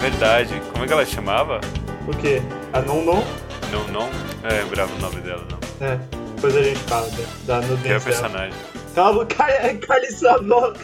Verdade. 0.00 0.60
Como 0.72 0.84
é 0.84 0.86
que 0.86 0.92
ela 0.92 1.04
chamava? 1.06 1.60
O 2.06 2.16
quê? 2.16 2.40
A 2.72 2.80
Non 2.80 3.02
Non? 3.04 3.22
Não, 3.70 3.86
não. 3.88 4.08
É, 4.48 4.62
lembrava 4.62 4.94
o 4.94 4.98
nome 4.98 5.20
dela, 5.20 5.44
não. 5.50 5.86
É, 5.86 5.96
depois 6.36 6.56
a 6.56 6.62
gente 6.62 6.78
fala 6.80 7.06
da, 7.46 7.60
da 7.60 7.66
nudez 7.66 7.82
Que 7.82 7.92
é 7.92 7.96
o 7.96 8.00
personagem. 8.00 8.58
Calma, 8.94 9.26
cale, 9.26 10.10
sua 10.10 10.38
boca. 10.38 10.80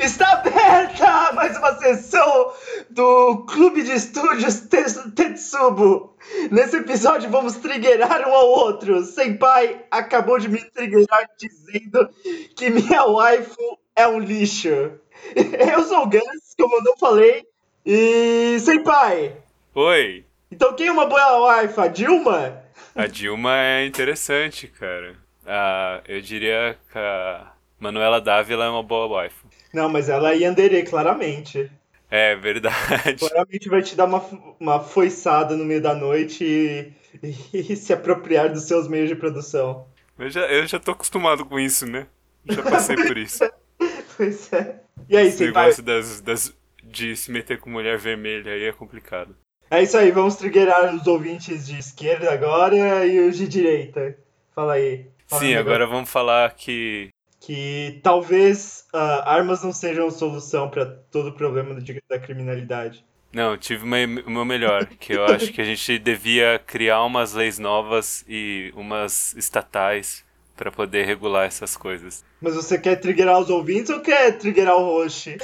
Está 0.00 0.32
aberta 0.32 1.32
mais 1.34 1.56
uma 1.56 1.74
sessão 1.76 2.52
do 2.90 3.44
Clube 3.46 3.82
de 3.82 3.92
Estúdios 3.92 4.60
Te- 4.62 5.10
Tetsubo. 5.14 6.16
Nesse 6.50 6.76
episódio 6.78 7.30
vamos 7.30 7.54
triggerar 7.56 8.26
um 8.28 8.32
ao 8.34 8.46
outro. 8.48 9.04
Senpai 9.04 9.84
acabou 9.90 10.38
de 10.38 10.48
me 10.48 10.58
triggerar 10.70 11.28
dizendo 11.38 12.08
que 12.56 12.70
minha 12.70 13.04
waifu 13.04 13.78
é 13.94 14.06
um 14.08 14.18
lixo. 14.18 14.68
Eu 15.36 15.84
sou 15.84 16.02
o 16.02 16.06
Gans, 16.08 16.54
como 16.58 16.76
eu 16.76 16.82
não 16.82 16.96
falei. 16.96 17.44
E 17.86 18.58
Senpai, 18.60 19.36
Oi! 19.74 20.24
então 20.50 20.74
quem 20.74 20.86
é 20.86 20.92
uma 20.92 21.04
boa 21.04 21.40
waifu? 21.40 21.82
A 21.82 21.86
Dilma? 21.86 22.62
A 22.94 23.06
Dilma 23.06 23.58
é 23.58 23.84
interessante, 23.84 24.68
cara. 24.68 25.14
Ah, 25.46 26.00
eu 26.08 26.22
diria 26.22 26.78
que 26.90 26.98
a 26.98 27.52
Manuela 27.78 28.22
Dávila 28.22 28.64
é 28.64 28.68
uma 28.70 28.82
boa 28.82 29.22
wife. 29.22 29.36
Não, 29.72 29.90
mas 29.90 30.08
ela 30.08 30.32
é 30.32 30.38
Yandere, 30.38 30.82
claramente. 30.84 31.70
É 32.10 32.34
verdade. 32.34 33.16
Claramente 33.18 33.68
vai 33.68 33.82
te 33.82 33.94
dar 33.94 34.06
uma, 34.06 34.24
uma 34.58 34.80
foiçada 34.80 35.54
no 35.54 35.64
meio 35.64 35.82
da 35.82 35.94
noite 35.94 36.42
e, 37.22 37.36
e 37.52 37.76
se 37.76 37.92
apropriar 37.92 38.50
dos 38.50 38.62
seus 38.62 38.88
meios 38.88 39.10
de 39.10 39.16
produção. 39.16 39.86
Eu 40.18 40.30
já, 40.30 40.40
eu 40.46 40.66
já 40.66 40.78
tô 40.80 40.92
acostumado 40.92 41.44
com 41.44 41.58
isso, 41.60 41.86
né? 41.86 42.06
Já 42.46 42.62
passei 42.62 42.96
por 42.96 43.18
isso. 43.18 43.44
Pois 44.16 44.52
é. 44.52 44.80
E 45.08 45.16
aí, 45.16 45.26
Esse 45.26 45.44
negócio 45.44 45.82
das, 45.82 46.20
das, 46.20 46.54
de 46.94 47.16
se 47.16 47.30
meter 47.30 47.58
com 47.58 47.68
mulher 47.68 47.98
vermelha 47.98 48.52
aí 48.52 48.64
é 48.64 48.72
complicado. 48.72 49.36
É 49.70 49.82
isso 49.82 49.96
aí, 49.96 50.10
vamos 50.10 50.36
triggerar 50.36 50.94
os 50.94 51.06
ouvintes 51.06 51.66
de 51.66 51.78
esquerda 51.78 52.32
agora 52.32 53.04
e 53.06 53.18
os 53.20 53.36
de 53.36 53.48
direita. 53.48 54.16
Fala 54.54 54.74
aí. 54.74 55.06
Fala 55.26 55.42
Sim, 55.42 55.54
agora 55.54 55.86
vamos 55.86 56.08
falar 56.08 56.54
que. 56.54 57.08
Que 57.40 58.00
talvez 58.02 58.86
ah, 58.92 59.34
armas 59.34 59.62
não 59.62 59.72
sejam 59.72 60.10
solução 60.10 60.70
para 60.70 60.86
todo 60.86 61.28
o 61.28 61.34
problema 61.34 61.76
da 62.08 62.18
criminalidade. 62.18 63.04
Não, 63.34 63.58
tive 63.58 63.84
uma, 63.84 63.96
uma 64.26 64.44
melhor, 64.44 64.86
que 64.86 65.12
eu 65.12 65.24
acho 65.24 65.52
que 65.52 65.60
a 65.60 65.64
gente 65.64 65.98
devia 65.98 66.58
criar 66.64 67.02
umas 67.02 67.34
leis 67.34 67.58
novas 67.58 68.24
e 68.28 68.72
umas 68.76 69.34
estatais 69.34 70.24
pra 70.56 70.70
poder 70.70 71.04
regular 71.04 71.46
essas 71.46 71.76
coisas. 71.76 72.24
Mas 72.40 72.54
você 72.54 72.78
quer 72.78 72.96
triggerar 72.96 73.38
os 73.38 73.50
ouvintes 73.50 73.90
ou 73.90 74.00
quer 74.00 74.32
triggerar 74.38 74.76
o 74.76 74.84
Roche? 74.84 75.36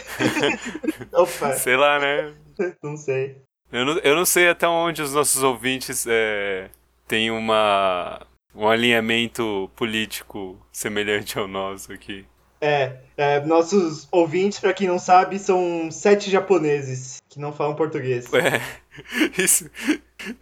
Sei 1.59 1.77
lá, 1.77 1.99
né? 1.99 2.33
não 2.83 2.97
sei. 2.97 3.37
Eu 3.73 3.85
não, 3.85 3.99
eu 3.99 4.17
não 4.17 4.25
sei 4.25 4.49
até 4.49 4.67
onde 4.67 5.01
os 5.03 5.15
nossos 5.15 5.43
ouvintes 5.43 6.05
é, 6.09 6.69
têm 7.07 7.31
uma, 7.31 8.27
um 8.55 8.69
alinhamento 8.69 9.71
político 9.77 10.61
semelhante 10.73 11.39
ao 11.39 11.47
nosso 11.47 11.93
aqui. 11.93 12.27
É, 12.61 12.97
é, 13.17 13.41
nossos 13.41 14.07
ouvintes, 14.11 14.59
pra 14.59 14.75
quem 14.75 14.87
não 14.87 14.99
sabe, 14.99 15.39
são 15.39 15.91
sete 15.91 16.31
japoneses 16.31 17.23
que 17.29 17.39
não 17.39 17.53
falam 17.53 17.75
português. 17.75 18.27
É, 18.35 18.61
isso, 19.41 19.71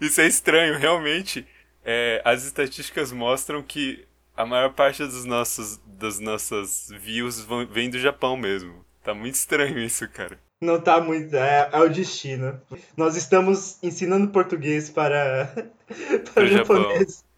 isso 0.00 0.20
é 0.20 0.27
estranho, 0.27 0.78
realmente. 0.78 1.47
É, 1.84 2.20
as 2.25 2.44
estatísticas 2.44 3.12
mostram 3.12 3.62
que 3.62 4.04
a 4.38 4.47
maior 4.47 4.72
parte 4.72 5.03
dos 5.03 5.25
nossos, 5.25 5.81
das 5.84 6.21
nossas 6.21 6.88
views 7.00 7.41
vão, 7.41 7.66
vem 7.66 7.91
do 7.91 7.99
Japão 7.99 8.37
mesmo. 8.37 8.84
Tá 9.03 9.12
muito 9.12 9.34
estranho 9.34 9.76
isso, 9.81 10.09
cara. 10.09 10.38
Não 10.60 10.81
tá 10.81 11.00
muito. 11.00 11.34
É, 11.34 11.69
é 11.72 11.81
o 11.81 11.88
destino. 11.88 12.60
Nós 12.97 13.16
estamos 13.16 13.82
ensinando 13.82 14.28
português 14.28 14.88
para, 14.91 15.53
para 15.88 16.32
Pro 16.32 16.47
Japão. 16.47 16.87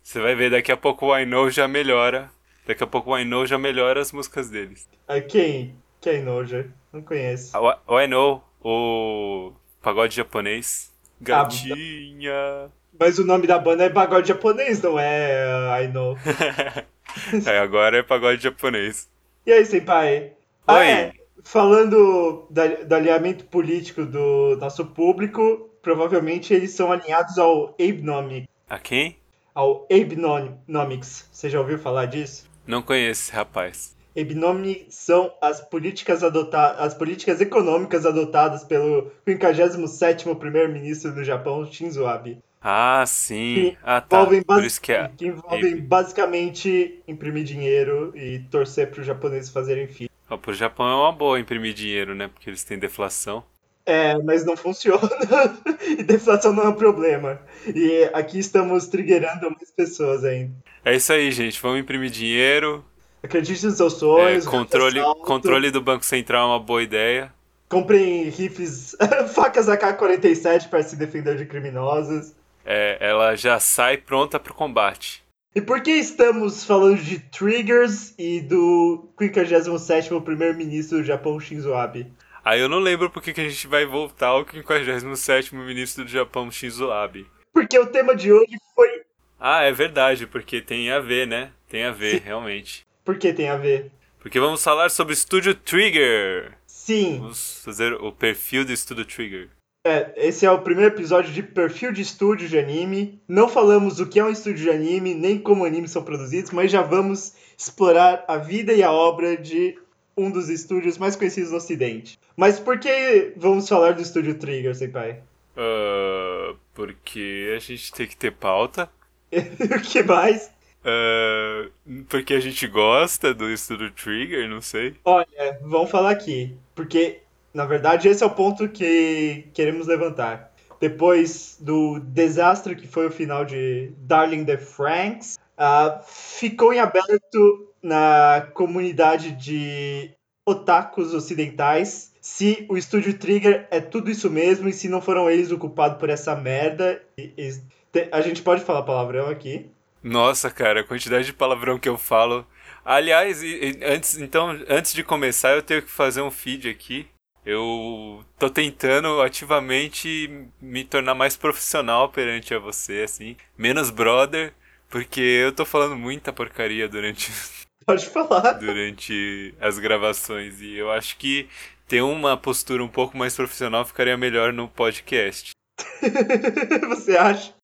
Você 0.02 0.20
vai 0.20 0.34
ver, 0.34 0.50
daqui 0.50 0.70
a 0.70 0.76
pouco 0.76 1.06
o 1.06 1.24
Know 1.24 1.48
já 1.48 1.66
melhora. 1.66 2.30
Daqui 2.66 2.84
a 2.84 2.86
pouco 2.86 3.14
o 3.14 3.24
Know 3.24 3.46
já 3.46 3.56
melhora 3.56 4.00
as 4.00 4.12
músicas 4.12 4.50
deles. 4.50 4.86
Ah, 5.08 5.20
quem? 5.22 5.74
Quem, 6.02 6.22
Noja? 6.22 6.70
Não 6.92 7.00
conheço. 7.00 7.56
O, 7.56 7.94
o 7.94 8.06
Know, 8.06 8.44
o 8.62 9.52
pagode 9.80 10.16
japonês. 10.16 10.92
Ah, 11.22 11.24
Gatinha. 11.24 12.70
Mas 12.98 13.18
o 13.18 13.24
nome 13.24 13.46
da 13.46 13.58
banda 13.58 13.84
é 13.84 13.90
pagode 13.90 14.28
japonês, 14.28 14.80
não 14.82 14.98
é 14.98 15.44
uh, 15.46 15.82
I 15.82 15.88
know. 15.88 16.16
é, 17.46 17.58
agora 17.58 17.98
é 17.98 18.02
pagode 18.02 18.42
japonês. 18.42 19.08
E 19.46 19.52
aí, 19.52 19.64
senpai? 19.64 20.32
Ah, 20.66 20.78
Oi. 20.78 20.86
é, 20.86 21.12
falando 21.42 22.46
da, 22.50 22.66
do 22.66 22.94
alinhamento 22.94 23.44
político 23.46 24.04
do 24.04 24.56
nosso 24.56 24.86
público, 24.86 25.70
provavelmente 25.82 26.52
eles 26.52 26.72
são 26.72 26.92
alinhados 26.92 27.38
ao 27.38 27.74
Abenomics. 27.80 28.48
A 28.68 28.78
quem? 28.78 29.16
Ao 29.54 29.86
Abenomics. 29.90 31.28
Você 31.32 31.50
já 31.50 31.58
ouviu 31.58 31.78
falar 31.78 32.06
disso? 32.06 32.48
Não 32.66 32.82
conheço 32.82 33.22
esse 33.22 33.32
rapaz. 33.32 33.96
Abenomics 34.16 34.94
são 34.94 35.32
as 35.40 35.60
políticas 35.60 36.22
adotadas, 36.22 36.80
as 36.80 36.94
políticas 36.94 37.40
econômicas 37.40 38.04
adotadas 38.04 38.64
pelo 38.64 39.10
57º 39.26 40.36
primeiro-ministro 40.36 41.14
do 41.14 41.24
Japão, 41.24 41.64
Shinzo 41.64 42.06
Abe. 42.06 42.38
Ah, 42.60 43.04
sim. 43.06 43.76
Ah, 43.82 44.00
tá. 44.00 44.22
envolvem, 44.22 44.42
Por 44.52 44.64
isso 44.64 44.80
que 44.80 44.92
é. 44.92 45.12
que 45.16 45.26
envolvem 45.26 45.74
Abe. 45.74 45.82
basicamente 45.82 47.02
imprimir 47.06 47.44
dinheiro 47.44 48.12
e 48.16 48.40
torcer 48.50 48.90
para 48.90 49.00
os 49.00 49.06
japoneses 49.06 49.50
fazerem 49.50 49.86
filhos. 49.88 50.10
Ó, 50.30 50.38
pro 50.38 50.54
Japão 50.54 50.88
é 50.88 50.94
uma 50.94 51.12
boa 51.12 51.38
imprimir 51.38 51.74
dinheiro, 51.74 52.14
né? 52.14 52.26
Porque 52.28 52.48
eles 52.48 52.64
têm 52.64 52.78
deflação. 52.78 53.44
É, 53.86 54.16
mas 54.22 54.44
não 54.44 54.56
funciona. 54.56 55.00
e 55.98 56.02
deflação 56.02 56.52
não 56.52 56.64
é 56.64 56.68
um 56.68 56.74
problema. 56.76 57.40
E 57.74 58.04
aqui 58.12 58.38
estamos 58.38 58.86
triggerando 58.88 59.50
mais 59.50 59.70
pessoas 59.70 60.24
ainda. 60.24 60.54
É 60.84 60.94
isso 60.94 61.12
aí, 61.12 61.30
gente. 61.32 61.60
Vamos 61.60 61.80
imprimir 61.80 62.10
dinheiro. 62.10 62.84
Acredite 63.22 63.64
nos 63.66 63.76
seus 63.76 63.94
É, 64.14 64.38
sonhos. 64.38 64.44
controle, 64.44 65.00
assalto, 65.00 65.20
controle 65.24 65.70
do 65.70 65.80
Banco 65.80 66.04
Central 66.04 66.48
é 66.48 66.52
uma 66.52 66.60
boa 66.60 66.82
ideia. 66.82 67.34
Comprem 67.68 68.28
rifles, 68.28 68.96
facas 69.34 69.68
AK-47 69.68 70.68
para 70.68 70.82
se 70.82 70.96
defender 70.96 71.36
de 71.36 71.46
criminosos. 71.46 72.34
É, 72.64 72.98
ela 73.00 73.34
já 73.34 73.58
sai 73.58 73.96
pronta 73.96 74.38
pro 74.38 74.54
combate. 74.54 75.22
E 75.54 75.60
por 75.60 75.82
que 75.82 75.90
estamos 75.90 76.64
falando 76.64 77.02
de 77.02 77.18
triggers 77.18 78.14
e 78.16 78.40
do 78.40 79.08
57º 79.20 80.22
primeiro-ministro 80.22 80.98
do 80.98 81.04
Japão, 81.04 81.40
Shinzo 81.40 81.74
Abe? 81.74 82.06
Aí 82.44 82.60
eu 82.60 82.68
não 82.68 82.78
lembro 82.78 83.10
porque 83.10 83.32
que 83.32 83.40
a 83.40 83.48
gente 83.48 83.66
vai 83.66 83.84
voltar 83.84 84.28
ao 84.28 84.44
57º 84.44 85.52
ministro 85.54 86.04
do 86.04 86.10
Japão, 86.10 86.50
Shinzo 86.50 86.90
Abe. 86.90 87.26
Porque 87.52 87.78
o 87.78 87.86
tema 87.86 88.14
de 88.14 88.32
hoje 88.32 88.56
foi... 88.74 89.02
Ah, 89.38 89.62
é 89.62 89.72
verdade, 89.72 90.26
porque 90.26 90.60
tem 90.60 90.90
a 90.90 91.00
ver, 91.00 91.26
né? 91.26 91.50
Tem 91.68 91.84
a 91.84 91.90
ver, 91.90 92.22
realmente. 92.22 92.86
Por 93.04 93.18
que 93.18 93.32
tem 93.32 93.48
a 93.48 93.56
ver? 93.56 93.90
Porque 94.20 94.38
vamos 94.38 94.62
falar 94.62 94.90
sobre 94.90 95.12
o 95.12 95.14
Estúdio 95.14 95.54
Trigger. 95.54 96.52
Sim, 96.66 97.18
Vamos 97.18 97.60
fazer 97.64 97.94
o 97.94 98.12
perfil 98.12 98.64
do 98.64 98.72
Estúdio 98.72 99.04
Trigger. 99.04 99.48
É, 99.82 100.12
esse 100.16 100.44
é 100.44 100.50
o 100.50 100.60
primeiro 100.60 100.94
episódio 100.94 101.32
de 101.32 101.42
perfil 101.42 101.90
de 101.92 102.02
estúdio 102.02 102.48
de 102.48 102.58
anime. 102.58 103.20
Não 103.26 103.48
falamos 103.48 103.98
o 103.98 104.06
que 104.06 104.20
é 104.20 104.24
um 104.24 104.30
estúdio 104.30 104.64
de 104.64 104.70
anime, 104.70 105.14
nem 105.14 105.38
como 105.38 105.64
animes 105.64 105.90
são 105.90 106.02
produzidos, 106.02 106.50
mas 106.50 106.70
já 106.70 106.82
vamos 106.82 107.34
explorar 107.56 108.24
a 108.28 108.36
vida 108.36 108.72
e 108.72 108.82
a 108.82 108.92
obra 108.92 109.36
de 109.36 109.78
um 110.16 110.30
dos 110.30 110.50
estúdios 110.50 110.98
mais 110.98 111.16
conhecidos 111.16 111.50
no 111.50 111.56
ocidente. 111.56 112.18
Mas 112.36 112.60
por 112.60 112.78
que 112.78 113.32
vamos 113.36 113.68
falar 113.68 113.94
do 113.94 114.02
estúdio 114.02 114.34
Trigger, 114.34 114.74
Senpai? 114.74 115.22
Ah, 115.56 116.54
porque 116.74 117.54
a 117.56 117.58
gente 117.58 117.92
tem 117.92 118.06
que 118.06 118.16
ter 118.16 118.32
pauta. 118.32 118.90
o 119.32 119.80
que 119.80 120.02
mais? 120.02 120.50
Ah, 120.84 121.68
porque 122.08 122.34
a 122.34 122.40
gente 122.40 122.66
gosta 122.66 123.34
do 123.34 123.50
Estúdio 123.50 123.90
Trigger, 123.90 124.48
não 124.48 124.60
sei. 124.60 124.94
Olha, 125.04 125.58
vamos 125.62 125.90
falar 125.90 126.10
aqui. 126.10 126.56
Porque, 126.74 127.20
na 127.52 127.66
verdade, 127.66 128.08
esse 128.08 128.22
é 128.22 128.26
o 128.26 128.30
ponto 128.30 128.68
que 128.68 129.48
queremos 129.52 129.86
levantar. 129.86 130.52
Depois 130.80 131.56
do 131.60 131.98
desastre 132.00 132.74
que 132.74 132.86
foi 132.86 133.06
o 133.06 133.10
final 133.10 133.44
de 133.44 133.92
Darling 133.98 134.44
the 134.44 134.56
Franks, 134.56 135.38
ah, 135.58 136.00
ficou 136.06 136.72
em 136.72 136.78
aberto 136.78 137.68
na 137.82 138.46
comunidade 138.54 139.32
de 139.32 140.10
otakus 140.46 141.12
ocidentais 141.14 142.12
se 142.20 142.66
o 142.68 142.76
estúdio 142.76 143.16
Trigger 143.18 143.66
é 143.70 143.80
tudo 143.80 144.10
isso 144.10 144.30
mesmo 144.30 144.68
e 144.68 144.72
se 144.72 144.88
não 144.88 145.00
foram 145.00 145.30
eles 145.30 145.50
o 145.50 145.58
culpado 145.58 145.98
por 145.98 146.10
essa 146.10 146.34
merda. 146.36 147.02
E- 147.16 147.32
e- 147.36 147.60
te- 147.92 148.08
a 148.12 148.20
gente 148.20 148.42
pode 148.42 148.62
falar 148.62 148.82
palavrão 148.82 149.28
aqui. 149.28 149.70
Nossa, 150.02 150.50
cara, 150.50 150.80
a 150.80 150.84
quantidade 150.84 151.26
de 151.26 151.32
palavrão 151.32 151.78
que 151.78 151.88
eu 151.88 151.98
falo. 151.98 152.46
Aliás, 152.84 153.42
e 153.42 153.78
antes, 153.82 154.18
então, 154.18 154.58
antes 154.68 154.94
de 154.94 155.04
começar, 155.04 155.50
eu 155.50 155.62
tenho 155.62 155.82
que 155.82 155.90
fazer 155.90 156.22
um 156.22 156.30
feed 156.30 156.68
aqui. 156.68 157.06
Eu 157.44 158.24
tô 158.38 158.50
tentando 158.50 159.20
ativamente 159.22 160.46
me 160.60 160.84
tornar 160.84 161.14
mais 161.14 161.36
profissional 161.36 162.08
perante 162.10 162.54
a 162.54 162.58
você, 162.58 163.02
assim. 163.04 163.36
Menos 163.56 163.90
brother, 163.90 164.52
porque 164.88 165.20
eu 165.20 165.52
tô 165.52 165.64
falando 165.64 165.96
muita 165.96 166.32
porcaria 166.32 166.88
durante 166.88 167.30
Pode 167.86 168.06
falar. 168.08 168.52
durante 168.52 169.54
as 169.60 169.78
gravações 169.78 170.60
e 170.60 170.76
eu 170.76 170.90
acho 170.90 171.16
que 171.16 171.48
ter 171.88 172.02
uma 172.02 172.36
postura 172.36 172.84
um 172.84 172.88
pouco 172.88 173.16
mais 173.16 173.34
profissional 173.34 173.84
ficaria 173.84 174.16
melhor 174.16 174.52
no 174.52 174.68
podcast. 174.68 175.50
Você 176.88 177.16
acha? 177.16 177.54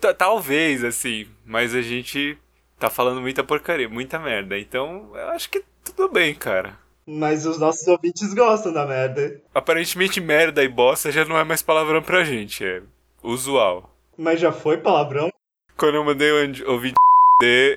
T- 0.00 0.14
Talvez, 0.14 0.84
assim, 0.84 1.26
mas 1.44 1.74
a 1.74 1.80
gente 1.80 2.36
tá 2.78 2.90
falando 2.90 3.20
muita 3.22 3.42
porcaria, 3.42 3.88
muita 3.88 4.18
merda. 4.18 4.58
Então, 4.58 5.10
eu 5.14 5.28
acho 5.30 5.48
que 5.48 5.64
tudo 5.82 6.08
bem, 6.10 6.34
cara. 6.34 6.78
Mas 7.06 7.44
os 7.46 7.58
nossos 7.58 7.86
ouvintes 7.88 8.32
gostam 8.32 8.72
da 8.72 8.86
merda. 8.86 9.40
Aparentemente, 9.54 10.20
merda 10.20 10.62
e 10.62 10.68
bosta 10.68 11.10
já 11.10 11.24
não 11.24 11.36
é 11.36 11.44
mais 11.44 11.62
palavrão 11.62 12.02
pra 12.02 12.24
gente, 12.24 12.64
é 12.64 12.82
usual. 13.22 13.94
Mas 14.16 14.38
já 14.40 14.52
foi 14.52 14.76
palavrão? 14.78 15.30
Quando 15.76 15.96
eu 15.96 16.04
mandei 16.04 16.30
o 16.30 16.70
ouvinte 16.72 16.94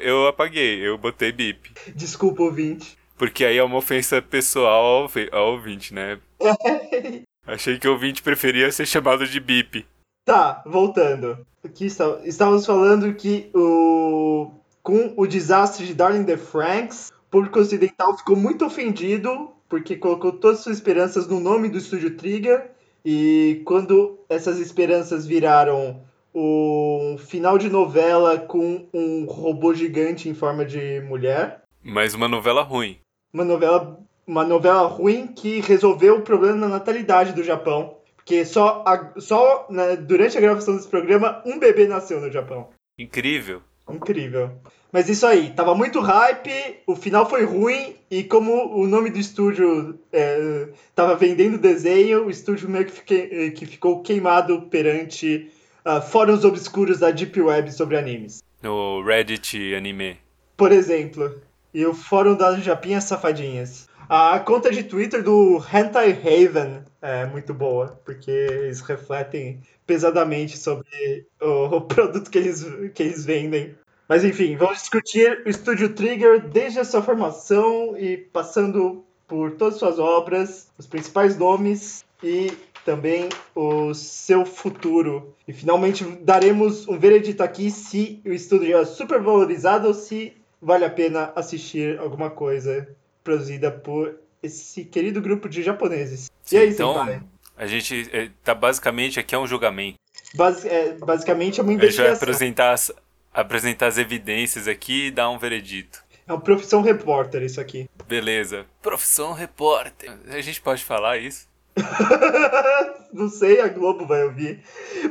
eu 0.01 0.27
apaguei, 0.27 0.85
eu 0.87 0.95
botei 0.95 1.31
bip. 1.31 1.73
Desculpa, 1.95 2.43
ouvinte. 2.43 2.95
Porque 3.17 3.43
aí 3.43 3.57
é 3.57 3.63
uma 3.63 3.77
ofensa 3.77 4.21
pessoal 4.21 4.85
ao, 4.85 5.01
ouvi- 5.03 5.29
ao 5.31 5.53
ouvinte, 5.53 5.91
né? 5.91 6.19
Achei 7.47 7.79
que 7.79 7.87
o 7.87 7.93
ouvinte 7.93 8.21
preferia 8.21 8.71
ser 8.71 8.85
chamado 8.85 9.25
de 9.25 9.39
bip. 9.39 9.85
Tá, 10.25 10.61
voltando. 10.65 11.37
Aqui 11.63 11.85
está, 11.85 12.19
estávamos 12.25 12.65
falando 12.65 13.13
que 13.15 13.49
o 13.55 14.51
com 14.83 15.13
o 15.17 15.25
desastre 15.25 15.87
de 15.87 15.95
Darling 15.95 16.25
the 16.25 16.37
Franks, 16.37 17.11
público 17.35 17.59
ocidental 17.59 18.17
ficou 18.17 18.35
muito 18.37 18.65
ofendido 18.65 19.49
porque 19.67 19.97
colocou 19.97 20.31
todas 20.31 20.59
suas 20.61 20.77
esperanças 20.77 21.27
no 21.27 21.39
nome 21.39 21.67
do 21.67 21.77
estúdio 21.79 22.15
Trigger 22.15 22.71
e 23.03 23.61
quando 23.65 24.19
essas 24.29 24.57
esperanças 24.59 25.25
viraram 25.25 26.01
um 26.33 27.17
final 27.17 27.57
de 27.57 27.69
novela 27.69 28.37
com 28.39 28.87
um 28.93 29.25
robô 29.25 29.73
gigante 29.73 30.29
em 30.29 30.33
forma 30.33 30.63
de 30.65 31.01
mulher, 31.01 31.61
Mas 31.83 32.13
uma 32.13 32.27
novela 32.27 32.61
ruim. 32.61 32.99
uma 33.33 33.43
novela 33.43 33.99
uma 34.27 34.43
novela 34.43 34.87
ruim 34.87 35.27
que 35.27 35.59
resolveu 35.59 36.17
o 36.17 36.21
problema 36.21 36.57
da 36.61 36.67
natalidade 36.67 37.33
do 37.33 37.43
Japão. 37.43 37.97
Porque 38.15 38.43
só, 38.43 38.83
a- 38.87 39.13
só 39.19 39.67
né, 39.69 39.95
durante 39.97 40.35
a 40.35 40.41
gravação 40.41 40.75
desse 40.75 40.87
programa, 40.87 41.43
um 41.45 41.59
bebê 41.59 41.85
nasceu 41.87 42.19
no 42.19 42.31
Japão. 42.31 42.69
Incrível. 42.97 43.61
Incrível. 43.87 44.49
Mas 44.95 45.09
isso 45.09 45.27
aí, 45.27 45.49
tava 45.49 45.75
muito 45.75 45.99
hype, 45.99 46.49
o 46.87 46.95
final 46.95 47.29
foi 47.29 47.43
ruim, 47.43 47.97
e 48.09 48.23
como 48.23 48.73
o 48.73 48.87
nome 48.87 49.09
do 49.09 49.19
estúdio 49.19 49.99
é, 50.13 50.69
tava 50.95 51.17
vendendo 51.17 51.57
desenho, 51.57 52.27
o 52.27 52.29
estúdio 52.29 52.69
meio 52.69 52.85
que, 52.85 52.93
fique- 52.93 53.51
que 53.51 53.65
ficou 53.65 54.01
queimado 54.01 54.61
perante 54.71 55.51
ah, 55.83 55.99
fóruns 55.99 56.45
obscuros 56.45 56.99
da 56.99 57.11
Deep 57.11 57.41
Web 57.41 57.73
sobre 57.73 57.97
animes. 57.97 58.41
No 58.63 59.03
Reddit 59.03 59.75
anime. 59.75 60.15
Por 60.55 60.71
exemplo, 60.71 61.41
e 61.73 61.85
o 61.85 61.93
fórum 61.93 62.33
das 62.37 62.63
Japinhas 62.63 63.03
Safadinhas. 63.03 63.89
A 64.07 64.39
conta 64.39 64.71
de 64.71 64.81
Twitter 64.83 65.21
do 65.21 65.61
Hentai 65.73 66.11
Haven 66.11 66.83
é 67.01 67.25
muito 67.25 67.53
boa, 67.53 67.99
porque 68.05 68.31
eles 68.31 68.79
refletem 68.79 69.59
pesadamente 69.85 70.57
sobre 70.57 71.25
o, 71.41 71.65
o 71.75 71.81
produto 71.83 72.31
que 72.31 72.37
eles, 72.37 72.65
que 72.93 73.03
eles 73.03 73.25
vendem. 73.25 73.75
Mas 74.07 74.23
enfim, 74.23 74.55
vamos 74.55 74.79
discutir 74.79 75.41
o 75.45 75.49
Estúdio 75.49 75.89
Trigger 75.93 76.39
desde 76.47 76.79
a 76.79 76.85
sua 76.85 77.01
formação 77.01 77.97
e 77.97 78.17
passando 78.17 79.03
por 79.27 79.51
todas 79.51 79.75
as 79.75 79.79
suas 79.79 79.99
obras, 79.99 80.67
os 80.77 80.85
principais 80.85 81.35
nomes 81.37 82.05
e 82.23 82.51
também 82.85 83.29
o 83.55 83.93
seu 83.95 84.45
futuro. 84.45 85.33
E 85.47 85.53
finalmente 85.53 86.03
daremos 86.21 86.87
um 86.87 86.99
veredito 86.99 87.41
aqui 87.41 87.71
se 87.71 88.21
o 88.23 88.29
estúdio 88.31 88.77
é 88.77 88.85
super 88.85 89.19
valorizado 89.19 89.87
ou 89.87 89.93
se 89.95 90.33
vale 90.61 90.85
a 90.85 90.89
pena 90.89 91.31
assistir 91.35 91.97
alguma 91.99 92.29
coisa 92.29 92.87
produzida 93.23 93.71
por 93.71 94.15
esse 94.43 94.85
querido 94.85 95.19
grupo 95.19 95.49
de 95.49 95.63
japoneses. 95.63 96.29
e 96.51 96.57
aí, 96.57 96.69
então, 96.69 96.93
Senpai? 96.93 97.21
a 97.57 97.65
gente 97.65 98.07
é, 98.13 98.29
tá 98.43 98.53
basicamente 98.53 99.19
aqui 99.19 99.33
é 99.33 99.39
um 99.39 99.47
julgamento. 99.47 99.97
Basi- 100.35 100.67
é, 100.67 100.93
basicamente 100.93 101.59
é 101.59 101.63
uma 101.63 101.71
A 101.71 101.73
gente 101.73 101.79
vai 101.79 101.87
investigação. 101.87 102.15
apresentar 102.15 102.71
as, 102.73 102.91
apresentar 103.35 103.87
as 103.87 103.97
evidências 103.97 104.67
aqui 104.67 105.07
e 105.07 105.11
dar 105.11 105.29
um 105.29 105.37
veredito. 105.37 106.03
É 106.27 106.33
uma 106.33 106.41
profissão 106.41 106.81
repórter 106.81 107.43
isso 107.43 107.61
aqui. 107.61 107.87
Beleza. 108.07 108.65
Profissão 108.81 109.33
repórter. 109.33 110.11
A 110.29 110.41
gente 110.41 110.59
pode 110.59 110.83
falar 110.83 111.17
isso? 111.17 111.47
Não 113.13 113.29
sei, 113.29 113.61
a 113.61 113.67
Globo 113.67 114.05
vai 114.05 114.23
ouvir. 114.23 114.63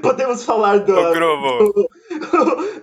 Podemos 0.02 0.44
falar 0.44 0.78
do, 0.78 0.94
do, 0.94 1.90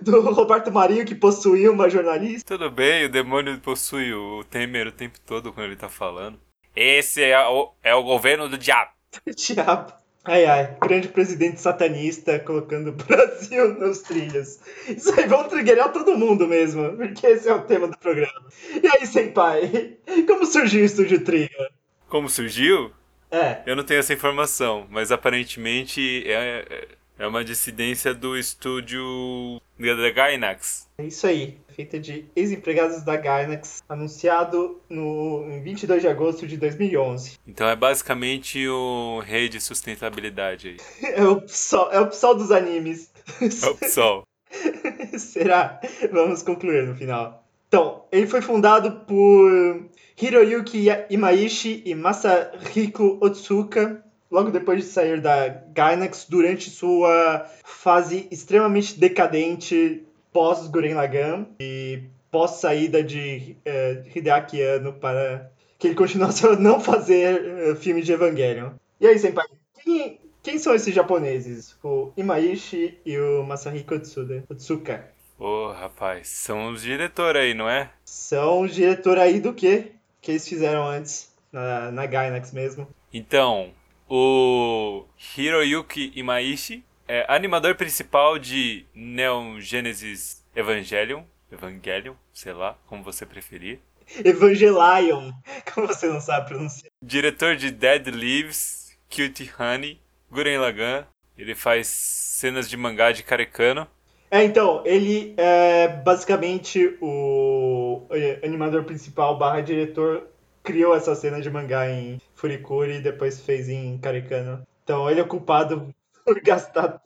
do 0.00 0.20
Roberto 0.30 0.72
Marinho 0.72 1.04
que 1.04 1.14
possuía 1.14 1.70
uma 1.70 1.90
jornalista. 1.90 2.56
Tudo 2.56 2.70
bem, 2.70 3.04
o 3.04 3.08
demônio 3.08 3.58
possui 3.58 4.14
o 4.14 4.42
Temer 4.44 4.86
o 4.86 4.92
tempo 4.92 5.18
todo 5.20 5.52
quando 5.52 5.66
ele 5.66 5.76
tá 5.76 5.88
falando. 5.88 6.38
Esse 6.74 7.22
é 7.22 7.38
o, 7.46 7.72
é 7.82 7.94
o 7.94 8.02
governo 8.02 8.48
do 8.48 8.56
diabo. 8.56 8.90
Diabo. 9.36 9.92
Ai, 10.24 10.44
ai, 10.44 10.76
grande 10.80 11.08
presidente 11.08 11.60
satanista 11.60 12.38
colocando 12.38 12.88
o 12.88 12.92
Brasil 13.04 13.74
nos 13.74 13.98
trilhos. 14.02 14.60
Isso 14.88 15.12
aí, 15.18 15.26
vamos 15.26 15.48
triggerar 15.48 15.92
todo 15.92 16.16
mundo 16.16 16.46
mesmo, 16.46 16.96
porque 16.96 17.26
esse 17.26 17.48
é 17.48 17.54
o 17.54 17.62
tema 17.62 17.88
do 17.88 17.98
programa. 17.98 18.46
E 18.80 18.86
aí, 18.86 19.06
Senpai, 19.06 19.96
como 20.26 20.46
surgiu 20.46 20.82
o 20.82 20.84
Estúdio 20.84 21.24
Trigger? 21.24 21.70
Como 22.08 22.28
surgiu? 22.28 22.92
É, 23.30 23.62
Eu 23.66 23.74
não 23.74 23.82
tenho 23.82 23.98
essa 23.98 24.12
informação, 24.12 24.86
mas 24.90 25.10
aparentemente 25.10 26.22
é, 26.26 26.86
é 27.22 27.26
uma 27.28 27.44
dissidência 27.44 28.12
do 28.12 28.36
estúdio 28.36 29.60
da 29.78 30.10
Gainax. 30.10 30.88
é 30.98 31.04
isso 31.04 31.24
aí. 31.24 31.56
Feita 31.68 31.96
de 31.96 32.26
ex-empregados 32.34 33.02
da 33.04 33.16
Gainax, 33.16 33.80
anunciado 33.88 34.80
no, 34.90 35.46
em 35.48 35.62
22 35.62 36.02
de 36.02 36.08
agosto 36.08 36.48
de 36.48 36.56
2011. 36.56 37.38
Então 37.46 37.68
é 37.68 37.76
basicamente 37.76 38.66
o 38.66 39.20
rei 39.20 39.48
de 39.48 39.60
sustentabilidade 39.60 40.70
aí. 40.70 40.76
É 41.14 41.24
o 41.24 41.40
PSOL, 41.40 41.92
é 41.92 42.00
o 42.00 42.08
PSOL 42.08 42.34
dos 42.34 42.50
animes. 42.50 43.12
É 43.40 43.68
o 43.68 43.76
PSOL. 43.76 44.24
Será? 45.16 45.80
Vamos 46.10 46.42
concluir 46.42 46.88
no 46.88 46.96
final. 46.96 47.46
Então, 47.68 48.04
ele 48.10 48.26
foi 48.26 48.42
fundado 48.42 49.06
por 49.06 49.88
Hiroyuki 50.20 50.88
Imaishi 51.08 51.82
e 51.86 51.94
Masahiko 51.94 53.18
Otsuka, 53.20 54.04
logo 54.32 54.50
depois 54.50 54.82
de 54.82 54.90
sair 54.90 55.20
da 55.20 55.48
Gainax, 55.74 56.26
durante 56.28 56.70
sua 56.70 57.46
fase 57.62 58.26
extremamente 58.30 58.98
decadente 58.98 60.02
pós-Gurren 60.32 60.94
Lagann 60.94 61.44
e 61.60 62.02
pós-saída 62.30 63.02
de 63.02 63.56
eh, 63.64 64.02
Hideaki 64.14 64.62
Anno 64.62 64.94
para 64.94 65.50
que 65.78 65.88
ele 65.88 65.94
continuasse 65.94 66.44
a 66.48 66.56
não 66.56 66.80
fazer 66.80 67.44
eh, 67.44 67.74
filme 67.76 68.00
de 68.02 68.12
Evangelion. 68.12 68.70
E 68.98 69.06
aí, 69.06 69.18
Senpai, 69.18 69.44
quem, 69.84 70.18
quem 70.42 70.58
são 70.58 70.74
esses 70.74 70.94
japoneses? 70.94 71.76
O 71.84 72.10
Imaishi 72.16 72.98
e 73.04 73.18
o 73.18 73.42
Masahiko 73.42 73.96
Otsuda- 73.96 74.44
Otsuka. 74.48 75.10
Ô, 75.38 75.72
rapaz, 75.72 76.28
são 76.28 76.72
os 76.72 76.82
diretores 76.82 77.42
aí, 77.42 77.52
não 77.54 77.68
é? 77.68 77.90
São 78.04 78.60
os 78.62 78.72
diretores 78.74 79.22
aí 79.22 79.40
do 79.40 79.52
quê? 79.52 79.92
Que 80.20 80.30
eles 80.32 80.46
fizeram 80.48 80.86
antes, 80.86 81.30
na, 81.52 81.90
na 81.90 82.06
Gainax 82.06 82.52
mesmo. 82.52 82.86
Então, 83.12 83.70
o 84.14 85.06
Hiroyuki 85.16 86.12
Imaishi 86.14 86.84
é 87.08 87.24
animador 87.28 87.76
principal 87.76 88.38
de 88.38 88.84
Neon 88.94 89.58
Genesis 89.58 90.44
Evangelion. 90.54 91.22
Evangelion, 91.50 92.12
sei 92.30 92.52
lá, 92.52 92.76
como 92.86 93.02
você 93.02 93.24
preferir. 93.24 93.80
Evangelion, 94.22 95.32
como 95.72 95.86
você 95.86 96.08
não 96.08 96.20
sabe 96.20 96.48
pronunciar. 96.48 96.90
Diretor 97.02 97.56
de 97.56 97.70
Dead 97.70 98.06
Leaves, 98.08 98.94
Cutie 99.08 99.50
Honey, 99.58 99.98
Guren 100.30 100.58
Lagann. 100.58 101.06
Ele 101.38 101.54
faz 101.54 101.86
cenas 101.86 102.68
de 102.68 102.76
mangá 102.76 103.12
de 103.12 103.22
Karekano. 103.22 103.88
É, 104.30 104.44
então, 104.44 104.82
ele 104.84 105.32
é 105.38 105.88
basicamente 105.88 106.98
o 107.00 108.06
eh, 108.10 108.40
animador 108.44 108.84
principal 108.84 109.38
barra 109.38 109.62
diretor 109.62 110.31
criou 110.62 110.94
essa 110.94 111.14
cena 111.14 111.40
de 111.40 111.50
mangá 111.50 111.88
em 111.90 112.20
Furikuri 112.34 112.96
e 112.96 113.00
depois 113.02 113.40
fez 113.40 113.68
em 113.68 113.98
Karekano. 113.98 114.66
Então 114.84 115.10
ele 115.10 115.20
é 115.20 115.22
o 115.22 115.28
culpado 115.28 115.94
por 116.24 116.40
gastar 116.40 117.00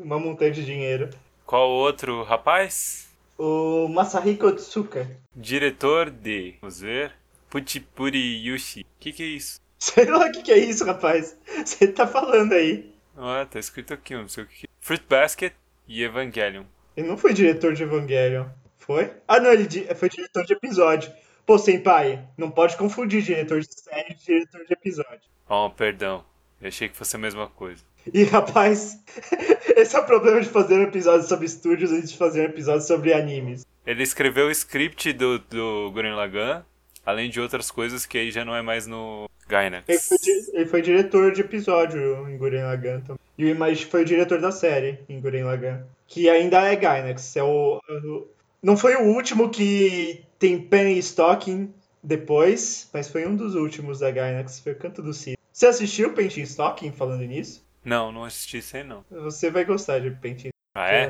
uma 0.00 0.18
montanha 0.18 0.50
de 0.50 0.64
dinheiro. 0.64 1.10
Qual 1.46 1.68
outro 1.68 2.22
rapaz? 2.22 3.08
O 3.38 3.88
Masahiko 3.88 4.46
Otsuka. 4.46 5.08
Diretor 5.34 6.10
de. 6.10 6.54
Vamos 6.60 6.80
ver. 6.80 7.12
Puchipuri 7.50 8.46
Yushi. 8.46 8.80
O 8.80 8.84
que, 9.00 9.12
que 9.12 9.22
é 9.22 9.26
isso? 9.26 9.60
Sei 9.78 10.04
lá 10.04 10.26
o 10.26 10.32
que, 10.32 10.42
que 10.42 10.52
é 10.52 10.58
isso, 10.58 10.84
rapaz. 10.84 11.36
Você 11.64 11.88
tá 11.88 12.06
falando 12.06 12.52
aí. 12.52 12.94
Ah, 13.16 13.46
tá 13.50 13.58
escrito 13.58 13.92
aqui, 13.92 14.14
não 14.14 14.28
sei 14.28 14.44
o 14.44 14.46
que. 14.46 14.66
é. 14.66 14.68
Fruit 14.80 15.04
Basket 15.08 15.52
e 15.86 16.02
Evangelion. 16.02 16.64
Ele 16.96 17.08
não 17.08 17.16
foi 17.16 17.34
diretor 17.34 17.74
de 17.74 17.82
Evangelion. 17.82 18.46
Foi? 18.78 19.12
Ah, 19.28 19.38
não, 19.38 19.52
ele 19.52 19.66
foi 19.94 20.08
diretor 20.08 20.44
de 20.44 20.54
episódio. 20.54 21.12
Pô, 21.46 21.58
Senpai, 21.58 22.24
não 22.36 22.50
pode 22.50 22.76
confundir 22.76 23.22
diretor 23.22 23.60
de 23.60 23.68
série 23.74 24.12
e 24.12 24.14
diretor 24.14 24.64
de 24.64 24.72
episódio. 24.72 25.20
Oh, 25.48 25.68
perdão. 25.70 26.24
Eu 26.60 26.68
achei 26.68 26.88
que 26.88 26.96
fosse 26.96 27.16
a 27.16 27.18
mesma 27.18 27.48
coisa. 27.48 27.82
E, 28.12 28.24
rapaz, 28.24 28.98
esse 29.76 29.96
é 29.96 29.98
o 29.98 30.04
problema 30.06 30.40
de 30.40 30.48
fazer 30.48 30.74
um 30.78 30.82
episódio 30.82 31.26
sobre 31.26 31.46
estúdios 31.46 31.90
antes 31.92 32.12
de 32.12 32.16
fazer 32.18 32.42
um 32.42 32.44
episódio 32.44 32.82
sobre 32.86 33.12
animes. 33.12 33.64
Ele 33.84 34.02
escreveu 34.02 34.46
o 34.46 34.50
script 34.50 35.12
do, 35.12 35.38
do 35.40 35.90
Gurren 35.92 36.14
Lagann, 36.14 36.62
além 37.04 37.28
de 37.28 37.40
outras 37.40 37.70
coisas 37.70 38.06
que 38.06 38.16
aí 38.18 38.30
já 38.30 38.44
não 38.44 38.54
é 38.54 38.62
mais 38.62 38.86
no 38.86 39.28
Gainax. 39.48 39.84
Ele 39.88 39.98
foi, 39.98 40.18
ele 40.60 40.66
foi 40.66 40.82
diretor 40.82 41.32
de 41.32 41.40
episódio 41.40 42.28
em 42.28 42.36
Gurren 42.36 42.62
Lagann 42.64 43.00
também. 43.00 43.18
E 43.36 43.44
o 43.44 43.48
Imaishi 43.48 43.86
foi 43.86 44.02
o 44.02 44.04
diretor 44.04 44.40
da 44.40 44.52
série 44.52 45.00
em 45.08 45.20
Gurren 45.20 45.42
Lagann. 45.44 45.80
Que 46.06 46.28
ainda 46.30 46.60
é 46.62 46.76
Gainax. 46.76 47.36
É 47.36 47.42
o, 47.42 47.80
o- 47.88 48.28
não 48.62 48.76
foi 48.76 48.94
o 48.96 49.02
último 49.14 49.50
que 49.50 50.24
tem 50.38 50.60
Penny 50.60 50.98
Stocking 50.98 51.72
depois, 52.02 52.88
mas 52.92 53.08
foi 53.08 53.26
um 53.26 53.36
dos 53.36 53.54
últimos 53.54 53.98
da 54.00 54.10
Gainax. 54.10 54.60
Foi 54.60 54.72
o 54.72 54.78
Canto 54.78 55.02
do 55.02 55.12
Cid. 55.12 55.36
Você 55.52 55.66
assistiu 55.66 56.12
Penny 56.14 56.40
Stocking 56.42 56.92
falando 56.92 57.22
nisso? 57.24 57.64
Não, 57.84 58.10
não 58.12 58.24
assisti 58.24 58.58
isso 58.58 58.76
aí 58.76 58.84
não. 58.84 59.04
Você 59.10 59.50
vai 59.50 59.64
gostar 59.64 59.98
de 60.00 60.10
Penny 60.10 60.50
Ah, 60.74 60.90
é? 60.90 61.08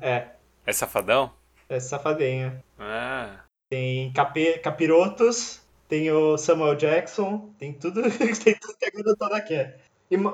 É, 0.00 0.28
É 0.66 0.72
safadão? 0.72 1.32
é 1.68 1.80
safadinha. 1.80 2.62
Ah, 2.78 3.40
Tem 3.68 4.12
cape, 4.12 4.58
capirotos, 4.58 5.60
tem 5.88 6.10
o 6.12 6.36
Samuel 6.38 6.76
Jackson, 6.76 7.50
tem 7.58 7.72
tudo, 7.72 8.02
tem 8.44 8.54
tudo 8.54 8.76
que 8.78 8.84
a 8.86 8.90
garotona 8.90 9.40
quer. 9.40 9.80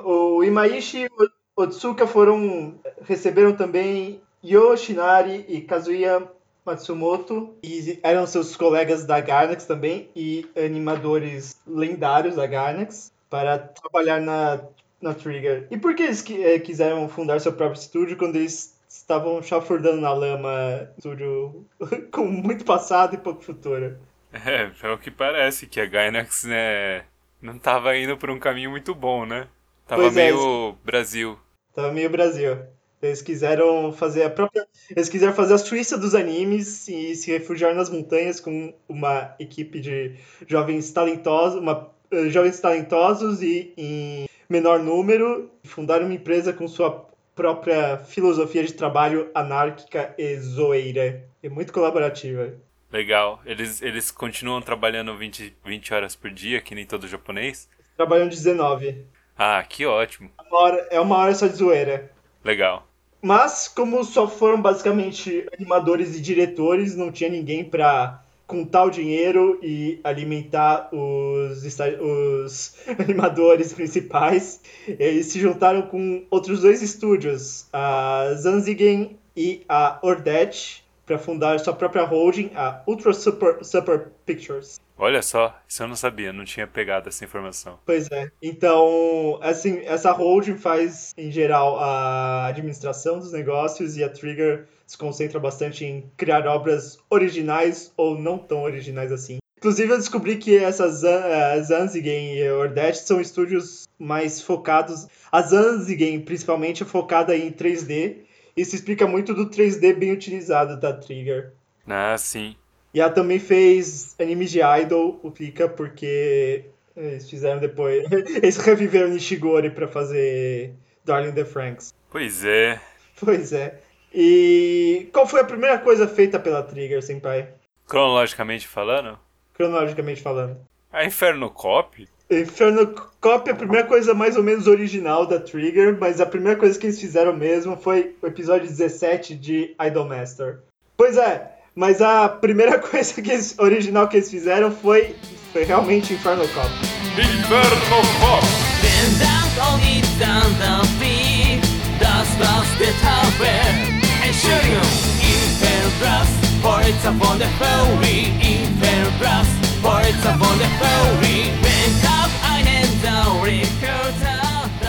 O 0.05 0.45
Imaishi 0.45 1.05
e 1.05 1.07
o 1.07 1.31
Otsuka 1.63 2.07
foram, 2.07 2.79
receberam 3.03 3.55
também 3.57 4.21
Yoshinari 4.45 5.45
e 5.49 5.61
Kazuya 5.63 6.29
Matsumoto, 6.71 7.55
e 7.63 7.99
eram 8.03 8.27
seus 8.27 8.57
colegas 8.57 9.05
da 9.05 9.21
Garnax 9.21 9.65
também, 9.65 10.09
e 10.15 10.49
animadores 10.57 11.61
lendários 11.67 12.37
da 12.37 12.47
Garnax, 12.47 13.13
para 13.29 13.59
trabalhar 13.59 14.21
na, 14.21 14.61
na 15.01 15.15
Trigger. 15.15 15.67
E 15.71 15.77
por 15.77 15.95
que 15.95 16.03
eles 16.03 16.25
eh, 16.29 16.59
quiseram 16.59 17.09
fundar 17.09 17.41
seu 17.41 17.53
próprio 17.53 17.81
estúdio 17.81 18.17
quando 18.17 18.37
eles 18.37 18.79
estavam 18.89 19.43
chafurdando 19.43 20.01
na 20.01 20.13
lama 20.13 20.89
estúdio 20.99 21.65
com 22.11 22.27
muito 22.27 22.65
passado 22.65 23.15
e 23.15 23.19
pouco 23.19 23.43
futuro? 23.43 23.97
é, 24.33 24.71
é 24.83 24.93
o 24.93 24.99
que 24.99 25.11
parece, 25.11 25.67
que 25.67 25.81
a 25.81 25.87
Gainax, 25.87 26.45
né, 26.45 27.05
não 27.41 27.59
tava 27.59 27.97
indo 27.97 28.17
por 28.17 28.31
um 28.31 28.39
caminho 28.39 28.71
muito 28.71 28.95
bom, 28.95 29.27
né? 29.27 29.49
Tava 29.87 30.03
Pois 30.03 30.17
é, 30.17 30.31
meio 30.31 30.77
Brasil. 30.85 31.39
Tava 31.75 31.93
meio 31.93 32.11
Brasil. 32.11 32.59
Eles 33.03 33.23
quiseram 33.23 33.93
fazer 33.93 34.25
a 34.25 34.31
própria. 34.31 34.67
Eles 34.91 35.09
quiseram 35.09 35.33
fazer 35.33 35.55
a 35.55 35.59
Suíça 35.59 35.97
dos 35.97 36.15
animes 36.15 36.87
e 36.89 37.15
se 37.15 37.31
refugiar 37.31 37.75
nas 37.75 37.89
montanhas 37.89 38.41
com 38.41 38.75
uma 38.89 39.35
equipe 39.39 39.81
de 39.81 40.17
jovens 40.47 40.91
talentosos, 40.93 41.61
uma, 41.61 41.89
eh, 42.11 42.29
jovens 42.29 42.61
talentosos 42.61 43.41
e 43.43 43.73
em 43.77 44.29
menor 44.49 44.81
número, 44.81 45.51
fundaram 45.65 46.05
uma 46.07 46.15
empresa 46.15 46.53
com 46.53 46.69
sua 46.69 47.09
própria 47.35 47.97
filosofia 47.99 48.63
de 48.65 48.75
trabalho 48.75 49.31
anárquica 49.35 50.15
e 50.19 50.37
zoeira. 50.39 51.25
É 51.43 51.49
muito 51.49 51.73
colaborativa. 51.73 52.53
Legal. 52.93 53.41
Eles, 53.47 53.81
eles 53.81 54.11
continuam 54.11 54.61
trabalhando 54.61 55.17
20, 55.17 55.57
20 55.65 55.95
horas 55.95 56.15
por 56.17 56.31
dia, 56.31 56.61
que 56.61 56.75
nem 56.75 56.85
todo 56.85 57.09
japonês? 57.09 57.69
Trabalham 57.97 58.29
19. 58.29 59.07
Ah, 59.39 59.65
que 59.67 59.87
ótimo. 59.87 60.31
Uma 60.51 60.59
hora- 60.61 60.89
é 60.91 61.01
uma 61.01 61.17
hora 61.17 61.35
só 61.35 61.47
de 61.47 61.55
zoeira. 61.55 62.11
Legal. 62.45 62.87
Mas, 63.23 63.69
como 63.69 64.03
só 64.03 64.27
foram 64.27 64.61
basicamente 64.61 65.47
animadores 65.59 66.17
e 66.17 66.21
diretores, 66.21 66.97
não 66.97 67.13
tinha 67.13 67.29
ninguém 67.29 67.65
pra 67.65 68.23
contar 68.47 68.85
o 68.85 68.91
dinheiro 68.91 69.61
e 69.63 70.01
alimentar 70.03 70.89
os, 70.93 71.63
os 72.01 72.75
animadores 72.99 73.73
principais. 73.73 74.61
Eles 74.89 75.27
se 75.27 75.39
juntaram 75.39 75.83
com 75.83 76.25
outros 76.31 76.63
dois 76.63 76.83
estúdios, 76.83 77.67
a 77.73 78.33
Zanzigen 78.35 79.17
e 79.37 79.63
a 79.69 79.99
Ordet, 80.03 80.85
para 81.07 81.19
fundar 81.19 81.61
sua 81.61 81.73
própria 81.73 82.05
holding, 82.05 82.51
a 82.55 82.83
Ultra 82.87 83.13
Super, 83.13 83.65
Super 83.65 84.09
Pictures. 84.27 84.81
Olha 85.03 85.23
só, 85.23 85.59
isso 85.67 85.83
eu 85.83 85.89
não 85.89 85.97
sabia, 85.97 86.31
não 86.31 86.45
tinha 86.45 86.67
pegado 86.67 87.09
essa 87.09 87.25
informação. 87.25 87.79
Pois 87.87 88.11
é. 88.11 88.31
Então, 88.43 89.39
assim, 89.41 89.81
essa 89.87 90.13
holding 90.13 90.59
faz, 90.59 91.15
em 91.17 91.33
geral, 91.33 91.79
a 91.79 92.49
administração 92.49 93.19
dos 93.19 93.33
negócios 93.33 93.97
e 93.97 94.05
a 94.05 94.11
Trigger 94.11 94.69
se 94.87 94.99
concentra 94.99 95.41
bastante 95.41 95.87
em 95.87 96.05
criar 96.19 96.47
obras 96.47 96.99
originais 97.09 97.95
ou 97.97 98.19
não 98.19 98.37
tão 98.37 98.63
originais 98.63 99.11
assim. 99.11 99.39
Inclusive, 99.57 99.91
eu 99.91 99.97
descobri 99.97 100.37
que 100.37 100.59
essas 100.59 101.03
a 101.03 101.59
Zanzigen 101.63 102.35
e 102.37 102.47
a 102.47 102.55
Ordet 102.55 102.99
são 102.99 103.23
estúdios 103.23 103.89
mais 103.99 104.43
focados. 104.43 105.07
A 105.33 105.41
Zanzigen, 105.41 106.21
principalmente, 106.21 106.83
é 106.83 106.87
focada 106.87 107.35
em 107.35 107.51
3D. 107.51 108.19
Isso 108.55 108.75
explica 108.75 109.07
muito 109.07 109.33
do 109.33 109.49
3D 109.49 109.95
bem 109.95 110.13
utilizado 110.13 110.79
da 110.79 110.93
Trigger. 110.93 111.55
Ah, 111.87 112.19
sim. 112.19 112.55
E 112.93 113.01
ela 113.01 113.11
também 113.11 113.39
fez 113.39 114.15
animes 114.19 114.51
de 114.51 114.61
Idol, 114.61 115.21
o 115.23 115.31
Pika, 115.31 115.69
porque 115.69 116.65
eles 116.97 117.29
fizeram 117.31 117.61
depois. 117.61 118.05
Eles 118.11 118.57
reviveram 118.57 119.09
Nishigori 119.09 119.71
pra 119.71 119.87
fazer 119.87 120.75
Darling 121.05 121.33
the 121.33 121.45
Franks. 121.45 121.95
Pois 122.11 122.45
é. 122.45 122.81
Pois 123.19 123.53
é. 123.53 123.81
E 124.13 125.09
qual 125.13 125.27
foi 125.27 125.41
a 125.41 125.45
primeira 125.45 125.79
coisa 125.79 126.09
feita 126.09 126.39
pela 126.39 126.63
Trigger, 126.63 127.01
Senpai? 127.03 127.49
Cronologicamente 127.87 128.67
falando, 128.67 129.19
Cronologicamente 129.55 130.21
falando. 130.21 130.57
a 130.93 131.05
Inferno 131.05 131.51
Cop? 131.51 132.09
Inferno 132.31 132.95
Cop 133.21 133.49
é 133.49 133.53
a 133.53 133.57
primeira 133.57 133.87
coisa 133.87 134.15
mais 134.15 134.37
ou 134.37 134.43
menos 134.43 134.67
original 134.67 135.27
da 135.27 135.39
Trigger, 135.41 135.97
mas 135.99 136.21
a 136.21 136.27
primeira 136.27 136.59
coisa 136.59 136.79
que 136.79 136.87
eles 136.87 137.01
fizeram 137.01 137.37
mesmo 137.37 137.77
foi 137.77 138.17
o 138.23 138.27
episódio 138.27 138.67
17 138.67 139.35
de 139.37 139.75
Idolmaster. 139.81 140.61
Pois 140.97 141.17
é, 141.17 141.60
mas 141.81 142.03
a 142.03 142.29
primeira 142.29 142.77
coisa 142.93 143.23
que 143.23 143.31
eles, 143.31 143.55
original 143.59 144.07
que 144.07 144.19
eles 144.19 144.31
fizeram 144.31 144.71
foi, 144.71 145.17
foi 145.51 145.65
realmente 145.65 146.13
Inferno 146.13 146.47
Cop. 146.49 146.69
Inferno 147.15 147.77
Cop! 148.19 148.45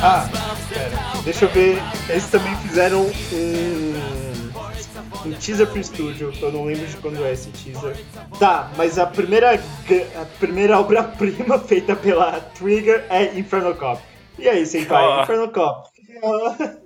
Ah, 0.03 0.29
pera, 0.67 1.21
deixa 1.23 1.45
eu 1.45 1.49
ver. 1.51 1.81
Eles 2.09 2.25
também 2.25 2.53
fizeram 2.57 3.09
um 3.31 3.90
um 5.25 5.31
teaser 5.33 5.67
pro 5.67 5.79
estúdio. 5.79 6.33
Eu 6.41 6.51
não 6.51 6.65
lembro 6.65 6.85
de 6.85 6.97
quando 6.97 7.23
é 7.23 7.31
esse 7.33 7.49
teaser. 7.51 7.95
Tá, 8.39 8.71
mas 8.77 8.97
a 8.97 9.05
primeira, 9.05 9.53
a 9.55 10.25
primeira 10.39 10.77
obra-prima 10.79 11.59
feita 11.59 11.95
pela 11.95 12.39
Trigger 12.39 13.05
é 13.09 13.37
Inferno 13.37 13.75
Cop. 13.75 14.01
E 14.37 14.47
aí, 14.49 14.65
Senpai? 14.65 15.03
Ah. 15.03 15.23
Inferno 15.23 15.49
Cop. 15.51 15.89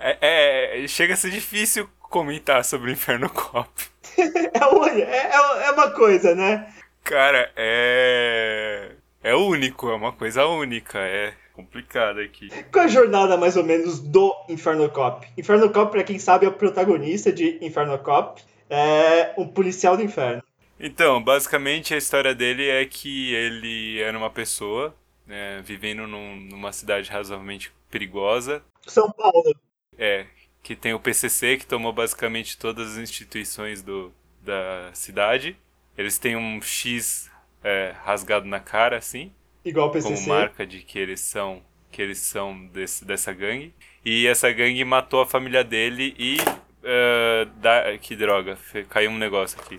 É, 0.00 0.84
é- 0.84 0.86
chega 0.86 1.14
a 1.14 1.16
ser 1.16 1.30
difícil 1.30 1.88
comentar 1.98 2.64
sobre 2.64 2.92
Inferno 2.92 3.28
Cop. 3.28 3.68
É 4.16 5.00
é, 5.00 5.26
é- 5.26 5.66
é 5.66 5.70
uma 5.72 5.90
coisa, 5.90 6.34
né? 6.34 6.72
Cara, 7.02 7.50
é. 7.56 8.92
É 9.22 9.34
único, 9.34 9.90
é 9.90 9.94
uma 9.94 10.12
coisa 10.12 10.46
única, 10.46 10.98
é 10.98 11.32
complicado 11.62 12.20
aqui. 12.20 12.48
Qual 12.70 12.84
é 12.84 12.86
a 12.86 12.90
jornada, 12.90 13.36
mais 13.36 13.56
ou 13.56 13.64
menos, 13.64 13.98
do 13.98 14.32
Inferno 14.48 14.88
Cop? 14.88 15.26
Inferno 15.36 15.68
Cop, 15.70 15.90
pra 15.90 16.04
quem 16.04 16.18
sabe, 16.18 16.46
é 16.46 16.48
o 16.48 16.52
protagonista 16.52 17.32
de 17.32 17.58
Inferno 17.60 17.98
Cop. 17.98 18.40
É 18.70 19.32
um 19.36 19.48
policial 19.48 19.96
do 19.96 20.02
inferno. 20.02 20.42
Então, 20.78 21.20
basicamente 21.22 21.92
a 21.94 21.96
história 21.96 22.32
dele 22.34 22.68
é 22.68 22.84
que 22.84 23.34
ele 23.34 24.00
era 24.00 24.16
uma 24.16 24.30
pessoa, 24.30 24.94
né, 25.26 25.60
vivendo 25.64 26.06
num- 26.06 26.36
numa 26.36 26.70
cidade 26.72 27.10
razoavelmente 27.10 27.72
perigosa, 27.90 28.62
São 28.86 29.10
Paulo. 29.10 29.52
é, 29.98 30.26
que 30.62 30.76
tem 30.76 30.92
o 30.94 31.00
PCC, 31.00 31.56
que 31.56 31.66
tomou 31.66 31.92
basicamente 31.92 32.56
todas 32.58 32.92
as 32.92 32.98
instituições 32.98 33.82
do, 33.82 34.12
da 34.42 34.90
cidade. 34.92 35.56
Eles 35.96 36.18
têm 36.18 36.36
um 36.36 36.60
X 36.62 37.28
é, 37.64 37.92
rasgado 38.04 38.46
na 38.46 38.60
cara, 38.60 38.96
assim, 38.98 39.32
Igual 39.68 39.88
o 39.88 39.90
como 39.92 40.02
PCC. 40.02 40.28
marca 40.28 40.66
de 40.66 40.80
que 40.80 40.98
eles 40.98 41.20
são 41.20 41.62
que 41.90 42.02
eles 42.02 42.18
são 42.18 42.66
desse, 42.66 43.04
dessa 43.04 43.32
gangue. 43.32 43.72
E 44.04 44.26
essa 44.26 44.50
gangue 44.52 44.84
matou 44.84 45.20
a 45.22 45.26
família 45.26 45.64
dele 45.64 46.14
e 46.18 46.36
é, 46.84 47.46
dá- 47.56 47.96
que 47.98 48.14
droga, 48.14 48.58
caiu 48.90 49.10
um 49.10 49.18
negócio 49.18 49.58
aqui. 49.60 49.78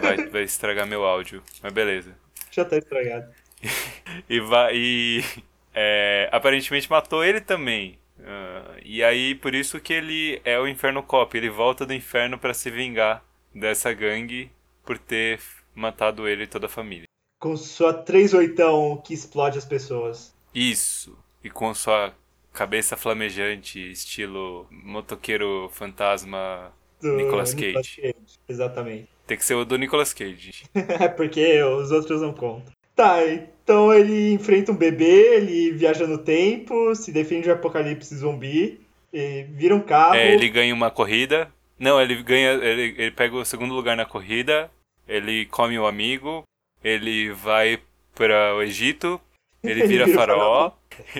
Vai, 0.00 0.16
vai 0.30 0.42
estragar 0.42 0.86
meu 0.86 1.04
áudio, 1.04 1.42
mas 1.62 1.72
beleza. 1.72 2.16
Já 2.50 2.64
tá 2.64 2.76
estragado. 2.76 3.26
E 4.28 4.38
vai 4.40 4.72
e 4.76 5.24
é, 5.74 6.28
aparentemente 6.30 6.90
matou 6.90 7.24
ele 7.24 7.40
também. 7.40 7.98
Ah, 8.22 8.76
e 8.84 9.02
aí 9.02 9.34
por 9.34 9.54
isso 9.54 9.80
que 9.80 9.92
ele 9.92 10.40
é 10.44 10.58
o 10.58 10.68
Inferno 10.68 11.02
Cop, 11.02 11.36
ele 11.36 11.48
volta 11.50 11.84
do 11.86 11.92
inferno 11.94 12.38
pra 12.38 12.54
se 12.54 12.70
vingar 12.70 13.24
dessa 13.54 13.92
gangue 13.92 14.50
por 14.84 14.98
ter 14.98 15.40
matado 15.74 16.28
ele 16.28 16.44
e 16.44 16.46
toda 16.46 16.66
a 16.66 16.68
família. 16.68 17.06
Com 17.44 17.58
sua 17.58 17.92
38 17.92 19.02
que 19.04 19.12
explode 19.12 19.58
as 19.58 19.66
pessoas. 19.66 20.34
Isso. 20.54 21.14
E 21.44 21.50
com 21.50 21.74
sua 21.74 22.14
cabeça 22.54 22.96
flamejante, 22.96 23.78
estilo 23.90 24.66
motoqueiro 24.70 25.68
fantasma 25.70 26.72
Do 27.02 27.12
Nicolas 27.16 27.52
Cage. 27.52 28.14
Exatamente. 28.48 29.10
Tem 29.26 29.36
que 29.36 29.44
ser 29.44 29.56
o 29.56 29.64
do 29.66 29.76
Nicolas 29.76 30.14
Cage. 30.14 30.64
É 30.98 31.06
porque 31.06 31.62
os 31.62 31.90
outros 31.90 32.22
não 32.22 32.32
contam. 32.32 32.72
Tá, 32.96 33.22
então 33.26 33.92
ele 33.92 34.32
enfrenta 34.32 34.72
um 34.72 34.76
bebê, 34.76 35.36
ele 35.36 35.70
viaja 35.72 36.06
no 36.06 36.16
tempo, 36.16 36.94
se 36.94 37.12
defende 37.12 37.48
do 37.48 37.52
apocalipse 37.52 38.16
zumbi, 38.16 38.80
e 39.12 39.42
vira 39.50 39.74
um 39.74 39.82
carro. 39.82 40.14
É, 40.14 40.32
ele 40.32 40.48
ganha 40.48 40.72
uma 40.72 40.90
corrida. 40.90 41.52
Não, 41.78 42.00
ele 42.00 42.22
ganha. 42.22 42.52
Ele, 42.52 42.94
ele 42.96 43.10
pega 43.10 43.36
o 43.36 43.44
segundo 43.44 43.74
lugar 43.74 43.98
na 43.98 44.06
corrida. 44.06 44.70
Ele 45.06 45.44
come 45.44 45.78
o 45.78 45.86
amigo. 45.86 46.42
Ele 46.84 47.32
vai 47.32 47.80
para 48.14 48.54
o 48.54 48.62
Egito. 48.62 49.20
Ele 49.62 49.86
vira 49.86 50.06
faraó. 50.08 50.72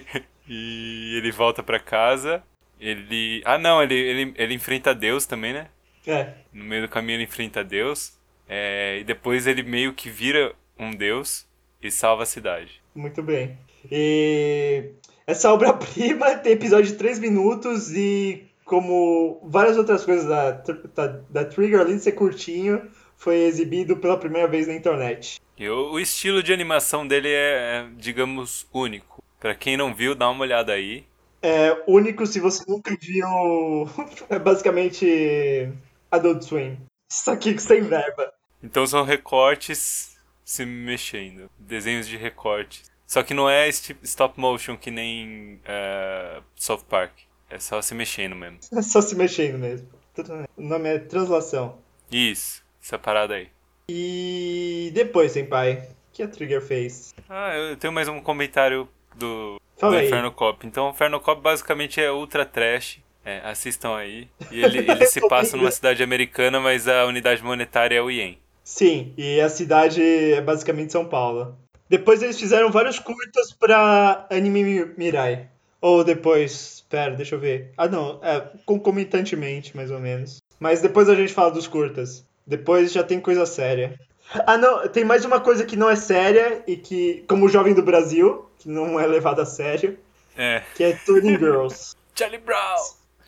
e 0.47 1.17
ele 1.17 1.33
volta 1.33 1.63
pra 1.63 1.81
casa. 1.81 2.43
Ele. 2.79 3.43
Ah, 3.45 3.57
não, 3.57 3.83
ele, 3.83 3.95
ele, 3.95 4.35
ele 4.37 4.55
enfrenta 4.55 4.95
Deus 4.95 5.25
também, 5.25 5.55
né? 5.55 5.69
É, 6.07 6.35
No 6.53 6.65
meio 6.65 6.83
do 6.83 6.89
caminho 6.89 7.17
ele 7.17 7.25
enfrenta 7.25 7.65
Deus. 7.65 8.13
É, 8.47 8.99
e 9.01 9.05
depois 9.05 9.47
ele 9.47 9.63
meio 9.63 9.95
que 9.95 10.11
vira 10.11 10.55
um 10.79 10.91
Deus 10.91 11.47
e 11.83 11.91
salva 11.91 12.25
a 12.25 12.27
cidade. 12.27 12.83
muito 12.95 13.23
bem. 13.23 13.59
E 13.91 14.91
essa 15.27 15.53
obra-prima 15.53 16.37
tem 16.37 16.53
episódio 16.53 16.93
de 16.93 16.99
3 16.99 17.19
minutos 17.19 17.91
e 17.93 18.45
como 18.65 19.41
várias 19.45 19.77
outras 19.77 20.05
coisas 20.05 20.27
da, 20.27 20.51
da, 20.95 21.07
da 21.29 21.45
Trigger, 21.45 21.81
além 21.81 21.97
de 21.97 22.03
ser 22.03 22.13
curtinho, 22.13 22.91
foi 23.17 23.37
exibido 23.45 23.97
pela 23.97 24.19
primeira 24.19 24.49
vez 24.49 24.67
na 24.67 24.75
internet. 24.75 25.41
E 25.57 25.69
o, 25.69 25.93
o 25.93 26.01
estilo 26.01 26.43
de 26.43 26.53
animação 26.53 27.07
dele 27.07 27.29
é, 27.29 27.33
é, 27.33 27.87
digamos, 27.97 28.67
único. 28.73 29.23
Pra 29.39 29.55
quem 29.55 29.77
não 29.77 29.95
viu, 29.95 30.15
dá 30.15 30.29
uma 30.31 30.43
olhada 30.43 30.73
aí. 30.73 31.05
É 31.43 31.77
único 31.87 32.27
se 32.27 32.41
você 32.41 32.65
nunca 32.67 32.97
viu. 33.01 33.27
É 34.31 34.39
basicamente 34.39 35.69
Adult 36.11 36.43
Swim. 36.43 36.79
Só 37.11 37.37
que 37.37 37.57
sem 37.59 37.83
verba. 37.83 38.33
Então 38.63 38.87
são 38.87 39.05
recortes 39.05 40.17
se 40.45 40.65
mexendo. 40.65 41.51
Desenhos 41.59 42.09
de 42.09 42.17
recortes. 42.17 42.91
Só 43.07 43.23
que 43.23 43.35
não 43.35 43.49
é 43.49 43.69
esti- 43.69 43.97
stop 44.03 44.41
motion 44.41 44.77
que 44.77 44.91
nem 44.91 45.61
é, 45.65 46.41
South 46.57 46.85
Park. 46.89 47.13
É 47.51 47.59
só 47.59 47.81
se 47.83 47.95
mexendo 47.95 48.35
mesmo. 48.35 48.59
É 48.77 48.83
só 48.83 49.01
se 49.01 49.15
mexendo 49.15 49.59
mesmo. 49.59 49.87
O 50.57 50.63
nome 50.63 50.89
é 50.89 50.99
Translação. 50.99 51.79
Isso, 52.11 52.63
essa 52.83 52.99
parada 52.99 53.35
aí. 53.35 53.49
E 53.89 54.91
depois, 54.95 55.33
Senpai, 55.33 55.75
o 55.75 56.13
que 56.13 56.23
a 56.23 56.29
Trigger 56.29 56.61
fez? 56.63 57.15
Ah, 57.29 57.55
eu 57.57 57.77
tenho 57.77 57.93
mais 57.93 58.09
um 58.09 58.21
comentário 58.21 58.89
do, 59.15 59.61
Fala 59.77 59.95
do 59.95 59.99
aí. 59.99 60.07
Inferno 60.07 60.33
Cop. 60.33 60.67
Então, 60.67 60.87
o 60.89 60.91
Inferno 60.91 61.21
Cop 61.21 61.41
basicamente 61.43 62.01
é 62.01 62.11
ultra 62.11 62.45
trash. 62.47 62.99
É, 63.25 63.41
assistam 63.45 63.97
aí. 63.97 64.29
E 64.51 64.63
ele, 64.63 64.79
ele 64.91 65.07
se 65.07 65.21
passa 65.29 65.57
numa 65.57 65.71
cidade 65.71 66.03
americana, 66.03 66.61
mas 66.61 66.87
a 66.87 67.07
unidade 67.07 67.43
monetária 67.43 67.97
é 67.97 68.03
o 68.03 68.11
Ien. 68.11 68.39
Sim, 68.63 69.13
e 69.17 69.41
a 69.41 69.49
cidade 69.49 70.03
é 70.03 70.41
basicamente 70.41 70.93
São 70.93 71.07
Paulo. 71.07 71.57
Depois 71.89 72.23
eles 72.23 72.39
fizeram 72.39 72.71
vários 72.71 72.99
curtas 72.99 73.53
pra 73.53 74.27
Anime 74.31 74.65
Mi- 74.65 74.95
Mirai. 74.97 75.49
Ou 75.81 76.03
depois, 76.03 76.85
pera, 76.89 77.15
deixa 77.15 77.35
eu 77.35 77.39
ver. 77.41 77.73
Ah, 77.77 77.87
não, 77.89 78.19
é 78.23 78.43
concomitantemente, 78.65 79.77
mais 79.77 79.91
ou 79.91 80.01
menos. 80.01 80.39
Mas 80.59 80.81
depois 80.81 81.09
a 81.11 81.15
gente 81.15 81.33
fala 81.33 81.51
dos 81.51 81.67
curtas. 81.67 82.27
Depois 82.47 82.93
já 82.93 83.03
tem 83.03 83.21
coisa 83.21 83.47
séria. 83.47 83.99
Ah, 84.47 84.57
não, 84.57 84.87
tem 84.89 85.05
mais 85.05 85.25
uma 85.25 85.41
coisa 85.41 85.65
que 85.65 85.77
não 85.77 85.89
é 85.91 85.97
séria 85.97 86.63
e 86.67 86.77
que, 86.77 87.25
como 87.29 87.47
o 87.47 87.49
jovem 87.49 87.75
do 87.75 87.83
Brasil, 87.83 88.49
que 88.59 88.69
não 88.69 88.99
é 88.99 89.07
levado 89.07 89.41
a 89.41 89.47
sério, 89.47 89.99
É. 90.37 90.63
que 90.75 90.83
é 90.85 90.93
Turning 90.95 91.39
Girls. 91.39 91.95
Charlie 92.17 92.39
Brown! 92.41 92.77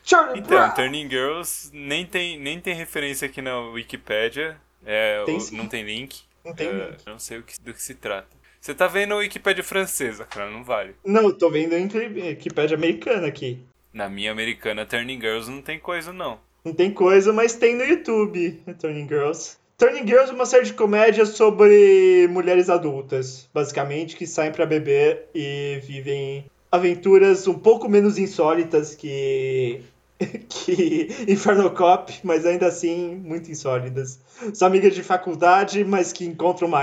Charlie 0.05 0.39
Então, 0.41 0.49
Brown! 0.59 0.75
Turning 0.75 1.09
Girls 1.11 1.71
nem 1.73 2.07
tem, 2.07 2.39
nem 2.39 2.61
tem 2.61 2.75
referência 2.75 3.27
aqui 3.27 3.43
na 3.43 3.59
Wikipedia. 3.61 4.57
É, 4.85 5.23
Tem 5.25 5.39
não 5.53 5.67
tem 5.67 5.83
link. 5.85 6.21
Não 6.45 6.55
tem 6.55 6.69
É, 6.69 6.73
link. 6.91 6.99
Não 7.07 7.19
sei 7.19 7.43
que- 7.43 7.61
do 7.61 7.75
que 7.75 7.83
se 7.83 7.95
trata. 7.95 8.29
Você 8.61 8.75
tá 8.75 8.87
vendo 8.87 9.15
a 9.15 9.19
Wikipédia 9.19 9.63
francesa, 9.63 10.25
cara, 10.25 10.51
não 10.51 10.65
vale. 10.65 10.95
Não, 11.05 11.23
eu 11.25 11.33
tô 11.33 11.51
vendo 11.51 11.75
em 11.75 11.89
Wikipedia 11.89 12.77
americana 12.77 13.27
aqui. 13.27 13.63
Na 13.93 14.09
minha 14.09 14.31
americana, 14.33 14.85
Turning 14.87 15.21
Girls 15.21 15.51
não 15.51 15.61
tem 15.63 15.79
coisa, 15.79 16.13
não. 16.13 16.41
Não 16.67 16.73
tem 16.73 16.91
coisa, 16.91 17.33
mas 17.33 17.55
tem 17.55 17.77
no 17.77 17.85
YouTube, 17.85 18.61
Turning 18.81 19.07
Girls. 19.07 19.57
Turning 19.79 20.05
Girls 20.05 20.33
é 20.33 20.35
uma 20.35 20.45
série 20.45 20.65
de 20.65 20.73
comédia 20.73 21.25
sobre 21.25 22.27
mulheres 22.29 22.69
adultas, 22.69 23.49
basicamente, 23.55 24.17
que 24.17 24.27
saem 24.27 24.51
pra 24.51 24.67
beber 24.67 25.29
e 25.33 25.81
vivem 25.85 26.45
aventuras 26.73 27.47
um 27.47 27.55
pouco 27.55 27.89
menos 27.89 28.19
insólitas 28.19 28.97
que 28.97 29.81
que 30.49 31.09
Inferno 31.29 31.71
Cop, 31.71 32.13
mas 32.25 32.45
ainda 32.45 32.67
assim 32.67 33.15
muito 33.15 33.49
insólitas. 33.49 34.19
São 34.53 34.67
amigas 34.67 34.93
de 34.93 35.05
faculdade, 35.05 35.85
mas 35.85 36.13
que 36.13 36.27
encontram 36.27 36.67
uma 36.67 36.83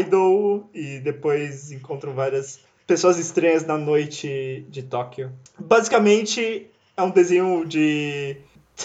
idol 0.00 0.68
e 0.74 0.98
depois 0.98 1.70
encontram 1.70 2.14
várias 2.14 2.58
pessoas 2.84 3.16
estranhas 3.16 3.64
na 3.64 3.78
noite 3.78 4.66
de 4.68 4.82
Tóquio. 4.82 5.30
Basicamente 5.56 6.68
é 6.96 7.02
um 7.02 7.10
desenho 7.10 7.64
de 7.64 8.36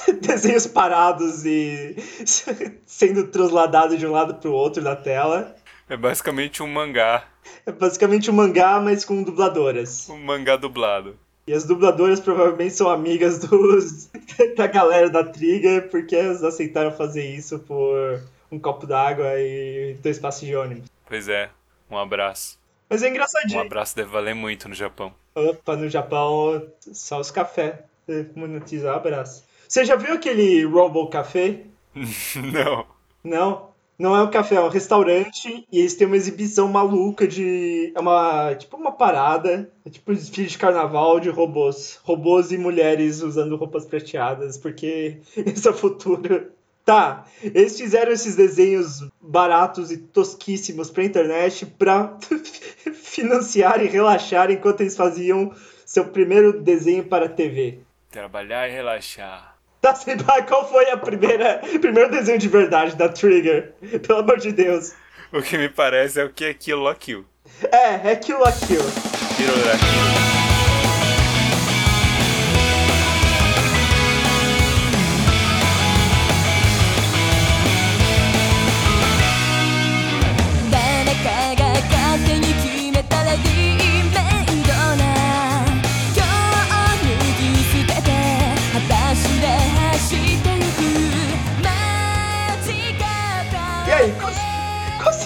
desenhos 0.22 0.68
parados 0.68 1.46
e 1.46 1.96
sendo 2.86 3.28
transladados 3.28 3.98
de 4.00 4.06
um 4.06 4.12
lado 4.12 4.36
pro 4.36 4.52
outro 4.52 4.84
da 4.84 4.96
tela. 4.96 5.56
É 5.90 5.96
basicamente 5.96 6.64
um 6.64 6.68
mangá. 6.68 7.24
É 7.66 7.72
basicamente 7.72 8.30
um 8.32 8.34
mangá, 8.34 8.80
mas 8.80 9.06
com 9.06 9.22
dubladoras. 9.22 10.10
Um 10.10 10.18
mangá 10.18 10.56
dublado. 10.56 11.16
E 11.48 11.54
as 11.54 11.64
dubladoras 11.64 12.20
provavelmente 12.20 12.74
são 12.74 12.90
amigas 12.90 13.40
dos 13.40 14.10
da 14.58 14.66
galera 14.66 15.10
da 15.10 15.24
Trigger, 15.24 15.90
porque 15.90 16.16
elas 16.16 16.44
aceitaram 16.44 16.92
fazer 16.92 17.24
isso 17.24 17.60
por 17.60 18.20
um 18.52 18.58
copo 18.58 18.88
d'água 18.88 19.40
e 19.40 19.96
dois 20.02 20.18
passos 20.18 20.48
de 20.48 20.56
ônibus. 20.56 20.90
Pois 21.08 21.30
é, 21.30 21.52
um 21.90 21.98
abraço. 21.98 22.58
Mas 22.90 23.04
é 23.04 23.08
Um 23.08 23.10
engraçadinho. 23.12 23.62
abraço 23.62 23.96
deve 23.96 24.10
valer 24.10 24.34
muito 24.34 24.68
no 24.68 24.74
Japão. 24.74 25.14
Opa, 25.36 25.76
no 25.76 25.88
Japão, 25.88 26.66
só 26.94 27.20
os 27.20 27.30
cafés. 27.30 27.76
Monetizar, 28.36 28.96
abraço. 28.96 29.44
Você 29.68 29.86
já 29.86 29.96
viu 29.96 30.14
aquele 30.14 30.64
Robo 30.66 31.08
Café? 31.08 31.62
não. 32.54 32.86
Não, 33.24 33.70
não 33.98 34.16
é 34.16 34.22
um 34.22 34.30
café, 34.30 34.56
é 34.56 34.62
um 34.62 34.68
restaurante 34.68 35.66
e 35.72 35.80
eles 35.80 35.96
têm 35.96 36.06
uma 36.06 36.18
exibição 36.18 36.68
maluca 36.68 37.28
de. 37.28 37.94
É 37.96 38.00
uma. 38.00 38.54
Tipo 38.56 38.76
uma 38.76 38.92
parada. 38.92 39.72
É 39.86 39.90
tipo 39.90 40.12
um 40.12 40.16
desfile 40.16 40.48
de 40.48 40.58
carnaval 40.58 41.20
de 41.20 41.30
robôs. 41.30 42.00
Robôs 42.04 42.52
e 42.52 42.58
mulheres 42.58 43.22
usando 43.22 43.56
roupas 43.56 43.86
prateadas, 43.86 44.58
porque 44.58 45.18
esse 45.38 45.68
é 45.68 45.72
o 45.72 45.74
futuro. 45.74 46.52
Tá, 46.84 47.26
eles 47.42 47.80
fizeram 47.80 48.12
esses 48.12 48.36
desenhos 48.36 49.04
baratos 49.20 49.90
e 49.92 49.98
tosquíssimos 49.98 50.92
pra 50.92 51.04
internet 51.04 51.66
pra 51.66 52.16
financiar 52.94 53.84
e 53.84 53.88
relaxar 53.88 54.52
enquanto 54.52 54.82
eles 54.82 54.96
faziam 54.96 55.52
seu 55.84 56.06
primeiro 56.10 56.62
desenho 56.62 57.04
para 57.06 57.26
a 57.26 57.30
TV. 57.30 57.80
Trabalhar 58.12 58.70
e 58.70 58.72
relaxar. 58.72 59.55
Tá, 59.86 59.94
Senpai, 59.94 60.44
qual 60.48 60.68
foi 60.68 60.90
a 60.90 60.98
primeira 60.98 61.62
primeiro 61.80 62.10
desenho 62.10 62.40
de 62.40 62.48
verdade 62.48 62.96
da 62.96 63.08
Trigger? 63.08 63.72
Pelo 64.02 64.18
amor 64.18 64.40
de 64.40 64.52
Deus. 64.52 64.94
O 65.32 65.44
que 65.44 65.60
me 65.60 65.70
parece 65.70 66.20
é 66.20 66.24
o 66.24 66.30
que 66.32 66.44
é 66.44 66.56
Kill 66.56 66.82
la 66.82 66.96
Kill. 66.96 67.24
É, 67.72 68.14
é 68.14 68.16
Kill 68.16 68.40
la 68.40 68.52
Kill. 68.52 68.82
Kill 69.38 69.66
la 69.68 69.78
Kill. 69.78 70.25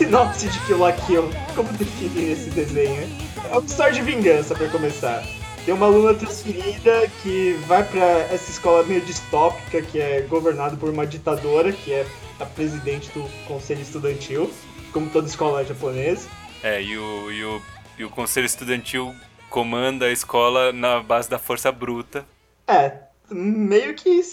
Sinopse 0.10 0.48
de 0.50 0.60
Kill 0.66 0.80
la 0.80 0.92
Kill? 0.92 1.30
Como 1.56 1.72
definir 1.74 2.32
esse 2.32 2.50
desenho? 2.50 3.08
É 3.46 3.52
uma 3.56 3.64
história 3.64 3.94
de 3.94 4.02
vingança, 4.02 4.56
pra 4.56 4.68
começar. 4.70 5.24
Tem 5.64 5.72
uma 5.72 5.86
aluna 5.86 6.16
transferida 6.16 7.08
que 7.22 7.54
vai 7.68 7.84
pra 7.84 8.04
essa 8.34 8.50
escola 8.50 8.82
meio 8.84 9.02
distópica, 9.02 9.84
que 9.84 10.02
é 10.02 10.22
governada 10.22 10.76
por 10.76 10.90
uma 10.90 11.06
ditadora, 11.06 11.72
que 11.72 11.94
é 11.94 12.08
a 12.40 12.46
presidente 12.46 13.12
do 13.12 13.24
conselho 13.48 13.82
estudantil, 13.82 14.52
como 14.92 15.08
toda 15.12 15.28
escola 15.28 15.64
japonesa. 15.64 16.28
É, 16.64 16.82
e 16.82 16.98
o, 16.98 17.32
e, 17.32 17.44
o, 17.44 17.62
e 18.00 18.04
o 18.04 18.10
conselho 18.10 18.48
estudantil 18.48 19.14
comanda 19.48 20.08
a 20.08 20.12
escola 20.12 20.74
na 20.74 21.02
base 21.04 21.30
da 21.30 21.38
força 21.38 21.72
bruta. 21.72 22.26
É, 22.68 22.94
meio 23.30 23.94
que 23.94 24.24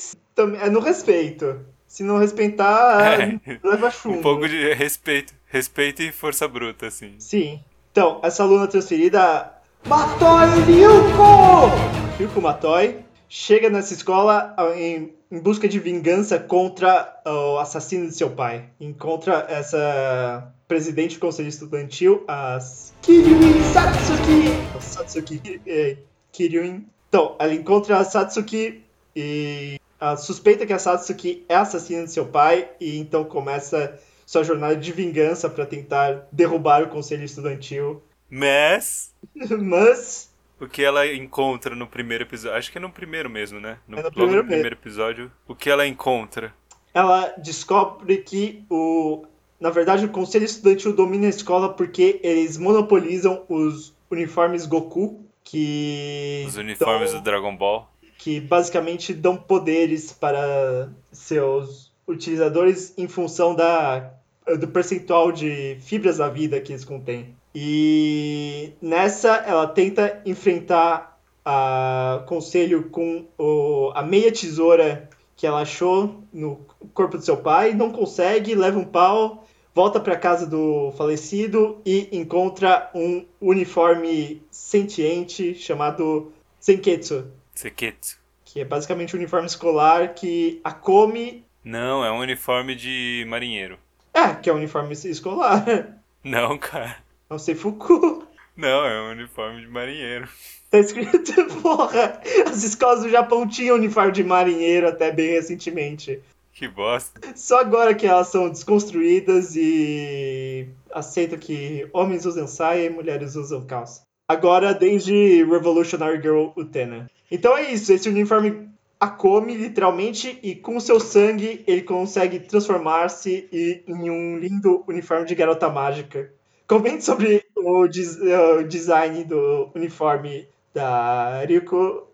é 0.58 0.70
no 0.70 0.80
respeito. 0.80 1.60
Se 1.86 2.02
não 2.02 2.18
respeitar, 2.18 3.20
É. 3.22 3.38
leva 3.62 3.90
chumbo. 3.90 4.18
Um 4.18 4.22
pouco 4.22 4.48
de 4.48 4.74
respeito. 4.74 5.34
Respeito 5.56 6.02
e 6.02 6.12
força 6.12 6.46
bruta, 6.46 6.86
assim. 6.86 7.14
Sim. 7.18 7.60
Então, 7.90 8.20
essa 8.22 8.42
aluna 8.42 8.66
transferida, 8.66 9.54
Matoi 9.86 10.48
Ryuko! 10.66 12.18
Ryuko 12.18 12.42
Matoi 12.42 12.98
chega 13.26 13.70
nessa 13.70 13.94
escola 13.94 14.54
em 14.76 15.16
em 15.30 15.40
busca 15.40 15.66
de 15.68 15.78
vingança 15.78 16.38
contra 16.38 17.20
o 17.24 17.58
assassino 17.58 18.06
de 18.06 18.14
seu 18.14 18.30
pai. 18.30 18.66
Encontra 18.78 19.46
essa 19.48 20.52
presidente 20.68 21.16
do 21.16 21.20
conselho 21.20 21.48
estudantil, 21.48 22.24
a 22.28 22.58
Kiryuin 23.02 23.62
Satsuki. 23.72 24.80
Satsuki 24.80 25.60
é, 25.66 25.96
Kiryuin. 26.32 26.86
Então, 27.08 27.34
ela 27.38 27.54
encontra 27.54 27.98
a 27.98 28.04
Satsuki 28.04 28.82
e 29.14 29.80
a 29.98 30.16
suspeita 30.16 30.66
que 30.66 30.72
a 30.72 30.78
Satsuki 30.78 31.44
é 31.48 31.56
assassina 31.56 32.04
de 32.04 32.12
seu 32.12 32.26
pai 32.26 32.68
e 32.78 32.98
então 32.98 33.24
começa 33.24 33.98
sua 34.26 34.42
jornada 34.44 34.76
de 34.76 34.92
vingança 34.92 35.48
para 35.48 35.64
tentar 35.64 36.26
derrubar 36.30 36.82
o 36.82 36.88
conselho 36.88 37.24
estudantil. 37.24 38.02
Mas 38.28 39.14
Mas 39.58 40.30
o 40.60 40.66
que 40.66 40.82
ela 40.82 41.06
encontra 41.06 41.74
no 41.76 41.86
primeiro 41.86 42.24
episódio, 42.24 42.56
acho 42.58 42.72
que 42.72 42.78
é 42.78 42.80
no 42.80 42.90
primeiro 42.90 43.30
mesmo, 43.30 43.60
né? 43.60 43.78
No, 43.86 43.98
É 43.98 44.02
no 44.02 44.10
primeiro 44.10 44.42
no 44.42 44.48
primeiro 44.48 44.74
episódio, 44.74 45.30
o 45.46 45.54
que 45.54 45.70
ela 45.70 45.86
encontra? 45.86 46.52
ela 46.92 47.32
descobre 47.38 48.18
que 48.18 48.64
o 48.70 49.24
na 49.60 49.68
verdade 49.70 50.04
o 50.06 50.08
conselho 50.10 50.44
estudantil 50.46 50.94
domina 50.94 51.26
a 51.26 51.30
escola 51.30 51.72
porque 51.74 52.18
eles 52.22 52.56
monopolizam 52.58 53.44
os 53.50 53.94
uniformes 54.10 54.64
Goku 54.66 55.22
que 55.44 56.44
Os 56.48 56.56
uniformes 56.56 57.12
dão- 57.12 57.20
do 57.20 57.24
Dragon 57.24 57.54
Ball. 57.56 57.88
que 58.18 58.40
basicamente 58.40 59.12
dão 59.14 59.36
poderes 59.36 60.10
para 60.12 60.88
seus 61.12 61.92
utilizadores 62.08 62.94
em 62.96 63.06
função 63.06 63.54
da, 63.54 64.10
do 64.58 64.68
percentual 64.68 65.32
de 65.32 65.76
fibras 65.80 66.18
da 66.18 66.28
vida 66.28 66.60
que 66.60 66.72
eles 66.72 66.84
contêm. 66.84 67.34
E 67.54 68.72
nessa 68.80 69.36
ela 69.46 69.66
tenta 69.66 70.20
enfrentar 70.26 71.18
a 71.44 72.22
conselho 72.26 72.90
com 72.90 73.24
o- 73.38 73.90
a 73.94 74.02
meia 74.02 74.30
tesoura 74.30 75.08
que 75.36 75.46
ela 75.46 75.60
achou 75.62 76.22
no 76.32 76.60
corpo 76.94 77.16
do 77.18 77.24
seu 77.24 77.36
pai, 77.36 77.72
não 77.74 77.90
consegue, 77.90 78.54
leva 78.54 78.78
um 78.78 78.84
pau, 78.84 79.46
volta 79.74 80.00
para 80.00 80.16
casa 80.16 80.46
do 80.46 80.92
falecido 80.96 81.80
e 81.84 82.08
encontra 82.12 82.90
um 82.94 83.24
uniforme 83.40 84.42
sentiente 84.50 85.54
chamado 85.54 86.32
Senketsu 86.58 87.26
Seketsu. 87.54 88.18
que 88.44 88.60
é 88.60 88.64
basicamente 88.64 89.14
um 89.14 89.18
uniforme 89.18 89.46
escolar 89.46 90.14
que 90.14 90.60
a 90.64 90.72
Come. 90.72 91.44
Não, 91.64 92.04
é 92.04 92.10
um 92.10 92.18
uniforme 92.20 92.74
de 92.74 93.24
marinheiro. 93.28 93.78
É, 94.16 94.34
que 94.34 94.48
é 94.48 94.52
um 94.52 94.56
uniforme 94.56 94.94
escolar. 94.94 96.00
Não, 96.24 96.56
cara. 96.56 96.96
Não 97.28 97.38
sei 97.38 97.54
Fuku. 97.54 98.26
Não, 98.56 98.86
é 98.86 99.02
um 99.02 99.10
uniforme 99.10 99.60
de 99.60 99.68
marinheiro. 99.68 100.26
Tá 100.70 100.78
escrito, 100.78 101.34
porra. 101.60 102.18
As 102.48 102.62
escolas 102.62 103.02
do 103.02 103.10
Japão 103.10 103.46
tinham 103.46 103.76
uniforme 103.76 104.12
de 104.12 104.24
marinheiro 104.24 104.88
até 104.88 105.12
bem 105.12 105.32
recentemente. 105.32 106.18
Que 106.50 106.66
bosta. 106.66 107.20
Só 107.36 107.60
agora 107.60 107.94
que 107.94 108.06
elas 108.06 108.28
são 108.28 108.48
desconstruídas 108.48 109.54
e 109.54 110.66
aceitam 110.90 111.38
que 111.38 111.86
homens 111.92 112.24
usam 112.24 112.46
saia 112.46 112.86
e 112.86 112.90
mulheres 112.90 113.36
usam 113.36 113.66
calça. 113.66 114.00
Agora, 114.26 114.72
desde 114.72 115.44
Revolutionary 115.44 116.22
Girl 116.22 116.48
Utena. 116.56 117.10
Então 117.30 117.54
é 117.54 117.70
isso, 117.70 117.92
esse 117.92 118.08
uniforme 118.08 118.65
a 118.98 119.08
come 119.08 119.54
literalmente 119.54 120.38
e 120.42 120.54
com 120.54 120.80
seu 120.80 120.98
sangue 120.98 121.62
ele 121.66 121.82
consegue 121.82 122.40
transformar-se 122.40 123.48
em 123.52 124.10
um 124.10 124.38
lindo 124.38 124.82
uniforme 124.88 125.26
de 125.26 125.34
garota 125.34 125.68
mágica. 125.68 126.32
Comente 126.66 127.04
sobre 127.04 127.44
o, 127.54 127.86
des- 127.86 128.18
o 128.20 128.62
design 128.64 129.24
do 129.24 129.70
uniforme 129.74 130.48
da 130.74 131.44
Ryuko, 131.44 132.08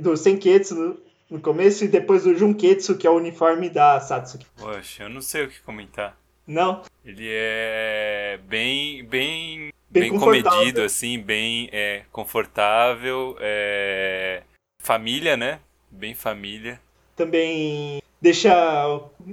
do 0.00 0.16
Senketsu 0.16 0.74
no, 0.74 1.00
no 1.30 1.40
começo 1.40 1.84
e 1.84 1.88
depois 1.88 2.24
do 2.24 2.36
Junketsu, 2.36 2.98
que 2.98 3.06
é 3.06 3.10
o 3.10 3.16
uniforme 3.16 3.70
da 3.70 3.98
Satsuki. 4.00 4.46
Poxa, 4.56 5.04
eu 5.04 5.08
não 5.08 5.22
sei 5.22 5.44
o 5.44 5.48
que 5.48 5.60
comentar. 5.62 6.18
Não? 6.46 6.82
Ele 7.04 7.28
é 7.30 8.38
bem, 8.48 9.04
bem, 9.04 9.72
Bem 9.90 10.10
bem, 10.10 10.18
comedido, 10.18 10.82
assim, 10.82 11.18
bem 11.18 11.68
é, 11.72 12.02
confortável, 12.12 13.36
é, 13.40 14.42
família, 14.82 15.36
né? 15.36 15.60
Bem 15.98 16.14
família. 16.14 16.80
Também 17.16 18.00
deixa 18.20 18.52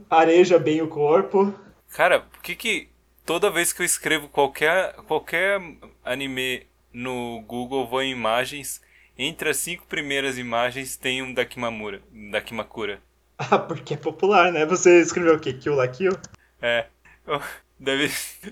areja 0.10 0.58
bem 0.58 0.82
o 0.82 0.88
corpo. 0.88 1.54
Cara, 1.92 2.22
por 2.22 2.42
que 2.42 2.56
que 2.56 2.90
toda 3.24 3.52
vez 3.52 3.72
que 3.72 3.84
eu 3.84 3.86
escrevo 3.86 4.28
qualquer, 4.28 4.94
qualquer 5.08 5.62
anime 6.04 6.66
no 6.92 7.42
Google, 7.42 7.88
vou 7.88 8.02
em 8.02 8.12
imagens, 8.12 8.82
entre 9.16 9.50
as 9.50 9.58
cinco 9.58 9.86
primeiras 9.86 10.40
imagens 10.40 10.98
tem 10.98 11.22
um 11.22 11.34
Dakimamura, 11.34 12.02
Dakimakura. 12.32 13.00
Ah, 13.38 13.60
porque 13.60 13.96
é 13.96 13.98
popular, 13.98 14.50
né? 14.50 14.66
Você 14.66 15.02
escreveu 15.02 15.36
o 15.36 15.40
quê? 15.40 15.52
Kill 15.52 15.76
la 15.76 15.90
Kill? 15.90 16.14
É, 16.62 16.86
eu, 17.28 17.42
deve, 17.78 18.10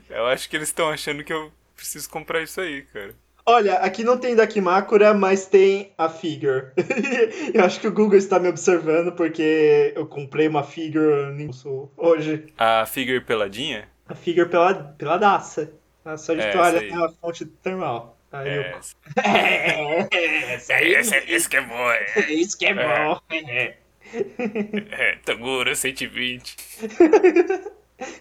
eu 0.09 0.25
acho 0.25 0.49
que 0.49 0.57
eles 0.57 0.67
estão 0.67 0.89
achando 0.89 1.23
que 1.23 1.31
eu 1.31 1.53
preciso 1.73 2.09
comprar 2.09 2.43
isso 2.43 2.59
aí, 2.59 2.81
cara. 2.81 3.15
Olha, 3.45 3.75
aqui 3.75 4.03
não 4.03 4.17
tem 4.17 4.35
Dakimakura, 4.35 5.13
mas 5.13 5.45
tem 5.45 5.91
a 5.97 6.07
figure. 6.07 6.67
eu 7.53 7.63
acho 7.65 7.79
que 7.79 7.87
o 7.87 7.91
Google 7.91 8.17
está 8.17 8.39
me 8.39 8.47
observando 8.47 9.11
porque 9.11 9.91
eu 9.95 10.05
comprei 10.05 10.47
uma 10.47 10.63
figure 10.63 11.33
no 11.33 11.91
hoje. 11.97 12.45
A 12.57 12.85
figure 12.85 13.19
peladinha? 13.19 13.89
A 14.07 14.15
figure 14.15 14.47
pela, 14.47 14.73
peladaça. 14.73 15.73
É, 16.05 16.51
toalha 16.51 16.77
essa 16.77 16.85
aí. 16.85 16.89
tem 16.89 17.03
a 17.05 17.09
fonte 17.09 17.45
termal. 17.45 18.17
Aí 18.31 18.49
É, 18.49 18.57
eu... 18.57 18.63
É, 19.23 20.53
essa 20.53 20.73
aí. 20.75 20.93
esse 21.27 21.49
que 21.49 21.57
é 21.57 21.61
bom, 21.61 21.91
é. 21.91 22.31
Isso 22.31 22.57
que 22.57 22.65
é 22.65 22.73
bom. 22.73 23.19
é 24.91 25.17
Toguro 25.25 25.75
120. 25.75 26.55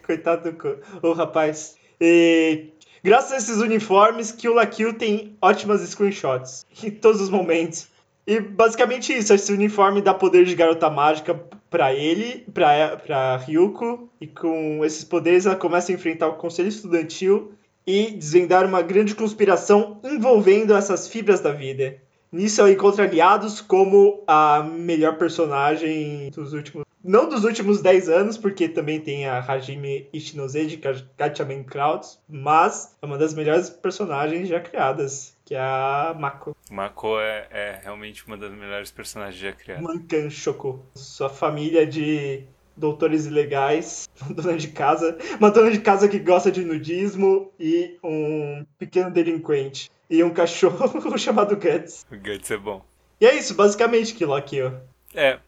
Coitado 0.04 0.52
do 0.52 0.80
o 1.02 1.12
rapaz. 1.12 1.76
E 2.00 2.71
graças 3.02 3.32
a 3.32 3.36
esses 3.36 3.58
uniformes, 3.58 4.32
Kill 4.32 4.54
la 4.54 4.66
Kill 4.66 4.94
tem 4.94 5.36
ótimas 5.40 5.80
screenshots 5.82 6.64
em 6.82 6.90
todos 6.90 7.20
os 7.20 7.30
momentos. 7.30 7.88
E 8.26 8.38
basicamente 8.38 9.12
isso, 9.12 9.34
esse 9.34 9.52
uniforme 9.52 10.00
dá 10.00 10.14
poder 10.14 10.44
de 10.44 10.54
garota 10.54 10.88
mágica 10.88 11.34
pra 11.68 11.92
ele, 11.92 12.44
pra, 12.54 12.96
pra 12.96 13.36
Ryuko, 13.36 14.08
e 14.20 14.26
com 14.26 14.84
esses 14.84 15.02
poderes 15.02 15.46
ela 15.46 15.56
começa 15.56 15.90
a 15.90 15.94
enfrentar 15.94 16.28
o 16.28 16.34
conselho 16.34 16.68
estudantil 16.68 17.52
e 17.84 18.12
desvendar 18.12 18.64
uma 18.64 18.80
grande 18.80 19.14
conspiração 19.14 19.98
envolvendo 20.04 20.74
essas 20.74 21.08
fibras 21.08 21.40
da 21.40 21.50
vida. 21.50 21.96
Nisso 22.30 22.60
ela 22.60 22.70
encontra 22.70 23.04
aliados 23.04 23.60
como 23.60 24.22
a 24.26 24.62
melhor 24.62 25.18
personagem 25.18 26.30
dos 26.30 26.52
últimos. 26.52 26.84
Não 27.04 27.28
dos 27.28 27.44
últimos 27.44 27.80
10 27.82 28.08
anos, 28.08 28.38
porque 28.38 28.68
também 28.68 29.00
tem 29.00 29.26
a 29.26 29.40
Hajime 29.40 30.08
Ishinose 30.12 30.66
de 30.66 30.76
Ga- 30.76 31.02
Gatchaman 31.18 31.64
Crowds, 31.64 32.20
mas 32.28 32.96
é 33.02 33.06
uma 33.06 33.18
das 33.18 33.34
melhores 33.34 33.68
personagens 33.68 34.48
já 34.48 34.60
criadas, 34.60 35.36
que 35.44 35.54
é 35.54 35.58
a 35.60 36.14
Mako. 36.18 36.56
Mako 36.70 37.18
é, 37.18 37.46
é 37.50 37.80
realmente 37.82 38.24
uma 38.26 38.36
das 38.36 38.52
melhores 38.52 38.90
personagens 38.90 39.40
já 39.40 39.52
criadas. 39.52 39.82
Mankan 39.84 40.30
Shoko. 40.30 40.84
Sua 40.94 41.28
família 41.28 41.84
de 41.86 42.44
doutores 42.76 43.26
ilegais, 43.26 44.08
uma 44.22 44.34
dona 44.34 44.56
de 44.56 44.68
casa, 44.68 45.18
uma 45.38 45.50
dona 45.50 45.70
de 45.70 45.80
casa 45.80 46.08
que 46.08 46.18
gosta 46.18 46.50
de 46.52 46.64
nudismo 46.64 47.52
e 47.58 47.98
um 48.02 48.64
pequeno 48.78 49.10
delinquente. 49.10 49.90
E 50.08 50.22
um 50.22 50.30
cachorro 50.30 50.88
chamado 51.18 51.56
Guts. 51.56 52.06
O 52.12 52.16
Guts 52.16 52.50
é 52.50 52.56
bom. 52.56 52.84
E 53.20 53.26
é 53.26 53.34
isso, 53.34 53.54
basicamente, 53.54 54.14
Kill. 54.14 54.72
É, 55.14 55.38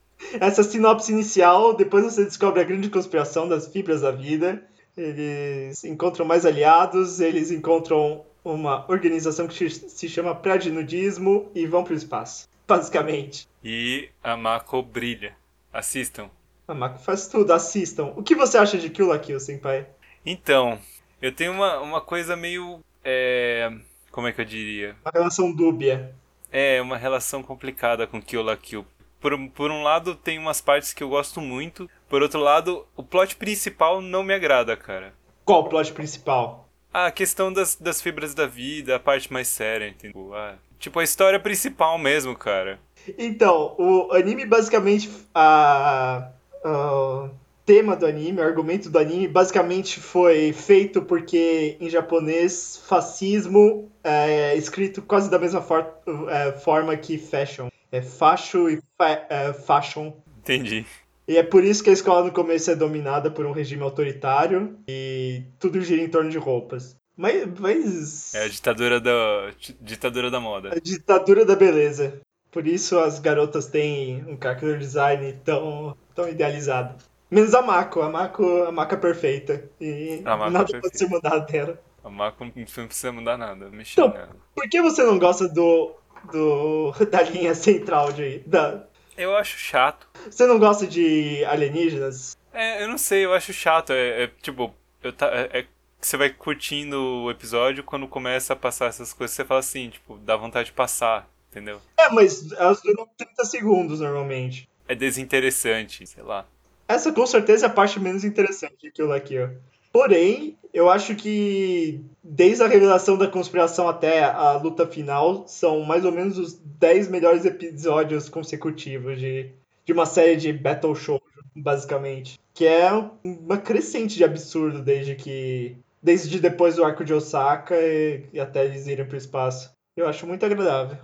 Essa 0.40 0.62
sinopse 0.62 1.12
inicial, 1.12 1.74
depois 1.74 2.04
você 2.04 2.24
descobre 2.24 2.60
a 2.60 2.64
grande 2.64 2.88
conspiração 2.90 3.48
das 3.48 3.66
fibras 3.68 4.00
da 4.00 4.10
vida. 4.10 4.62
Eles 4.96 5.84
encontram 5.84 6.24
mais 6.24 6.46
aliados, 6.46 7.20
eles 7.20 7.50
encontram 7.50 8.24
uma 8.44 8.84
organização 8.90 9.48
que 9.48 9.68
se 9.70 10.08
chama 10.08 10.34
Pradinudismo 10.34 11.50
e 11.54 11.66
vão 11.66 11.82
pro 11.82 11.94
espaço. 11.94 12.48
Basicamente. 12.66 13.46
e 13.62 14.08
a 14.22 14.36
Mako 14.36 14.82
brilha. 14.82 15.34
Assistam. 15.72 16.30
A 16.66 16.72
Mako 16.74 16.98
faz 16.98 17.26
tudo, 17.28 17.52
assistam. 17.52 18.12
O 18.16 18.22
que 18.22 18.34
você 18.34 18.56
acha 18.56 18.78
de 18.78 18.88
Kill 18.88 19.08
la 19.08 19.18
Kill, 19.18 19.38
Senpai? 19.38 19.86
Então, 20.24 20.78
eu 21.20 21.30
tenho 21.32 21.52
uma, 21.52 21.80
uma 21.80 22.00
coisa 22.00 22.36
meio. 22.36 22.80
É, 23.04 23.70
como 24.10 24.26
é 24.28 24.32
que 24.32 24.40
eu 24.40 24.44
diria? 24.46 24.96
Uma 25.04 25.10
relação 25.12 25.52
dúbia. 25.52 26.14
É 26.50 26.80
uma 26.80 26.96
relação 26.96 27.42
complicada 27.42 28.06
com 28.06 28.22
Kill 28.22 28.42
la 28.42 28.56
Kill. 28.56 28.86
Por, 29.24 29.32
um- 29.32 29.48
por 29.48 29.70
um 29.70 29.82
lado, 29.82 30.14
tem 30.14 30.38
umas 30.38 30.60
partes 30.60 30.92
que 30.92 31.02
eu 31.02 31.08
gosto 31.08 31.40
muito. 31.40 31.88
Por 32.10 32.20
outro 32.20 32.38
lado, 32.40 32.84
o 32.94 33.02
plot 33.02 33.36
principal 33.36 34.02
não 34.02 34.22
me 34.22 34.34
agrada, 34.34 34.76
cara. 34.76 35.14
Qual 35.46 35.62
o 35.62 35.68
plot 35.70 35.94
principal? 35.94 36.68
A 36.92 37.10
questão 37.10 37.50
das, 37.50 37.74
das 37.74 38.02
fibras 38.02 38.34
da 38.34 38.46
vida, 38.46 38.96
a 38.96 39.00
parte 39.00 39.32
mais 39.32 39.48
séria, 39.48 39.88
entendeu? 39.88 40.34
Ah, 40.34 40.56
tipo, 40.78 40.98
a 40.98 41.02
história 41.04 41.40
principal 41.40 41.96
mesmo, 41.96 42.36
cara. 42.36 42.78
Então, 43.16 43.74
o 43.78 44.12
anime 44.12 44.44
basicamente. 44.44 45.10
A, 45.34 46.28
a- 46.62 47.26
o 47.26 47.30
tema 47.64 47.96
do 47.96 48.04
anime, 48.04 48.40
o 48.40 48.44
argumento 48.44 48.90
do 48.90 48.98
anime, 48.98 49.26
basicamente 49.26 50.00
foi 50.00 50.52
feito 50.52 51.00
porque 51.00 51.78
em 51.80 51.88
japonês 51.88 52.78
fascismo 52.86 53.90
é 54.04 54.54
escrito 54.54 55.00
quase 55.00 55.30
da 55.30 55.38
mesma 55.38 55.62
for- 55.62 55.94
é, 56.28 56.52
forma 56.52 56.94
que 56.94 57.16
fashion. 57.16 57.68
É 57.94 58.02
facho 58.02 58.68
e 58.68 58.80
fa- 58.98 59.26
é, 59.30 59.52
fashion. 59.52 60.12
Entendi. 60.40 60.84
E 61.28 61.36
é 61.36 61.42
por 61.42 61.62
isso 61.64 61.82
que 61.84 61.90
a 61.90 61.92
escola 61.92 62.24
no 62.24 62.32
começo 62.32 62.70
é 62.70 62.74
dominada 62.74 63.30
por 63.30 63.46
um 63.46 63.52
regime 63.52 63.82
autoritário 63.82 64.76
e 64.88 65.42
tudo 65.58 65.80
gira 65.80 66.02
em 66.02 66.08
torno 66.08 66.28
de 66.30 66.36
roupas. 66.38 66.96
Mas, 67.16 67.46
mas 67.58 68.34
É 68.34 68.44
a 68.44 68.48
ditadura 68.48 69.00
da, 69.00 69.50
ditadura 69.80 70.30
da 70.30 70.40
moda. 70.40 70.70
a 70.74 70.78
ditadura 70.80 71.44
da 71.44 71.54
beleza. 71.54 72.20
Por 72.50 72.66
isso 72.66 72.98
as 72.98 73.18
garotas 73.20 73.66
têm 73.66 74.24
um 74.28 74.36
character 74.40 74.76
design 74.78 75.32
tão, 75.44 75.96
tão 76.14 76.28
idealizado. 76.28 76.96
Menos 77.30 77.54
a 77.54 77.62
Mako, 77.62 78.02
a 78.02 78.10
Mako, 78.10 78.64
a 78.64 78.72
Mako 78.72 78.94
é 78.94 78.98
perfeita. 78.98 79.64
E 79.80 80.20
A 80.24 80.36
Mako 80.36 80.48
é 80.48 80.52
nada 80.52 80.64
perfeita. 80.66 80.80
pode 80.88 80.98
ser 80.98 81.06
mudado 81.08 81.46
dela. 81.50 81.80
A 82.04 82.10
Mako 82.10 82.44
não 82.44 82.86
precisa 82.86 83.10
mudar 83.12 83.38
nada, 83.38 83.70
mexer 83.70 84.00
Então, 84.00 84.12
nela. 84.12 84.36
Por 84.54 84.68
que 84.68 84.82
você 84.82 85.02
não 85.02 85.18
gosta 85.18 85.48
do, 85.48 85.94
do 86.32 86.92
da 87.10 87.22
linha 87.22 87.54
central 87.54 88.12
de. 88.12 88.38
Da, 88.46 88.84
Eu 89.16 89.36
acho 89.36 89.58
chato. 89.58 90.08
você 90.30 90.46
não 90.46 90.58
gosta 90.58 90.86
de 90.86 91.44
alienígenas? 91.44 92.36
É, 92.52 92.82
eu 92.82 92.88
não 92.88 92.98
sei, 92.98 93.24
eu 93.24 93.32
acho 93.32 93.52
chato. 93.52 93.92
É, 93.92 94.24
é, 94.24 94.30
tipo, 94.40 94.74
eu 95.02 95.12
tá, 95.12 95.26
é, 95.26 95.60
é 95.60 95.66
você 96.00 96.16
vai 96.18 96.28
curtindo 96.28 97.00
o 97.00 97.30
episódio 97.30 97.82
quando 97.82 98.06
começa 98.06 98.52
a 98.52 98.56
passar 98.56 98.86
essas 98.86 99.12
coisas, 99.12 99.34
você 99.34 99.44
fala 99.44 99.60
assim, 99.60 99.88
tipo, 99.88 100.18
dá 100.18 100.36
vontade 100.36 100.66
de 100.66 100.72
passar, 100.74 101.26
entendeu? 101.50 101.80
É, 101.96 102.10
mas 102.10 102.52
elas 102.52 102.82
duram 102.82 103.08
30 103.16 103.44
segundos 103.46 104.00
normalmente. 104.00 104.68
É 104.86 104.94
desinteressante, 104.94 106.06
sei 106.06 106.22
lá. 106.22 106.46
Essa 106.86 107.10
com 107.10 107.26
certeza 107.26 107.64
é 107.64 107.68
a 107.68 107.72
parte 107.72 107.98
menos 107.98 108.22
interessante 108.22 108.90
Kill 108.90 109.06
la 109.06 109.18
Kill. 109.18 109.48
Porém, 109.94 110.58
eu 110.72 110.90
acho 110.90 111.14
que 111.14 112.00
desde 112.20 112.64
a 112.64 112.66
revelação 112.66 113.16
da 113.16 113.28
conspiração 113.28 113.88
até 113.88 114.24
a 114.24 114.56
luta 114.56 114.84
final, 114.88 115.44
são 115.46 115.82
mais 115.82 116.04
ou 116.04 116.10
menos 116.10 116.36
os 116.36 116.54
10 116.54 117.08
melhores 117.08 117.44
episódios 117.44 118.28
consecutivos 118.28 119.20
de, 119.20 119.52
de 119.84 119.92
uma 119.92 120.04
série 120.04 120.34
de 120.34 120.52
Battle 120.52 120.96
Show, 120.96 121.22
basicamente. 121.54 122.40
Que 122.52 122.66
é 122.66 122.90
uma 123.22 123.56
crescente 123.56 124.16
de 124.16 124.24
absurdo 124.24 124.82
desde 124.82 125.14
que. 125.14 125.76
Desde 126.02 126.40
depois 126.40 126.74
do 126.74 126.84
arco 126.84 127.04
de 127.04 127.14
Osaka 127.14 127.76
e, 127.76 128.24
e 128.32 128.40
até 128.40 128.64
eles 128.64 128.88
irem 128.88 129.06
pro 129.06 129.16
espaço. 129.16 129.72
Eu 129.96 130.08
acho 130.08 130.26
muito 130.26 130.44
agradável. 130.44 130.98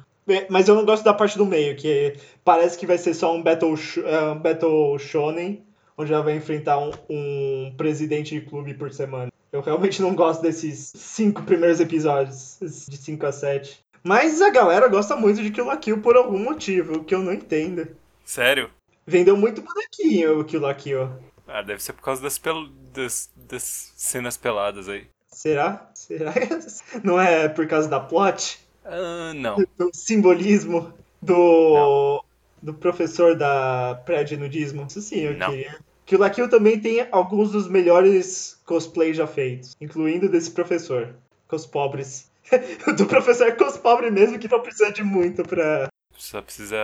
Mas 0.49 0.69
eu 0.69 0.75
não 0.75 0.85
gosto 0.85 1.05
da 1.05 1.15
parte 1.15 1.39
do 1.39 1.47
meio, 1.47 1.77
que 1.77 2.15
parece 2.45 2.77
que 2.77 2.87
vai 2.87 2.99
ser 2.99 3.15
só 3.15 3.35
um 3.35 3.43
Battle, 3.43 3.75
é, 4.05 4.33
um 4.33 4.39
battle 4.39 4.99
Shonen, 4.99 5.65
onde 6.01 6.13
ela 6.13 6.23
vai 6.23 6.37
enfrentar 6.37 6.79
um, 6.79 6.91
um 7.09 7.75
presidente 7.77 8.39
de 8.39 8.47
clube 8.47 8.75
por 8.75 8.93
semana. 8.93 9.31
Eu 9.53 9.61
realmente 9.61 10.01
não 10.01 10.15
gosto 10.15 10.43
desses 10.43 10.93
cinco 10.95 11.43
primeiros 11.43 11.81
episódios, 11.81 12.59
de 12.89 12.97
5 12.97 13.27
a 13.27 13.33
7. 13.33 13.81
Mas 14.03 14.41
a 14.41 14.49
galera 14.51 14.89
gosta 14.89 15.17
muito 15.17 15.43
de 15.43 15.51
Kill 15.51 15.67
la 15.67 15.77
Kill 15.77 16.01
por 16.01 16.17
algum 16.17 16.39
motivo, 16.39 16.99
o 16.99 17.05
que 17.05 17.15
eu 17.15 17.21
não 17.21 17.33
entendo. 17.33 17.89
Sério? 18.25 18.71
Vendeu 19.07 19.37
muito 19.37 19.61
bonequinho 19.61 20.41
o 20.41 20.45
Kill 20.45 20.61
la 20.61 20.75
Kill. 20.75 21.09
Ah, 21.47 21.63
deve 21.63 21.83
ser 21.83 21.93
por 21.95 22.03
causa 22.03 22.23
das, 22.23 22.39
pel... 22.39 22.69
das, 22.95 23.29
das 23.35 23.93
cenas 23.97 24.37
peladas 24.37 24.89
aí. 24.89 25.07
Será? 25.29 25.91
Será? 25.95 26.33
Não 27.03 27.21
é 27.21 27.49
por 27.49 27.67
causa 27.67 27.89
da 27.89 28.01
plot? 28.01 28.61
Ah, 28.85 29.33
não. 29.35 29.57
Do 29.77 29.91
simbolismo 29.93 30.93
do, 31.23 32.25
do 32.63 32.75
professor 32.75 33.37
da 33.37 34.01
pré-nudismo? 34.05 34.87
Isso 34.87 35.01
sim, 35.01 35.21
eu 35.21 35.37
Não. 35.37 35.51
queria. 35.51 35.79
Kill 36.11 36.19
la 36.19 36.29
Kill 36.29 36.49
também 36.49 36.77
tem 36.81 37.07
alguns 37.13 37.53
dos 37.53 37.69
melhores 37.69 38.61
cosplays 38.67 39.17
já 39.17 39.29
feitos, 39.29 39.77
incluindo 39.81 40.29
desse 40.29 40.51
professor. 40.51 41.15
Com 41.47 41.55
os 41.55 41.65
pobres. 41.67 42.29
do 42.99 43.07
professor 43.07 43.55
com 43.57 43.65
os 43.65 43.77
pobres 43.77 44.13
mesmo, 44.13 44.37
que 44.37 44.51
não 44.51 44.61
precisa 44.61 44.91
de 44.91 45.05
muito 45.05 45.45
pra. 45.45 45.89
Só 46.17 46.43
precisa 46.43 46.77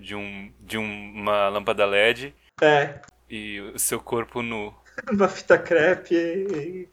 de, 0.00 0.14
um, 0.14 0.52
de 0.60 0.78
um- 0.78 1.12
uma 1.12 1.48
lâmpada 1.48 1.84
LED 1.84 2.32
É, 2.62 3.00
e 3.28 3.58
o 3.74 3.76
seu 3.80 3.98
corpo 3.98 4.42
nu. 4.42 4.72
uma 5.10 5.26
fita 5.26 5.58
crepe. 5.58 6.88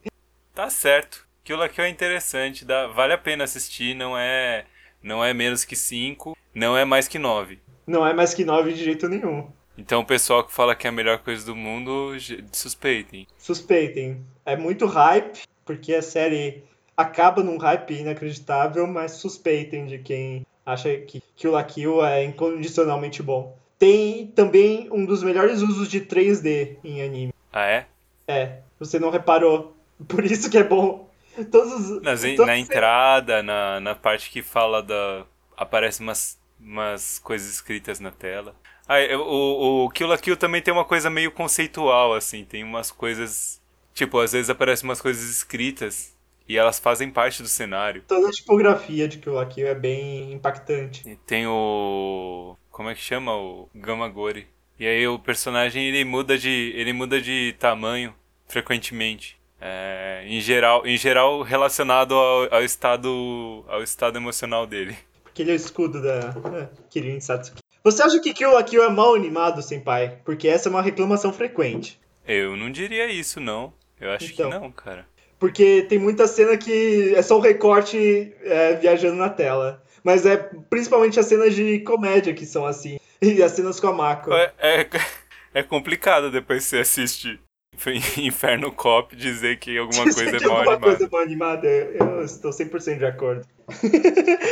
Tá 0.55 0.67
certo. 0.71 1.27
Kill 1.43 1.55
la 1.57 1.69
Kill 1.69 1.83
é 1.85 1.89
interessante, 1.89 2.65
dá, 2.65 2.87
vale 2.87 3.13
a 3.13 3.17
pena 3.19 3.43
assistir, 3.43 3.93
não 3.93 4.17
é, 4.17 4.65
não 5.03 5.23
é 5.23 5.35
menos 5.35 5.63
que 5.63 5.75
5, 5.75 6.35
não 6.51 6.75
é 6.75 6.83
mais 6.83 7.07
que 7.07 7.19
9. 7.19 7.59
Não 7.85 8.03
é 8.07 8.11
mais 8.11 8.33
que 8.33 8.43
nove 8.43 8.73
de 8.73 8.83
jeito 8.83 9.07
nenhum. 9.07 9.47
Então 9.77 10.01
o 10.01 10.05
pessoal 10.05 10.43
que 10.43 10.53
fala 10.53 10.75
que 10.75 10.87
é 10.87 10.89
a 10.89 10.93
melhor 10.93 11.19
coisa 11.19 11.45
do 11.45 11.55
mundo, 11.55 12.11
suspeitem. 12.51 13.27
Suspeitem. 13.37 14.23
É 14.45 14.55
muito 14.55 14.85
hype, 14.85 15.41
porque 15.65 15.93
a 15.93 16.01
série 16.01 16.63
acaba 16.95 17.43
num 17.43 17.57
hype 17.57 17.93
inacreditável, 17.93 18.87
mas 18.87 19.13
suspeitem 19.13 19.85
de 19.85 19.99
quem 19.99 20.45
acha 20.65 20.95
que 20.97 21.21
Kill 21.35 21.51
la 21.51 21.63
Kill 21.63 22.03
é 22.05 22.23
incondicionalmente 22.23 23.21
bom. 23.21 23.57
Tem 23.77 24.27
também 24.27 24.87
um 24.91 25.05
dos 25.05 25.21
melhores 25.21 25.61
usos 25.61 25.89
de 25.89 25.99
3D 26.01 26.77
em 26.83 27.01
anime. 27.01 27.33
Ah, 27.51 27.65
é? 27.67 27.85
É, 28.27 28.59
você 28.79 28.97
não 28.97 29.09
reparou. 29.09 29.75
Por 30.07 30.23
isso 30.25 30.49
que 30.49 30.57
é 30.57 30.63
bom. 30.63 31.09
Todos 31.51 31.89
os, 31.89 32.01
Nas, 32.01 32.21
todos- 32.21 32.45
na 32.47 32.57
entrada, 32.57 33.43
na, 33.43 33.79
na 33.81 33.93
parte 33.93 34.29
que 34.29 34.41
fala 34.41 34.81
da. 34.81 35.25
Aparece 35.57 36.01
umas, 36.01 36.39
umas 36.59 37.19
coisas 37.19 37.49
escritas 37.51 37.99
na 37.99 38.11
tela. 38.11 38.55
Ah, 38.87 38.97
o, 39.17 39.85
o 39.85 39.89
Kill 39.89 40.07
la 40.07 40.17
Kill 40.17 40.37
também 40.37 40.61
tem 40.61 40.73
uma 40.73 40.85
coisa 40.85 41.09
meio 41.09 41.31
conceitual, 41.31 42.13
assim. 42.13 42.45
Tem 42.45 42.63
umas 42.63 42.91
coisas. 42.91 43.61
Tipo, 43.93 44.19
às 44.19 44.33
vezes 44.33 44.49
aparecem 44.49 44.87
umas 44.87 45.01
coisas 45.01 45.29
escritas 45.29 46.15
e 46.47 46.57
elas 46.57 46.79
fazem 46.79 47.09
parte 47.09 47.41
do 47.41 47.47
cenário. 47.47 48.03
toda 48.07 48.27
a 48.27 48.31
tipografia 48.31 49.07
de 49.07 49.17
Kill 49.17 49.33
la 49.33 49.45
Kill 49.45 49.67
é 49.67 49.75
bem 49.75 50.31
impactante. 50.33 51.07
E 51.09 51.15
tem 51.15 51.47
o. 51.47 52.55
Como 52.69 52.89
é 52.89 52.95
que 52.95 53.01
chama? 53.01 53.35
O 53.35 53.69
Gamagori. 53.73 54.47
E 54.79 54.85
aí 54.85 55.07
o 55.07 55.17
personagem 55.17 55.87
ele 55.87 56.03
muda 56.03 56.37
de. 56.37 56.73
ele 56.75 56.93
muda 56.93 57.21
de 57.21 57.55
tamanho 57.59 58.13
frequentemente. 58.47 59.37
É, 59.59 60.23
em, 60.27 60.39
geral, 60.41 60.85
em 60.85 60.97
geral 60.97 61.41
relacionado 61.41 62.13
ao, 62.13 62.53
ao 62.53 62.63
estado. 62.63 63.63
ao 63.67 63.81
estado 63.81 64.17
emocional 64.17 64.67
dele. 64.67 64.95
Porque 65.23 65.41
ele 65.41 65.51
é 65.51 65.53
o 65.53 65.55
escudo 65.55 66.01
da 66.01 66.35
é, 66.59 66.69
Kirin 66.89 67.19
Satsuki. 67.19 67.64
Você 67.85 68.01
acha 68.01 68.19
que 68.19 68.33
Kill 68.33 68.51
la 68.51 68.63
Kill 68.63 68.83
é 68.83 68.89
mal 68.89 69.13
animado, 69.13 69.61
senpai? 69.61 70.17
Porque 70.25 70.47
essa 70.47 70.67
é 70.67 70.71
uma 70.71 70.81
reclamação 70.81 71.31
frequente. 71.31 71.99
Eu 72.27 72.57
não 72.57 72.71
diria 72.71 73.05
isso, 73.11 73.39
não. 73.39 73.71
Eu 74.01 74.09
acho 74.09 74.33
Então. 74.33 74.49
que 74.49 74.57
não, 74.57 74.71
cara. 74.71 75.05
Porque 75.37 75.85
tem 75.87 75.99
muita 75.99 76.25
cena 76.25 76.57
que 76.57 77.13
é 77.15 77.21
só 77.21 77.37
um 77.37 77.41
recorte 77.41 78.33
é, 78.41 78.73
viajando 78.73 79.17
na 79.17 79.29
tela. 79.29 79.83
Mas 80.03 80.25
é 80.25 80.35
principalmente 80.67 81.19
as 81.19 81.27
cenas 81.27 81.53
de 81.53 81.79
comédia 81.81 82.33
que 82.33 82.45
são 82.45 82.65
assim. 82.65 82.97
E 83.21 83.41
as 83.41 83.51
cenas 83.53 83.79
com 83.79 83.87
a 83.87 83.93
Mako. 83.93 84.33
É, 84.33 84.51
é, 84.59 84.89
é 85.53 85.63
complicado 85.63 86.31
depois 86.31 86.63
você 86.63 86.79
assiste 86.79 87.39
Inferno 88.17 88.71
Cop 88.71 89.15
dizer 89.15 89.57
que 89.59 89.77
alguma 89.77 90.05
Dizer 90.05 90.23
coisa 90.31 90.37
é 90.37 90.39
que 90.39 90.47
mal 90.47 90.57
alguma 90.57 90.73
animada. 90.73 90.91
coisa 90.97 91.05
é 91.05 91.09
mal 91.11 91.21
animada, 91.21 91.67
eu 91.67 92.23
estou 92.23 92.51
100% 92.51 92.97
de 92.97 93.05
acordo. 93.05 93.45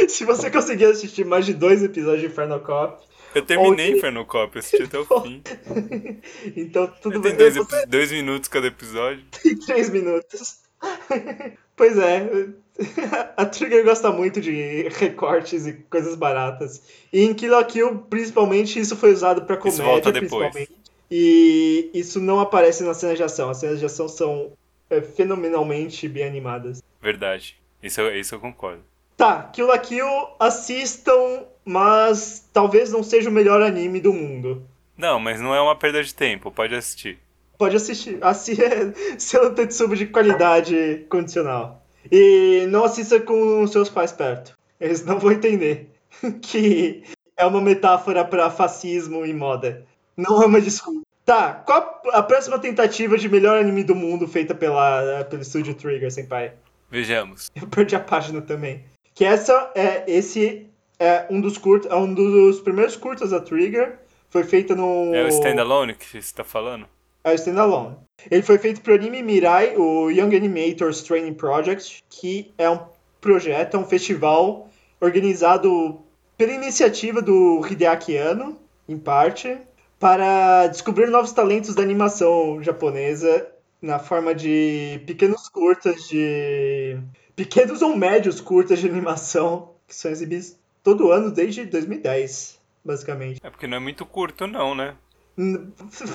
Se 0.07 0.23
você 0.25 0.49
conseguir 0.51 0.85
assistir 0.85 1.25
mais 1.25 1.45
de 1.45 1.53
dois 1.53 1.83
episódios 1.83 2.21
de 2.21 2.27
Inferno 2.27 2.59
Cop, 2.59 3.03
Eu 3.35 3.41
terminei 3.43 3.91
Ou- 3.91 3.97
Inferno 3.97 4.25
Cop, 4.25 4.55
eu 4.55 4.59
assisti 4.59 4.83
até 4.83 4.99
o 4.99 5.05
fim. 5.21 5.41
então 6.55 6.87
tudo 7.01 7.13
Tem 7.21 7.31
bem. 7.31 7.35
dois, 7.37 7.55
Você 7.55 7.75
epi- 7.75 7.89
dois 7.89 8.11
minutos 8.11 8.47
cada 8.49 8.67
episódio. 8.67 9.23
tem 9.41 9.55
três 9.57 9.89
minutos. 9.89 10.57
pois 11.75 11.97
é, 11.97 12.27
a 13.37 13.45
Trigger 13.45 13.83
gosta 13.85 14.11
muito 14.11 14.41
de 14.41 14.87
recortes 14.89 15.65
e 15.65 15.73
coisas 15.73 16.15
baratas. 16.15 16.81
E 17.11 17.21
em 17.23 17.33
Kill 17.33 17.51
la 17.51 17.63
Kill, 17.63 17.99
principalmente, 18.09 18.79
isso 18.79 18.95
foi 18.97 19.13
usado 19.13 19.43
pra 19.45 19.57
comédia, 19.57 19.83
volta 19.85 20.11
depois. 20.11 20.51
principalmente. 20.51 20.83
E 21.09 21.89
isso 21.93 22.19
não 22.19 22.39
aparece 22.39 22.83
nas 22.83 22.97
cenas 22.97 23.17
de 23.17 23.23
ação. 23.23 23.49
As 23.49 23.57
cenas 23.57 23.79
de 23.79 23.85
ação 23.85 24.09
são 24.09 24.51
é, 24.89 24.99
fenomenalmente 25.01 26.07
bem 26.07 26.25
animadas. 26.25 26.81
Verdade. 27.01 27.55
Isso, 27.81 28.01
isso 28.09 28.35
eu 28.35 28.39
concordo. 28.39 28.83
Tá, 29.15 29.43
Kill 29.53 29.67
la 29.67 29.77
Kill, 29.77 30.07
assistam, 30.39 31.45
mas 31.63 32.49
talvez 32.51 32.91
não 32.91 33.03
seja 33.03 33.29
o 33.29 33.33
melhor 33.33 33.61
anime 33.61 33.99
do 33.99 34.13
mundo. 34.13 34.63
Não, 34.97 35.19
mas 35.19 35.39
não 35.39 35.53
é 35.53 35.61
uma 35.61 35.75
perda 35.75 36.03
de 36.03 36.13
tempo, 36.13 36.51
pode 36.51 36.75
assistir. 36.75 37.19
Pode 37.57 37.75
assistir. 37.75 38.17
Assi 38.21 38.57
seu 39.17 39.53
Tetsubo 39.53 39.95
de 39.95 40.07
qualidade 40.07 41.05
condicional. 41.09 41.83
E 42.11 42.65
não 42.69 42.83
assista 42.83 43.19
com 43.19 43.65
seus 43.67 43.89
pais 43.89 44.11
perto. 44.11 44.57
Eles 44.79 45.05
não 45.05 45.19
vão 45.19 45.31
entender 45.31 45.89
que 46.41 47.03
é 47.37 47.45
uma 47.45 47.61
metáfora 47.61 48.25
para 48.25 48.49
fascismo 48.49 49.25
e 49.25 49.33
moda. 49.33 49.85
Não 50.17 50.41
é 50.41 50.45
uma 50.45 50.61
desculpa. 50.61 51.01
Tá, 51.25 51.53
qual 51.53 52.01
a 52.11 52.21
próxima 52.21 52.59
tentativa 52.59 53.17
de 53.17 53.29
melhor 53.29 53.57
anime 53.57 53.83
do 53.83 53.95
mundo 53.95 54.27
feita 54.27 54.53
pela, 54.53 55.23
pelo 55.29 55.41
estúdio 55.41 55.73
Trigger, 55.73 56.11
senpai? 56.11 56.53
Vejamos. 56.91 57.49
Eu 57.55 57.65
perdi 57.65 57.95
a 57.95 57.99
página 57.99 58.41
também. 58.41 58.83
Que 59.13 59.25
essa 59.25 59.71
é 59.75 60.03
esse 60.07 60.67
é 60.99 61.25
um 61.29 61.41
dos 61.41 61.57
curtos, 61.57 61.89
é 61.91 61.95
um 61.95 62.13
dos 62.13 62.61
primeiros 62.61 62.95
curtas 62.95 63.31
da 63.31 63.39
Trigger. 63.39 63.99
Foi 64.29 64.43
feita 64.43 64.75
no 64.75 65.13
É 65.13 65.23
o 65.23 65.27
standalone 65.27 65.93
que 65.93 66.21
você 66.21 66.33
tá 66.33 66.43
falando? 66.43 66.87
é 67.23 67.31
o 67.31 67.35
Standalone. 67.35 67.95
Ele 68.29 68.43
foi 68.43 68.57
feito 68.57 68.81
pro 68.81 68.93
Anime 68.93 69.23
Mirai, 69.23 69.75
o 69.77 70.09
Young 70.09 70.35
Animators 70.35 71.01
Training 71.01 71.33
Project, 71.33 72.03
que 72.09 72.53
é 72.57 72.69
um 72.69 72.79
projeto, 73.21 73.77
é 73.77 73.79
um 73.79 73.85
festival 73.85 74.69
organizado 74.99 76.01
pela 76.37 76.51
iniciativa 76.51 77.21
do 77.21 77.65
Hideaki 77.65 78.17
Anno, 78.17 78.59
em 78.87 78.97
parte, 78.97 79.57
para 79.99 80.67
descobrir 80.67 81.07
novos 81.07 81.31
talentos 81.31 81.73
da 81.73 81.81
animação 81.81 82.61
japonesa 82.61 83.47
na 83.81 83.99
forma 83.99 84.35
de 84.35 85.01
pequenos 85.05 85.47
curtas 85.47 86.07
de. 86.07 86.97
Pequenos 87.35 87.81
ou 87.81 87.95
médios 87.95 88.39
curtas 88.41 88.79
de 88.79 88.87
animação 88.87 89.71
que 89.87 89.95
são 89.95 90.11
exibidos 90.11 90.55
todo 90.83 91.11
ano 91.11 91.31
desde 91.31 91.65
2010, 91.65 92.59
basicamente. 92.83 93.39
É 93.43 93.49
porque 93.49 93.67
não 93.67 93.77
é 93.77 93.79
muito 93.79 94.05
curto, 94.05 94.47
não, 94.47 94.75
né? 94.75 94.95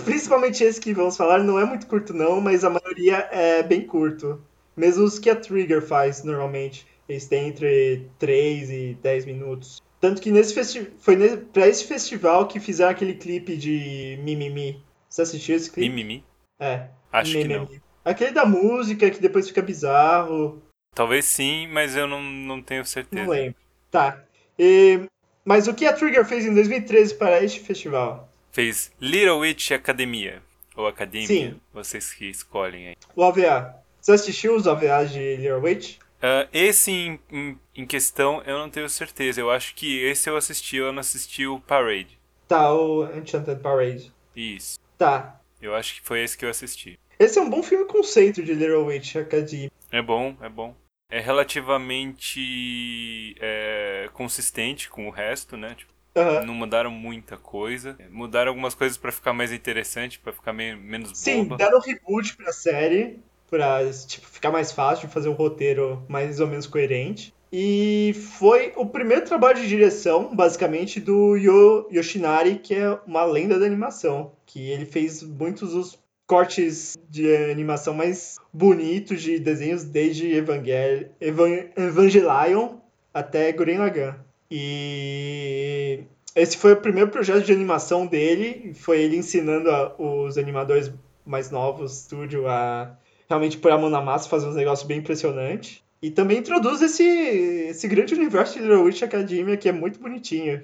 Principalmente 0.05 0.63
esse 0.63 0.81
que 0.81 0.95
vamos 0.95 1.17
falar 1.17 1.43
não 1.43 1.59
é 1.59 1.65
muito 1.65 1.87
curto, 1.87 2.15
não, 2.15 2.41
mas 2.41 2.65
a 2.65 2.71
maioria 2.71 3.29
é 3.33 3.63
bem 3.63 3.85
curto. 3.87 4.41
Mesmo 4.77 5.05
os 5.05 5.19
que 5.19 5.29
a 5.29 5.35
Trigger 5.35 5.83
faz 5.83 6.23
normalmente. 6.23 6.87
Eles 7.09 7.27
têm 7.27 7.49
entre 7.49 8.09
3 8.19 8.71
e 8.71 8.99
10 9.03 9.25
minutos. 9.25 9.83
Tanto 10.01 10.23
que 10.23 10.31
nesse 10.31 10.55
festi 10.55 10.93
foi 10.99 11.17
ne 11.17 11.37
pra 11.37 11.67
esse 11.67 11.85
festival 11.85 12.47
que 12.47 12.61
fizeram 12.61 12.93
aquele 12.93 13.15
clipe 13.15 13.57
de 13.57 14.19
Mimimi. 14.23 14.85
Você 15.09 15.23
assistiu 15.23 15.57
esse 15.57 15.71
clipe? 15.71 15.89
Mimimi? 15.89 16.25
É. 16.61 16.89
Acho 17.11 17.33
que 17.33 17.49
não. 17.49 17.65
Mimimi. 17.65 17.83
Aquele 18.05 18.31
da 18.31 18.45
música 18.45 19.11
que 19.11 19.21
depois 19.21 19.49
fica 19.49 19.63
bizarro. 19.63 20.63
Talvez 20.99 21.27
sim, 21.27 21.69
mas 21.69 21.95
eu 21.95 22.09
não, 22.09 22.21
não 22.21 22.61
tenho 22.61 22.85
certeza. 22.85 23.23
Não 23.23 23.31
lembro. 23.31 23.55
Tá. 23.89 24.21
E- 24.59 25.03
Mas 25.45 25.69
o 25.69 25.73
que 25.75 25.87
a 25.87 25.93
Trigger 25.93 26.25
fez 26.25 26.45
em 26.45 26.53
2013 26.53 27.15
para 27.15 27.41
este 27.41 27.61
festival? 27.61 28.29
Fez 28.51 28.91
Little 29.01 29.39
Witch 29.39 29.71
Academia. 29.71 30.43
Ou 30.75 30.89
Academia. 30.89 31.29
Sim. 31.29 31.61
Vocês 31.73 32.13
que 32.13 32.29
escolhem 32.29 32.89
aí. 32.89 32.97
O 33.15 33.23
OVA. 33.23 33.77
Você 34.01 34.11
assistiu 34.11 34.57
os 34.57 34.67
OVAs 34.67 35.13
de 35.13 35.37
Little 35.37 35.61
Witch? 35.63 35.99
Ah, 36.21 36.49
esse 36.53 36.91
em, 36.91 37.21
em, 37.31 37.59
em 37.77 37.87
questão 37.87 38.43
eu 38.45 38.59
não 38.59 38.69
tenho 38.69 38.89
certeza. 38.89 39.41
Eu 39.41 39.53
acho 39.53 39.77
que 39.77 40.01
esse 40.03 40.29
eu 40.29 40.37
assisti, 40.37 40.79
eu 40.79 40.93
não 40.93 40.99
assisti 40.99 41.47
o 41.47 41.61
Parade. 41.61 42.19
Tá, 42.49 42.75
o 42.75 43.05
Enchanted 43.17 43.61
Parade. 43.63 44.13
Isso. 44.35 44.77
Tá. 44.99 45.41
Eu 45.63 45.77
acho 45.77 45.95
que 45.95 46.01
foi 46.01 46.25
esse 46.25 46.37
que 46.37 46.45
eu 46.45 46.51
assisti. 46.51 46.99
Esse 47.21 47.39
é 47.39 47.43
um 47.43 47.49
bom 47.49 47.63
filme 47.63 47.85
conceito 47.85 48.43
de 48.43 48.53
Little 48.53 48.87
Witch 48.87 49.15
Academy. 49.15 49.71
É 49.93 50.03
bom, 50.03 50.37
é 50.43 50.49
bom. 50.49 50.75
É 51.11 51.21
relativamente 51.21 53.35
é, 53.41 54.11
consistente 54.13 54.91
com 54.91 55.09
o 55.09 55.11
resto, 55.11 55.57
né? 55.57 55.75
Tipo, 55.75 55.91
Aham. 56.15 56.45
não 56.45 56.55
mudaram 56.55 56.91
muita 56.91 57.39
coisa. 57.39 57.97
Mudaram 58.11 58.51
algumas 58.51 58.75
coisas 58.75 58.99
pra 58.99 59.11
ficar 59.11 59.33
mais 59.33 59.51
interessante, 59.51 60.19
pra 60.19 60.35
ficar 60.35 60.53
meio, 60.53 60.77
menos 60.77 61.17
Sim, 61.17 61.45
bomba. 61.45 61.57
deram 61.57 61.79
um 61.79 61.81
reboot 61.81 62.37
pra 62.37 62.53
série, 62.53 63.21
pra 63.49 63.81
tipo, 64.07 64.27
ficar 64.27 64.51
mais 64.51 64.71
fácil 64.71 65.09
de 65.09 65.15
fazer 65.15 65.31
um 65.31 65.35
roteiro 65.35 66.05
mais 66.09 66.41
ou 66.41 66.47
menos 66.47 66.67
coerente. 66.67 67.33
E 67.51 68.13
foi 68.39 68.75
o 68.77 68.85
primeiro 68.85 69.25
trabalho 69.25 69.59
de 69.59 69.67
direção, 69.67 70.37
basicamente, 70.37 71.01
do 71.01 71.37
Yo 71.37 71.89
Yoshinari, 71.91 72.59
que 72.59 72.75
é 72.75 72.91
uma 73.07 73.25
lenda 73.25 73.59
da 73.59 73.65
animação. 73.65 74.33
Que 74.45 74.71
ele 74.71 74.85
fez 74.85 75.23
muitos 75.23 75.73
dos 75.73 75.99
cortes 76.29 76.97
de 77.09 77.35
animação 77.51 77.95
mais 77.95 78.37
bonitos 78.53 79.23
de 79.23 79.39
desenhos 79.41 79.83
desde 79.83 80.31
Evangel 80.33 81.09
Evan 81.21 81.65
Evangelion 81.75 82.77
até 83.13 83.51
Gurren 83.51 83.79
Lagann. 83.79 84.15
E 84.51 86.01
esse 86.37 86.57
foi 86.59 86.75
o 86.75 86.81
primeiro 86.81 87.11
projeto 87.11 87.45
de 87.45 87.53
animação 87.53 88.07
dele, 88.07 88.73
foi 88.75 89.01
ele 89.01 89.17
ensinando 89.17 89.71
a- 89.71 89.95
os 89.99 90.37
animadores 90.39 90.93
mais 91.25 91.51
novos 91.51 91.91
do 91.93 91.95
estúdio 91.97 92.47
a 92.47 92.95
realmente 93.29 93.59
pôr 93.59 93.73
a 93.73 93.79
mão 93.79 93.91
na 93.91 94.01
massa 94.01 94.29
fazer 94.29 94.47
uns 94.49 94.55
negócios 94.55 94.87
bem 94.87 94.99
impressionantes. 94.99 95.83
E 96.01 96.11
também 96.11 96.39
introduz 96.39 96.81
esse, 96.81 97.03
esse 97.03 97.89
grande 97.89 98.15
universo 98.15 98.55
de 98.55 98.61
Little 98.61 98.85
Witch 98.85 99.03
Academia 99.03 99.57
que 99.57 99.69
é 99.69 99.73
muito 99.73 99.99
bonitinho. 99.99 100.63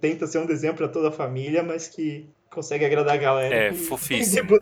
Tenta 0.00 0.26
ser 0.26 0.38
um 0.38 0.46
desenho 0.46 0.74
pra 0.74 0.88
toda 0.88 1.08
a 1.08 1.12
família, 1.12 1.62
mas 1.62 1.88
que 1.88 2.26
consegue 2.50 2.84
agradar 2.84 3.14
a 3.14 3.18
galera. 3.18 3.54
É, 3.54 3.72
fofíssimo. 3.74 4.58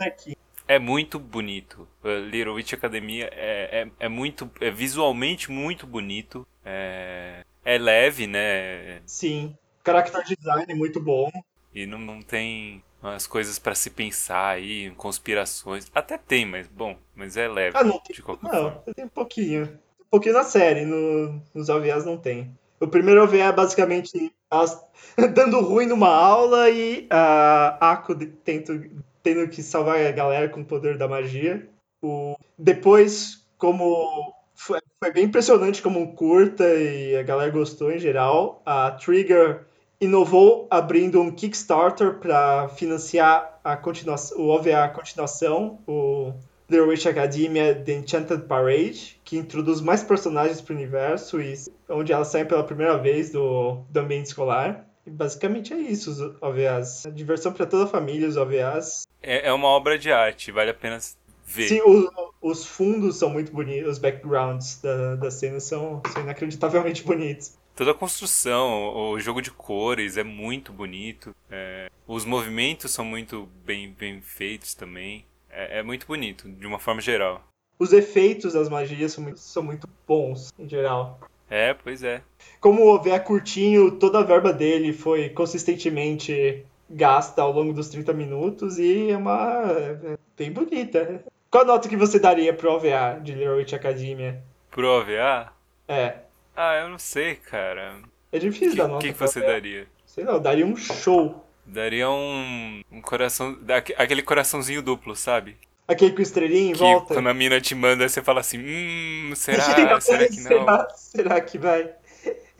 É 0.68 0.79
muito 0.79 1.18
bonito. 1.18 1.88
Uh, 2.03 2.18
Little 2.29 2.55
Witch 2.55 2.72
Academia 2.72 3.31
é, 3.33 3.83
é, 3.83 4.07
é 4.07 4.09
muito. 4.09 4.51
É 4.61 4.70
visualmente 4.70 5.51
muito 5.51 5.87
bonito. 5.87 6.46
É, 6.64 7.44
é 7.64 7.79
leve, 7.79 8.27
né? 8.27 9.01
Sim. 9.07 9.57
Character 9.85 10.25
design 10.25 10.75
muito 10.75 11.01
bom. 11.01 11.31
E 11.72 11.87
não, 11.87 11.99
não 11.99 12.20
tem 12.20 12.83
umas 13.01 13.27
coisas 13.27 13.59
pra 13.59 13.75
se 13.75 13.90
pensar 13.90 14.55
aí, 14.57 14.90
conspirações. 14.96 15.88
Até 15.94 16.18
tem, 16.18 16.44
mas 16.44 16.66
bom, 16.66 16.96
mas 17.14 17.37
é 17.37 17.46
leve. 17.46 17.77
Ah, 17.77 17.85
não 17.85 18.01
tem. 18.01 18.16
de 18.16 18.22
qualquer 18.22 18.51
forma. 18.51 18.83
Não, 18.87 18.94
tem 18.94 19.05
um 19.05 19.09
pouquinho. 19.09 19.64
Um 20.01 20.09
pouquinho 20.11 20.35
na 20.35 20.42
série, 20.42 20.85
no- 20.85 21.40
nos 21.55 21.68
OVAs 21.68 22.05
não 22.05 22.16
tem. 22.16 22.51
O 22.80 22.86
primeiro 22.86 23.22
OVA 23.22 23.36
é 23.36 23.52
basicamente 23.52 24.32
dando 25.34 25.60
ruim 25.60 25.86
numa 25.86 26.08
aula 26.08 26.70
e 26.70 27.06
a 27.10 28.02
de- 28.16 28.26
tento, 28.26 28.80
tendo 29.22 29.48
que 29.48 29.62
salvar 29.62 30.04
a 30.04 30.12
galera 30.12 30.48
com 30.48 30.60
o 30.60 30.64
poder 30.64 30.98
da 30.98 31.08
magia. 31.08 31.68
O, 32.02 32.36
depois, 32.58 33.44
como 33.58 34.32
foi, 34.54 34.80
foi 35.02 35.12
bem 35.12 35.24
impressionante 35.24 35.82
como 35.82 36.00
um 36.00 36.14
curta 36.14 36.64
e 36.64 37.16
a 37.16 37.22
galera 37.22 37.50
gostou 37.50 37.90
em 37.92 37.98
geral, 37.98 38.62
a 38.64 38.90
Trigger 38.92 39.66
inovou 40.00 40.66
abrindo 40.70 41.20
um 41.20 41.30
Kickstarter 41.30 42.18
para 42.18 42.68
financiar 42.70 43.58
a 43.64 43.76
continuação, 43.76 44.38
o 44.38 44.48
OVA 44.48 44.84
a 44.84 44.88
continuação, 44.88 45.78
o 45.86 46.32
Little 46.68 46.88
Witch 46.88 47.07
Academia 47.07 47.74
The 47.74 47.92
Enchanted 47.92 48.42
Parade, 48.46 49.20
que 49.24 49.37
introduz 49.37 49.81
mais 49.81 50.02
personagens 50.02 50.61
para 50.61 50.72
o 50.72 50.76
universo 50.76 51.40
e 51.40 51.55
onde 51.88 52.12
elas 52.12 52.29
saem 52.29 52.44
pela 52.44 52.64
primeira 52.64 52.98
vez 52.98 53.31
do, 53.31 53.83
do 53.88 54.00
ambiente 54.00 54.26
escolar. 54.26 54.85
E 55.07 55.11
basicamente 55.11 55.72
é 55.72 55.76
isso, 55.79 56.11
os 56.11 56.20
OVAs. 56.42 57.05
Diversão 57.14 57.52
para 57.52 57.66
toda 57.66 57.85
a 57.85 57.87
família, 57.87 58.26
os 58.29 58.37
OVAs. 58.37 59.07
É, 59.22 59.48
é 59.48 59.52
uma 59.52 59.68
obra 59.68 59.96
de 59.96 60.11
arte, 60.11 60.50
vale 60.50 60.70
a 60.70 60.74
pena 60.74 60.98
ver. 61.46 61.68
Sim, 61.68 61.81
o- 61.87 62.11
os 62.42 62.66
fundos 62.66 63.16
são 63.16 63.31
muito 63.31 63.52
bonitos, 63.52 63.92
os 63.92 63.98
backgrounds 63.98 64.81
da, 64.81 65.14
da 65.14 65.31
cena 65.31 65.61
são, 65.61 66.02
são 66.12 66.22
inacreditavelmente 66.22 67.05
bonitos. 67.05 67.55
Toda 67.76 67.90
a 67.92 67.94
construção, 67.94 68.68
o, 68.94 69.11
o 69.12 69.20
jogo 69.20 69.40
de 69.40 69.50
cores 69.52 70.16
é 70.16 70.24
muito 70.24 70.72
bonito. 70.72 71.35
é, 71.50 71.88
os 72.07 72.24
movimentos 72.24 72.90
são 72.90 73.05
muito 73.05 73.48
bem, 73.64 73.90
bem 73.96 74.20
feitos 74.20 74.74
também. 74.74 75.24
É, 75.56 75.78
é 75.78 75.82
muito 75.82 76.06
bonito, 76.06 76.46
de 76.48 76.66
uma 76.66 76.78
forma 76.78 77.00
geral. 77.00 77.42
Os 77.78 77.92
efeitos 77.92 78.52
das 78.52 78.68
magias 78.68 79.12
são 79.12 79.24
muito, 79.24 79.38
são 79.40 79.62
muito 79.62 79.88
bons, 80.06 80.52
em 80.58 80.68
geral. 80.68 81.18
É, 81.48 81.72
pois 81.74 82.02
é. 82.02 82.22
Como 82.60 82.82
o 82.82 82.94
OVA 82.94 83.10
é 83.14 83.18
curtinho, 83.18 83.92
toda 83.92 84.18
a 84.18 84.22
verba 84.22 84.52
dele 84.52 84.92
foi 84.92 85.28
consistentemente 85.30 86.64
gasta 86.90 87.42
ao 87.42 87.52
longo 87.52 87.72
dos 87.72 87.88
30 87.88 88.12
minutos 88.12 88.78
e 88.78 89.10
é 89.10 89.16
uma. 89.16 89.62
é 89.72 90.16
bem 90.36 90.52
bonita. 90.52 91.24
Qual 91.50 91.64
a 91.64 91.66
nota 91.66 91.88
que 91.88 91.96
você 91.96 92.18
daria 92.18 92.52
pro 92.52 92.72
OVA 92.72 93.20
de 93.22 93.32
Witch 93.48 93.72
Academia? 93.72 94.42
Pro 94.70 94.88
OVA? 95.00 95.52
É. 95.88 96.16
Ah, 96.54 96.74
eu 96.80 96.88
não 96.88 96.98
sei, 96.98 97.36
cara. 97.36 97.98
É 98.32 98.36
O 98.36 98.40
difícil 98.40 98.70
que, 98.72 98.76
dar 98.76 98.88
nota. 98.88 99.00
que, 99.06 99.12
que 99.12 99.18
pro 99.18 99.26
você 99.28 99.38
OVA. 99.38 99.48
daria? 99.48 99.86
Sei 100.04 100.24
lá, 100.24 100.32
eu 100.32 100.40
daria 100.40 100.66
um 100.66 100.76
show. 100.76 101.45
Daria 101.66 102.09
um, 102.11 102.83
um 102.90 103.00
coração. 103.02 103.59
Aquele 103.96 104.22
coraçãozinho 104.22 104.83
duplo, 104.83 105.14
sabe? 105.16 105.57
Aquele 105.88 106.12
com 106.12 106.22
estrelinha 106.22 106.70
em 106.70 106.72
Que 106.72 106.79
volta. 106.79 107.14
quando 107.14 107.29
a 107.29 107.35
mina 107.35 107.61
te 107.61 107.74
manda, 107.74 108.09
você 108.09 108.22
fala 108.22 108.40
assim: 108.40 108.59
Hum, 108.59 109.33
será? 109.37 110.00
será 110.00 110.29
que 110.29 110.40
não? 110.40 110.42
Será, 110.50 110.88
será 110.96 111.40
que 111.40 111.59
vai? 111.59 111.92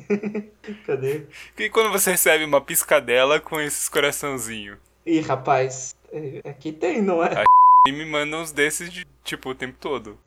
Cadê? 0.87 1.23
E 1.59 1.69
quando 1.71 1.91
você 1.91 2.11
recebe 2.13 2.45
uma 2.45 2.61
piscadela 2.61 3.41
com 3.41 3.61
esses 3.61 3.89
coraçãozinhos? 3.89 4.79
Ih, 5.05 5.21
rapaz. 5.21 5.95
é- 6.13 6.41
Aqui 6.49 6.73
tem, 6.73 7.03
não 7.03 7.23
é? 7.25 7.45
E 7.89 7.93
me 7.93 8.05
mandam 8.05 8.41
uns 8.43 8.53
desses 8.53 8.91
de 8.93 9.07
tipo 9.25 9.51
o 9.51 9.55
tempo 9.55 9.77
todo. 9.81 10.19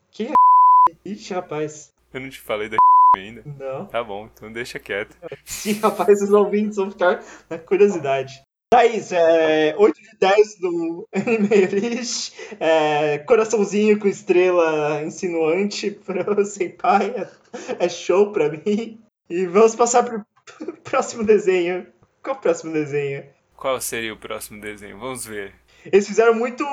Ixi, 1.06 1.34
rapaz. 1.34 1.93
Eu 2.14 2.20
não 2.22 2.30
te 2.30 2.39
falei 2.39 2.68
da 2.70 2.78
ainda. 3.16 3.43
Não. 3.45 3.86
Tá 3.86 4.03
bom, 4.03 4.30
então 4.34 4.51
deixa 4.51 4.80
quieto. 4.80 5.16
Sim, 5.45 5.74
rapaz, 5.80 6.22
os 6.22 6.32
ouvintes 6.32 6.76
vão 6.78 6.89
ficar 6.91 7.24
na 7.49 7.58
curiosidade. 7.58 8.41
Thaís, 8.72 9.11
é 9.11 9.74
8 9.80 9.99
de 9.99 10.17
10 10.20 10.59
do 10.59 11.07
Anime 11.11 11.65
List, 11.65 12.34
é, 12.59 13.17
coraçãozinho 13.17 13.97
com 13.97 14.07
estrela 14.07 15.01
insinuante 15.01 15.89
pro 15.89 16.45
Senpai, 16.45 17.07
é, 17.09 17.86
é 17.86 17.89
show 17.89 18.32
pra 18.32 18.49
mim. 18.49 18.99
E 19.28 19.47
vamos 19.47 19.76
passar 19.76 20.03
pro 20.03 20.24
próximo 20.84 21.24
desenho. 21.24 21.88
Qual 22.22 22.36
o 22.36 22.39
próximo 22.39 22.72
desenho? 22.72 23.24
Qual 23.57 23.82
seria 23.82 24.13
o 24.13 24.17
próximo 24.17 24.61
desenho? 24.61 24.99
Vamos 24.99 25.26
ver. 25.26 25.53
Eles 25.84 26.07
fizeram 26.07 26.36
muito, 26.36 26.63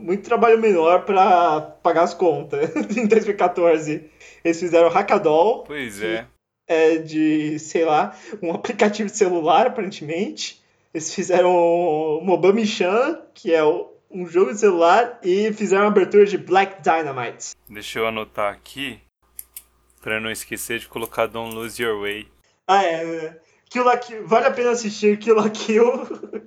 muito 0.00 0.22
trabalho 0.22 0.60
menor 0.60 1.04
pra 1.04 1.60
pagar 1.60 2.02
as 2.02 2.14
contas 2.14 2.70
em 2.96 3.06
2014. 3.08 4.08
Eles 4.44 4.60
fizeram 4.60 4.88
Hackadol, 4.90 5.64
Pois 5.64 6.00
é. 6.00 6.26
é 6.68 6.98
de, 6.98 7.58
sei 7.58 7.84
lá, 7.84 8.16
um 8.40 8.52
aplicativo 8.52 9.10
de 9.10 9.16
celular, 9.16 9.66
aparentemente. 9.66 10.62
Eles 10.94 11.12
fizeram 11.12 11.50
Mobami-chan, 12.22 13.20
que 13.34 13.52
é 13.52 13.64
um 13.64 14.26
jogo 14.28 14.52
de 14.52 14.60
celular, 14.60 15.18
e 15.24 15.52
fizeram 15.52 15.86
a 15.86 15.88
abertura 15.88 16.24
de 16.24 16.38
Black 16.38 16.80
Dynamite. 16.82 17.56
Deixa 17.68 17.98
eu 17.98 18.06
anotar 18.06 18.52
aqui. 18.52 19.00
Pra 20.00 20.20
não 20.20 20.30
esquecer 20.30 20.78
de 20.78 20.86
colocar 20.86 21.26
Don't 21.26 21.52
Lose 21.52 21.82
Your 21.82 22.00
Way. 22.00 22.28
Ah, 22.68 22.84
é. 22.84 23.40
Kill 23.68 23.82
la 23.82 23.96
Kill, 23.96 24.24
vale 24.24 24.46
a 24.46 24.50
pena 24.52 24.70
assistir 24.70 25.18
Kill 25.18 25.34
la 25.34 25.50
Kill 25.50 25.84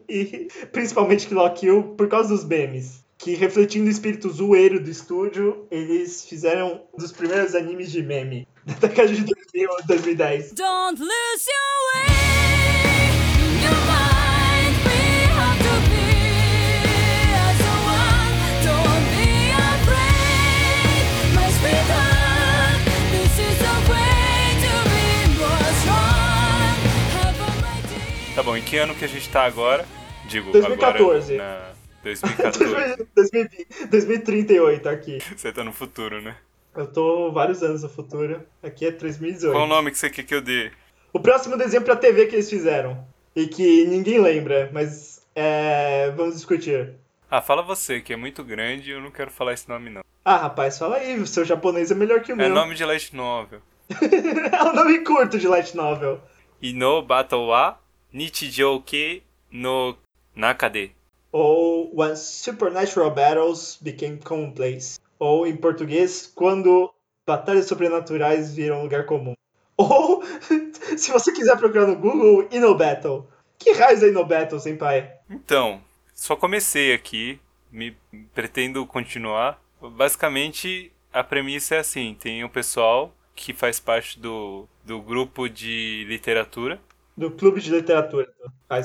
e 0.07 0.47
principalmente 0.71 1.27
Kill 1.27 1.37
la 1.37 1.49
Kill 1.49 1.83
por 1.97 2.07
causa 2.07 2.29
dos 2.29 2.45
memes. 2.45 3.05
Que 3.17 3.33
refletindo 3.33 3.87
o 3.87 3.91
espírito 3.91 4.29
zoeiro 4.29 4.81
do 4.81 4.89
estúdio, 4.89 5.67
eles 5.69 6.23
fizeram 6.23 6.85
um 6.93 6.97
dos 6.97 7.11
primeiros 7.11 7.53
animes 7.53 7.91
de 7.91 8.01
meme 8.01 8.47
da 8.63 8.87
década 8.87 9.09
de 9.09 9.23
2000, 9.25 9.69
2010. 9.87 10.53
Don't 10.53 11.01
lose 11.01 11.49
your 11.49 12.07
way, 12.09 12.16
bom, 28.47 28.55
em 28.55 28.61
que 28.61 28.77
ano 28.77 28.95
que 28.95 29.03
a 29.03 29.07
gente 29.09 29.27
tá 29.27 29.43
agora? 29.43 29.85
Digo, 30.29 30.53
2014. 30.53 31.33
agora 31.33 31.59
na 31.59 31.73
2014. 32.01 33.05
2020, 33.13 33.87
2038 33.89 34.87
aqui. 34.89 35.19
Você 35.35 35.51
tá 35.51 35.65
no 35.65 35.73
futuro, 35.73 36.21
né? 36.21 36.37
Eu 36.73 36.87
tô 36.87 37.29
vários 37.29 37.61
anos 37.61 37.83
no 37.83 37.89
futuro. 37.89 38.41
Aqui 38.63 38.85
é 38.85 38.91
2018. 38.91 39.51
Qual 39.53 39.65
o 39.65 39.67
nome 39.67 39.91
que 39.91 39.97
você 39.97 40.09
quer 40.09 40.23
que 40.23 40.33
eu 40.33 40.39
dê? 40.39 40.71
O 41.11 41.19
próximo 41.19 41.57
desenho 41.57 41.83
pra 41.83 41.97
TV 41.97 42.27
que 42.27 42.35
eles 42.35 42.49
fizeram. 42.49 43.05
E 43.35 43.47
que 43.47 43.85
ninguém 43.85 44.17
lembra, 44.21 44.69
mas 44.71 45.21
é, 45.35 46.09
vamos 46.11 46.35
discutir. 46.35 46.93
Ah, 47.29 47.41
fala 47.41 47.61
você, 47.61 47.99
que 47.99 48.13
é 48.13 48.15
muito 48.15 48.45
grande 48.45 48.91
e 48.91 48.93
eu 48.93 49.01
não 49.01 49.11
quero 49.11 49.29
falar 49.29 49.53
esse 49.53 49.67
nome 49.67 49.89
não. 49.89 50.03
Ah, 50.23 50.37
rapaz, 50.37 50.77
fala 50.79 50.97
aí, 50.97 51.19
o 51.19 51.27
seu 51.27 51.43
japonês 51.43 51.91
é 51.91 51.95
melhor 51.95 52.21
que 52.21 52.31
o 52.31 52.35
É 52.35 52.37
meu. 52.37 52.49
nome 52.49 52.75
de 52.75 52.85
light 52.85 53.13
novel. 53.13 53.59
é 53.91 54.63
um 54.63 54.73
nome 54.73 54.99
curto 54.99 55.37
de 55.37 55.47
light 55.49 55.75
novel. 55.75 56.21
Ino 56.61 57.01
Battle 57.01 57.47
wa 57.47 57.77
Nichijou 58.11 58.81
ke 58.81 59.23
no 59.51 59.95
Nakade. 60.35 60.91
Ou 61.31 61.91
When 61.93 62.15
Supernatural 62.15 63.11
Battles 63.11 63.77
Became 63.81 64.17
Commonplace. 64.17 64.99
Ou, 65.19 65.45
em 65.47 65.55
português, 65.55 66.31
Quando 66.33 66.93
Batalhas 67.25 67.65
Sobrenaturais 67.65 68.55
Viram 68.55 68.83
Lugar 68.83 69.05
Comum. 69.05 69.33
Ou, 69.77 70.23
se 70.97 71.11
você 71.11 71.31
quiser 71.31 71.57
procurar 71.57 71.87
no 71.87 71.95
Google, 71.95 72.47
Inobattle. 72.51 73.27
Que 73.59 73.73
raios 73.73 74.01
é 74.01 74.07
Inobattle, 74.07 74.59
senpai? 74.59 75.11
Então, 75.29 75.81
só 76.13 76.35
comecei 76.35 76.93
aqui, 76.93 77.39
me 77.71 77.95
pretendo 78.33 78.85
continuar. 78.85 79.61
Basicamente, 79.81 80.91
a 81.11 81.23
premissa 81.23 81.75
é 81.75 81.79
assim: 81.79 82.15
tem 82.19 82.43
um 82.43 82.49
pessoal 82.49 83.13
que 83.35 83.53
faz 83.53 83.79
parte 83.79 84.19
do, 84.19 84.67
do 84.83 84.99
grupo 84.99 85.47
de 85.47 86.05
literatura, 86.07 86.81
Do 87.17 87.31
Clube 87.31 87.59
de 87.59 87.71
Literatura. 87.71 88.31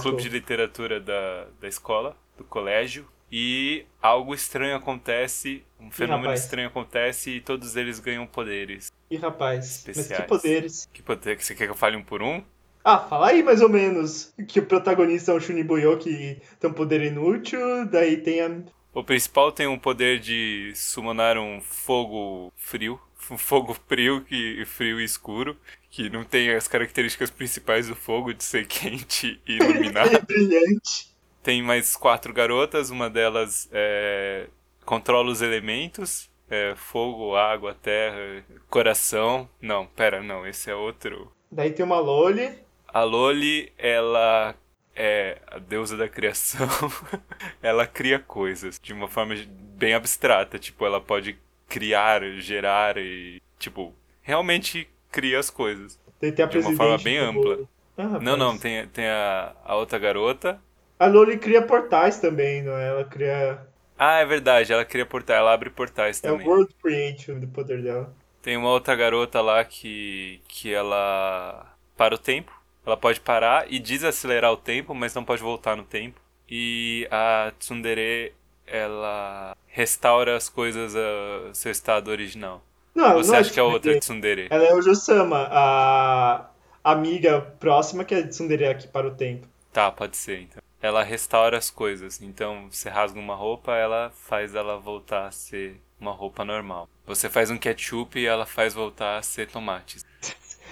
clube 0.01 0.23
de 0.23 0.29
literatura 0.31 0.99
da, 0.99 1.47
da 1.61 1.69
escola, 1.69 2.17
do 2.39 2.45
colégio, 2.45 3.07
e 3.31 3.85
algo 4.01 4.35
estranho 4.35 4.77
acontece, 4.77 5.65
um 5.79 5.91
fenômeno 5.91 6.33
estranho 6.33 6.69
acontece 6.69 7.31
e 7.31 7.41
todos 7.41 7.77
eles 7.77 7.99
ganham 7.99 8.27
poderes. 8.27 8.93
Ih, 9.11 9.17
rapaz, 9.17 9.59
mas 9.59 9.83
que 9.85 9.91
Especiais. 9.91 10.27
poderes. 10.27 10.89
Que 10.93 11.03
poder 11.03 11.43
você 11.43 11.55
quer 11.55 11.67
que 11.67 11.71
eu 11.71 11.77
fale 11.77 11.97
um 11.97 12.03
por 12.03 12.23
um? 12.23 12.43
Ah, 12.85 12.99
fala 12.99 13.29
aí 13.29 13.43
mais 13.43 13.63
ou 13.63 13.69
menos. 13.69 14.35
Que 14.49 14.61
o 14.61 14.67
protagonista 14.67 15.33
é 15.33 15.35
um 15.35 15.41
Shunibuyo 15.41 15.99
que 15.99 16.41
tem 16.59 16.71
um 16.71 16.75
poder 16.75 17.03
inútil, 17.03 17.87
daí 17.87 18.17
tem 18.17 18.41
a. 18.41 18.51
O 18.93 19.03
principal 19.03 19.51
tem 19.51 19.67
um 19.67 19.79
poder 19.79 20.19
de 20.19 20.73
summonar 20.75 21.39
um 21.39 21.61
fogo 21.61 22.53
frio, 22.57 23.01
um 23.31 23.39
fogo 23.39 23.75
frio 23.89 24.25
e 24.31 24.65
frio 24.67 25.01
e 25.01 25.05
escuro, 25.05 25.57
que 25.91 26.11
não 26.11 26.25
tem 26.25 26.51
as 26.51 26.69
características 26.69 27.31
principais 27.31 27.89
do 27.89 27.97
fogo 27.97 28.35
de 28.35 28.45
ser 28.45 28.67
quente 28.69 29.41
e 29.47 29.57
iluminar. 29.57 30.07
Ele 30.07 30.17
é 30.17 30.21
brilhante. 30.21 31.09
tem 31.43 31.63
mais 31.63 31.97
quatro 31.97 32.33
garotas, 32.33 32.91
uma 32.91 33.09
delas 33.09 33.69
é, 33.73 34.49
controla 34.85 35.31
os 35.31 35.41
elementos, 35.41 36.31
é, 36.51 36.75
fogo, 36.77 37.35
água, 37.35 37.75
terra, 37.75 38.45
coração. 38.69 39.49
Não, 39.61 39.87
pera, 39.87 40.23
não, 40.23 40.47
esse 40.47 40.71
é 40.71 40.75
outro. 40.75 41.33
Daí 41.51 41.71
tem 41.71 41.85
uma 41.85 41.99
Loli. 41.99 42.59
A 42.89 43.03
Loli, 43.05 43.73
ela 43.79 44.55
é 44.95 45.41
a 45.47 45.59
deusa 45.59 45.97
da 45.97 46.09
criação. 46.09 46.69
ela 47.63 47.87
cria 47.87 48.19
coisas 48.19 48.79
de 48.81 48.93
uma 48.93 49.09
forma 49.09 49.35
bem 49.77 49.95
abstrata. 49.95 50.59
Tipo, 50.59 50.87
ela 50.87 51.01
pode 51.01 51.39
criar, 51.69 52.23
gerar 52.41 52.97
e, 52.99 53.41
tipo, 53.59 53.95
realmente 54.23 54.89
cria 55.11 55.39
as 55.39 55.51
coisas. 55.51 55.99
Tem 56.21 56.31
a 56.31 56.47
De 56.47 56.59
uma 56.59 56.73
forma 56.73 56.99
bem 56.99 57.19
do- 57.19 57.29
ampla. 57.31 57.69
Ah. 57.97 58.19
Não, 58.21 58.37
não, 58.37 58.57
tem, 58.59 58.87
tem 58.89 59.07
a, 59.07 59.55
a 59.65 59.77
outra 59.77 59.99
garota. 59.99 60.61
A 60.99 61.07
Loli 61.07 61.39
cria 61.39 61.67
portais 61.67 62.19
também, 62.19 62.63
não 62.63 62.77
é? 62.79 62.89
Ela 62.89 63.05
cria. 63.05 63.67
Ah, 63.99 64.19
é 64.19 64.25
verdade, 64.27 64.73
ela 64.73 64.85
cria 64.85 65.07
portais, 65.07 65.39
ela 65.39 65.53
abre 65.53 65.71
portais 65.71 66.23
É 66.23 66.33
o 66.33 66.39
também. 66.39 66.47
World 66.47 66.75
Creation 66.83 67.39
do 67.39 67.47
poder 67.49 67.83
dela. 67.83 68.13
Tem 68.41 68.57
uma 68.57 68.71
outra 68.71 68.95
garota 68.97 69.41
lá 69.41 69.65
que, 69.65 70.43
que 70.49 70.73
ela 70.73 71.77
para 71.97 72.15
o 72.15 72.19
tempo. 72.19 72.53
Ela 72.85 72.97
pode 72.97 73.21
parar 73.21 73.71
e 73.73 73.79
desacelerar 73.79 74.53
o 74.53 74.57
tempo, 74.57 74.95
mas 74.95 75.15
não 75.15 75.25
pode 75.25 75.43
voltar 75.43 75.77
no 75.77 75.85
tempo. 75.85 76.21
E 76.49 77.07
a 77.11 77.53
Tsundere, 77.59 78.35
ela 78.67 79.57
restaura 79.69 80.37
as 80.37 80.49
coisas 80.49 80.95
ao 80.95 81.55
seu 81.55 81.71
estado 81.71 82.09
original. 82.11 82.63
Não, 82.95 83.15
Você 83.15 83.31
não 83.31 83.39
acha 83.39 83.51
que 83.51 83.59
é 83.59 83.63
a 83.63 83.67
outra 83.67 83.99
Tsundere. 83.99 84.49
Ela 84.51 84.65
é 84.65 84.75
o 84.75 84.83
Josama, 84.83 85.49
a 85.51 86.51
amiga 86.85 87.41
próxima 87.59 88.05
que 88.05 88.15
é 88.15 88.23
Tsundere 88.23 88.67
aqui 88.67 88.87
para 88.87 89.07
o 89.07 89.15
tempo. 89.15 89.47
Tá, 89.73 89.91
pode 89.91 90.17
ser 90.17 90.41
então. 90.41 90.63
Ela 90.83 91.03
restaura 91.03 91.57
as 91.57 91.71
coisas. 91.71 92.21
Então, 92.21 92.69
você 92.71 92.89
rasga 92.91 93.19
uma 93.19 93.35
roupa, 93.37 93.77
ela 93.77 94.11
faz 94.15 94.55
ela 94.55 94.79
voltar 94.79 95.29
a 95.29 95.31
ser 95.31 95.81
uma 95.99 96.11
roupa 96.13 96.45
normal. 96.45 96.89
Você 97.07 97.31
faz 97.31 97.51
um 97.51 97.57
ketchup 97.57 98.19
e 98.19 98.27
ela 98.27 98.45
faz 98.45 98.75
voltar 98.75 99.17
a 99.17 99.23
ser 99.23 99.49
tomates. 99.49 100.05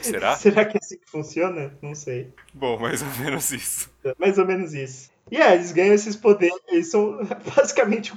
Será? 0.02 0.36
Será 0.38 0.64
que 0.64 0.76
é 0.76 0.80
assim 0.82 0.96
que 0.98 1.10
funciona? 1.10 1.72
Não 1.82 1.94
sei. 1.94 2.28
Bom, 2.54 2.78
mais 2.78 3.02
ou 3.02 3.08
menos 3.18 3.50
isso. 3.52 3.90
Mais 4.18 4.38
ou 4.38 4.46
menos 4.46 4.74
isso. 4.74 5.10
E 5.30 5.36
é, 5.36 5.54
eles 5.54 5.72
ganham 5.72 5.94
esses 5.94 6.16
poderes. 6.16 6.56
Eles 6.68 6.88
são 6.90 7.18
basicamente 7.56 8.12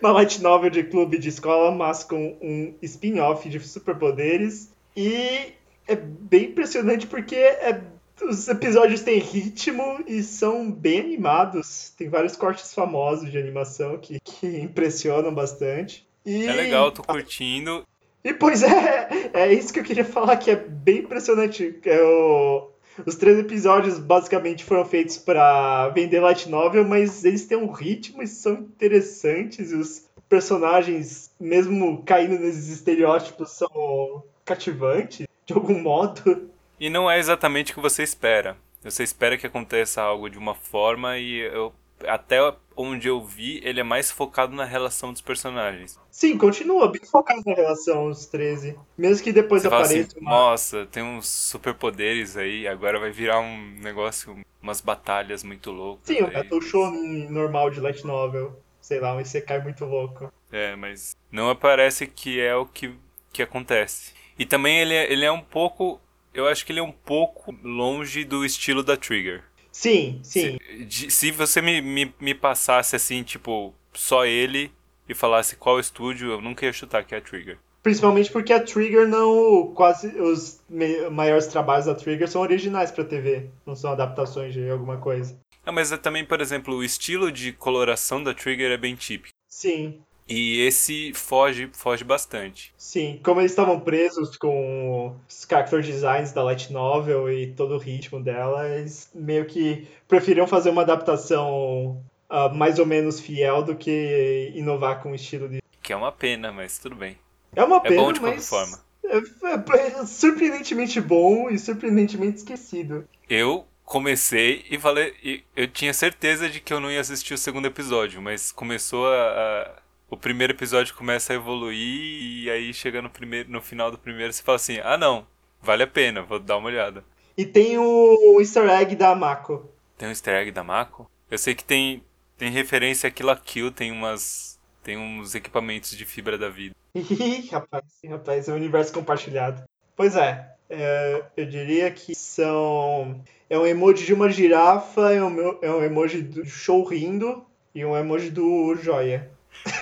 uma 0.00 0.12
light 0.12 0.40
novel 0.40 0.70
de 0.70 0.84
clube 0.84 1.18
de 1.18 1.28
escola, 1.28 1.70
mas 1.72 2.04
com 2.04 2.38
um 2.40 2.74
spin-off 2.82 3.48
de 3.48 3.58
superpoderes. 3.60 4.70
E 4.96 5.52
é 5.88 5.96
bem 5.96 6.44
impressionante 6.46 7.06
porque 7.06 7.34
é- 7.36 7.80
os 8.22 8.46
episódios 8.46 9.00
têm 9.00 9.18
ritmo 9.18 10.04
e 10.06 10.22
são 10.22 10.70
bem 10.70 11.00
animados. 11.00 11.90
Tem 11.98 12.08
vários 12.08 12.36
cortes 12.36 12.72
famosos 12.72 13.30
de 13.32 13.38
animação 13.38 13.98
que, 13.98 14.20
que 14.20 14.46
impressionam 14.60 15.34
bastante. 15.34 16.06
E, 16.24 16.46
É 16.46 16.52
legal, 16.52 16.92
tô 16.92 17.02
curtindo. 17.02 17.84
E 18.24 18.32
pois 18.32 18.62
é, 18.62 19.30
é 19.32 19.52
isso 19.52 19.72
que 19.72 19.80
eu 19.80 19.84
queria 19.84 20.04
falar, 20.04 20.36
que 20.36 20.50
é 20.50 20.56
bem 20.56 20.98
impressionante. 20.98 21.78
É 21.84 22.02
o- 22.02 22.68
Os 23.06 23.16
três 23.16 23.38
episódios 23.38 23.98
basicamente 23.98 24.64
foram 24.64 24.84
feitos 24.84 25.16
para 25.16 25.88
vender 25.88 26.20
light 26.20 26.46
novel, 26.48 26.84
mas 26.84 27.24
eles 27.24 27.46
têm 27.46 27.56
um 27.56 27.70
ritmo 27.72 28.22
e 28.22 28.26
são 28.26 28.52
interessantes. 28.52 29.72
E 29.72 29.76
os 29.76 30.06
personagens, 30.28 31.30
mesmo 31.40 32.02
caindo 32.04 32.38
nesses 32.38 32.68
estereótipos, 32.68 33.50
são 33.52 34.22
cativantes 34.44 35.26
de 35.46 35.54
algum 35.54 35.80
modo. 35.80 36.50
E 36.78 36.90
não 36.90 37.10
é 37.10 37.18
exatamente 37.18 37.72
o 37.72 37.74
que 37.76 37.80
você 37.80 38.02
espera. 38.02 38.56
Você 38.82 39.02
espera 39.02 39.38
que 39.38 39.46
aconteça 39.46 40.02
algo 40.02 40.28
de 40.28 40.36
uma 40.36 40.54
forma 40.54 41.16
e 41.16 41.38
eu, 41.38 41.72
até 42.06 42.38
onde 42.76 43.08
eu 43.08 43.22
vi, 43.22 43.60
ele 43.64 43.80
é 43.80 43.82
mais 43.82 44.10
focado 44.10 44.54
na 44.54 44.64
relação 44.64 45.12
dos 45.12 45.20
personagens. 45.20 45.98
Sim, 46.10 46.36
continua 46.38 46.90
bem 46.90 47.02
focado 47.04 47.42
na 47.46 47.54
relação 47.54 48.06
os 48.06 48.26
13. 48.26 48.76
Mesmo 48.96 49.22
que 49.22 49.32
depois 49.32 49.62
Você 49.62 49.68
assim, 49.68 49.76
apareça 49.76 50.18
uma. 50.18 50.30
nossa, 50.30 50.86
tem 50.86 51.02
uns 51.02 51.28
superpoderes 51.28 52.36
aí, 52.36 52.66
agora 52.66 52.98
vai 52.98 53.10
virar 53.10 53.40
um 53.40 53.76
negócio, 53.80 54.36
umas 54.62 54.80
batalhas 54.80 55.42
muito 55.42 55.70
loucas. 55.70 56.06
Sim, 56.06 56.22
um 56.22 56.26
aí. 56.26 56.32
battle 56.32 56.60
show 56.60 56.90
normal 56.90 57.70
de 57.70 57.80
light 57.80 58.04
novel. 58.06 58.58
Sei 58.80 58.98
lá, 58.98 59.14
um 59.14 59.20
Isekai 59.20 59.62
muito 59.62 59.84
louco. 59.84 60.32
É, 60.50 60.74
mas 60.74 61.16
não 61.30 61.48
aparece 61.48 62.06
que 62.06 62.40
é 62.40 62.54
o 62.54 62.66
que, 62.66 62.94
que 63.32 63.42
acontece. 63.42 64.12
E 64.38 64.44
também 64.44 64.80
ele 64.80 64.94
é, 64.94 65.12
ele 65.12 65.24
é 65.24 65.30
um 65.30 65.40
pouco. 65.40 66.00
Eu 66.34 66.48
acho 66.48 66.64
que 66.64 66.72
ele 66.72 66.80
é 66.80 66.82
um 66.82 66.92
pouco 66.92 67.54
longe 67.62 68.24
do 68.24 68.44
estilo 68.44 68.82
da 68.82 68.96
Trigger. 68.96 69.44
Sim, 69.72 70.20
sim. 70.22 70.58
Se, 70.58 70.84
de- 70.84 71.10
se 71.10 71.30
você 71.30 71.60
me, 71.62 71.80
me, 71.80 72.14
me 72.20 72.34
passasse 72.34 72.94
assim, 72.94 73.22
tipo, 73.22 73.74
só 73.92 74.24
ele 74.24 74.70
e 75.08 75.14
falasse 75.14 75.56
qual 75.56 75.80
estúdio, 75.80 76.30
eu 76.32 76.40
nunca 76.40 76.66
ia 76.66 76.72
chutar 76.72 77.04
que 77.04 77.14
é 77.14 77.18
a 77.18 77.20
Trigger. 77.20 77.58
Principalmente 77.82 78.30
porque 78.30 78.52
a 78.52 78.62
Trigger 78.62 79.08
não. 79.08 79.72
Quase 79.74 80.06
os 80.20 80.60
me- 80.68 81.08
maiores 81.10 81.46
trabalhos 81.48 81.86
da 81.86 81.94
Trigger 81.94 82.28
são 82.28 82.40
originais 82.42 82.92
pra 82.92 83.02
TV, 83.04 83.50
não 83.66 83.74
são 83.74 83.90
adaptações 83.90 84.52
de 84.52 84.70
alguma 84.70 84.98
coisa. 84.98 85.36
Ah, 85.64 85.72
mas 85.72 85.90
é 85.90 85.96
também, 85.96 86.24
por 86.24 86.40
exemplo, 86.40 86.74
o 86.76 86.84
estilo 86.84 87.32
de 87.32 87.52
coloração 87.52 88.22
da 88.22 88.34
Trigger 88.34 88.70
é 88.70 88.76
bem 88.76 88.94
típico. 88.94 89.34
Sim. 89.48 90.00
E 90.28 90.60
esse 90.62 91.12
foge, 91.14 91.68
foge 91.72 92.04
bastante. 92.04 92.72
Sim, 92.76 93.20
como 93.22 93.40
eles 93.40 93.52
estavam 93.52 93.80
presos 93.80 94.36
com 94.36 95.16
os 95.28 95.46
character 95.48 95.82
designs 95.82 96.32
da 96.32 96.42
Light 96.42 96.72
Novel 96.72 97.30
e 97.30 97.48
todo 97.48 97.74
o 97.74 97.78
ritmo 97.78 98.22
dela, 98.22 98.68
eles 98.68 99.10
meio 99.14 99.44
que 99.46 99.86
preferiam 100.08 100.46
fazer 100.46 100.70
uma 100.70 100.82
adaptação 100.82 102.02
ah, 102.30 102.48
mais 102.48 102.78
ou 102.78 102.86
menos 102.86 103.20
fiel 103.20 103.62
do 103.62 103.74
que 103.76 104.52
inovar 104.54 105.02
com 105.02 105.12
o 105.12 105.14
estilo 105.14 105.48
de. 105.48 105.60
Que 105.82 105.92
é 105.92 105.96
uma 105.96 106.12
pena, 106.12 106.52
mas 106.52 106.78
tudo 106.78 106.94
bem. 106.96 107.18
É 107.54 107.62
uma 107.64 107.76
É 107.78 107.80
pena, 107.80 108.02
bom 108.02 108.12
de 108.12 108.20
qualquer 108.20 108.36
mas 108.36 108.48
forma. 108.48 108.78
É, 109.04 109.16
é- 109.18 109.98
é 110.00 110.06
surpreendentemente 110.06 111.00
bom 111.00 111.50
e 111.50 111.58
surpreendentemente 111.58 112.38
esquecido. 112.38 113.06
Eu 113.28 113.66
comecei 113.84 114.64
e 114.70 114.78
falei. 114.78 115.12
e 115.22 115.42
eu 115.54 115.66
tinha 115.68 115.92
certeza 115.92 116.48
de 116.48 116.60
que 116.60 116.72
eu 116.72 116.80
não 116.80 116.90
ia 116.90 117.00
assistir 117.00 117.34
o 117.34 117.38
segundo 117.38 117.66
episódio, 117.66 118.22
mas 118.22 118.50
começou 118.52 119.06
a. 119.06 119.16
a- 119.16 119.81
o 120.12 120.16
primeiro 120.16 120.52
episódio 120.52 120.94
começa 120.94 121.32
a 121.32 121.36
evoluir 121.36 122.44
e 122.44 122.50
aí 122.50 122.74
chega 122.74 123.00
no, 123.00 123.08
primeiro, 123.08 123.50
no 123.50 123.62
final 123.62 123.90
do 123.90 123.96
primeiro 123.96 124.30
você 124.30 124.42
fala 124.42 124.56
assim: 124.56 124.78
ah 124.82 124.98
não, 124.98 125.26
vale 125.58 125.84
a 125.84 125.86
pena, 125.86 126.22
vou 126.22 126.38
dar 126.38 126.58
uma 126.58 126.68
olhada. 126.68 127.02
E 127.34 127.46
tem 127.46 127.78
o 127.78 128.38
easter 128.38 128.68
egg 128.68 128.94
da 128.94 129.14
Mako. 129.14 129.66
Tem 129.96 130.06
um 130.06 130.10
easter 130.10 130.34
egg 130.34 130.50
da 130.50 130.62
Mako? 130.62 131.10
Eu 131.30 131.38
sei 131.38 131.54
que 131.54 131.64
tem, 131.64 132.04
tem 132.36 132.50
referência 132.50 133.08
a 133.08 133.10
Kill 133.10 133.34
Kill, 133.36 133.72
tem 133.72 133.90
umas. 133.90 134.60
Tem 134.82 134.98
uns 134.98 135.34
equipamentos 135.34 135.96
de 135.96 136.04
fibra 136.04 136.36
da 136.36 136.50
vida. 136.50 136.74
Ih, 136.94 137.48
rapaz, 137.50 137.84
rapaz, 138.06 138.48
é 138.48 138.52
um 138.52 138.56
universo 138.56 138.92
compartilhado. 138.92 139.62
Pois 139.96 140.14
é, 140.14 140.46
é, 140.68 141.24
eu 141.38 141.46
diria 141.46 141.90
que 141.90 142.14
são. 142.14 143.18
É 143.48 143.58
um 143.58 143.66
emoji 143.66 144.04
de 144.04 144.12
uma 144.12 144.28
girafa, 144.28 145.10
é 145.10 145.24
um, 145.24 145.58
é 145.62 145.70
um 145.70 145.82
emoji 145.82 146.20
do 146.20 146.44
show 146.44 146.84
rindo 146.84 147.46
e 147.74 147.82
um 147.82 147.96
emoji 147.96 148.28
do 148.28 148.74
joia. 148.74 149.30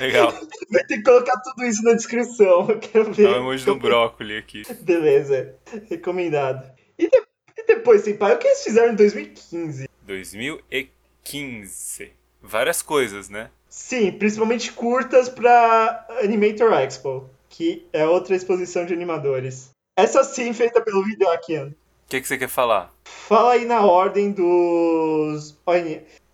Legal. 0.01 0.33
Vai 0.71 0.85
ter 0.85 0.99
que 0.99 1.03
colocar 1.03 1.37
tudo 1.41 1.65
isso 1.65 1.83
na 1.83 1.95
descrição, 1.95 2.69
eu 2.71 2.79
quero 2.79 3.09
É 3.11 3.13
ver. 3.13 3.29
o 3.29 3.37
emoji 3.37 3.65
do 3.65 3.77
brócoli 3.77 4.37
aqui. 4.37 4.63
Beleza, 4.83 5.55
recomendado. 5.89 6.71
E, 6.99 7.09
de- 7.09 7.23
e 7.59 7.67
depois, 7.67 8.03
Senpai, 8.03 8.35
o 8.35 8.39
que 8.39 8.47
eles 8.47 8.63
fizeram 8.63 8.93
em 8.93 8.97
2015? 8.97 9.89
2015. 10.07 12.13
Várias 12.43 12.83
coisas, 12.83 13.29
né? 13.29 13.51
Sim, 13.69 14.13
principalmente 14.13 14.73
curtas 14.73 15.29
pra 15.29 16.07
Animator 16.23 16.73
Expo, 16.75 17.29
que 17.49 17.87
é 17.93 18.07
outra 18.07 18.35
exposição 18.35 18.85
de 18.87 18.95
animadores. 18.95 19.71
Essa 19.97 20.25
sim 20.25 20.53
feita 20.53 20.81
pelo 20.81 21.05
Videoakian. 21.05 21.69
O 21.69 21.75
que, 22.09 22.21
que 22.21 22.27
você 22.27 22.39
quer 22.39 22.49
falar? 22.49 22.93
Fala 23.05 23.53
aí 23.53 23.65
na 23.65 23.83
ordem 23.85 24.33
dos. 24.33 25.57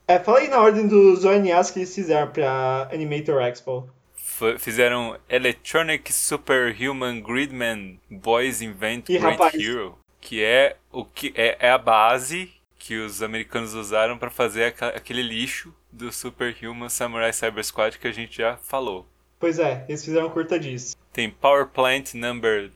É, 0.08 0.18
fala 0.18 0.38
aí 0.38 0.48
na 0.48 0.60
ordem 0.60 0.86
dos 0.86 1.24
ONAs 1.24 1.70
que 1.70 1.80
eles 1.80 1.94
fizeram 1.94 2.30
pra 2.30 2.88
Animator 2.92 3.42
Expo. 3.42 3.88
F- 4.16 4.58
fizeram 4.58 5.18
Electronic 5.28 6.12
Superhuman 6.12 7.20
Gridman 7.20 7.98
Boys 8.10 8.62
Invent 8.62 9.08
Ih, 9.08 9.18
Great 9.18 9.32
rapaz. 9.32 9.54
Hero, 9.54 9.98
que 10.20 10.42
é 10.42 10.76
o 10.92 11.04
que 11.04 11.32
é, 11.34 11.56
é 11.58 11.70
a 11.70 11.78
base 11.78 12.52
que 12.78 12.96
os 12.96 13.20
americanos 13.22 13.74
usaram 13.74 14.16
pra 14.16 14.30
fazer 14.30 14.74
aquele 14.94 15.22
lixo 15.22 15.74
do 15.90 16.12
Superhuman 16.12 16.88
Samurai 16.88 17.32
Cyber 17.32 17.64
Squad 17.64 17.98
que 17.98 18.06
a 18.06 18.12
gente 18.12 18.36
já 18.36 18.56
falou. 18.58 19.06
Pois 19.40 19.58
é, 19.58 19.84
eles 19.88 20.04
fizeram 20.04 20.30
curta 20.30 20.58
disso. 20.58 20.96
Tem 21.12 21.28
Power 21.30 21.66
Plant 21.66 22.14
Number 22.14 22.70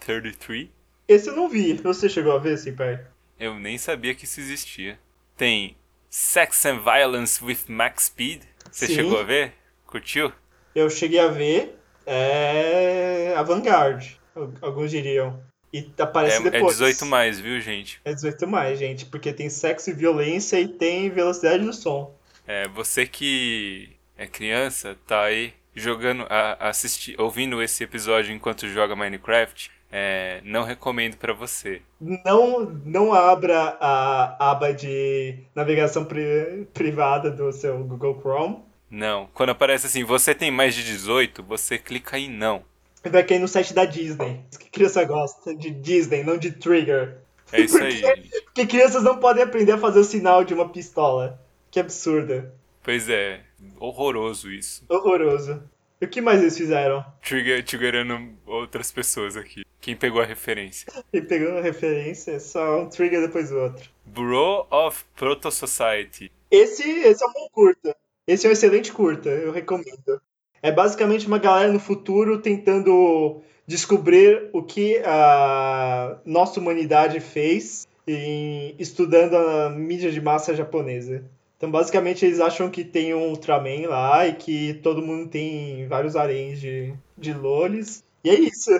33. 0.00 0.68
Esse 1.06 1.28
eu 1.30 1.36
não 1.36 1.48
vi. 1.48 1.74
Você 1.74 2.08
chegou 2.08 2.32
a 2.32 2.38
ver, 2.38 2.58
Simpai? 2.58 3.00
Eu 3.38 3.54
nem 3.58 3.78
sabia 3.78 4.14
que 4.14 4.24
isso 4.24 4.40
existia. 4.40 4.98
Tem 5.36 5.76
Sex 6.10 6.64
and 6.66 6.80
Violence 6.80 7.44
with 7.44 7.58
Max 7.68 8.04
Speed. 8.04 8.42
Você 8.70 8.86
Sim. 8.86 8.94
chegou 8.94 9.18
a 9.20 9.22
ver? 9.22 9.52
Curtiu? 9.86 10.32
Eu 10.74 10.88
cheguei 10.90 11.20
a 11.20 11.28
ver. 11.28 11.78
É. 12.06 13.34
Avant-garde, 13.36 14.18
al- 14.34 14.52
alguns 14.62 14.90
diriam. 14.90 15.42
E 15.72 15.90
aparece 15.98 16.42
É, 16.42 16.46
é 16.46 16.50
depois. 16.50 16.76
18 16.78 17.04
mais, 17.04 17.38
viu, 17.38 17.60
gente? 17.60 18.00
É 18.04 18.14
18 18.14 18.46
mais, 18.46 18.78
gente, 18.78 19.04
porque 19.04 19.32
tem 19.32 19.50
sexo 19.50 19.90
e 19.90 19.92
violência 19.92 20.58
e 20.58 20.66
tem 20.66 21.10
velocidade 21.10 21.62
do 21.62 21.72
som. 21.74 22.14
É, 22.46 22.66
você 22.68 23.06
que 23.06 23.90
é 24.16 24.26
criança, 24.26 24.96
tá 25.06 25.24
aí 25.24 25.52
jogando, 25.74 26.26
a, 26.30 26.68
assisti, 26.70 27.14
ouvindo 27.18 27.62
esse 27.62 27.84
episódio 27.84 28.32
enquanto 28.34 28.66
joga 28.68 28.96
Minecraft, 28.96 29.70
é, 29.90 30.40
não 30.44 30.64
recomendo 30.64 31.16
pra 31.16 31.32
você. 31.32 31.82
Não, 32.00 32.60
não 32.84 33.12
abra 33.12 33.76
a 33.80 34.50
aba 34.50 34.72
de 34.72 35.38
navegação 35.54 36.04
pri- 36.04 36.66
privada 36.74 37.30
do 37.30 37.50
seu 37.52 37.78
Google 37.84 38.18
Chrome. 38.20 38.58
Não. 38.90 39.28
Quando 39.34 39.50
aparece 39.50 39.86
assim, 39.86 40.04
você 40.04 40.34
tem 40.34 40.50
mais 40.50 40.74
de 40.74 40.84
18, 40.84 41.42
você 41.42 41.78
clica 41.78 42.18
em 42.18 42.30
não. 42.30 42.62
Vai 43.04 43.22
cair 43.22 43.38
no 43.38 43.48
site 43.48 43.72
da 43.72 43.84
Disney. 43.84 44.40
Que 44.58 44.68
criança 44.70 45.04
gosta 45.04 45.54
de 45.54 45.70
Disney, 45.70 46.22
não 46.22 46.36
de 46.36 46.50
Trigger. 46.52 47.18
É 47.52 47.60
isso 47.62 47.78
aí, 47.82 47.92
gente. 47.92 48.28
Porque 48.44 48.66
crianças 48.66 49.02
não 49.02 49.18
podem 49.18 49.42
aprender 49.42 49.72
a 49.72 49.78
fazer 49.78 50.00
o 50.00 50.04
sinal 50.04 50.44
de 50.44 50.52
uma 50.52 50.68
pistola. 50.68 51.40
Que 51.70 51.80
absurdo. 51.80 52.50
Pois 52.82 53.08
é, 53.08 53.40
horroroso 53.78 54.50
isso. 54.50 54.84
Horroroso. 54.88 55.62
E 56.00 56.04
o 56.04 56.08
que 56.08 56.20
mais 56.20 56.40
eles 56.40 56.56
fizeram? 56.56 57.04
Trigger, 57.22 57.64
triggerando 57.64 58.32
outras 58.46 58.90
pessoas 58.92 59.36
aqui. 59.36 59.64
Quem 59.88 59.96
pegou 59.96 60.20
a 60.20 60.26
referência? 60.26 60.86
Ele 61.10 61.24
pegou 61.24 61.48
uma 61.48 61.62
referência, 61.62 62.38
só 62.40 62.82
um 62.82 62.90
trigger 62.90 63.22
depois 63.22 63.48
do 63.48 63.56
outro. 63.56 63.88
Bureau 64.04 64.66
of 64.70 65.02
Proto 65.16 65.50
Society. 65.50 66.30
Esse, 66.50 66.82
esse 66.82 67.24
é 67.24 67.26
um 67.26 67.32
bom 67.32 67.48
curta. 67.50 67.96
Esse 68.26 68.46
é 68.46 68.50
um 68.50 68.52
excelente 68.52 68.92
curta, 68.92 69.30
eu 69.30 69.50
recomendo. 69.50 70.20
É 70.60 70.70
basicamente 70.70 71.26
uma 71.26 71.38
galera 71.38 71.72
no 71.72 71.80
futuro 71.80 72.36
tentando 72.36 73.40
descobrir 73.66 74.50
o 74.52 74.62
que 74.62 74.98
a 75.06 76.18
nossa 76.22 76.60
humanidade 76.60 77.18
fez 77.20 77.88
em 78.06 78.74
estudando 78.78 79.38
a 79.38 79.70
mídia 79.70 80.12
de 80.12 80.20
massa 80.20 80.54
japonesa. 80.54 81.24
Então, 81.56 81.70
basicamente, 81.70 82.26
eles 82.26 82.40
acham 82.40 82.70
que 82.70 82.84
tem 82.84 83.14
um 83.14 83.30
Ultraman 83.30 83.88
lá 83.88 84.26
e 84.26 84.34
que 84.34 84.74
todo 84.82 85.00
mundo 85.00 85.30
tem 85.30 85.88
vários 85.88 86.14
haréns 86.14 86.60
de, 86.60 86.92
de 87.16 87.32
lolis. 87.32 88.04
E 88.22 88.28
é 88.28 88.38
isso. 88.38 88.70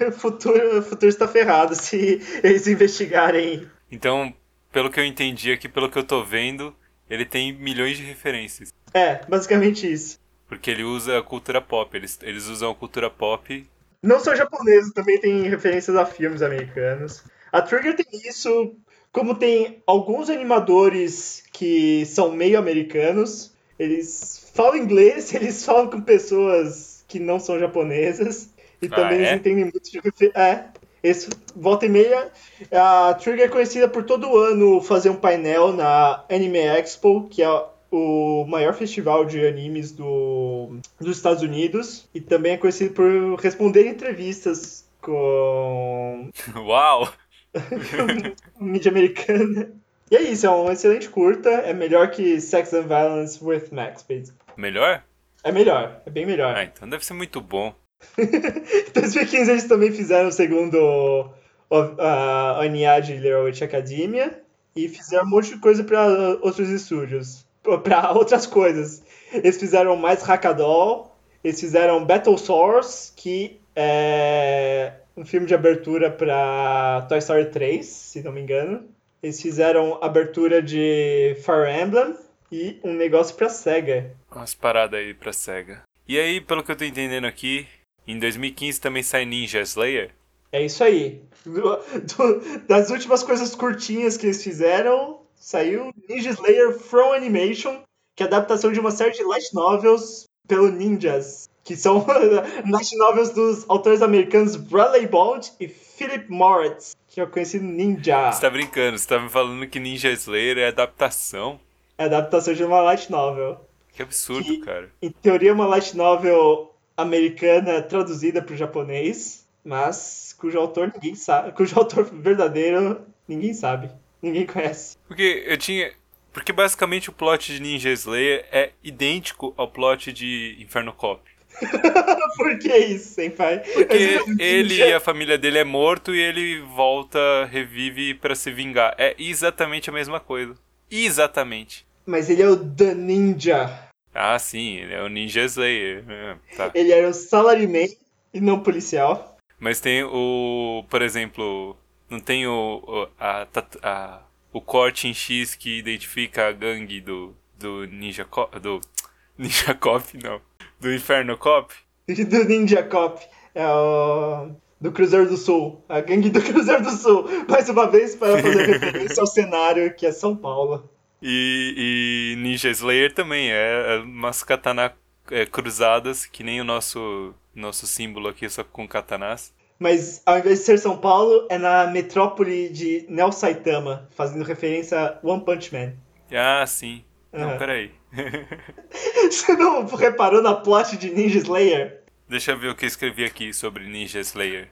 O 0.00 0.12
futuro, 0.12 0.78
o 0.78 0.82
futuro 0.82 1.08
está 1.08 1.26
ferrado 1.28 1.74
se 1.74 2.20
eles 2.42 2.66
investigarem 2.66 3.66
Então, 3.90 4.34
pelo 4.70 4.90
que 4.90 4.98
eu 4.98 5.04
entendi 5.04 5.52
aqui, 5.52 5.68
pelo 5.68 5.90
que 5.90 5.98
eu 5.98 6.04
tô 6.04 6.24
vendo, 6.24 6.74
ele 7.08 7.24
tem 7.24 7.52
milhões 7.52 7.96
de 7.96 8.02
referências. 8.02 8.72
É, 8.94 9.20
basicamente 9.28 9.90
isso. 9.90 10.18
Porque 10.48 10.70
ele 10.70 10.84
usa 10.84 11.18
a 11.18 11.22
cultura 11.22 11.60
pop. 11.60 11.96
Eles, 11.96 12.18
eles 12.22 12.46
usam 12.46 12.70
a 12.70 12.74
cultura 12.74 13.08
pop. 13.08 13.66
Não 14.02 14.18
só 14.18 14.34
japoneses, 14.34 14.92
também 14.92 15.20
tem 15.20 15.42
referências 15.48 15.96
a 15.96 16.04
filmes 16.04 16.42
americanos. 16.42 17.24
A 17.52 17.62
Trigger 17.62 17.94
tem 17.94 18.06
isso, 18.28 18.74
como 19.12 19.34
tem 19.34 19.82
alguns 19.86 20.28
animadores 20.28 21.44
que 21.52 22.04
são 22.06 22.32
meio 22.32 22.58
americanos, 22.58 23.52
eles 23.78 24.50
falam 24.54 24.76
inglês, 24.76 25.32
eles 25.36 25.64
falam 25.64 25.88
com 25.88 26.00
pessoas 26.00 27.04
que 27.06 27.20
não 27.20 27.38
são 27.38 27.58
japonesas, 27.58 28.48
e 28.82 28.86
Ah, 28.90 28.96
também 28.96 29.18
é? 29.18 29.22
eles 29.22 29.32
entendem 29.40 29.64
muito 29.64 29.80
de 29.90 30.00
refer- 30.00 30.32
É, 30.34 30.64
esse, 31.02 31.30
volta 31.56 31.86
e 31.86 31.88
meia, 31.88 32.30
a 32.70 33.14
Trigger 33.14 33.46
é 33.46 33.48
conhecida 33.48 33.88
por 33.88 34.04
todo 34.04 34.36
ano 34.38 34.80
fazer 34.82 35.10
um 35.10 35.16
painel 35.16 35.72
na 35.72 36.24
Anime 36.30 36.58
Expo, 36.58 37.28
que 37.28 37.42
é 37.42 37.48
o 37.90 38.44
maior 38.48 38.72
festival 38.74 39.24
de 39.24 39.46
animes 39.46 39.92
do, 39.92 40.76
dos 41.00 41.16
Estados 41.16 41.42
Unidos, 41.42 42.08
e 42.14 42.20
também 42.20 42.52
é 42.52 42.56
conhecido 42.56 42.94
por 42.94 43.34
responder 43.40 43.86
entrevistas 43.86 44.86
com 45.00 46.30
Uau! 46.56 47.08
mídia 48.60 48.90
americana. 48.90 49.70
E 50.10 50.16
é 50.16 50.22
isso, 50.22 50.46
é 50.46 50.50
um 50.50 50.70
excelente 50.70 51.08
curta, 51.08 51.48
é 51.50 51.72
melhor 51.72 52.10
que 52.10 52.40
Sex 52.40 52.72
and 52.74 52.82
Violence 52.82 53.42
with 53.42 53.64
Max 53.72 54.00
Speed. 54.02 54.28
Melhor? 54.56 55.02
É 55.44 55.50
melhor, 55.50 56.00
é 56.06 56.10
bem 56.10 56.24
melhor. 56.26 56.54
Ah, 56.56 56.64
então 56.64 56.88
deve 56.88 57.04
ser 57.04 57.14
muito 57.14 57.40
bom. 57.40 57.74
Em 58.18 58.92
2015 58.92 59.50
eles 59.50 59.64
também 59.64 59.90
fizeram 59.92 60.28
o 60.28 60.32
segundo 60.32 61.30
a 61.70 62.60
ONA 62.60 63.00
de 63.00 63.14
Little 63.14 63.44
Witch 63.44 63.62
Academia 63.62 64.42
e 64.76 64.88
fizeram 64.88 65.24
um 65.24 65.30
monte 65.30 65.54
de 65.54 65.58
coisa 65.58 65.82
para 65.84 66.06
outros 66.42 66.68
estúdios, 66.68 67.46
para 67.82 68.12
outras 68.12 68.46
coisas. 68.46 69.02
Eles 69.32 69.58
fizeram 69.58 69.96
mais 69.96 70.22
Hackadol, 70.22 71.16
eles 71.42 71.60
fizeram 71.60 72.04
Battle 72.04 72.36
Source, 72.36 73.12
que 73.16 73.60
é 73.74 74.92
um 75.16 75.24
filme 75.24 75.46
de 75.46 75.54
abertura 75.54 76.10
para 76.10 77.06
Toy 77.08 77.18
Story 77.18 77.50
3, 77.50 77.84
se 77.84 78.22
não 78.22 78.32
me 78.32 78.40
engano. 78.40 78.84
Eles 79.22 79.40
fizeram 79.40 79.98
abertura 80.02 80.60
de 80.60 81.36
Fire 81.44 81.70
Emblem 81.70 82.16
e 82.50 82.78
um 82.82 82.92
negócio 82.92 83.36
para 83.36 83.48
Sega. 83.48 84.10
Umas 84.30 84.54
paradas 84.54 84.98
aí 84.98 85.14
pra 85.14 85.32
SEGA. 85.32 85.82
E 86.08 86.18
aí, 86.18 86.40
pelo 86.40 86.62
que 86.62 86.72
eu 86.72 86.76
tô 86.76 86.84
entendendo 86.84 87.26
aqui, 87.26 87.66
em 88.06 88.18
2015 88.18 88.80
também 88.80 89.02
sai 89.02 89.24
Ninja 89.24 89.60
Slayer. 89.60 90.10
É 90.50 90.64
isso 90.64 90.82
aí. 90.84 91.22
Do- 91.44 91.76
do- 92.16 92.58
das 92.68 92.90
últimas 92.90 93.22
coisas 93.22 93.54
curtinhas 93.54 94.16
que 94.16 94.26
eles 94.26 94.42
fizeram, 94.42 95.20
saiu 95.34 95.92
Ninja 96.08 96.30
Slayer 96.30 96.78
From 96.78 97.12
Animation, 97.12 97.82
que 98.14 98.22
é 98.22 98.26
a 98.26 98.28
adaptação 98.28 98.70
de 98.72 98.78
uma 98.80 98.90
série 98.90 99.12
de 99.12 99.22
light 99.24 99.52
novels 99.54 100.24
pelo 100.46 100.68
Ninjas, 100.70 101.48
que 101.64 101.74
são 101.76 102.04
light 102.70 102.96
novels 102.96 103.30
dos 103.30 103.64
autores 103.68 104.02
americanos 104.02 104.56
Bradley 104.56 105.06
Bond 105.06 105.50
e 105.58 105.68
Philip 105.68 106.30
Moritz, 106.30 106.94
que 107.08 107.20
é 107.20 107.24
o 107.24 107.28
conhecido 107.28 107.64
Ninja. 107.64 108.30
Você 108.30 108.40
tá 108.40 108.50
brincando, 108.50 108.98
você 108.98 109.08
tá 109.08 109.18
me 109.18 109.30
falando 109.30 109.66
que 109.66 109.80
Ninja 109.80 110.10
Slayer 110.10 110.58
é 110.58 110.68
adaptação? 110.68 111.58
É 111.96 112.04
adaptação 112.04 112.52
de 112.54 112.62
uma 112.64 112.80
light 112.82 113.10
novel. 113.10 113.58
Que 113.92 114.02
absurdo, 114.02 114.44
Que- 114.44 114.58
cara. 114.60 114.90
Em 115.00 115.10
teoria, 115.10 115.52
uma 115.52 115.66
light 115.66 115.96
novel 115.96 116.71
americana 117.02 117.82
traduzida 117.82 118.42
para 118.42 118.54
o 118.54 118.56
japonês, 118.56 119.46
mas 119.64 120.34
cujo 120.38 120.58
autor 120.58 120.92
ninguém 120.94 121.14
sabe, 121.14 121.52
cujo 121.52 121.78
autor 121.78 122.04
verdadeiro 122.04 123.00
ninguém 123.28 123.54
sabe, 123.54 123.90
ninguém 124.20 124.46
conhece. 124.46 124.96
Porque 125.06 125.44
eu 125.46 125.56
tinha. 125.56 125.92
Porque 126.32 126.52
basicamente 126.52 127.10
o 127.10 127.12
plot 127.12 127.52
de 127.52 127.60
Ninja 127.60 127.90
Slayer 127.90 128.46
é 128.50 128.70
idêntico 128.82 129.52
ao 129.56 129.68
plot 129.68 130.12
de 130.12 130.56
Inferno 130.58 130.92
Cop. 130.92 131.20
Por 132.36 132.58
que 132.58 132.74
isso, 132.74 133.14
senpai? 133.14 133.58
Porque 133.58 134.18
ele 134.38 134.76
e 134.76 134.92
a 134.94 134.98
família 134.98 135.36
dele 135.36 135.58
é 135.58 135.64
morto 135.64 136.14
e 136.14 136.20
ele 136.20 136.60
volta, 136.60 137.44
revive 137.50 138.14
pra 138.14 138.34
se 138.34 138.50
vingar. 138.50 138.94
É 138.96 139.14
exatamente 139.18 139.90
a 139.90 139.92
mesma 139.92 140.18
coisa. 140.18 140.54
Exatamente. 140.90 141.86
Mas 142.06 142.28
ele 142.28 142.42
é 142.42 142.48
o 142.48 142.56
The 142.56 142.94
Ninja. 142.94 143.91
Ah, 144.14 144.38
sim, 144.38 144.76
ele 144.76 144.94
é 144.94 145.02
o 145.02 145.08
Ninja 145.08 145.42
Slayer. 145.44 146.04
É, 146.08 146.36
tá. 146.56 146.70
Ele 146.74 146.92
era 146.92 147.08
um 147.08 147.12
salaryman 147.12 147.88
e 148.34 148.40
não 148.40 148.60
policial. 148.60 149.36
Mas 149.58 149.80
tem 149.80 150.02
o. 150.04 150.84
Por 150.90 151.00
exemplo, 151.02 151.76
não 152.10 152.20
tem 152.20 152.46
o. 152.46 152.82
o- 152.86 153.08
a, 153.18 153.46
tatu- 153.46 153.78
a- 153.82 154.22
o 154.52 154.60
corte 154.60 155.08
em 155.08 155.14
X 155.14 155.54
que 155.54 155.78
identifica 155.78 156.48
a 156.48 156.52
gangue 156.52 157.00
do. 157.00 157.34
Do 157.58 157.84
Ninja 157.86 158.24
Cop. 158.24 158.58
Do. 158.58 158.80
Ninja 159.38 159.74
Cop, 159.74 160.04
não. 160.22 160.40
Do 160.80 160.92
Inferno 160.92 161.38
Cop? 161.38 161.72
Do 162.08 162.44
Ninja 162.44 162.82
Cop. 162.82 163.24
É 163.54 163.66
o. 163.66 164.50
Do 164.80 164.90
Cruzeiro 164.90 165.28
do 165.28 165.36
Sul. 165.36 165.82
A 165.88 166.00
gangue 166.00 166.28
do 166.28 166.42
Cruzeiro 166.42 166.82
do 166.82 166.90
Sul. 166.90 167.24
Mais 167.48 167.68
uma 167.68 167.88
vez 167.88 168.16
para 168.16 168.36
fazer 168.42 168.66
referência 168.66 169.20
ao 169.20 169.26
cenário 169.28 169.94
que 169.94 170.04
é 170.04 170.10
São 170.12 170.34
Paulo. 170.36 170.90
E, 171.22 172.34
e 172.34 172.42
Ninja 172.42 172.68
Slayer 172.68 173.14
também 173.14 173.50
é, 173.50 173.94
é 173.94 173.98
umas 173.98 174.42
katana 174.42 174.92
é, 175.30 175.46
cruzadas, 175.46 176.26
que 176.26 176.42
nem 176.42 176.60
o 176.60 176.64
nosso, 176.64 177.32
nosso 177.54 177.86
símbolo 177.86 178.28
aqui, 178.28 178.48
só 178.48 178.64
com 178.64 178.88
katanás. 178.88 179.54
Mas 179.78 180.22
ao 180.26 180.38
invés 180.38 180.60
de 180.60 180.64
ser 180.64 180.78
São 180.78 180.96
Paulo, 180.96 181.46
é 181.48 181.58
na 181.58 181.86
metrópole 181.86 182.68
de 182.68 183.06
Neo 183.08 183.32
Saitama, 183.32 184.08
fazendo 184.10 184.44
referência 184.44 184.98
a 184.98 185.18
One 185.26 185.44
Punch 185.44 185.72
Man. 185.72 185.92
Ah, 186.32 186.66
sim. 186.66 187.04
Não, 187.32 187.50
Aham. 187.50 187.58
peraí. 187.58 187.90
Você 189.30 189.54
não 189.54 189.86
reparou 189.86 190.42
na 190.42 190.54
plot 190.54 190.96
de 190.96 191.10
Ninja 191.10 191.38
Slayer? 191.38 192.02
Deixa 192.28 192.52
eu 192.52 192.58
ver 192.58 192.68
o 192.68 192.74
que 192.74 192.84
eu 192.84 192.88
escrevi 192.88 193.24
aqui 193.24 193.52
sobre 193.52 193.88
Ninja 193.88 194.20
Slayer. 194.20 194.68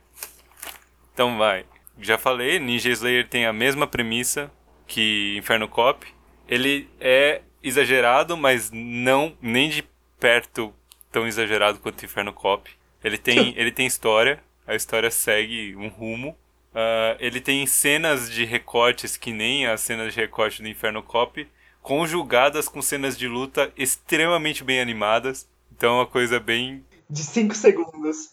Então 1.13 1.39
vai. 1.39 1.65
Já 2.01 2.17
falei, 2.17 2.59
Ninja 2.59 2.91
Slayer 2.91 3.29
tem 3.29 3.47
a 3.47 3.53
mesma 3.53 3.87
premissa 3.87 4.51
que 4.87 5.37
Inferno 5.37 5.69
Cop. 5.69 6.07
Ele 6.51 6.89
é 7.01 7.43
exagerado, 7.63 8.37
mas 8.37 8.71
não 8.73 9.37
nem 9.41 9.71
de 9.71 9.85
perto 10.19 10.75
tão 11.13 11.27
exagerado 11.27 11.79
quanto 11.79 12.05
Inferno 12.05 12.33
Cop. 12.33 12.69
Ele 13.03 13.17
tem, 13.17 13.55
ele 13.57 13.71
tem 13.71 13.87
história, 13.87 14.43
a 14.67 14.75
história 14.75 15.11
segue 15.11 15.75
um 15.77 15.89
rumo. 15.89 16.37
Ah, 16.75 17.17
ele 17.21 17.41
tem 17.41 17.65
cenas 17.67 18.31
de 18.31 18.45
recortes 18.45 19.17
que 19.17 19.33
nem 19.33 19.67
as 19.67 19.81
cenas 19.81 20.13
de 20.13 20.21
recorte 20.21 20.61
do 20.61 20.69
Inferno 20.69 21.03
Cop, 21.03 21.47
conjugadas 21.81 22.69
com 22.69 22.83
cenas 22.83 23.17
de 23.17 23.27
luta 23.27 23.73
extremamente 23.77 24.63
bem 24.63 24.81
animadas. 24.81 25.49
Então 25.73 25.95
é 25.95 25.99
uma 26.01 26.07
coisa 26.07 26.39
bem 26.39 26.85
De 27.09 27.23
5 27.23 27.55
segundos. 27.55 28.31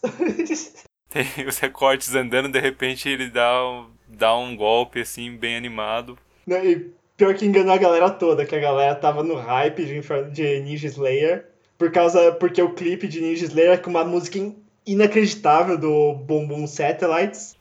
tem 1.08 1.26
os 1.46 1.58
recortes 1.58 2.14
andando, 2.14 2.48
de 2.50 2.60
repente 2.60 3.08
ele 3.08 3.28
dá, 3.30 3.64
um- 3.66 3.90
dá 4.06 4.36
um 4.36 4.54
golpe 4.54 5.00
assim, 5.00 5.36
bem 5.36 5.56
animado. 5.56 6.18
E 6.46 6.90
pior 7.18 7.34
que 7.34 7.44
enganou 7.44 7.74
a 7.74 7.76
galera 7.76 8.08
toda, 8.08 8.46
que 8.46 8.54
a 8.56 8.60
galera 8.60 8.94
tava 8.94 9.22
no 9.22 9.34
hype 9.34 9.84
de, 9.84 10.00
de 10.32 10.60
Ninja 10.60 10.86
Slayer. 10.86 11.44
Por 11.76 11.92
causa. 11.92 12.32
Porque 12.32 12.62
o 12.62 12.72
clipe 12.72 13.06
de 13.06 13.20
Ninja 13.20 13.44
Slayer 13.44 13.72
é 13.72 13.76
com 13.76 13.90
uma 13.90 14.04
música 14.04 14.38
in- 14.38 14.56
inacreditável 14.86 15.76
do 15.76 16.14
Boom 16.14 16.66
Satellites. 16.66 17.54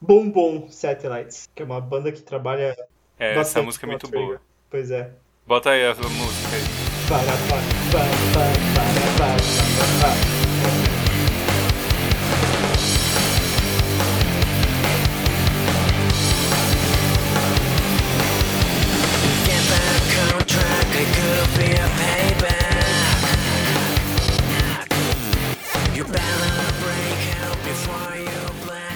Boom 0.00 0.30
Boom 0.30 0.68
Satellites, 0.70 1.48
que 1.54 1.62
é 1.62 1.66
uma 1.66 1.80
banda 1.80 2.10
que 2.12 2.22
trabalha 2.22 2.76
É, 3.18 3.36
essa 3.38 3.60
música 3.60 3.84
é 3.84 3.88
muito 3.88 4.08
Trigger. 4.08 4.26
boa. 4.26 4.40
Pois 4.70 4.90
é. 4.90 5.10
Bota 5.46 5.70
aí 5.70 5.84
a 5.84 5.94
música 5.94 6.56
aí. 6.56 6.62
Para, 7.08 7.24
para, 7.24 7.62
para, 7.90 8.08
para, 8.32 8.52
para, 8.74 9.18
para, 9.18 9.36
para, 9.36 10.14
para. 10.32 10.37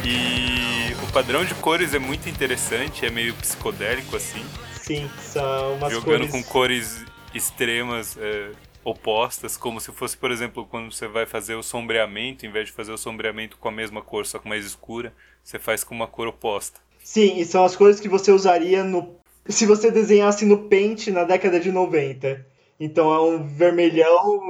E 0.05 0.95
o 1.03 1.13
padrão 1.13 1.45
de 1.45 1.55
cores 1.55 1.95
é 1.95 1.99
muito 1.99 2.29
interessante, 2.29 3.07
é 3.07 3.11
meio 3.11 3.35
psicodélico 3.35 4.17
assim, 4.17 4.45
Sim, 4.83 5.09
são 5.19 5.77
umas 5.77 5.93
jogando 5.93 6.29
cores... 6.29 6.31
com 6.31 6.43
cores 6.43 7.05
extremas, 7.33 8.17
é, 8.19 8.51
opostas, 8.85 9.57
como 9.57 9.81
se 9.81 9.93
fosse, 9.93 10.17
por 10.17 10.31
exemplo, 10.31 10.67
quando 10.67 10.93
você 10.93 11.07
vai 11.07 11.25
fazer 11.25 11.55
o 11.55 11.63
sombreamento, 11.63 12.45
em 12.45 12.51
vez 12.51 12.67
de 12.67 12.73
fazer 12.73 12.93
o 12.93 12.99
sombreamento 12.99 13.57
com 13.59 13.69
a 13.69 13.73
mesma 13.73 14.03
cor, 14.03 14.27
só 14.27 14.39
que 14.39 14.49
mais 14.49 14.67
escura, 14.67 15.15
você 15.43 15.59
faz 15.59 15.85
com 15.85 15.95
uma 15.95 16.09
cor 16.09 16.27
oposta. 16.27 16.81
Sim, 17.03 17.39
e 17.39 17.45
são 17.45 17.65
as 17.65 17.77
cores 17.77 18.01
que 18.01 18.09
você 18.09 18.33
usaria 18.33 18.83
no 18.83 19.22
se 19.49 19.67
você 19.67 19.91
desenhasse 19.91 20.45
no 20.45 20.69
Paint 20.69 21.09
na 21.09 21.25
década 21.25 21.59
de 21.61 21.71
90. 21.73 22.45
Então 22.79 23.13
é 23.13 23.21
um 23.21 23.47
vermelhão 23.47 24.41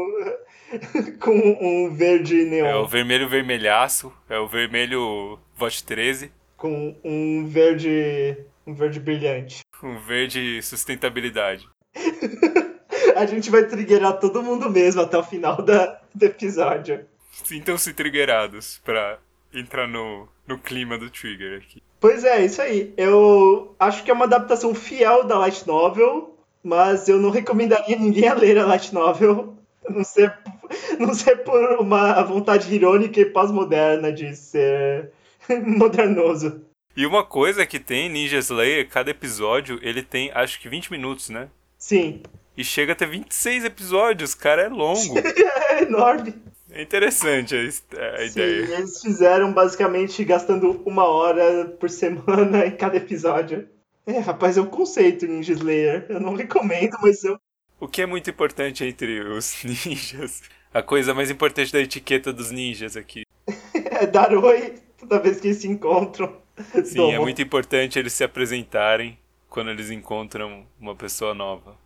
com 1.21 1.59
um 1.61 1.95
verde 1.95 2.43
É 2.43 2.45
neon, 2.45 2.83
o 2.83 2.89
vermelho 2.89 3.29
vermelhaço, 3.29 4.13
é 4.29 4.39
o 4.39 4.47
vermelho 4.49 5.39
Vote 5.57 5.85
13, 5.85 6.33
com 6.57 6.97
um 7.05 7.47
verde 7.47 8.37
um 8.67 8.75
verde 8.75 9.01
brilhante. 9.01 9.61
um 9.83 9.99
verde 9.99 10.63
sustentabilidade. 10.63 11.69
A 13.17 13.27
gente 13.27 13.51
vai 13.51 13.67
triggerar 13.67 14.19
todo 14.19 14.43
mundo 14.43 14.71
mesmo 14.71 15.03
até 15.03 15.19
o 15.19 15.23
final 15.23 15.61
da, 15.63 16.01
do 16.15 16.25
episódio. 16.25 17.05
Sintam-se 17.31 17.93
triggerados 17.93 18.81
pra 18.85 19.19
entrar 19.53 19.87
no, 19.87 20.29
no 20.47 20.59
clima 20.59 20.97
do 20.97 21.11
trigger 21.11 21.59
aqui. 21.59 21.83
Pois 22.03 22.25
é, 22.25 22.45
isso 22.45 22.61
aí. 22.61 22.93
Eu 22.97 23.77
acho 23.79 24.03
que 24.03 24.11
é 24.11 24.15
uma 24.15 24.25
adaptação 24.25 24.75
fiel 24.75 25.23
da 25.23 25.39
Light 25.39 25.65
Novel, 25.69 26.37
mas 26.61 27.09
eu 27.09 27.17
não 27.17 27.31
recomendaria 27.31 27.97
ninguém 27.97 28.27
a 28.27 28.35
ler 28.35 28.59
a 28.59 28.67
Light 28.67 28.93
Novel, 28.93 29.55
a 29.87 29.93
não 29.93 30.03
ser, 30.03 30.37
não 30.99 31.15
ser 31.15 31.45
por 31.45 31.79
uma 31.79 32.21
vontade 32.25 32.75
irônica 32.75 33.21
e 33.21 33.25
pós-moderna 33.25 34.13
de 34.13 34.35
ser 34.35 35.13
modernoso. 35.65 36.63
E 36.97 37.07
uma 37.07 37.25
coisa 37.25 37.65
que 37.65 37.79
tem 37.79 38.09
Ninja 38.09 38.39
Slayer, 38.39 38.89
cada 38.89 39.13
episódio, 39.13 39.79
ele 39.81 40.03
tem 40.03 40.29
acho 40.35 40.61
que 40.61 40.69
20 40.69 40.91
minutos, 40.91 41.31
né? 41.31 41.51
Sim, 41.79 42.21
E 42.57 42.65
chega 42.65 42.95
a 42.95 42.97
ter 42.97 43.07
26 43.07 43.65
episódios, 43.65 44.35
cara, 44.35 44.63
é 44.63 44.69
longo. 44.69 45.19
é 45.71 45.83
enorme. 45.83 46.35
É 46.73 46.83
interessante 46.83 47.55
a, 47.55 47.63
his- 47.63 47.85
a 47.93 48.19
Sim, 48.19 48.41
ideia. 48.41 48.77
eles 48.79 49.01
fizeram 49.01 49.53
basicamente 49.53 50.25
gastando 50.25 50.83
uma 50.87 51.05
hora 51.07 51.67
por 51.79 51.91
semana 51.91 52.65
em 52.67 52.71
cada 52.77 52.97
episódio. 52.97 53.69
É, 54.07 54.19
rapaz, 54.19 54.57
é 54.57 54.61
um 54.61 54.67
conceito 54.67 55.27
Ninja 55.27 55.53
Slayer. 55.53 56.07
Eu 56.09 56.19
não 56.21 56.35
recomendo, 56.35 56.97
mas 57.03 57.23
eu 57.25 57.39
O 57.79 57.87
que 57.87 58.03
é 58.03 58.07
muito 58.07 58.29
importante 58.31 58.85
entre 58.85 59.21
os 59.21 59.63
ninjas? 59.65 60.43
A 60.75 60.83
coisa 60.83 61.13
mais 61.15 61.31
importante 61.31 61.73
da 61.73 61.81
etiqueta 61.81 62.33
dos 62.33 62.51
ninjas 62.51 62.97
aqui. 62.97 63.25
é 63.75 64.07
dar 64.07 64.35
oi 64.35 64.75
toda 64.99 65.19
vez 65.21 65.41
que 65.41 65.49
eles 65.49 65.59
se 65.59 65.69
encontram. 65.69 66.41
Sim, 66.85 66.97
Domo. 66.97 67.13
é 67.13 67.19
muito 67.19 67.43
importante 67.43 67.99
eles 67.99 68.13
se 68.13 68.25
apresentarem 68.25 69.19
quando 69.49 69.71
eles 69.71 69.91
encontram 69.91 70.67
uma 70.81 70.95
pessoa 70.97 71.35
nova. 71.35 71.77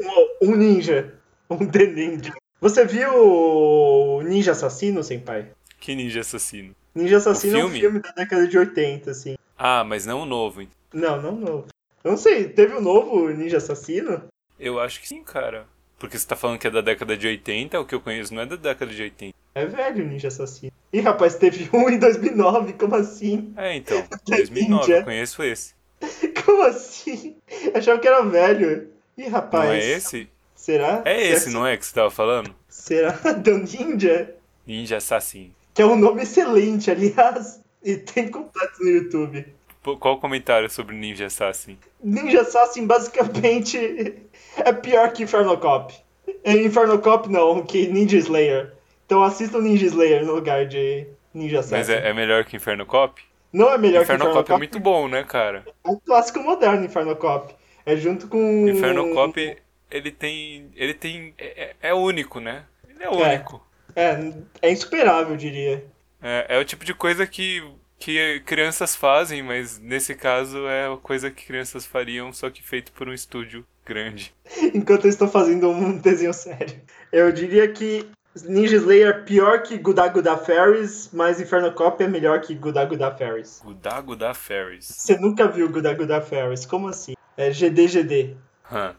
Um 0.41 0.55
ninja. 0.55 1.15
Um 1.51 1.67
The 1.67 1.87
Ninja. 1.87 2.33
Você 2.61 2.85
viu 2.85 3.11
o 3.15 4.23
Ninja 4.23 4.53
Assassino, 4.53 5.03
senpai? 5.03 5.49
Que 5.79 5.95
ninja 5.95 6.21
assassino? 6.21 6.75
Ninja 6.95 7.19
Assassino 7.19 7.59
O 7.59 7.61
é 7.61 7.65
um 7.67 7.71
filme? 7.71 8.01
da 8.01 8.11
década 8.13 8.49
de 8.49 8.59
80, 8.59 9.11
assim. 9.11 9.37
Ah, 9.59 9.85
mas 9.85 10.07
não 10.07 10.23
o 10.23 10.27
novo. 10.27 10.63
então. 10.63 10.75
Não, 10.93 11.21
não 11.21 11.37
novo. 11.37 11.67
Eu 12.03 12.13
não 12.13 12.19
sei, 12.19 12.49
teve 12.49 12.75
o 12.75 12.81
novo 12.81 13.29
Ninja 13.29 13.59
Assassino? 13.59 14.23
Eu 14.59 14.81
acho 14.81 15.01
que 15.01 15.07
sim, 15.09 15.23
cara. 15.23 15.67
Porque 15.99 16.19
você 16.19 16.27
tá 16.27 16.35
falando 16.37 16.59
que 16.59 16.67
é 16.67 16.71
da 16.71 16.81
década 16.81 17.17
de 17.17 17.27
80, 17.27 17.79
o 17.81 17.85
que 17.85 17.95
eu 17.95 18.01
conheço 18.01 18.33
não 18.35 18.43
é 18.43 18.47
da 18.47 18.57
década 18.57 18.91
de 18.93 19.03
80. 19.03 19.35
É 19.55 19.67
velho 19.67 20.05
o 20.05 20.09
Ninja 20.09 20.29
Assassino. 20.29 20.73
Ih, 20.93 21.01
rapaz, 21.01 21.35
teve 21.37 21.69
um 21.77 21.89
em 21.91 21.99
2009, 21.99 22.73
como 22.73 22.95
assim? 22.95 23.53
É, 23.57 23.77
então, 23.77 24.03
2009, 24.27 24.71
Ninja. 24.81 24.97
eu 24.99 25.05
conheço 25.05 25.43
esse. 25.43 25.75
Como 26.45 26.63
assim? 26.63 27.37
Eu 27.65 27.77
achava 27.77 27.99
que 27.99 28.07
era 28.07 28.23
velho. 28.23 28.91
Ih, 29.17 29.29
rapaz. 29.29 29.65
Não 29.65 29.73
é 29.75 29.85
esse? 29.93 30.29
Será? 30.67 31.01
É 31.05 31.25
esse, 31.29 31.49
não 31.49 31.65
é 31.65 31.77
que 31.77 31.87
você 31.87 31.95
tava 31.95 32.11
falando? 32.11 32.53
Será? 32.69 33.13
The 33.45 33.53
Ninja? 33.53 34.35
Ninja 34.67 34.97
Assassin. 34.97 35.55
Que 35.73 35.81
é 35.81 35.87
um 35.87 35.95
nome 35.95 36.25
excelente, 36.25 36.91
aliás. 36.91 37.61
E 37.85 37.97
tem 37.97 38.29
completo 38.29 38.83
no 38.83 38.89
YouTube. 38.89 39.47
Pô, 39.81 39.97
Qual 39.97 40.15
o 40.15 40.19
comentário 40.19 40.69
sobre 40.69 40.97
Ninja 40.97 41.27
Assassin? 41.27 41.79
Ninja 42.03 42.41
Assassin 42.41 42.85
basicamente 42.85 44.17
é 44.57 44.73
pior 44.73 45.13
que 45.13 45.23
Inferno 45.23 45.57
Cop. 45.57 45.95
É 46.43 46.55
Inferno 46.55 46.99
Cop 46.99 47.31
não, 47.31 47.63
que 47.63 47.87
Ninja 47.87 48.17
Slayer. 48.17 48.73
Então 49.07 49.23
assista 49.23 49.59
o 49.59 49.63
Ninja 49.63 49.87
Slayer 49.87 50.27
no 50.27 50.35
lugar 50.35 50.67
de 50.67 51.07
Ninja 51.33 51.61
Assassin. 51.61 51.77
Mas 51.77 51.89
é, 51.89 52.09
é 52.09 52.13
melhor 52.13 52.45
que 52.45 52.57
Inferno 52.57 52.85
Cop? 52.85 53.23
Não 53.53 53.73
é 53.73 53.79
melhor 53.79 54.03
Inferno 54.03 54.25
que 54.25 54.31
Inferno 54.31 54.45
Cop 54.45 54.53
é 54.53 54.59
muito 54.59 54.81
bom, 54.81 55.07
né, 55.07 55.23
cara? 55.23 55.65
É 55.85 55.89
um 55.89 55.97
clássico 55.97 56.41
moderno 56.41 56.85
Inferno 56.85 57.15
Cop. 57.15 57.55
É 57.85 57.95
junto 57.95 58.27
com. 58.27 58.67
Inferno 58.67 59.15
Cop, 59.15 59.57
ele 59.91 60.11
tem. 60.11 60.71
Ele 60.75 60.95
tem. 60.95 61.35
É, 61.39 61.65
é- 61.65 61.77
é 61.91 61.95
único, 61.95 62.41
né? 62.41 62.65
Ele 62.89 63.03
é 63.05 63.09
único. 63.11 63.65
É, 63.95 64.19
é 64.63 64.71
insuperável, 64.71 65.31
eu 65.33 65.37
diria. 65.37 65.85
É, 66.23 66.47
é 66.57 66.59
o 66.59 66.65
tipo 66.65 66.85
de 66.85 66.93
coisa 66.95 67.27
que, 67.27 67.63
que 67.99 68.41
crianças 68.41 68.95
fazem, 68.97 69.43
mas 69.43 69.79
nesse 69.79 70.15
caso 70.15 70.67
é 70.67 70.93
a 70.93 70.97
coisa 70.97 71.31
que 71.31 71.47
crianças 71.47 71.87
fariam, 71.87 72.33
só 72.33 72.51
que 72.51 72.63
feito 72.63 72.93
por 72.93 73.09
um 73.09 73.13
estúdio 73.13 73.67
grande. 73.85 74.35
Enquanto 74.75 75.05
eu 75.05 75.11
estou 75.11 75.29
fazendo 75.29 75.69
um 75.71 75.97
desenho 75.99 76.35
sério. 76.35 76.81
Eu 77.13 77.31
diria 77.33 77.69
que 77.69 78.07
Ninja 78.45 78.77
Slayer 78.77 79.09
é 79.09 79.13
pior 79.13 79.63
que 79.63 79.79
Guda 79.79 80.07
Guda 80.09 80.37
Fairies, 80.37 81.09
mas 81.13 81.41
Inferno 81.41 81.73
Cop 81.73 82.03
é 82.03 82.09
melhor 82.09 82.41
que 82.41 82.55
Guda 82.55 82.85
Guda 82.85 83.11
Fairies. 83.17 83.61
Gudago 83.65 84.15
da 84.15 84.35
Ferris. 84.35 84.87
Você 84.89 85.17
nunca 85.17 85.49
viu 85.49 85.71
Guda 85.71 85.95
Guda 85.95 86.21
Fairies? 86.21 86.67
Como 86.67 86.89
assim? 86.89 87.15
É 87.37 87.51
GDGD. 87.51 88.37
Hã. 88.71 88.95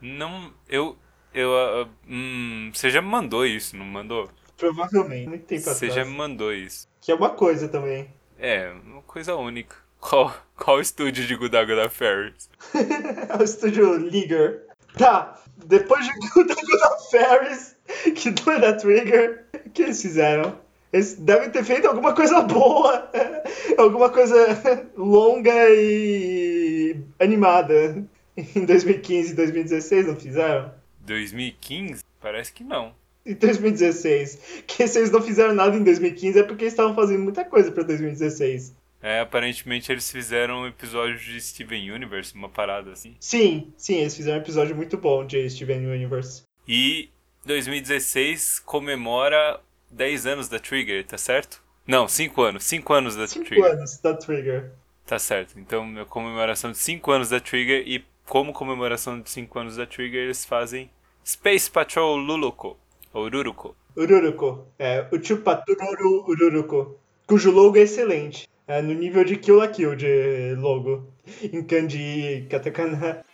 Não. 0.00 0.52
Eu. 0.68 0.96
Eu. 1.32 1.54
ah, 1.56 1.88
hum, 2.08 2.70
você 2.72 2.90
já 2.90 3.02
me 3.02 3.08
mandou 3.08 3.44
isso, 3.46 3.76
não 3.76 3.84
mandou? 3.84 4.30
Provavelmente. 4.56 5.28
Muito 5.28 5.46
tempo 5.46 5.62
Você 5.62 5.86
atrás. 5.86 5.94
já 5.94 6.04
me 6.04 6.16
mandou 6.16 6.52
isso. 6.52 6.88
Que 7.00 7.12
é 7.12 7.14
uma 7.14 7.30
coisa 7.30 7.68
também. 7.68 8.08
É, 8.38 8.72
uma 8.84 9.02
coisa 9.02 9.34
única. 9.34 9.76
Qual, 10.00 10.34
qual 10.56 10.80
estúdio 10.80 11.26
de 11.26 11.34
Gudago 11.34 11.74
da 11.74 11.88
Ferris? 11.88 12.48
é 12.74 13.36
o 13.40 13.42
estúdio 13.42 13.96
Liger. 13.96 14.66
Tá, 14.96 15.40
depois 15.66 16.06
de 16.06 16.12
Guda 16.30 16.54
Guda 16.54 16.96
Fairies, 17.10 17.76
que 18.14 18.30
não 18.30 18.52
é 18.52 18.60
da 18.60 18.72
Trigger, 18.74 19.44
o 19.66 19.70
que 19.70 19.82
eles 19.82 20.00
fizeram? 20.00 20.56
Eles 20.92 21.14
devem 21.14 21.50
ter 21.50 21.64
feito 21.64 21.88
alguma 21.88 22.14
coisa 22.14 22.40
boa, 22.42 23.10
alguma 23.76 24.08
coisa 24.10 24.88
longa 24.96 25.52
e 25.70 26.96
animada 27.18 28.06
em 28.56 28.64
2015 28.64 29.32
e 29.32 29.34
2016, 29.34 30.06
não 30.06 30.16
fizeram? 30.16 30.72
2015? 31.00 32.02
Parece 32.20 32.52
que 32.52 32.64
não. 32.64 32.94
Em 33.24 33.34
2016. 33.34 34.62
Que 34.66 34.86
se 34.86 34.98
eles 34.98 35.10
não 35.10 35.22
fizeram 35.22 35.54
nada 35.54 35.76
em 35.76 35.82
2015 35.82 36.38
é 36.38 36.42
porque 36.42 36.64
eles 36.64 36.72
estavam 36.72 36.94
fazendo 36.94 37.22
muita 37.22 37.44
coisa 37.44 37.70
pra 37.70 37.82
2016. 37.82 38.74
É, 39.02 39.20
aparentemente 39.20 39.92
eles 39.92 40.10
fizeram 40.10 40.62
um 40.62 40.66
episódio 40.66 41.18
de 41.18 41.38
Steven 41.38 41.90
Universe, 41.90 42.34
uma 42.34 42.48
parada 42.48 42.92
assim. 42.92 43.14
Sim, 43.20 43.70
sim, 43.76 43.96
eles 43.96 44.16
fizeram 44.16 44.38
um 44.38 44.42
episódio 44.42 44.74
muito 44.74 44.96
bom 44.96 45.26
de 45.26 45.48
Steven 45.50 45.86
Universe. 45.86 46.42
E 46.66 47.10
2016 47.44 48.60
comemora 48.60 49.60
10 49.90 50.26
anos 50.26 50.48
da 50.48 50.58
Trigger, 50.58 51.04
tá 51.04 51.18
certo? 51.18 51.62
Não, 51.86 52.08
5 52.08 52.42
anos. 52.42 52.64
5 52.64 52.92
anos 52.94 53.14
da 53.14 53.26
5 53.26 53.44
Trigger. 53.44 53.72
anos 53.72 53.98
da 53.98 54.14
Trigger. 54.14 54.72
Tá 55.04 55.18
certo. 55.18 55.58
Então, 55.58 56.00
a 56.00 56.06
comemoração 56.06 56.72
de 56.72 56.78
5 56.78 57.10
anos 57.10 57.28
da 57.28 57.38
Trigger 57.38 57.82
e 57.86 58.02
como 58.26 58.52
comemoração 58.52 59.20
de 59.20 59.30
5 59.30 59.58
anos 59.58 59.76
da 59.76 59.86
Trigger, 59.86 60.24
eles 60.24 60.44
fazem 60.44 60.90
Space 61.24 61.70
Patrol 61.70 62.16
Luluko, 62.16 62.76
ou 63.12 63.28
Ruruko. 63.28 63.76
Ururuko. 63.96 64.66
É, 64.78 65.06
o 65.12 65.22
Chupatururu 65.22 66.24
Ururuko. 66.28 66.98
Cujo 67.26 67.50
logo 67.50 67.78
é 67.78 67.82
excelente. 67.82 68.48
É 68.66 68.82
no 68.82 68.92
nível 68.92 69.24
de 69.24 69.36
Kill 69.36 69.56
la 69.56 69.68
Kill 69.68 69.94
de 69.94 70.54
logo. 70.56 71.06
Em 71.42 71.62
kanji 71.62 72.46
katakana. 72.50 73.24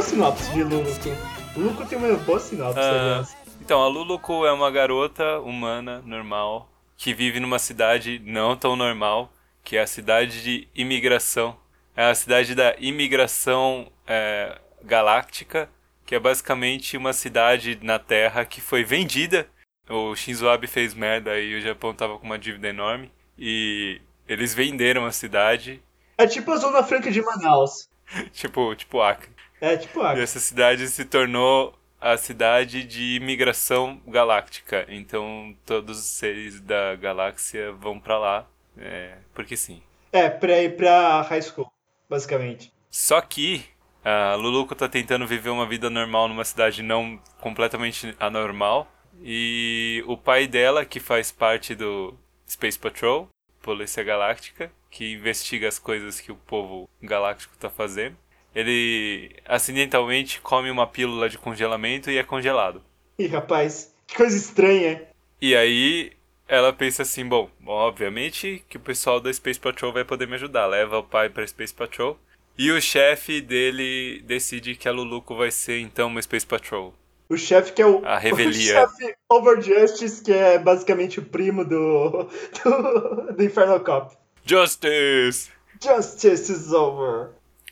日 0.00 0.14
E 0.14 0.20
aí, 0.20 0.28
qual 0.28 0.30
a 0.30 0.36
sinopse 0.42 0.52
de 0.52 0.62
Luluko? 0.62 1.08
Luluko 1.56 1.86
tem 1.86 1.98
uma 1.98 2.16
boa 2.18 2.38
sinopse, 2.38 2.78
Ah, 2.78 2.90
aliás. 2.90 3.36
então, 3.60 3.82
a 3.82 3.88
Luluko 3.88 4.46
é 4.46 4.52
uma 4.52 4.70
garota 4.70 5.40
humana, 5.40 6.00
normal, 6.04 6.70
que 6.96 7.12
vive 7.12 7.40
numa 7.40 7.58
cidade 7.58 8.20
não 8.24 8.56
tão 8.56 8.76
normal, 8.76 9.32
que 9.64 9.76
é 9.76 9.80
a 9.80 9.86
cidade 9.86 10.42
de 10.42 10.68
imigração. 10.74 11.56
É 11.96 12.04
a 12.04 12.14
cidade 12.14 12.54
da 12.54 12.76
imigração 12.78 13.90
é, 14.06 14.58
galáctica, 14.82 15.68
que 16.06 16.14
é 16.14 16.18
basicamente 16.20 16.96
uma 16.96 17.12
cidade 17.12 17.78
na 17.82 17.98
Terra 17.98 18.44
que 18.44 18.60
foi 18.60 18.84
vendida. 18.84 19.48
O 19.88 20.14
Shinzo 20.14 20.48
Abe 20.48 20.66
fez 20.66 20.94
merda 20.94 21.38
e 21.40 21.54
o 21.56 21.60
Japão 21.60 21.92
tava 21.92 22.18
com 22.18 22.24
uma 22.26 22.38
dívida 22.38 22.68
enorme. 22.68 23.10
E 23.36 24.00
eles 24.28 24.54
venderam 24.54 25.04
a 25.06 25.12
cidade, 25.12 25.82
É 26.16 26.26
tipo 26.26 26.52
a 26.52 26.56
Zona 26.56 26.82
Franca 26.82 27.10
de 27.10 27.20
Manaus. 27.22 27.88
tipo, 28.32 28.74
tipo 28.74 29.00
Acre. 29.02 29.37
É 29.60 29.76
tipo 29.76 30.00
E 30.02 30.20
essa 30.20 30.38
cidade 30.38 30.86
se 30.88 31.04
tornou 31.04 31.74
a 32.00 32.16
cidade 32.16 32.84
de 32.84 33.16
imigração 33.16 34.00
galáctica. 34.06 34.86
Então 34.88 35.54
todos 35.66 35.98
os 35.98 36.06
seres 36.06 36.60
da 36.60 36.94
galáxia 36.96 37.72
vão 37.72 37.98
pra 37.98 38.18
lá, 38.18 38.46
é, 38.76 39.16
porque 39.34 39.56
sim. 39.56 39.82
É, 40.12 40.28
pra 40.28 40.62
ir 40.62 40.76
pra 40.76 41.22
high 41.22 41.42
school, 41.42 41.70
basicamente. 42.08 42.72
Só 42.90 43.20
que 43.20 43.64
a 44.04 44.34
Luluco 44.36 44.74
tá 44.74 44.88
tentando 44.88 45.26
viver 45.26 45.50
uma 45.50 45.66
vida 45.66 45.90
normal 45.90 46.28
numa 46.28 46.44
cidade 46.44 46.82
não 46.82 47.20
completamente 47.40 48.14
anormal. 48.18 48.90
E 49.20 50.02
o 50.06 50.16
pai 50.16 50.46
dela, 50.46 50.84
que 50.84 51.00
faz 51.00 51.32
parte 51.32 51.74
do 51.74 52.16
Space 52.48 52.78
Patrol, 52.78 53.28
Polícia 53.60 54.02
Galáctica, 54.04 54.70
que 54.90 55.12
investiga 55.12 55.68
as 55.68 55.78
coisas 55.78 56.20
que 56.20 56.30
o 56.30 56.36
povo 56.36 56.88
galáctico 57.02 57.56
tá 57.58 57.68
fazendo, 57.68 58.16
ele 58.54 59.36
acidentalmente 59.44 60.40
come 60.40 60.70
uma 60.70 60.86
pílula 60.86 61.28
de 61.28 61.38
congelamento 61.38 62.10
e 62.10 62.18
é 62.18 62.22
congelado. 62.22 62.82
Ih, 63.18 63.26
rapaz, 63.26 63.94
que 64.06 64.16
coisa 64.16 64.36
estranha. 64.36 65.02
E 65.40 65.54
aí 65.54 66.12
ela 66.48 66.72
pensa 66.72 67.02
assim, 67.02 67.26
bom, 67.26 67.50
obviamente 67.66 68.64
que 68.68 68.78
o 68.78 68.80
pessoal 68.80 69.20
da 69.20 69.32
Space 69.32 69.60
Patrol 69.60 69.92
vai 69.92 70.04
poder 70.04 70.26
me 70.26 70.34
ajudar. 70.34 70.66
Leva 70.66 70.98
o 70.98 71.04
pai 71.04 71.28
pra 71.28 71.46
Space 71.46 71.74
Patrol. 71.74 72.18
E 72.56 72.72
o 72.72 72.80
chefe 72.80 73.40
dele 73.40 74.20
decide 74.26 74.74
que 74.74 74.88
a 74.88 74.92
Luluco 74.92 75.36
vai 75.36 75.50
ser 75.50 75.78
então 75.78 76.08
uma 76.08 76.20
Space 76.20 76.46
Patrol. 76.46 76.92
O 77.28 77.36
chefe 77.36 77.72
que 77.72 77.82
é 77.82 77.86
o. 77.86 78.04
A 78.04 78.16
revelia. 78.18 78.84
O 78.84 78.88
chefe 78.88 79.14
Over 79.30 79.60
Justice, 79.62 80.22
que 80.22 80.32
é 80.32 80.58
basicamente 80.58 81.20
o 81.20 81.22
primo 81.22 81.64
do. 81.64 82.24
do, 82.64 83.32
do 83.34 83.44
Infernal 83.44 83.80
Cop. 83.80 84.16
Justice! 84.44 85.50
Justice 85.80 86.50
is 86.50 86.72
over. 86.72 87.30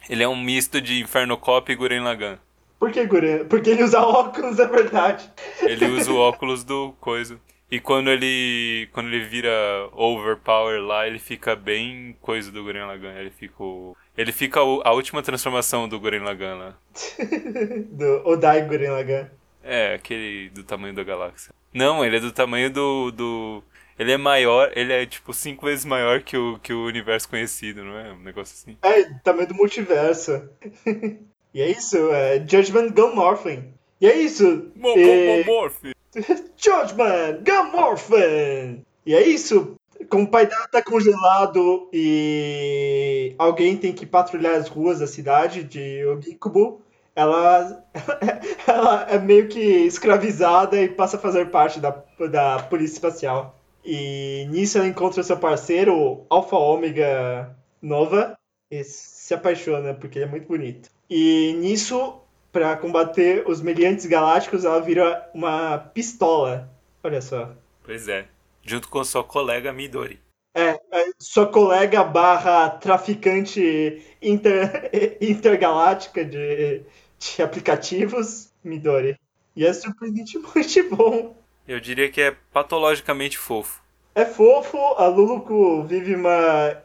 Ele 0.09 0.23
é 0.23 0.29
um 0.29 0.41
misto 0.41 0.81
de 0.81 1.01
Inferno 1.01 1.37
Cop 1.37 1.71
e 1.71 1.75
Guren 1.75 2.01
Lagann. 2.03 2.39
Por 2.79 2.91
que, 2.93 3.05
Guren? 3.07 3.45
Porque 3.47 3.71
ele 3.71 3.83
usa 3.83 4.01
óculos, 4.01 4.59
é 4.61 4.67
verdade. 4.67 5.31
Ele 5.63 5.87
usa 5.87 6.13
o 6.13 6.17
óculos 6.19 6.63
do 6.65 6.93
coisa. 7.01 7.39
E 7.71 7.81
quando 7.81 8.11
ele 8.11 8.89
quando 8.93 9.09
ele 9.09 9.25
vira 9.25 9.51
overpower 9.93 10.81
lá, 10.81 11.07
ele 11.07 11.19
fica 11.19 11.57
bem 11.57 12.17
coisa 12.21 12.53
do 12.53 12.63
Guren 12.63 12.87
Lagann. 12.87 13.17
Ele 13.19 13.31
fica 13.31 13.61
o- 13.63 13.97
ele 14.17 14.31
fica 14.31 14.61
a 14.61 14.93
última 14.93 15.21
transformação 15.23 15.89
do 15.89 15.99
Guren 15.99 16.21
Lagann 16.23 16.59
lá. 16.59 16.75
do 17.91 18.23
Odai 18.29 18.63
Guren 18.63 18.91
Lagann. 18.91 19.27
É, 19.65 19.95
aquele 19.95 20.49
do 20.51 20.63
tamanho 20.63 20.95
da 20.95 21.03
galáxia. 21.03 21.53
Não, 21.75 22.05
ele 22.05 22.19
é 22.19 22.21
do 22.21 22.31
tamanho 22.31 22.71
do. 22.71 23.11
do... 23.11 23.65
Ele 23.99 24.13
é 24.13 24.17
maior, 24.17 24.71
ele 24.77 24.93
é 24.93 25.07
tipo 25.07 25.33
cinco 25.33 25.65
vezes 25.67 25.85
maior 25.85 26.23
que 26.23 26.37
o, 26.37 26.59
que 26.59 26.73
o 26.73 26.85
universo 26.85 27.29
conhecido, 27.29 27.83
não 27.83 27.99
é? 27.99 28.13
Um 28.13 28.21
negócio 28.21 28.55
assim. 28.55 28.77
É, 28.83 29.05
tamanho 29.25 29.49
do 29.49 29.55
multiverso. 29.55 30.49
e 31.55 31.63
é 31.63 31.71
isso, 31.71 32.11
é 32.13 32.39
Judgment 32.47 32.91
Gun 32.91 33.15
Morphin. 33.15 33.73
E 34.01 34.07
é 34.07 34.15
isso. 34.15 34.71
Morph! 34.77 35.81
Judgment 36.57 37.43
Gun 37.43 37.71
Morphin. 37.73 38.85
E 39.07 39.15
é 39.15 39.27
isso. 39.27 39.77
Como 40.11 40.25
o 40.25 40.31
pai 40.31 40.47
dela 40.47 40.69
tá 40.69 40.83
congelado 40.83 41.89
e 41.91 43.35
alguém 43.39 43.77
tem 43.77 43.95
que 43.95 44.05
patrulhar 44.05 44.55
as 44.57 44.69
ruas 44.69 44.99
da 44.99 45.07
cidade 45.07 45.65
de 45.65 46.05
Ogikubo, 46.05 46.83
ela, 47.15 47.83
ela 48.69 49.07
é 49.09 49.19
meio 49.19 49.49
que 49.49 49.59
escravizada 49.59 50.77
e 50.81 50.89
passa 50.89 51.17
a 51.17 51.21
fazer 51.21 51.51
parte 51.51 51.81
da, 51.81 52.03
da 52.31 52.59
polícia 52.65 52.97
espacial. 52.97 53.59
E 53.87 54.47
nisso 54.51 54.79
ela 54.79 54.89
encontra 54.89 55.23
seu 55.23 55.37
parceiro, 55.37 56.27
Alpha 56.29 56.57
Ômega 56.57 57.57
Nova, 57.81 58.37
e 58.69 58.83
se 58.83 59.33
apaixona 59.33 59.95
porque 59.95 60.19
ele 60.19 60.25
é 60.25 60.29
muito 60.29 60.49
bonito. 60.49 60.91
E 61.09 61.55
nisso, 61.61 62.21
pra 62.51 62.77
combater 62.77 63.49
os 63.49 63.61
meliantes 63.61 64.05
galácticos, 64.05 64.65
ela 64.65 64.81
vira 64.81 65.31
uma 65.33 65.79
pistola. 65.79 66.69
Olha 67.05 67.23
só. 67.23 67.55
Pois 67.85 68.09
é. 68.09 68.27
Junto 68.61 68.89
com 68.89 69.05
sua 69.05 69.23
colega 69.23 69.73
Midori. 69.73 70.19
É, 70.53 70.71
é, 70.91 71.11
sua 71.17 71.47
colega 71.47 72.03
barra 72.03 72.71
traficante 72.71 74.03
inter, 74.21 74.91
intergaláctica 75.21 76.25
de, 76.25 76.83
de 77.21 77.41
aplicativos, 77.43 78.51
Midori. 78.65 79.17
E 79.55 79.65
é 79.65 79.73
surpreendentemente 79.73 80.83
bom. 80.91 81.37
Eu 81.67 81.81
diria 81.81 82.09
que 82.11 82.21
é 82.21 82.35
patologicamente 82.53 83.37
fofo. 83.39 83.83
É 84.15 84.25
fofo, 84.25 84.79
a 84.97 85.07
Luluco 85.09 85.83
vive 85.85 86.15
uma, 86.15 86.77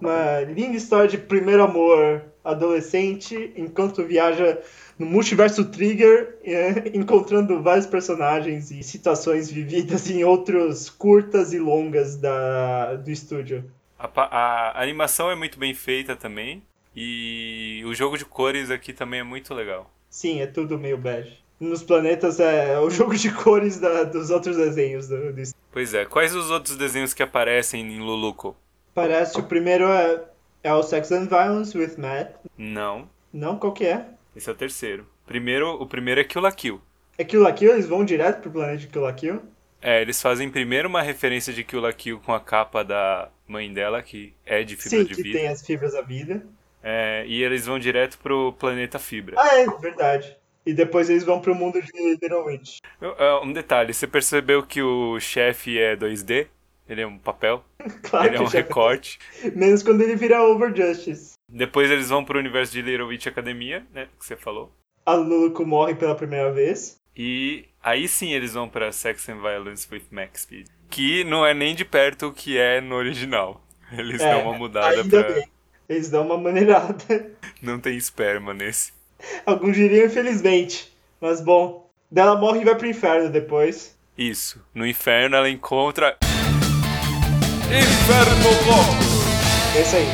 uma 0.00 0.40
linda 0.42 0.76
história 0.76 1.08
de 1.08 1.18
primeiro 1.18 1.62
amor 1.62 2.22
adolescente, 2.44 3.52
enquanto 3.56 4.04
viaja 4.04 4.60
no 4.98 5.06
multiverso 5.06 5.64
Trigger, 5.64 6.38
é, 6.44 6.88
encontrando 6.96 7.62
vários 7.62 7.86
personagens 7.86 8.70
e 8.70 8.82
situações 8.82 9.50
vividas 9.50 10.10
em 10.10 10.24
outros 10.24 10.90
curtas 10.90 11.52
e 11.54 11.58
longas 11.58 12.16
da, 12.16 12.96
do 12.96 13.10
estúdio. 13.10 13.64
A, 13.98 14.06
pa- 14.06 14.28
a 14.30 14.82
animação 14.82 15.30
é 15.30 15.34
muito 15.34 15.58
bem 15.58 15.72
feita 15.72 16.14
também. 16.14 16.62
E 16.94 17.82
o 17.86 17.94
jogo 17.94 18.16
de 18.16 18.24
cores 18.24 18.70
aqui 18.70 18.92
também 18.92 19.20
é 19.20 19.24
muito 19.24 19.52
legal. 19.52 19.90
Sim, 20.08 20.40
é 20.40 20.46
tudo 20.46 20.78
meio 20.78 20.96
bege. 20.96 21.42
Nos 21.64 21.82
planetas 21.82 22.38
é 22.40 22.78
o 22.78 22.88
jogo 22.90 23.14
de 23.16 23.32
cores 23.32 23.78
da- 23.78 24.04
dos 24.04 24.30
outros 24.30 24.56
desenhos 24.56 25.08
do, 25.08 25.32
do. 25.32 25.42
Pois 25.72 25.94
é, 25.94 26.04
quais 26.04 26.34
os 26.34 26.50
outros 26.50 26.76
desenhos 26.76 27.14
que 27.14 27.22
aparecem 27.22 27.80
em 27.80 28.00
Luluco? 28.00 28.56
Parece 28.94 29.38
o 29.40 29.42
primeiro 29.42 29.84
é, 29.88 30.22
é 30.62 30.72
o 30.74 30.82
Sex 30.82 31.10
and 31.10 31.26
Violence 31.26 31.76
with 31.76 31.94
Matt. 31.98 32.32
Não, 32.56 33.08
Não, 33.32 33.58
qual 33.58 33.72
que 33.72 33.86
é? 33.86 34.04
esse 34.36 34.48
é 34.48 34.52
o 34.52 34.56
terceiro. 34.56 35.06
Primeiro, 35.26 35.70
o 35.80 35.86
primeiro 35.86 36.20
é 36.20 36.24
Kill 36.24 36.42
la 36.42 36.52
Kill. 36.52 36.80
É 37.16 37.24
Kill 37.24 37.40
la 37.42 37.52
Kill, 37.52 37.72
eles 37.72 37.86
vão 37.86 38.04
direto 38.04 38.42
pro 38.42 38.50
planeta 38.52 38.86
Kill 38.86 39.02
la 39.02 39.12
Kill. 39.12 39.42
É, 39.80 40.00
eles 40.02 40.20
fazem 40.22 40.48
primeiro 40.50 40.88
uma 40.88 41.02
referência 41.02 41.52
de 41.52 41.64
Kill 41.64 41.80
la 41.80 41.92
Kill 41.92 42.20
com 42.20 42.32
a 42.32 42.40
capa 42.40 42.82
da 42.84 43.28
mãe 43.48 43.72
dela, 43.72 44.02
que 44.02 44.32
é 44.46 44.62
de 44.62 44.76
fibra 44.76 44.90
Sim, 44.98 45.04
de 45.04 45.14
que 45.14 45.22
vidro. 45.22 45.38
tem 45.38 45.48
as 45.48 45.64
fibras 45.64 45.92
da 45.92 46.02
vida. 46.02 46.44
É, 46.82 47.24
e 47.26 47.42
eles 47.42 47.66
vão 47.66 47.78
direto 47.78 48.18
pro 48.18 48.52
planeta 48.52 48.98
Fibra. 48.98 49.36
Ah, 49.38 49.58
é, 49.58 49.66
verdade. 49.78 50.36
E 50.66 50.72
depois 50.72 51.10
eles 51.10 51.24
vão 51.24 51.40
pro 51.40 51.54
mundo 51.54 51.80
de 51.80 51.90
Little 52.20 52.44
Witch. 52.44 52.78
É, 53.00 53.34
Um 53.42 53.52
detalhe, 53.52 53.92
você 53.92 54.06
percebeu 54.06 54.62
que 54.62 54.80
o 54.82 55.18
chefe 55.20 55.78
é 55.78 55.94
2D? 55.96 56.46
Ele 56.88 57.02
é 57.02 57.06
um 57.06 57.18
papel? 57.18 57.64
Claro 58.02 58.26
ele 58.28 58.36
é 58.36 58.40
um 58.40 58.46
recorte. 58.46 59.18
Menos 59.54 59.82
quando 59.82 60.00
ele 60.02 60.16
vira 60.16 60.42
Over 60.42 60.74
Justice. 60.74 61.32
Depois 61.48 61.90
eles 61.90 62.08
vão 62.08 62.24
pro 62.24 62.38
universo 62.38 62.72
de 62.72 62.82
Little 62.82 63.08
Witch 63.08 63.26
Academia, 63.26 63.86
né? 63.92 64.08
Que 64.18 64.24
você 64.24 64.36
falou. 64.36 64.72
A 65.06 65.14
Luluco 65.14 65.66
morre 65.66 65.94
pela 65.94 66.14
primeira 66.14 66.50
vez. 66.52 66.96
E 67.16 67.66
aí 67.82 68.08
sim 68.08 68.32
eles 68.32 68.54
vão 68.54 68.68
pra 68.68 68.90
Sex 68.90 69.28
and 69.28 69.40
Violence 69.40 69.86
with 69.90 70.04
Max 70.10 70.42
Speed. 70.42 70.66
Que 70.90 71.24
não 71.24 71.44
é 71.46 71.52
nem 71.54 71.74
de 71.74 71.84
perto 71.84 72.28
o 72.28 72.32
que 72.32 72.56
é 72.58 72.80
no 72.80 72.94
original. 72.96 73.62
Eles 73.92 74.20
É, 74.20 74.30
dão 74.30 74.48
uma 74.48 74.58
mudada 74.58 75.04
pra. 75.04 75.22
bem. 75.34 75.48
Eles 75.88 76.10
dão 76.10 76.24
uma 76.24 76.38
maneirada. 76.38 77.30
Não 77.62 77.78
tem 77.78 77.96
esperma 77.96 78.54
nesse. 78.54 78.92
Alguns 79.44 79.74
diriam 79.74 80.06
infelizmente. 80.06 80.92
Mas 81.20 81.40
bom. 81.40 81.90
Dela 82.10 82.36
morre 82.36 82.60
e 82.60 82.64
vai 82.64 82.74
pro 82.74 82.86
inferno 82.86 83.30
depois. 83.30 83.96
Isso. 84.16 84.64
No 84.72 84.86
inferno 84.86 85.36
ela 85.36 85.50
encontra. 85.50 86.16
Inferno! 87.64 89.14
É 89.76 89.80
isso 89.80 89.96
aí. 89.96 90.06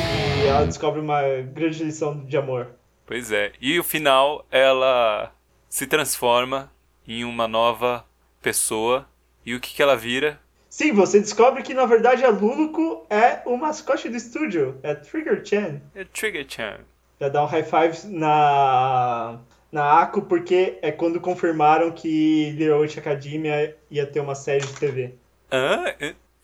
E 0.43 0.47
ela 0.47 0.65
descobre 0.65 1.01
uma 1.01 1.23
grande 1.53 1.85
lição 1.85 2.25
de 2.25 2.37
amor. 2.37 2.69
Pois 3.05 3.31
é. 3.31 3.53
E 3.61 3.79
o 3.79 3.85
final 3.85 4.47
ela 4.51 5.33
se 5.69 5.87
transforma 5.87 6.73
em 7.07 7.25
uma 7.25 7.47
nova 7.47 8.07
pessoa. 8.41 9.07
E 9.45 9.55
o 9.55 9.61
que, 9.61 9.75
que 9.75 9.83
ela 9.83 9.97
vira? 9.97 10.41
Sim, 10.69 10.93
você 10.93 11.19
descobre 11.19 11.63
que 11.63 11.75
na 11.75 11.85
verdade 11.85 12.25
a 12.25 12.31
Luluco 12.31 13.05
é 13.11 13.43
o 13.45 13.57
mascote 13.57 14.09
do 14.09 14.17
estúdio. 14.17 14.79
É 14.83 14.95
Trigger 14.95 15.45
Chan. 15.45 15.81
É 15.95 16.05
Trigger-chan. 16.05 16.79
Já 17.21 17.29
dá 17.29 17.43
um 17.43 17.47
high 17.47 17.63
five 17.65 18.07
na, 18.09 19.39
na 19.71 20.01
Ako, 20.03 20.23
porque 20.23 20.79
é 20.83 20.91
quando 20.91 21.21
confirmaram 21.21 21.91
que 21.93 22.51
Little 22.53 22.79
Witch 22.81 22.97
Academia 22.99 23.77
ia 23.91 24.07
ter 24.07 24.21
uma 24.21 24.35
série 24.35 24.65
de 24.67 24.73
TV. 24.75 25.15
Hã? 25.53 25.85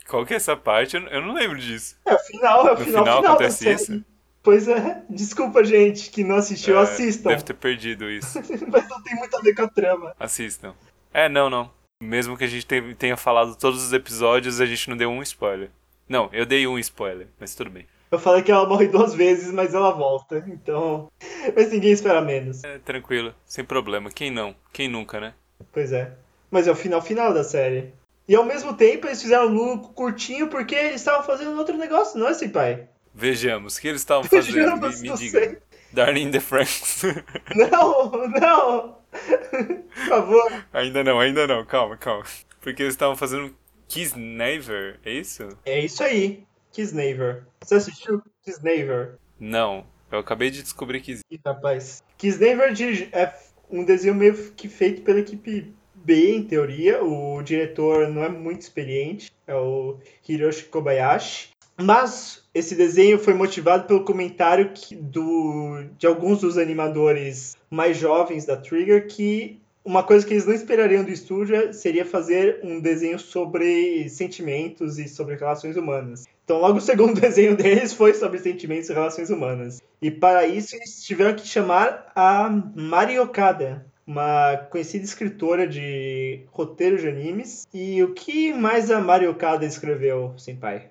Qual 0.09 0.25
que 0.27 0.35
é 0.35 0.37
essa 0.37 0.57
parte? 0.57 0.97
Eu 0.97 1.23
não- 1.23 1.35
lembro 1.35 1.59
disso. 1.59 1.97
É 2.05 2.15
o 2.15 2.19
final, 2.19 2.69
é 2.69 2.73
o 2.73 2.79
No 2.79 2.85
final, 2.85 3.05
final 3.05 3.17
final 3.23 3.35
acontece 3.35 3.71
isso? 3.73 4.05
Pois 4.43 4.69
é, 4.69 5.03
desculpa 5.11 5.65
gente 5.65 6.09
que 6.11 6.23
não 6.23 6.37
assistiu, 6.37 6.79
É, 6.79 6.83
assistam. 6.83 7.31
Deve 7.31 7.43
ter 7.43 7.55
perdido 7.55 8.09
isso. 8.09 8.39
Mas 8.71 8.89
não 8.89 9.03
tem 9.03 9.17
muito 9.17 9.37
a 9.37 9.41
ver 9.41 9.55
com 9.55 9.63
a 9.63 9.69
trama. 9.69 10.15
Assistam. 10.21 10.75
É, 11.13 11.29
não, 11.29 11.51
não. 11.51 11.71
Mesmo 12.01 12.37
que 12.37 12.45
a 12.45 12.47
gente 12.47 12.65
te- 12.67 12.95
tenha 12.95 13.17
falado 13.17 13.57
todos 13.57 13.83
os 13.83 13.93
episódios, 13.93 14.61
a 14.61 14.67
gente 14.67 14.89
não 14.91 14.97
deu 14.97 15.11
um 15.11 15.23
spoiler. 15.23 15.71
Não, 16.09 16.29
eu 16.33 16.47
dei 16.47 16.65
um 16.67 16.79
spoiler, 16.79 17.27
mas 17.41 17.55
tudo 17.57 17.71
bem. 17.71 17.87
Eu 18.11 18.19
falei 18.19 18.43
que 18.43 18.53
ela 18.53 18.69
morre 18.69 18.87
duas 18.89 19.15
vezes, 19.15 19.53
mas 19.53 19.75
ela 19.75 19.91
volta. 19.91 20.45
Então. 20.47 21.11
Mas 21.55 21.71
ninguém 21.73 21.93
espera 21.93 22.21
menos. 22.21 22.63
É, 22.65 22.79
tranquilo, 22.79 23.35
sem 23.45 23.65
problema. 23.65 24.11
Quem 24.11 24.31
não? 24.31 24.55
Quem 24.73 24.89
nunca, 24.89 25.19
né? 25.21 25.35
Pois 25.73 25.93
é. 25.93 26.13
Mas 26.51 26.69
é 26.69 26.71
o 26.71 26.77
final 26.77 27.03
final 27.03 27.35
da 27.35 27.43
série. 27.43 27.93
E 28.29 28.35
ao 28.35 28.45
mesmo 28.45 28.75
tempo 28.75 29.07
eles 29.07 29.23
fizeram 29.23 29.47
Lulu 29.47 29.79
curtinho 29.91 30.49
porque 30.49 30.75
eles 30.75 30.97
estavam 30.97 31.23
fazendo 31.25 31.57
outro 31.57 31.77
negócio, 31.77 32.19
não 32.19 32.29
é, 32.29 32.35
Senpai? 32.35 32.89
Vejamos, 33.15 33.77
o 33.77 33.81
que 33.81 33.89
eles 33.89 34.01
estavam 34.01 34.25
fazendo? 34.29 34.55
Vejamos, 34.55 35.01
me 35.01 35.11
me 35.11 35.17
diga. 35.17 35.39
sei. 35.41 35.59
Darling 35.93 36.23
in 36.25 36.31
the 36.31 36.41
Franks. 36.41 37.03
Não, 37.55 38.11
não! 38.29 38.99
Por 39.95 40.09
favor. 40.09 40.65
ainda 40.73 41.03
não, 41.03 41.19
ainda 41.19 41.47
não, 41.47 41.65
calma, 41.65 41.97
calma. 41.97 42.25
Porque 42.61 42.83
eles 42.83 42.93
estavam 42.95 43.17
fazendo 43.17 43.55
Kiss 43.89 44.19
Never, 44.19 44.99
é 45.05 45.13
isso? 45.13 45.49
É 45.65 45.81
isso 45.81 46.03
aí. 46.03 46.45
Kisnaver. 46.77 47.45
Você 47.63 47.77
assistiu 47.77 48.23
Kisnaver? 48.45 49.15
Não, 49.41 49.87
eu 50.13 50.19
acabei 50.19 50.51
de 50.51 50.63
descobrir 50.63 51.01
que 51.01 51.21
Ih, 51.31 51.41
rapaz. 51.43 52.03
Kisnaver 52.19 52.75
é 53.13 53.33
um 53.71 53.83
desenho 53.83 54.15
meio 54.15 54.35
que 54.53 54.69
feito 54.69 55.01
pela 55.01 55.21
equipe 55.21 55.73
B, 55.95 56.37
em 56.37 56.45
teoria. 56.45 57.03
O 57.03 57.41
diretor 57.43 58.11
não 58.11 58.23
é 58.23 58.29
muito 58.29 58.61
experiente, 58.61 59.33
é 59.47 59.55
o 59.55 59.97
Hiroshi 60.29 60.65
Kobayashi. 60.65 61.49
Mas 61.81 62.45
esse 62.55 62.75
desenho 62.75 63.19
foi 63.19 63.33
motivado 63.33 63.87
pelo 63.87 64.05
comentário 64.05 64.73
que- 64.75 64.95
do, 64.95 65.83
de 65.99 66.07
alguns 66.07 66.43
dos 66.43 66.59
animadores 66.59 67.57
mais 67.71 67.97
jovens 67.97 68.45
da 68.45 68.57
Trigger 68.57 69.07
que 69.09 69.59
uma 69.83 70.03
coisa 70.03 70.27
que 70.27 70.35
eles 70.35 70.45
não 70.45 70.55
esperariam 70.55 71.05
do 71.05 71.11
estúdio 71.11 71.73
seria 71.73 72.05
fazer 72.05 72.61
um 72.63 72.81
desenho 72.81 73.19
sobre 73.19 74.09
sentimentos 74.11 74.99
e 74.99 75.09
sobre 75.09 75.37
relações 75.37 75.77
humanas. 75.77 76.25
Então, 76.47 76.61
logo 76.61 76.79
o 76.79 76.81
segundo 76.81 77.13
desenho 77.21 77.57
deles 77.57 77.93
foi 77.93 78.15
sobre 78.15 78.39
sentimentos 78.39 78.89
e 78.89 78.93
relações 78.95 79.31
humanas. 79.31 79.83
E 80.01 80.13
para 80.13 80.47
isso, 80.47 80.77
eles 80.77 81.03
tiveram 81.03 81.35
que 81.35 81.45
chamar 81.45 82.13
a 82.15 82.49
Mari 82.49 83.19
Okada, 83.19 83.85
uma 84.07 84.57
conhecida 84.71 85.05
escritora 85.05 85.67
de 85.67 86.45
roteiro 86.53 86.99
de 86.99 87.09
animes. 87.09 87.67
E 87.75 88.01
o 88.01 88.15
que 88.15 88.53
mais 88.53 88.93
a 88.93 89.01
Mari 89.01 89.27
Okada 89.27 89.67
escreveu, 89.67 90.35
Senpai? 90.39 90.91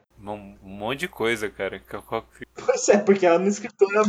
um 0.62 0.70
monte 0.70 1.01
de 1.01 1.08
coisa, 1.08 1.49
cara. 1.49 1.82
Pois 2.66 2.89
é, 2.89 2.97
porque 2.97 3.26
ela 3.26 3.36
é 3.36 3.39
uma 3.39 3.47
escritora 3.47 4.01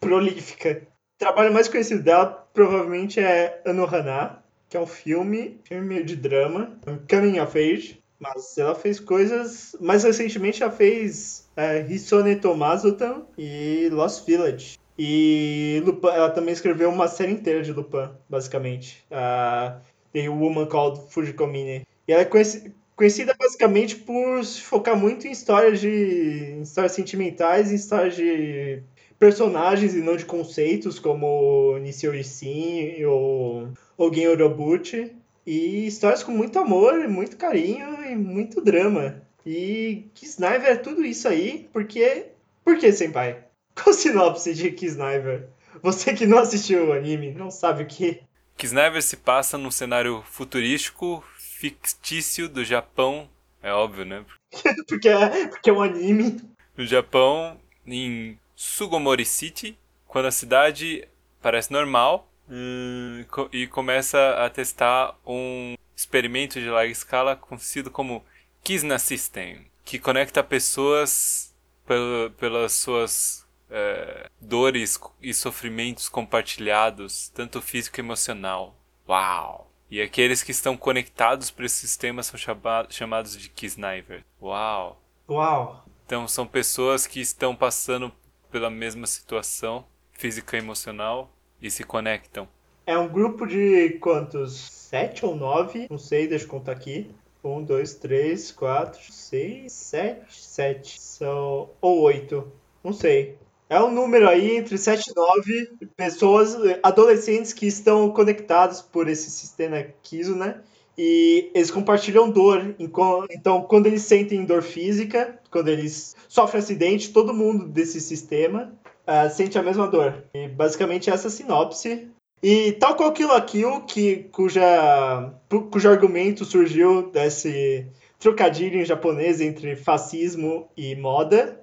prolífica. 0.00 0.82
O 1.14 1.18
trabalho 1.18 1.54
mais 1.54 1.68
conhecido 1.68 2.02
dela 2.02 2.26
provavelmente 2.52 3.20
é 3.20 3.62
Anohana, 3.64 4.42
que 4.68 4.76
é 4.76 4.80
um 4.80 4.86
filme, 4.86 5.60
filme 5.62 5.86
meio 5.86 6.04
de 6.04 6.16
drama, 6.16 6.76
um 6.86 6.98
coming 7.08 7.38
of 7.38 7.56
age. 7.56 8.02
Mas 8.18 8.58
ela 8.58 8.74
fez 8.74 8.98
coisas. 8.98 9.76
Mais 9.80 10.02
recentemente 10.04 10.62
ela 10.62 10.72
fez 10.72 11.48
é, 11.56 11.80
Hisone 11.88 12.36
Tomazutan 12.36 13.22
e 13.36 13.88
Lost 13.92 14.26
Village. 14.26 14.78
E 14.98 15.80
Lupin, 15.86 16.08
ela 16.08 16.30
também 16.30 16.52
escreveu 16.52 16.90
uma 16.90 17.06
série 17.06 17.32
inteira 17.32 17.62
de 17.62 17.72
Lupin, 17.72 18.08
basicamente. 18.28 19.04
A 19.10 19.78
The 20.12 20.28
Woman 20.28 20.66
Called 20.66 21.00
Fujikomine. 21.10 21.86
E 22.08 22.12
ela 22.12 22.22
é 22.22 22.24
conheci- 22.24 22.72
conhecida 22.96 23.32
basicamente 23.38 23.94
por 23.94 24.44
se 24.44 24.60
focar 24.62 24.96
muito 24.96 25.28
em 25.28 25.30
histórias 25.30 25.80
de. 25.80 26.56
em 26.58 26.62
histórias 26.62 26.92
sentimentais, 26.92 27.70
em 27.70 27.76
histórias 27.76 28.16
de 28.16 28.82
personagens 29.20 29.94
e 29.94 30.00
não 30.00 30.16
de 30.16 30.24
conceitos, 30.24 30.98
como 30.98 31.78
Nishio 31.78 32.14
Isin 32.14 33.04
ou 33.04 33.68
Ogen 33.96 34.28
Orobuchi. 34.28 35.12
E 35.50 35.86
histórias 35.86 36.22
com 36.22 36.30
muito 36.30 36.58
amor, 36.58 37.08
muito 37.08 37.38
carinho 37.38 38.04
e 38.04 38.14
muito 38.14 38.60
drama. 38.60 39.22
E 39.46 40.10
Kisniver 40.12 40.72
é 40.72 40.76
tudo 40.76 41.02
isso 41.02 41.26
aí, 41.26 41.70
porque. 41.72 42.26
Por 42.62 42.76
que, 42.76 42.92
Senpai? 42.92 43.46
Qual 43.74 43.94
sinopse 43.94 44.52
de 44.52 44.70
Kisniver? 44.70 45.48
Você 45.82 46.12
que 46.12 46.26
não 46.26 46.40
assistiu 46.40 46.88
o 46.88 46.92
anime, 46.92 47.32
não 47.32 47.50
sabe 47.50 47.84
o 47.84 47.86
que. 47.86 48.20
Kisnever 48.58 49.02
se 49.02 49.16
passa 49.16 49.56
num 49.56 49.70
cenário 49.70 50.22
futurístico, 50.26 51.24
fictício 51.38 52.46
do 52.46 52.62
Japão. 52.62 53.26
É 53.62 53.72
óbvio, 53.72 54.04
né? 54.04 54.26
Porque 54.86 55.08
é, 55.08 55.46
porque 55.46 55.70
é 55.70 55.72
um 55.72 55.80
anime. 55.80 56.42
No 56.76 56.84
Japão, 56.84 57.58
em 57.86 58.38
Sugomori 58.54 59.24
City, 59.24 59.78
quando 60.06 60.26
a 60.26 60.30
cidade 60.30 61.08
parece 61.40 61.72
normal 61.72 62.30
hum, 62.48 63.24
e 63.52 63.66
começa 63.66 64.44
a 64.44 64.50
testar 64.50 65.14
um 65.26 65.76
experimento 65.96 66.60
de 66.60 66.68
larga 66.68 66.90
escala 66.92 67.36
conhecido 67.36 67.90
como 67.90 68.24
Kizna 68.62 68.98
System, 68.98 69.66
que 69.84 69.98
conecta 69.98 70.42
pessoas 70.44 71.54
pel- 71.86 72.30
pelas 72.38 72.72
suas 72.72 73.46
eh, 73.70 74.30
dores 74.40 74.98
e 75.20 75.34
sofrimentos 75.34 76.08
compartilhados, 76.08 77.28
tanto 77.30 77.60
físico 77.60 77.98
e 77.98 78.02
emocional. 78.02 78.76
Uau! 79.08 79.70
E 79.90 80.00
aqueles 80.02 80.42
que 80.42 80.50
estão 80.50 80.76
conectados 80.76 81.50
para 81.50 81.64
esse 81.64 81.76
sistema 81.86 82.22
são 82.22 82.38
chama- 82.38 82.86
chamados 82.90 83.36
de 83.38 83.48
Kisniver. 83.48 84.24
Uau! 84.40 85.02
Uau. 85.28 85.84
Então 86.06 86.26
são 86.28 86.46
pessoas 86.46 87.06
que 87.06 87.20
estão 87.20 87.54
passando 87.54 88.12
pela 88.50 88.70
mesma 88.70 89.06
situação 89.06 89.86
física 90.12 90.56
e 90.56 90.60
emocional 90.60 91.30
e 91.60 91.70
se 91.70 91.84
conectam. 91.84 92.48
É 92.86 92.96
um 92.96 93.08
grupo 93.08 93.46
de 93.46 93.98
quantos? 94.00 94.58
Sete 94.70 95.26
ou 95.26 95.36
nove? 95.36 95.86
Não 95.90 95.98
sei, 95.98 96.26
deixa 96.26 96.44
eu 96.44 96.48
contar 96.48 96.72
aqui. 96.72 97.10
Um, 97.44 97.62
dois, 97.62 97.94
três, 97.94 98.50
quatro, 98.50 99.00
seis, 99.12 99.72
sete, 99.72 100.42
sete. 100.42 101.00
São. 101.00 101.70
Ou 101.80 102.00
oito. 102.02 102.50
Não 102.82 102.92
sei. 102.92 103.36
É 103.70 103.80
um 103.82 103.92
número 103.92 104.26
aí 104.26 104.56
entre 104.56 104.78
7 104.78 105.10
e 105.10 105.14
9 105.14 105.70
pessoas, 105.94 106.56
adolescentes 106.82 107.52
que 107.52 107.66
estão 107.66 108.10
conectados 108.10 108.80
por 108.80 109.08
esse 109.08 109.30
sistema 109.30 109.84
Kiso, 110.02 110.34
né? 110.34 110.62
E 110.96 111.50
eles 111.54 111.70
compartilham 111.70 112.30
dor. 112.30 112.74
Então, 112.78 113.62
quando 113.68 113.86
eles 113.86 114.02
sentem 114.02 114.46
dor 114.46 114.62
física, 114.62 115.38
quando 115.50 115.68
eles 115.68 116.16
sofrem 116.28 116.62
acidente, 116.62 117.12
todo 117.12 117.34
mundo 117.34 117.66
desse 117.66 118.00
sistema 118.00 118.72
ah, 119.08 119.30
sente 119.30 119.58
a 119.58 119.62
mesma 119.62 119.88
dor. 119.88 120.22
E 120.34 120.48
basicamente 120.48 121.08
essa 121.08 121.26
é 121.26 121.28
a 121.28 121.30
sinopse. 121.30 122.10
E 122.42 122.72
tal 122.72 122.94
qual 122.94 123.10
Kill 123.10 123.28
la 123.28 123.40
Kill, 123.40 123.80
que, 123.86 124.28
cuja, 124.30 125.32
cujo 125.70 125.88
argumento 125.88 126.44
surgiu 126.44 127.10
desse 127.10 127.86
trocadilho 128.18 128.78
em 128.78 128.84
japonês 128.84 129.40
entre 129.40 129.76
fascismo 129.76 130.68
e 130.76 130.94
moda, 130.94 131.58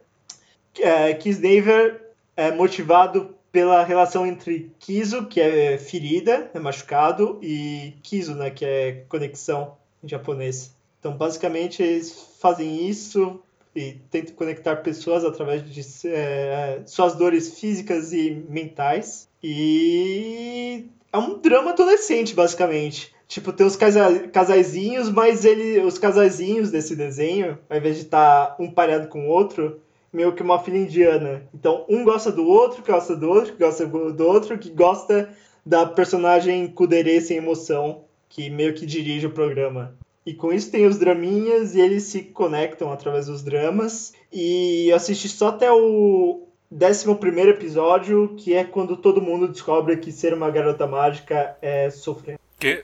é, 0.80 1.14
Kisnaver 1.14 2.14
é 2.36 2.52
motivado 2.52 3.36
pela 3.52 3.84
relação 3.84 4.26
entre 4.26 4.72
Kizo, 4.80 5.28
que 5.28 5.40
é 5.40 5.78
ferida, 5.78 6.50
é 6.52 6.60
machucado, 6.60 7.40
e 7.44 7.94
Kizo, 8.02 8.34
né, 8.34 8.50
que 8.50 8.66
é 8.66 9.04
conexão 9.08 9.78
em 10.04 10.10
japonês. 10.10 10.76
Então, 11.00 11.16
basicamente, 11.16 11.84
eles 11.84 12.38
fazem 12.42 12.90
isso 12.90 13.40
e 13.76 14.00
tentam 14.10 14.36
conectar 14.36 14.78
pessoas 14.78 15.26
através 15.26 15.70
de 15.70 15.82
é, 16.08 16.82
suas 16.86 17.16
dores 17.16 17.60
físicas 17.60 18.14
e 18.14 18.32
mentais. 18.50 19.28
E 19.44 20.86
é 21.12 21.18
um 21.18 21.40
drama 21.40 21.72
adolescente, 21.72 22.34
basicamente. 22.34 23.14
Tipo, 23.28 23.52
tem 23.52 23.66
os 23.66 23.76
casa 23.76 24.28
casaizinhos, 24.30 25.10
mas 25.10 25.44
ele, 25.44 25.82
os 25.82 25.98
casaizinhos 25.98 26.72
desse 26.72 26.96
desenho, 26.96 27.58
ao 27.70 27.78
invés 27.78 27.96
de 27.98 28.04
estar 28.04 28.56
um 28.60 28.72
pareado 28.72 29.08
com 29.08 29.28
o 29.28 29.30
outro, 29.30 29.82
meio 30.14 30.34
que 30.34 30.44
uma 30.44 30.64
filha 30.64 30.78
indiana. 30.78 31.44
Então, 31.54 31.86
um 31.90 32.04
gosta 32.04 32.32
do 32.32 32.48
outro, 32.48 32.82
que 32.82 32.92
gosta 32.92 33.16
do 33.16 33.30
outro, 33.30 33.54
que 33.54 33.60
gosta 33.60 33.86
do 33.86 34.26
outro, 34.26 34.58
que 34.58 34.70
gosta 34.70 35.30
da 35.66 35.86
personagem 35.86 36.68
Kudere 36.68 37.20
sem 37.20 37.38
emoção, 37.38 38.04
que 38.30 38.50
meio 38.50 38.74
que 38.74 38.86
dirige 38.86 39.28
o 39.28 39.32
programa. 39.32 39.98
E 40.26 40.34
com 40.34 40.52
isso 40.52 40.72
tem 40.72 40.88
os 40.88 40.98
draminhas 40.98 41.76
e 41.76 41.82
eles 41.82 42.04
se 42.04 42.24
conectam 42.24 42.92
através 42.92 43.28
dos 43.28 43.44
dramas. 43.44 44.14
E 44.34 44.88
eu 44.90 44.96
assisti 44.96 45.30
só 45.30 45.50
até 45.50 45.72
o 45.72 46.48
11 46.72 47.50
episódio, 47.50 48.36
que 48.36 48.54
é 48.54 48.64
quando 48.64 48.98
todo 48.98 49.22
mundo 49.22 49.48
descobre 49.48 49.98
que 49.98 50.12
ser 50.12 50.34
uma 50.34 50.50
garota 50.50 50.88
mágica 50.88 51.56
é 51.62 51.90
sofrer. 51.92 52.40
Que 52.60 52.84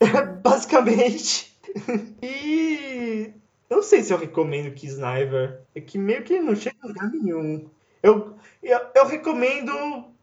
Basicamente. 0.42 1.56
e. 2.22 3.32
Eu 3.70 3.76
não 3.76 3.82
sei 3.82 4.02
se 4.02 4.12
eu 4.12 4.18
recomendo 4.18 4.74
Kisniver. 4.74 5.62
É 5.74 5.80
que 5.80 5.96
meio 5.96 6.22
que 6.22 6.38
não 6.38 6.54
chega 6.54 6.76
a 6.82 6.86
lugar 6.86 7.10
nenhum. 7.10 7.66
Eu, 8.02 8.34
eu, 8.62 8.80
eu 8.94 9.06
recomendo 9.06 9.72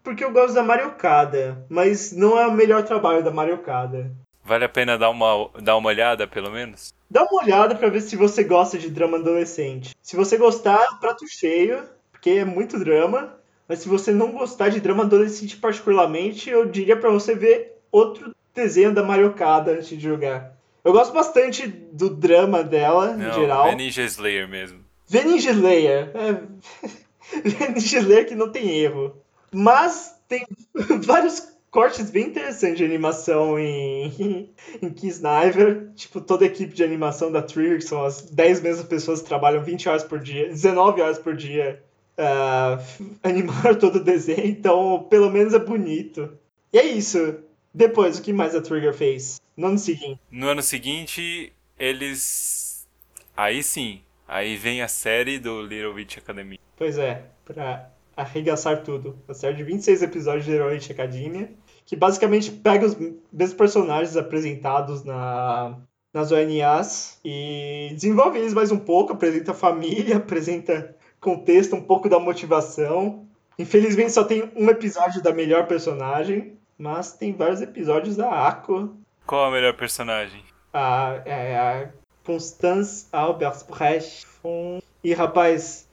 porque 0.04 0.24
eu 0.24 0.32
gosto 0.32 0.54
da 0.54 0.64
Mariocada, 0.64 1.66
mas 1.68 2.12
não 2.12 2.38
é 2.40 2.46
o 2.46 2.54
melhor 2.54 2.84
trabalho 2.84 3.24
da 3.24 3.32
Mariocada. 3.32 4.12
Vale 4.50 4.66
a 4.66 4.70
pena 4.70 4.98
dar 4.98 5.12
uma, 5.12 5.50
dar 5.62 5.78
uma 5.78 5.88
olhada, 5.88 6.28
pelo 6.28 6.52
menos? 6.52 6.94
Dá 7.10 7.24
uma 7.24 7.44
olhada 7.44 7.76
pra 7.76 7.88
ver 7.88 8.02
se 8.02 8.16
você 8.16 8.44
gosta 8.44 8.78
de 8.78 8.90
drama 8.90 9.18
adolescente. 9.18 9.96
Se 10.02 10.16
você 10.16 10.38
gostar, 10.38 11.00
prato 11.00 11.26
cheio, 11.28 11.84
porque 12.12 12.32
é 12.32 12.46
muito 12.46 12.78
drama. 12.80 13.38
Mas 13.68 13.80
se 13.80 13.88
você 13.88 14.12
não 14.12 14.32
gostar 14.32 14.70
de 14.70 14.80
drama 14.80 15.04
adolescente 15.04 15.56
particularmente, 15.56 16.50
eu 16.50 16.66
diria 16.66 16.98
pra 16.98 17.12
você 17.12 17.36
ver 17.36 17.80
outro 17.92 18.34
desenho 18.54 18.92
da 18.92 19.04
Mariocada 19.04 19.72
antes 19.74 19.90
de 19.90 20.00
jogar. 20.00 20.58
Eu 20.84 20.92
gosto 20.92 21.14
bastante 21.14 21.68
do 21.68 22.10
drama 22.10 22.64
dela, 22.64 23.12
em 23.12 23.18
Não, 23.18 23.34
geral. 23.34 23.68
é 23.68 23.76
Ninja 23.76 24.02
Slayer 24.02 24.48
mesmo. 24.48 24.80
Vê 25.08 25.24
Ninja 25.24 25.52
Slayer. 25.52 26.12
É... 26.16 27.70
Ninja 27.70 28.00
Slayer 28.00 28.28
que 28.28 28.34
não 28.34 28.52
tem 28.52 28.70
erro. 28.80 29.16
Mas 29.52 30.16
tem 30.28 30.48
vários 31.06 31.48
cortes 31.72 32.10
bem 32.10 32.28
interessantes 32.28 32.78
de 32.78 32.86
animação 32.86 33.58
em, 33.60 34.50
em 34.82 34.90
Kisniver. 34.90 35.92
Tipo, 35.96 36.22
toda 36.22 36.46
a 36.46 36.48
equipe 36.48 36.74
de 36.74 36.84
animação 36.84 37.32
da 37.32 37.42
Trigger, 37.42 37.78
que 37.78 37.86
são 37.86 38.04
as 38.04 38.22
10 38.22 38.62
mesmas 38.62 38.88
pessoas 38.88 39.22
que 39.22 39.28
trabalham 39.28 39.64
20 39.64 39.90
horas 39.90 40.04
por 40.04 40.20
dia, 40.20 40.48
19 40.48 41.02
horas 41.02 41.20
por 41.20 41.36
dia, 41.36 41.84
ah, 42.18 42.80
animaram 43.24 43.76
todo 43.76 43.98
o 43.98 44.04
desenho. 44.04 44.46
Então, 44.46 45.08
pelo 45.10 45.30
menos 45.30 45.54
é 45.54 45.60
bonito. 45.60 46.38
E 46.74 46.78
é 46.78 46.86
isso. 46.86 47.40
Depois, 47.74 48.18
o 48.18 48.22
que 48.22 48.34
mais 48.34 48.56
a 48.56 48.62
Trigger 48.62 48.94
fez? 48.94 49.40
No 49.56 49.68
ano 49.68 49.78
seguinte. 49.78 50.20
No 50.32 50.48
ano 50.48 50.62
seguinte, 50.62 51.54
eles. 51.78 52.88
Aí 53.36 53.64
sim, 53.64 54.02
aí 54.28 54.56
vem 54.58 54.82
a 54.82 54.88
série 54.88 55.40
do 55.40 55.62
Little 55.62 55.94
Witch 55.94 56.18
Academy. 56.18 56.60
Pois 56.76 56.98
é, 56.98 57.24
pra 57.46 57.90
arregaçar 58.20 58.84
tudo. 58.84 59.18
A 59.28 59.34
série 59.34 59.56
de 59.56 59.64
26 59.64 60.04
episódios 60.04 60.46
de 60.46 60.52
Heroic 60.52 60.92
Academia, 60.92 61.50
que 61.86 61.96
basicamente 61.96 62.52
pega 62.52 62.86
os 62.86 62.96
mesmos 63.32 63.54
personagens 63.54 64.18
apresentados 64.18 65.04
na, 65.04 65.78
nas 66.14 66.32
ONAs 66.32 67.20
e 67.24 67.90
desenvolve 67.94 68.38
eles 68.38 68.54
mais 68.54 68.72
um 68.72 68.78
pouco, 68.78 69.14
apresenta 69.14 69.52
a 69.52 69.56
família, 69.56 70.18
apresenta 70.18 70.96
contexto, 71.20 71.76
um 71.76 71.82
pouco 71.82 72.10
da 72.10 72.20
motivação. 72.20 73.26
Infelizmente 73.58 74.12
só 74.12 74.24
tem 74.24 74.52
um 74.56 74.70
episódio 74.70 75.22
da 75.22 75.34
melhor 75.34 75.68
personagem, 75.68 76.58
mas 76.78 77.14
tem 77.14 77.34
vários 77.34 77.62
episódios 77.62 78.16
da 78.16 78.48
Ako, 78.48 78.96
Qual 79.26 79.46
a 79.46 79.52
melhor 79.52 79.74
personagem? 79.76 80.44
a, 80.74 81.22
é, 81.26 81.58
a 81.58 81.90
Constance 82.24 83.08
Albersbrecht 83.12 84.28
von... 84.44 84.80
E 85.04 85.14
rapaz, 85.14 85.89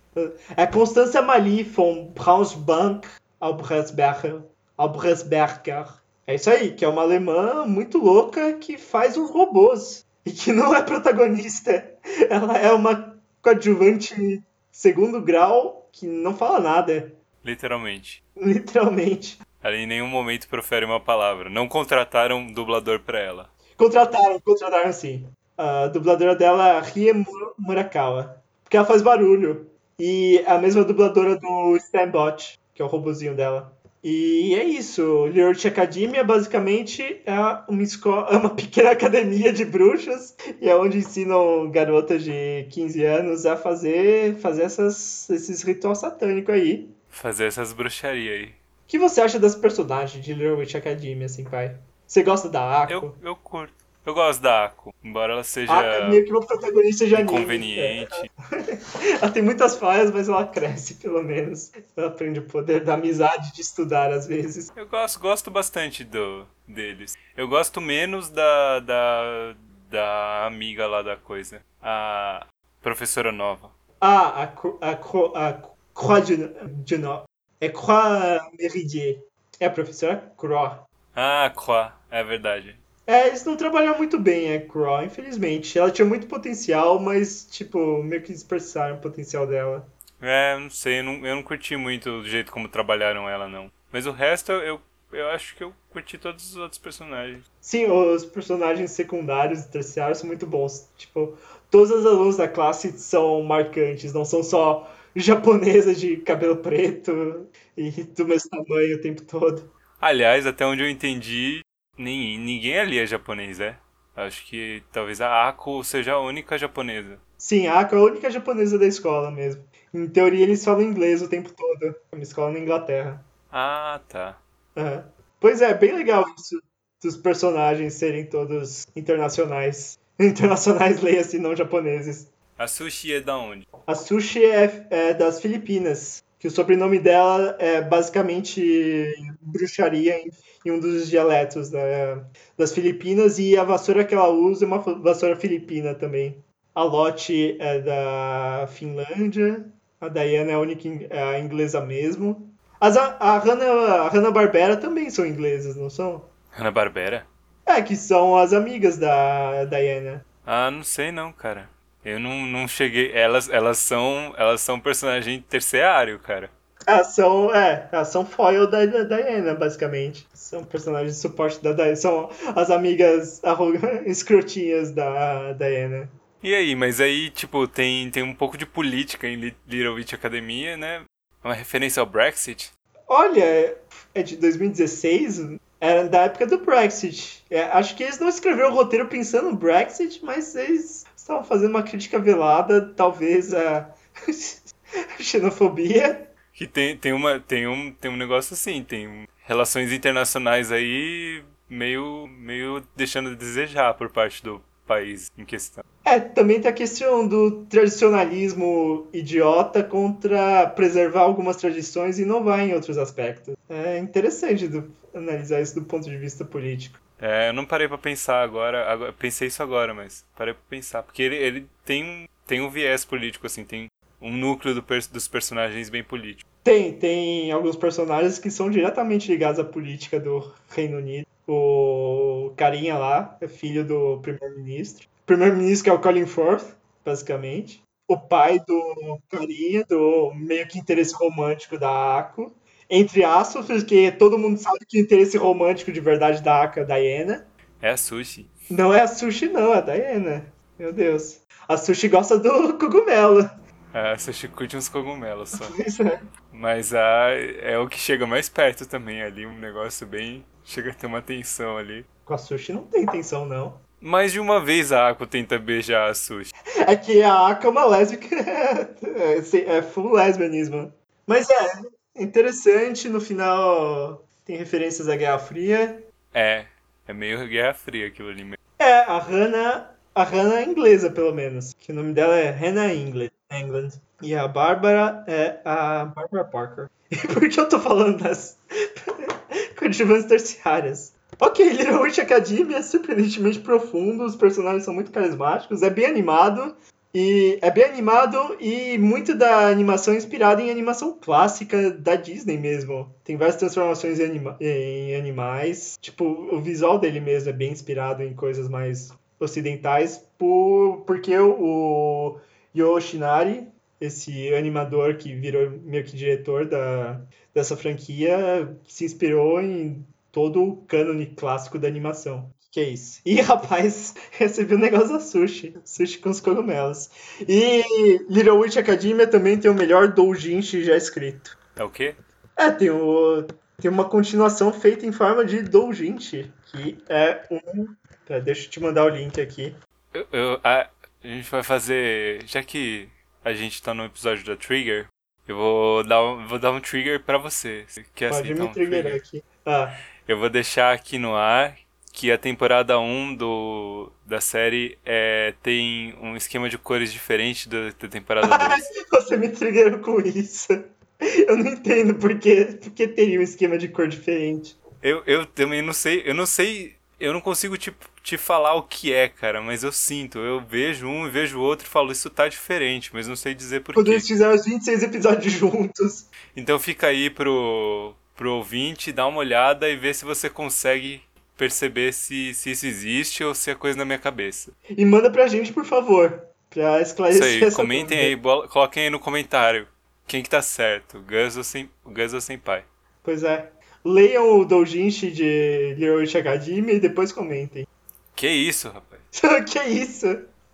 é 0.56 0.66
Constância 0.66 1.20
Mali 1.22 1.62
von 1.62 2.12
Braunschweig 2.14 3.00
Albrechtsberger. 3.40 4.40
Albrechtsberger. 4.76 5.86
É 6.26 6.34
isso 6.34 6.50
aí, 6.50 6.72
que 6.72 6.84
é 6.84 6.88
uma 6.88 7.02
alemã 7.02 7.64
muito 7.66 7.98
louca 7.98 8.54
que 8.54 8.76
faz 8.76 9.16
os 9.16 9.30
robôs. 9.30 10.04
E 10.24 10.32
que 10.32 10.52
não 10.52 10.74
é 10.74 10.82
protagonista. 10.82 11.88
Ela 12.28 12.58
é 12.58 12.72
uma 12.72 13.16
coadjuvante 13.40 14.42
segundo 14.72 15.20
grau 15.20 15.88
que 15.92 16.06
não 16.06 16.34
fala 16.36 16.58
nada. 16.58 17.12
Literalmente. 17.44 18.24
Literalmente. 18.36 19.38
Ela 19.62 19.76
em 19.76 19.86
nenhum 19.86 20.08
momento 20.08 20.48
profere 20.48 20.84
uma 20.84 20.98
palavra. 20.98 21.48
Não 21.48 21.68
contrataram 21.68 22.38
um 22.38 22.52
dublador 22.52 23.00
pra 23.00 23.20
ela. 23.20 23.48
Contrataram, 23.76 24.40
contrataram 24.40 24.92
sim. 24.92 25.26
A 25.56 25.86
dubladora 25.86 26.34
dela 26.34 26.68
é 26.70 26.80
Rie 26.80 27.12
Mu- 27.12 27.24
Murakawa. 27.56 28.42
Porque 28.64 28.76
ela 28.76 28.86
faz 28.86 29.02
barulho. 29.02 29.70
E 29.98 30.42
é 30.46 30.50
a 30.50 30.58
mesma 30.58 30.84
dubladora 30.84 31.38
do 31.38 31.76
Stambot, 31.76 32.58
que 32.74 32.82
é 32.82 32.84
o 32.84 32.88
robozinho 32.88 33.34
dela. 33.34 33.74
E 34.04 34.54
é 34.54 34.62
isso. 34.62 35.26
Lyric 35.26 35.66
Academia 35.66 36.22
basicamente 36.22 37.22
é 37.24 37.32
uma 37.66 37.82
escola, 37.82 38.28
é 38.30 38.36
uma 38.36 38.50
pequena 38.50 38.90
academia 38.90 39.52
de 39.52 39.64
bruxas 39.64 40.36
e 40.60 40.68
é 40.68 40.76
onde 40.76 40.98
ensinam 40.98 41.70
garotas 41.70 42.22
de 42.22 42.66
15 42.70 43.04
anos 43.04 43.46
a 43.46 43.56
fazer, 43.56 44.36
fazer 44.36 44.64
essas, 44.64 45.28
esses 45.30 45.62
rituais 45.62 45.98
satânicos 45.98 46.54
aí. 46.54 46.88
Fazer 47.08 47.46
essas 47.46 47.72
bruxarias 47.72 48.34
aí. 48.34 48.46
O 48.48 48.52
que 48.86 48.98
você 48.98 49.22
acha 49.22 49.38
das 49.38 49.56
personagens 49.56 50.22
de 50.22 50.32
Witch 50.34 50.74
Academia, 50.74 51.26
assim, 51.26 51.44
pai? 51.44 51.74
Você 52.06 52.22
gosta 52.22 52.48
da 52.48 52.82
Ako? 52.82 52.92
Eu, 52.92 53.14
eu 53.22 53.34
curto. 53.34 53.85
Eu 54.06 54.14
gosto 54.14 54.40
da 54.40 54.66
Ako. 54.66 54.94
Embora 55.02 55.32
ela 55.32 55.42
seja 55.44 55.72
A 55.72 55.80
Ako 55.80 55.88
é 55.88 56.08
meio 56.08 56.24
que 56.24 56.30
uma 56.30 56.46
protagonista 56.46 57.04
de 57.06 57.14
anime. 57.16 57.32
inconveniente. 57.32 58.30
Ela 59.20 59.30
tem 59.32 59.42
muitas 59.42 59.76
falhas, 59.76 60.10
mas 60.12 60.28
ela 60.28 60.46
cresce, 60.46 60.94
pelo 60.94 61.22
menos. 61.22 61.72
Ela 61.96 62.06
aprende 62.08 62.38
o 62.38 62.44
poder 62.44 62.84
da 62.84 62.94
amizade, 62.94 63.52
de 63.52 63.60
estudar, 63.62 64.12
às 64.12 64.26
vezes. 64.26 64.70
Eu 64.76 64.86
gosto, 64.86 65.18
gosto 65.18 65.50
bastante 65.50 66.04
do, 66.04 66.46
deles. 66.68 67.16
Eu 67.36 67.48
gosto 67.48 67.80
menos 67.80 68.30
da, 68.30 68.80
da, 68.80 69.54
da 69.90 70.46
amiga 70.46 70.86
lá 70.86 71.02
da 71.02 71.16
coisa. 71.16 71.60
A 71.82 72.46
professora 72.80 73.32
nova. 73.32 73.70
Ah, 74.00 74.42
a, 74.42 74.46
Cro- 74.46 74.78
a, 74.80 74.94
Cro- 74.94 75.32
a 75.34 75.58
Croix 75.94 76.20
du 76.26 76.98
Nord. 76.98 77.24
É 77.60 77.68
Croix 77.68 78.40
Meridier. 78.58 79.18
É 79.58 79.66
a 79.66 79.70
professora 79.70 80.32
Croix. 80.36 80.76
Ah, 81.14 81.50
Croix, 81.56 81.90
é 82.10 82.22
verdade. 82.22 82.76
É, 83.06 83.28
eles 83.28 83.44
não 83.44 83.56
trabalharam 83.56 83.96
muito 83.96 84.18
bem, 84.18 84.56
a 84.56 84.60
Croix, 84.60 85.06
infelizmente. 85.06 85.78
Ela 85.78 85.90
tinha 85.90 86.04
muito 86.04 86.26
potencial, 86.26 86.98
mas, 86.98 87.46
tipo, 87.48 88.02
meio 88.02 88.22
que 88.22 88.32
dispersaram 88.32 88.96
o 88.96 89.00
potencial 89.00 89.46
dela. 89.46 89.86
É, 90.20 90.58
não 90.58 90.68
sei, 90.70 91.00
eu 91.00 91.04
não, 91.04 91.26
eu 91.26 91.36
não 91.36 91.42
curti 91.42 91.76
muito 91.76 92.10
o 92.10 92.24
jeito 92.24 92.50
como 92.50 92.68
trabalharam 92.68 93.28
ela, 93.28 93.48
não. 93.48 93.70
Mas 93.92 94.06
o 94.06 94.10
resto, 94.10 94.50
eu, 94.50 94.80
eu 95.12 95.28
acho 95.28 95.54
que 95.54 95.62
eu 95.62 95.72
curti 95.90 96.18
todos 96.18 96.50
os 96.50 96.56
outros 96.56 96.78
personagens. 96.80 97.44
Sim, 97.60 97.86
os 97.86 98.24
personagens 98.24 98.90
secundários 98.90 99.60
e 99.60 99.70
terciários 99.70 100.18
são 100.18 100.26
muito 100.26 100.46
bons. 100.46 100.90
Tipo, 100.96 101.36
todas 101.70 101.92
as 101.92 102.04
alunas 102.04 102.36
da 102.36 102.48
classe 102.48 102.98
são 102.98 103.42
marcantes, 103.42 104.12
não 104.12 104.24
são 104.24 104.42
só 104.42 104.90
japonesas 105.14 106.00
de 106.00 106.16
cabelo 106.16 106.56
preto 106.56 107.46
e 107.76 107.90
do 107.90 108.26
mesmo 108.26 108.50
tamanho 108.50 108.96
o 108.96 109.00
tempo 109.00 109.22
todo. 109.22 109.70
Aliás, 110.00 110.46
até 110.46 110.66
onde 110.66 110.82
eu 110.82 110.90
entendi, 110.90 111.60
nem, 111.96 112.38
ninguém 112.38 112.78
ali 112.78 112.98
é 112.98 113.06
japonês, 113.06 113.60
é? 113.60 113.76
Acho 114.14 114.46
que 114.46 114.82
talvez 114.92 115.20
a 115.20 115.48
Ako 115.48 115.84
seja 115.84 116.12
a 116.12 116.20
única 116.20 116.56
japonesa. 116.56 117.18
Sim, 117.36 117.66
a 117.66 117.80
Ako 117.80 117.96
é 117.96 117.98
a 117.98 118.02
única 118.02 118.30
japonesa 118.30 118.78
da 118.78 118.86
escola 118.86 119.30
mesmo. 119.30 119.62
Em 119.92 120.06
teoria, 120.08 120.42
eles 120.42 120.64
falam 120.64 120.82
inglês 120.82 121.22
o 121.22 121.28
tempo 121.28 121.52
todo. 121.52 121.94
É 122.12 122.16
uma 122.16 122.22
escola 122.22 122.52
na 122.52 122.58
Inglaterra. 122.58 123.24
Ah, 123.52 124.00
tá. 124.08 124.38
Aham. 124.76 125.04
Pois 125.38 125.60
é, 125.60 125.74
bem 125.74 125.94
legal 125.94 126.24
isso 126.38 126.60
dos 127.02 127.16
personagens 127.16 127.94
serem 127.94 128.26
todos 128.26 128.86
internacionais. 128.96 129.98
Internacionais, 130.18 131.02
leia-se, 131.02 131.38
não 131.38 131.54
japoneses. 131.54 132.32
A 132.58 132.66
Sushi 132.66 133.12
é 133.12 133.20
da 133.20 133.36
onde? 133.36 133.68
A 133.86 133.94
Sushi 133.94 134.42
é, 134.42 134.86
é 134.88 135.14
das 135.14 135.42
Filipinas, 135.42 136.24
que 136.38 136.48
o 136.48 136.50
sobrenome 136.50 136.98
dela 136.98 137.56
é 137.58 137.80
basicamente 137.80 139.04
bruxaria 139.40 140.18
em, 140.18 140.30
em 140.64 140.70
um 140.70 140.78
dos 140.80 141.08
dialetos 141.08 141.70
da- 141.70 142.24
das 142.56 142.72
Filipinas, 142.72 143.38
e 143.38 143.56
a 143.56 143.64
vassoura 143.64 144.04
que 144.04 144.14
ela 144.14 144.28
usa 144.28 144.64
é 144.64 144.68
uma 144.68 144.78
vassoura 144.78 145.36
filipina 145.36 145.94
também. 145.94 146.42
A 146.74 146.82
Lotte 146.82 147.56
é 147.58 147.78
da 147.80 148.66
Finlândia, 148.68 149.64
a 150.00 150.08
Diana 150.08 150.50
é 150.50 150.54
a 150.54 150.58
única 150.60 150.88
é 151.10 151.22
a 151.22 151.38
inglesa 151.38 151.80
mesmo. 151.80 152.50
As, 152.78 152.96
a, 152.96 153.16
a 153.18 153.38
Hanna- 153.38 153.64
a 154.04 154.08
Hanna-Barbera 154.08 154.76
também 154.76 155.08
são 155.08 155.24
inglesas, 155.24 155.74
não 155.76 155.88
são? 155.88 156.26
Hanna-Barbera? 156.50 157.26
É, 157.64 157.80
que 157.80 157.96
são 157.96 158.36
as 158.36 158.52
amigas 158.52 158.98
da 158.98 159.64
Diana. 159.64 160.24
Ah, 160.44 160.70
não 160.70 160.84
sei 160.84 161.10
não, 161.10 161.32
cara. 161.32 161.68
Eu 162.06 162.20
não, 162.20 162.46
não 162.46 162.68
cheguei. 162.68 163.10
Elas, 163.12 163.48
elas 163.50 163.78
são. 163.78 164.32
Elas 164.38 164.60
são 164.60 164.78
personagem 164.78 165.42
terciário, 165.42 166.20
cara. 166.20 166.48
Elas 166.86 167.08
são, 167.08 167.52
é, 167.52 167.88
elas 167.90 168.08
são 168.08 168.24
foil 168.24 168.70
da, 168.70 168.86
da 168.86 169.02
Diana, 169.02 169.54
basicamente. 169.54 170.24
São 170.32 170.62
personagens 170.62 171.14
de 171.16 171.20
suporte 171.20 171.60
da 171.60 171.72
Diana. 171.72 171.96
São 171.96 172.30
as 172.54 172.70
amigas 172.70 173.42
escrotinhas 174.06 174.92
da 174.92 175.52
Diana. 175.54 176.08
E 176.40 176.54
aí, 176.54 176.76
mas 176.76 177.00
aí, 177.00 177.28
tipo, 177.30 177.66
tem, 177.66 178.08
tem 178.10 178.22
um 178.22 178.34
pouco 178.34 178.56
de 178.56 178.64
política 178.64 179.26
em 179.26 179.34
Li- 179.34 179.56
Little 179.66 179.94
Witch 179.94 180.12
Academia, 180.12 180.76
né? 180.76 181.02
Uma 181.42 181.54
referência 181.54 182.00
ao 182.00 182.06
Brexit. 182.06 182.70
Olha, 183.08 183.74
é 184.14 184.22
de 184.22 184.36
2016, 184.36 185.56
era 185.80 186.08
da 186.08 186.22
época 186.22 186.46
do 186.46 186.58
Brexit. 186.58 187.44
É, 187.50 187.62
acho 187.62 187.96
que 187.96 188.04
eles 188.04 188.20
não 188.20 188.28
escreveram 188.28 188.70
o 188.70 188.74
roteiro 188.74 189.08
pensando 189.08 189.50
no 189.50 189.56
Brexit, 189.56 190.24
mas 190.24 190.54
eles 190.54 191.04
estavam 191.26 191.42
fazendo 191.44 191.70
uma 191.70 191.82
crítica 191.82 192.20
velada, 192.20 192.80
talvez 192.94 193.52
a 193.52 193.90
xenofobia. 195.18 196.30
Que 196.52 196.66
tem, 196.66 196.96
tem, 196.96 197.12
uma, 197.12 197.40
tem, 197.40 197.66
um, 197.66 197.92
tem 197.92 198.10
um 198.10 198.16
negócio 198.16 198.54
assim, 198.54 198.82
tem 198.82 199.26
relações 199.44 199.92
internacionais 199.92 200.70
aí 200.72 201.42
meio, 201.68 202.26
meio 202.28 202.82
deixando 202.94 203.30
a 203.30 203.34
desejar 203.34 203.92
por 203.94 204.08
parte 204.10 204.42
do 204.42 204.62
país 204.86 205.30
em 205.36 205.44
questão. 205.44 205.82
É, 206.04 206.20
também 206.20 206.60
tem 206.60 206.70
a 206.70 206.74
questão 206.74 207.26
do 207.26 207.64
tradicionalismo 207.64 209.08
idiota 209.12 209.82
contra 209.82 210.66
preservar 210.68 211.22
algumas 211.22 211.56
tradições 211.56 212.18
e 212.18 212.22
inovar 212.22 212.60
em 212.60 212.72
outros 212.72 212.96
aspectos. 212.96 213.56
É 213.68 213.98
interessante 213.98 214.68
do- 214.68 214.90
analisar 215.12 215.60
isso 215.60 215.74
do 215.74 215.84
ponto 215.84 216.08
de 216.08 216.16
vista 216.16 216.44
político. 216.44 217.00
É, 217.18 217.48
eu 217.48 217.52
não 217.52 217.64
parei 217.64 217.88
pra 217.88 217.96
pensar 217.96 218.42
agora, 218.42 218.90
agora 218.90 219.12
pensei 219.12 219.48
isso 219.48 219.62
agora, 219.62 219.94
mas 219.94 220.24
parei 220.36 220.52
pra 220.52 220.62
pensar, 220.68 221.02
porque 221.02 221.22
ele, 221.22 221.36
ele 221.36 221.66
tem, 221.84 222.28
tem 222.46 222.60
um 222.60 222.68
viés 222.68 223.04
político, 223.04 223.46
assim, 223.46 223.64
tem 223.64 223.88
um 224.20 224.32
núcleo 224.32 224.74
do 224.74 224.82
dos 224.82 225.28
personagens 225.28 225.88
bem 225.88 226.04
político. 226.04 226.48
Tem, 226.62 226.92
tem 226.92 227.52
alguns 227.52 227.76
personagens 227.76 228.38
que 228.38 228.50
são 228.50 228.68
diretamente 228.68 229.30
ligados 229.30 229.60
à 229.60 229.64
política 229.64 230.18
do 230.18 230.52
Reino 230.68 230.98
Unido. 230.98 231.26
O 231.46 232.52
carinha 232.56 232.98
lá 232.98 233.36
é 233.40 233.46
filho 233.46 233.84
do 233.84 234.18
primeiro-ministro. 234.20 235.06
O 235.22 235.26
primeiro-ministro 235.26 235.84
que 235.84 235.90
é 235.90 235.92
o 235.92 236.00
Colin 236.00 236.26
Firth, 236.26 236.74
basicamente. 237.04 237.82
O 238.08 238.18
pai 238.18 238.58
do 238.66 239.20
carinha, 239.28 239.84
do 239.84 240.32
meio 240.34 240.66
que 240.66 240.78
interesse 240.78 241.14
romântico 241.14 241.78
da 241.78 242.18
Ako. 242.18 242.52
Entre 242.88 243.24
aspas, 243.24 243.66
porque 243.66 244.12
todo 244.12 244.38
mundo 244.38 244.58
sabe 244.58 244.78
que 244.86 244.98
o 244.98 245.02
interesse 245.02 245.36
romântico 245.36 245.90
de 245.90 246.00
verdade 246.00 246.42
da 246.42 246.62
Ako 246.62 246.80
é 246.80 246.82
a 246.82 246.84
Diana. 246.84 247.46
É 247.82 247.90
a 247.90 247.96
Sushi. 247.96 248.48
Não 248.70 248.92
é 248.92 249.00
a 249.00 249.08
Sushi, 249.08 249.48
não, 249.48 249.74
é 249.74 249.78
a 249.78 249.80
Diana. 249.80 250.46
Meu 250.78 250.92
Deus. 250.92 251.40
A 251.68 251.76
Sushi 251.76 252.08
gosta 252.08 252.38
do 252.38 252.74
cogumelo. 252.78 253.50
A 253.92 254.16
Sushi 254.18 254.48
curte 254.48 254.76
uns 254.76 254.88
cogumelos 254.88 255.50
só. 255.50 255.64
Pois 255.74 256.00
é. 256.00 256.20
Mas 256.52 256.94
a, 256.94 257.30
é 257.60 257.78
o 257.78 257.88
que 257.88 257.98
chega 257.98 258.26
mais 258.26 258.48
perto 258.48 258.86
também 258.86 259.22
ali, 259.22 259.46
um 259.46 259.58
negócio 259.58 260.06
bem... 260.06 260.44
Chega 260.64 260.90
a 260.90 260.94
ter 260.94 261.06
uma 261.06 261.22
tensão 261.22 261.76
ali. 261.76 262.04
Com 262.24 262.34
a 262.34 262.38
Sushi 262.38 262.72
não 262.72 262.82
tem 262.82 263.04
intenção, 263.04 263.46
não. 263.46 263.78
Mais 264.00 264.32
de 264.32 264.40
uma 264.40 264.60
vez 264.60 264.90
a 264.90 265.10
Ako 265.10 265.24
tenta 265.24 265.58
beijar 265.58 266.10
a 266.10 266.14
Sushi. 266.14 266.52
É 266.76 266.96
que 266.96 267.22
a 267.22 267.48
Aka 267.48 267.68
é 267.68 267.70
uma 267.70 267.84
lésbica. 267.84 268.26
É, 269.16 269.78
é 269.78 269.82
full 269.82 270.12
lesbianismo. 270.12 270.92
Mas 271.26 271.48
é 271.48 271.82
interessante, 272.18 273.08
no 273.08 273.20
final 273.20 274.24
tem 274.44 274.56
referências 274.56 275.08
à 275.08 275.16
Guerra 275.16 275.38
Fria. 275.38 276.04
É, 276.32 276.66
é 277.06 277.12
meio 277.12 277.46
Guerra 277.48 277.74
Fria 277.74 278.06
aquilo 278.06 278.28
ali 278.28 278.44
mesmo. 278.44 278.56
É, 278.78 279.00
a 279.00 279.18
Hannah. 279.18 279.90
A 280.14 280.22
Hannah 280.22 280.60
é 280.60 280.64
inglesa, 280.64 281.10
pelo 281.10 281.34
menos. 281.34 281.74
Que 281.78 281.92
o 281.92 281.94
nome 281.94 282.12
dela 282.12 282.36
é 282.36 282.50
Hannah 282.50 282.94
England. 282.94 283.30
England. 283.50 283.90
E 284.22 284.34
a 284.34 284.48
Bárbara 284.48 285.24
é 285.26 285.60
a 285.64 286.04
Barbara 286.04 286.44
Parker. 286.44 286.88
E 287.08 287.16
por 287.16 287.48
que 287.48 287.60
eu 287.60 287.68
tô 287.68 287.78
falando 287.78 288.20
das 288.20 288.58
coadjuvantes 289.78 290.26
terciárias? 290.26 291.14
Ok, 291.38 291.68
Little 291.68 292.00
Witch 292.00 292.18
Academy 292.18 292.74
é 292.74 292.82
surpreendentemente 292.82 293.60
profundo, 293.60 294.24
os 294.24 294.34
personagens 294.34 294.84
são 294.84 294.92
muito 294.92 295.12
carismáticos, 295.12 295.82
é 295.82 295.90
bem 295.90 296.06
animado. 296.06 296.74
E 297.14 297.58
é 297.62 297.70
bem 297.70 297.84
animado 297.84 298.56
e 298.60 298.98
muito 298.98 299.34
da 299.34 299.68
animação 299.68 300.12
é 300.12 300.18
inspirada 300.18 300.60
em 300.60 300.70
animação 300.70 301.16
clássica 301.18 301.90
da 301.90 302.14
Disney 302.14 302.58
mesmo. 302.58 303.10
Tem 303.24 303.36
várias 303.36 303.56
transformações 303.56 304.20
em, 304.20 304.24
anima- 304.24 304.56
em 304.60 305.14
animais. 305.16 305.96
Tipo, 306.00 306.24
o 306.24 306.60
visual 306.60 306.98
dele 306.98 307.20
mesmo 307.20 307.48
é 307.48 307.52
bem 307.52 307.72
inspirado 307.72 308.22
em 308.22 308.34
coisas 308.34 308.68
mais 308.68 309.12
ocidentais, 309.40 310.22
por, 310.38 311.04
porque 311.06 311.36
o 311.38 312.38
Yoshinari, 312.76 313.68
esse 314.00 314.52
animador 314.54 315.16
que 315.16 315.34
virou 315.34 315.70
meio 315.84 316.04
que 316.04 316.16
diretor 316.16 316.66
da, 316.66 317.20
dessa 317.54 317.76
franquia, 317.76 318.76
se 318.86 319.04
inspirou 319.04 319.60
em 319.60 320.04
todo 320.30 320.62
o 320.62 320.76
cânone 320.86 321.26
clássico 321.26 321.78
da 321.78 321.88
animação. 321.88 322.50
Que 322.76 322.80
é 322.80 322.88
isso? 322.90 323.22
Ih, 323.24 323.40
rapaz, 323.40 324.14
recebi 324.32 324.74
um 324.74 324.78
negócio 324.78 325.08
da 325.14 325.18
sushi. 325.18 325.74
Sushi 325.82 326.18
com 326.18 326.28
os 326.28 326.42
cogumelos. 326.42 327.08
E 327.48 327.82
Little 328.28 328.58
Witch 328.58 328.76
Academia 328.76 329.26
também 329.26 329.56
tem 329.56 329.70
o 329.70 329.74
melhor 329.74 330.08
doujinshi 330.08 330.84
já 330.84 330.94
escrito. 330.94 331.56
É 331.74 331.82
o 331.82 331.88
quê? 331.88 332.14
É, 332.54 332.70
tem, 332.70 332.90
o, 332.90 333.46
tem 333.80 333.90
uma 333.90 334.04
continuação 334.04 334.70
feita 334.74 335.06
em 335.06 335.10
forma 335.10 335.42
de 335.42 335.62
doujinshi, 335.62 336.52
que 336.66 336.98
é 337.08 337.46
um... 337.50 337.86
Pera, 338.26 338.42
deixa 338.42 338.66
eu 338.66 338.70
te 338.70 338.78
mandar 338.78 339.06
o 339.06 339.08
link 339.08 339.40
aqui. 339.40 339.74
Eu, 340.12 340.26
eu- 340.30 340.60
a, 340.62 340.86
a 341.24 341.26
gente 341.26 341.48
vai 341.50 341.62
fazer. 341.62 342.42
Já 342.46 342.62
que 342.62 343.08
a 343.42 343.54
gente 343.54 343.82
tá 343.82 343.94
no 343.94 344.04
episódio 344.04 344.44
da 344.44 344.54
Trigger, 344.54 345.06
eu 345.48 345.56
vou 345.56 346.04
dar 346.04 346.22
um, 346.22 346.46
vou 346.46 346.58
dar 346.58 346.72
um 346.72 346.80
trigger 346.80 347.22
pra 347.24 347.38
você. 347.38 347.86
Você 347.88 348.04
quer 348.14 348.28
Pode 348.32 348.42
aceitar 348.52 348.62
me 348.62 348.68
um 348.68 348.72
triggerar 348.74 349.14
aqui. 349.14 349.42
Ah, 349.64 349.96
Eu 350.28 350.38
vou 350.38 350.50
deixar 350.50 350.92
aqui 350.92 351.16
no 351.16 351.34
ar 351.34 351.74
que 352.16 352.32
a 352.32 352.38
temporada 352.38 352.98
1 352.98 353.34
do, 353.34 354.10
da 354.24 354.40
série 354.40 354.96
é, 355.04 355.52
tem 355.62 356.14
um 356.18 356.34
esquema 356.34 356.66
de 356.66 356.78
cores 356.78 357.12
diferente 357.12 357.68
da, 357.68 357.90
da 357.90 358.08
temporada 358.08 358.56
2. 358.56 358.82
você 359.12 359.36
me 359.36 359.50
triggerou 359.50 359.98
com 359.98 360.18
isso. 360.20 360.72
Eu 361.20 361.58
não 361.58 361.66
entendo 361.66 362.14
por 362.14 362.38
que, 362.38 362.64
por 362.80 362.90
que 362.92 363.06
teria 363.06 363.38
um 363.38 363.42
esquema 363.42 363.76
de 363.76 363.88
cor 363.88 364.08
diferente. 364.08 364.78
Eu, 365.02 365.22
eu 365.26 365.44
também 365.44 365.82
não 365.82 365.92
sei, 365.92 366.22
eu 366.24 366.34
não 366.34 366.46
sei 366.46 366.94
Eu 367.20 367.34
não 367.34 367.40
consigo 367.40 367.76
te, 367.76 367.94
te 368.22 368.38
falar 368.38 368.74
o 368.76 368.84
que 368.84 369.12
é, 369.12 369.28
cara, 369.28 369.60
mas 369.60 369.82
eu 369.82 369.92
sinto. 369.92 370.38
Eu 370.38 370.62
vejo 370.62 371.06
um 371.06 371.26
e 371.26 371.30
vejo 371.30 371.58
o 371.58 371.62
outro 371.62 371.86
e 371.86 371.90
falo, 371.90 372.12
isso 372.12 372.30
tá 372.30 372.48
diferente, 372.48 373.10
mas 373.12 373.28
não 373.28 373.36
sei 373.36 373.54
dizer 373.54 373.82
por 373.82 373.94
Quando 373.94 374.06
quê. 374.06 374.12
eles 374.12 374.26
fizeram 374.26 374.54
os 374.54 374.64
26 374.64 375.02
episódios 375.02 375.52
juntos. 375.54 376.24
Então 376.56 376.78
fica 376.78 377.08
aí 377.08 377.28
pro, 377.28 378.14
pro 378.34 378.54
ouvinte, 378.54 379.12
dá 379.12 379.26
uma 379.26 379.38
olhada 379.40 379.86
e 379.86 379.96
vê 379.96 380.14
se 380.14 380.24
você 380.24 380.48
consegue 380.48 381.25
perceber 381.56 382.12
se, 382.12 382.52
se 382.54 382.70
isso 382.70 382.86
existe 382.86 383.44
ou 383.44 383.54
se 383.54 383.70
é 383.70 383.74
coisa 383.74 383.98
na 383.98 384.04
minha 384.04 384.18
cabeça. 384.18 384.72
E 384.88 385.04
manda 385.04 385.30
pra 385.30 385.48
gente, 385.48 385.72
por 385.72 385.84
favor. 385.84 386.42
Pra 386.70 387.00
Isso 387.00 387.12
esclarecer 387.12 387.42
aí, 387.42 387.64
essa 387.64 387.76
comentem 387.76 388.18
aí, 388.18 388.36
coloquem 388.68 389.04
aí 389.04 389.10
no 389.10 389.18
comentário. 389.18 389.86
Quem 390.26 390.42
que 390.42 390.50
tá 390.50 390.60
certo, 390.60 391.20
Gus 391.20 391.56
ou, 391.56 391.64
sem, 391.64 391.88
Gus 392.04 392.34
ou 392.34 392.40
Senpai? 392.40 392.84
Pois 393.22 393.42
é. 393.44 393.70
Leiam 394.04 394.60
o 394.60 394.64
doujinshi 394.64 395.30
de 395.30 396.10
Witch 396.10 396.34
Academia 396.34 396.94
e 396.94 397.00
depois 397.00 397.32
comentem. 397.32 397.86
Que 398.34 398.48
isso, 398.48 398.88
rapaz? 398.88 399.20
que 399.66 399.78
isso? 399.84 400.26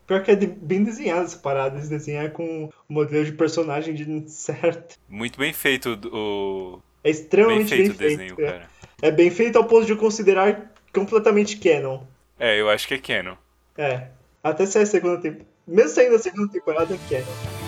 Pior 0.06 0.22
que 0.22 0.32
é 0.32 0.36
bem 0.36 0.82
desenhado 0.82 1.24
essa 1.24 1.38
parada. 1.38 1.76
Eles 1.76 1.88
desenham 1.88 2.28
com 2.30 2.64
o 2.88 2.92
modelo 2.92 3.24
de 3.24 3.32
personagem 3.32 3.94
de 3.94 4.30
certo. 4.30 4.96
Muito 5.08 5.38
bem 5.38 5.52
feito 5.52 5.98
o, 6.12 6.80
É 7.04 7.10
extremamente 7.10 7.70
bem 7.70 7.86
feito 7.86 7.94
o 7.94 7.98
desenho, 7.98 8.34
é. 8.38 8.44
cara. 8.44 8.70
É 9.00 9.10
bem 9.10 9.30
feito 9.30 9.56
ao 9.56 9.64
ponto 9.64 9.86
de 9.86 9.92
eu 9.92 9.96
considerar 9.96 10.71
completamente 10.92 11.56
canon. 11.56 12.02
É, 12.38 12.60
eu 12.60 12.68
acho 12.68 12.86
que 12.86 12.94
é 12.94 12.98
canon. 12.98 13.36
É. 13.76 14.08
Até 14.42 14.66
sair 14.66 14.82
a 14.82 14.86
segunda 14.86 15.20
temporada. 15.20 15.50
Mesmo 15.66 15.90
saindo 15.90 16.16
a 16.16 16.18
segunda 16.18 16.52
temporada, 16.52 16.94
é 16.94 16.98
canon. 17.08 17.62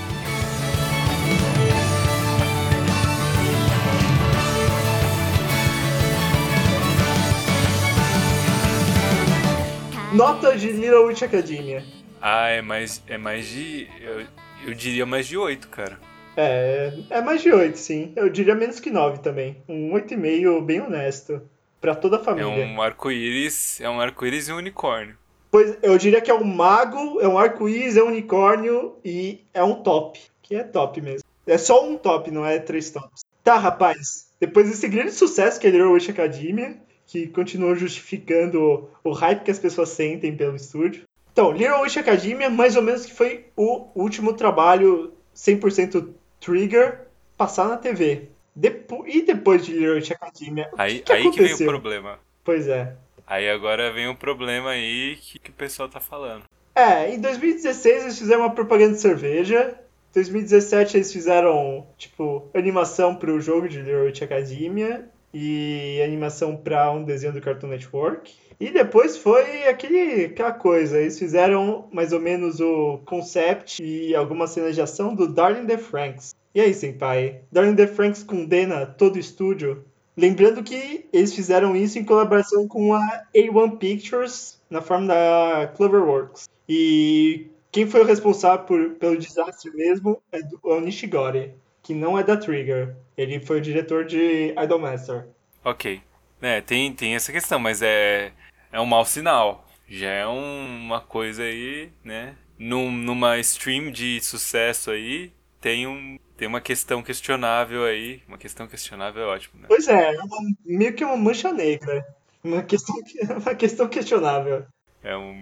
Nota 10.13 10.57
de 10.57 10.71
Little 10.71 11.07
Witch 11.07 11.23
Academia. 11.23 11.83
Ah, 12.21 12.49
é 12.49 12.63
mais, 12.63 13.03
é 13.09 13.19
mais 13.19 13.49
de. 13.49 13.89
Eu, 14.01 14.27
eu 14.69 14.75
diria 14.75 15.05
mais 15.05 15.27
de 15.27 15.37
8, 15.37 15.69
cara. 15.69 15.99
É, 16.37 16.93
é 17.11 17.21
mais 17.21 17.43
de 17.43 17.53
8, 17.53 17.77
sim. 17.77 18.13
Eu 18.17 18.29
diria 18.29 18.55
menos 18.55 18.81
que 18.81 18.91
9 18.91 19.19
também. 19.19 19.63
Um 19.69 19.93
8,5 19.93 20.65
bem 20.65 20.81
honesto. 20.81 21.43
Pra 21.85 21.95
toda 21.95 22.17
a 22.17 22.21
É 22.21 22.25
família. 22.25 22.49
um 22.67 22.81
arco-íris. 22.81 23.79
É 23.79 23.91
um 23.91 24.01
arco-íris 24.01 24.49
e 24.49 24.53
um 24.55 24.57
unicórnio. 24.57 25.19
Pois 25.51 25.77
eu 25.83 25.99
diria 25.99 26.19
que 26.23 26.31
é 26.31 26.35
um 26.35 26.43
mago, 26.43 27.21
é 27.21 27.29
um 27.29 27.37
arco-íris, 27.39 27.99
é 27.99 28.03
um 28.03 28.07
unicórnio 28.07 28.95
e 29.05 29.45
é 29.53 29.63
um 29.63 29.75
top. 29.83 30.19
Que 30.43 30.55
é 30.57 30.63
top 30.65 30.99
mesmo. 31.03 31.23
É 31.47 31.59
só 31.59 31.87
um 31.87 31.99
top, 31.99 32.31
não 32.31 32.43
é 32.47 32.59
três 32.59 32.91
tops. 32.91 33.21
Tá, 33.43 33.59
rapaz. 33.59 34.29
Depois 34.41 34.67
desse 34.71 34.89
grande 34.89 35.13
sucesso 35.13 35.61
que 35.61 35.67
é 35.67 35.71
Little 35.71 35.93
Witch 35.93 36.09
Academia, 36.09 36.75
que 37.07 37.27
continua 37.27 37.75
justificando 37.75 38.89
o 39.05 39.11
hype 39.13 39.43
que 39.45 39.51
as 39.51 39.59
pessoas 39.59 39.91
sentem 39.91 40.35
pelo 40.35 40.57
estúdio. 40.57 41.03
Então, 41.35 41.53
Little 41.53 41.83
Witch 41.83 41.99
Academia, 41.99 42.49
mais 42.49 42.77
ou 42.77 42.83
menos 42.83 43.05
que 43.05 43.13
foi 43.13 43.45
o 43.55 43.89
último 43.95 44.33
trabalho 44.33 45.13
100% 45.37 46.09
Trigger 46.41 47.01
passar 47.37 47.69
na 47.69 47.77
TV. 47.77 48.31
Depo 48.55 49.05
e 49.07 49.23
depois 49.23 49.67
de 49.67 49.89
Witch 49.89 50.13
Academia, 50.13 50.71
Aí 50.79 50.99
que, 50.99 51.05
que 51.05 51.13
aí 51.13 51.31
que 51.31 51.43
vem 51.43 51.55
o 51.55 51.59
problema. 51.59 52.19
Pois 52.45 52.69
é. 52.69 52.95
Aí 53.27 53.49
agora 53.49 53.93
vem 53.93 54.09
o 54.09 54.15
problema 54.15 54.71
aí 54.71 55.17
que, 55.17 55.39
que 55.39 55.51
o 55.51 55.55
pessoal 55.55 55.89
tá 55.89 55.99
falando. 55.99 56.45
É, 56.75 57.13
em 57.15 57.21
2016 57.21 58.03
eles 58.03 58.19
fizeram 58.19 58.43
uma 58.43 58.55
propaganda 58.55 58.95
de 58.95 59.01
cerveja. 59.01 59.79
Em 60.11 60.15
2017 60.15 60.97
eles 60.97 61.13
fizeram, 61.13 61.87
tipo, 61.97 62.49
animação 62.55 63.15
pro 63.15 63.41
jogo 63.41 63.69
de 63.69 63.81
Witch 63.81 64.23
Academia 64.23 65.09
e 65.33 66.01
animação 66.05 66.57
pra 66.57 66.93
um 66.93 67.03
desenho 67.03 67.33
do 67.33 67.41
Cartoon 67.41 67.69
Network. 67.69 68.33
E 68.61 68.71
depois 68.71 69.17
foi 69.17 69.67
aquele, 69.69 70.27
aquela 70.27 70.53
coisa, 70.53 70.99
eles 71.01 71.19
fizeram 71.19 71.89
mais 71.93 72.13
ou 72.13 72.21
menos 72.21 72.61
o 72.61 72.99
concept 73.05 73.83
e 73.83 74.15
algumas 74.15 74.51
cenas 74.51 74.75
de 74.75 74.81
ação 74.81 75.15
do 75.15 75.27
Darling 75.29 75.67
the 75.67 75.79
Franks. 75.79 76.35
E 76.55 76.61
aí, 76.61 76.73
senpai? 76.73 77.41
Darling 77.51 77.75
the 77.77 77.87
Franks 77.87 78.23
com 78.23 78.45
Dena, 78.45 78.87
todo 78.87 79.17
o 79.17 79.19
estúdio. 79.19 79.85
Lembrando 80.17 80.63
que 80.63 81.07
eles 81.13 81.35
fizeram 81.35 81.75
isso 81.75 81.99
em 81.99 82.05
colaboração 82.05 82.69
com 82.69 82.95
a 82.95 83.25
A1 83.35 83.77
Pictures, 83.79 84.61
na 84.71 84.81
forma 84.81 85.09
da 85.09 85.73
Cloverworks. 85.77 86.49
E 86.69 87.49
quem 87.73 87.87
foi 87.87 88.03
o 88.03 88.05
responsável 88.07 88.65
por- 88.65 88.91
pelo 88.91 89.19
desastre 89.19 89.73
mesmo 89.75 90.23
é, 90.31 90.39
é 90.39 90.43
o 90.63 90.81
Nishigori, 90.81 91.53
que 91.83 91.93
não 91.93 92.17
é 92.17 92.23
da 92.23 92.37
Trigger. 92.37 92.95
Ele 93.17 93.41
foi 93.41 93.59
o 93.59 93.61
diretor 93.61 94.05
de 94.05 94.55
Idolmaster. 94.57 95.27
Ok. 95.65 96.01
É, 96.47 96.61
tem, 96.61 96.93
tem 96.93 97.15
essa 97.15 97.33
questão, 97.33 97.59
mas 97.59 97.81
é, 97.83 98.33
é 98.73 98.81
um 98.81 98.87
mau 98.87 99.05
sinal. 99.05 99.67
Já 99.89 100.11
é 100.11 100.27
um- 100.27 100.77
uma 100.87 101.01
coisa 101.01 101.43
aí, 101.43 101.91
né? 102.03 102.35
Num, 102.59 102.91
numa 102.91 103.39
stream 103.39 103.91
de 103.91 104.21
sucesso 104.21 104.91
aí, 104.91 105.33
tem, 105.61 105.87
um, 105.87 106.19
tem 106.37 106.47
uma 106.47 106.61
questão 106.61 107.03
questionável 107.03 107.85
aí. 107.85 108.23
Uma 108.29 108.39
questão 108.39 108.67
questionável 108.67 109.23
é 109.23 109.27
ótimo, 109.27 109.61
né? 109.61 109.67
Pois 109.69 109.89
é, 109.89 110.15
é 110.15 110.21
uma- 110.23 110.55
meio 110.65 110.95
que 110.95 111.05
uma 111.05 111.17
mancha 111.17 111.53
negra. 111.53 112.05
Uma 112.43 112.63
questão, 112.63 112.95
que- 113.03 113.21
uma 113.33 113.55
questão 113.55 113.89
questionável. 113.89 114.65
É 115.03 115.17
um, 115.17 115.41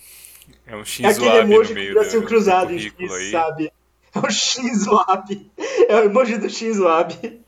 é 0.66 0.76
um 0.76 0.80
É 0.80 0.84
X 0.84 1.04
aquele 1.04 1.14
suave 1.30 1.44
no 1.48 1.52
emoji 1.54 1.74
meio 1.74 1.94
do, 1.94 2.22
cruzado 2.22 2.68
do 2.68 2.74
em 2.74 2.78
X, 2.78 3.12
aí. 3.12 3.30
sabe? 3.30 3.72
É 4.14 4.18
o 4.18 4.30
X-Wab. 4.30 5.50
É 5.88 5.96
o 5.96 6.04
emoji 6.04 6.38
do 6.38 6.48
X-Wab. 6.50 7.40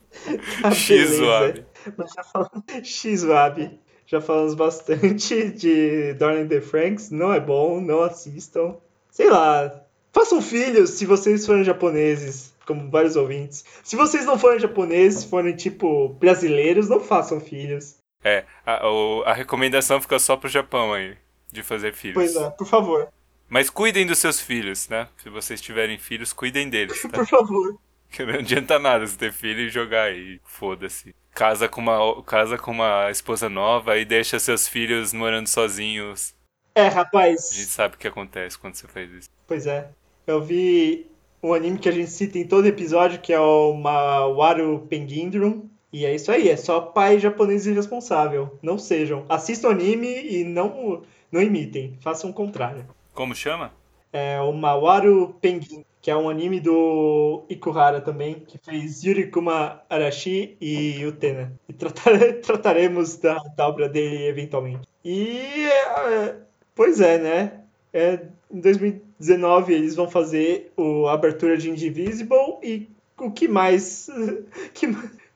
Ah, 0.62 0.70
X 0.70 0.88
beleza. 0.88 1.16
suave. 1.16 1.64
Mas 1.96 2.12
já 2.12 2.24
falamos. 2.24 2.64
X-Wab. 2.82 3.80
Já 4.06 4.20
falamos 4.20 4.54
bastante 4.54 5.50
de 5.52 6.14
Darling 6.14 6.48
the 6.48 6.60
Franks. 6.60 7.10
Não 7.10 7.32
é 7.32 7.40
bom, 7.40 7.80
não 7.80 8.02
assistam. 8.02 8.76
Sei 9.10 9.30
lá. 9.30 9.82
Façam 10.12 10.40
filhos 10.40 10.90
se 10.90 11.06
vocês 11.06 11.44
forem 11.44 11.64
japoneses, 11.64 12.54
como 12.66 12.88
vários 12.90 13.16
ouvintes. 13.16 13.64
Se 13.82 13.96
vocês 13.96 14.24
não 14.24 14.38
forem 14.38 14.60
japoneses, 14.60 15.24
forem 15.24 15.56
tipo 15.56 16.10
brasileiros, 16.10 16.88
não 16.88 17.00
façam 17.00 17.40
filhos. 17.40 17.96
É, 18.22 18.44
a, 18.64 18.86
a 19.26 19.32
recomendação 19.34 20.00
fica 20.00 20.18
só 20.18 20.36
pro 20.36 20.48
Japão 20.48 20.92
aí, 20.92 21.16
de 21.50 21.62
fazer 21.62 21.92
filhos. 21.92 22.14
Pois 22.14 22.36
é, 22.36 22.50
por 22.50 22.66
favor. 22.66 23.08
Mas 23.48 23.68
cuidem 23.68 24.06
dos 24.06 24.18
seus 24.18 24.40
filhos, 24.40 24.88
né? 24.88 25.08
Se 25.22 25.28
vocês 25.28 25.60
tiverem 25.60 25.98
filhos, 25.98 26.32
cuidem 26.32 26.70
deles, 26.70 27.02
tá? 27.02 27.08
Por 27.08 27.26
favor. 27.26 27.78
Que 28.10 28.24
não 28.24 28.34
adianta 28.34 28.78
nada 28.78 29.06
você 29.06 29.16
ter 29.16 29.32
filho 29.32 29.60
e 29.60 29.68
jogar 29.68 30.04
aí. 30.04 30.40
Foda-se. 30.44 31.14
Casa 31.34 31.68
com 31.68 31.80
uma 31.80 32.22
casa 32.22 32.56
com 32.56 32.70
uma 32.70 33.10
esposa 33.10 33.48
nova 33.48 33.98
e 33.98 34.04
deixa 34.04 34.38
seus 34.38 34.68
filhos 34.68 35.12
morando 35.12 35.48
sozinhos. 35.48 36.32
É, 36.74 36.82
A 36.82 36.84
gente 36.84 36.94
rapaz. 36.94 37.40
sabe 37.68 37.96
o 37.96 37.98
que 37.98 38.06
acontece 38.08 38.58
quando 38.58 38.74
você 38.74 38.86
faz 38.86 39.10
isso. 39.12 39.28
Pois 39.46 39.66
é. 39.66 39.88
Eu 40.26 40.40
vi 40.42 41.06
um 41.42 41.52
anime 41.52 41.78
que 41.78 41.88
a 41.88 41.92
gente 41.92 42.10
cita 42.10 42.38
em 42.38 42.46
todo 42.46 42.66
episódio, 42.66 43.20
que 43.20 43.32
é 43.32 43.40
o 43.40 43.74
Mawaru 43.74 44.86
Penguindrum. 44.88 45.68
E 45.92 46.04
é 46.04 46.14
isso 46.14 46.32
aí, 46.32 46.48
é 46.48 46.56
só 46.56 46.80
pai 46.80 47.20
japonês 47.20 47.66
irresponsável. 47.66 48.58
Não 48.62 48.78
sejam. 48.78 49.24
Assistam 49.28 49.70
anime 49.70 50.08
e 50.08 50.42
não, 50.44 51.02
não 51.30 51.40
imitem. 51.40 51.96
Façam 52.00 52.30
o 52.30 52.34
contrário. 52.34 52.86
Como 53.12 53.34
chama? 53.34 53.72
É 54.16 54.40
o 54.40 54.52
Mawaru 54.52 55.34
Penguin, 55.40 55.84
que 56.00 56.08
é 56.08 56.16
um 56.16 56.30
anime 56.30 56.60
do 56.60 57.42
Ikuhara 57.48 58.00
também, 58.00 58.44
que 58.46 58.56
fez 58.58 59.02
Yurikuma 59.02 59.82
Arashi 59.90 60.56
e 60.60 61.04
Utena. 61.04 61.52
E 61.68 61.72
tratare- 61.72 62.34
trataremos 62.40 63.16
da, 63.16 63.38
da 63.56 63.66
obra 63.66 63.88
dele 63.88 64.24
eventualmente. 64.28 64.86
E, 65.04 65.66
é, 65.66 66.36
pois 66.76 67.00
é, 67.00 67.18
né? 67.18 67.52
É, 67.92 68.20
em 68.52 68.60
2019 68.60 69.74
eles 69.74 69.96
vão 69.96 70.08
fazer 70.08 70.70
o, 70.76 71.08
a 71.08 71.14
abertura 71.14 71.56
de 71.56 71.68
Indivisible 71.68 72.58
e 72.62 72.88
o 73.18 73.32
que 73.32 73.48
mais... 73.48 74.08
Que, 74.72 74.86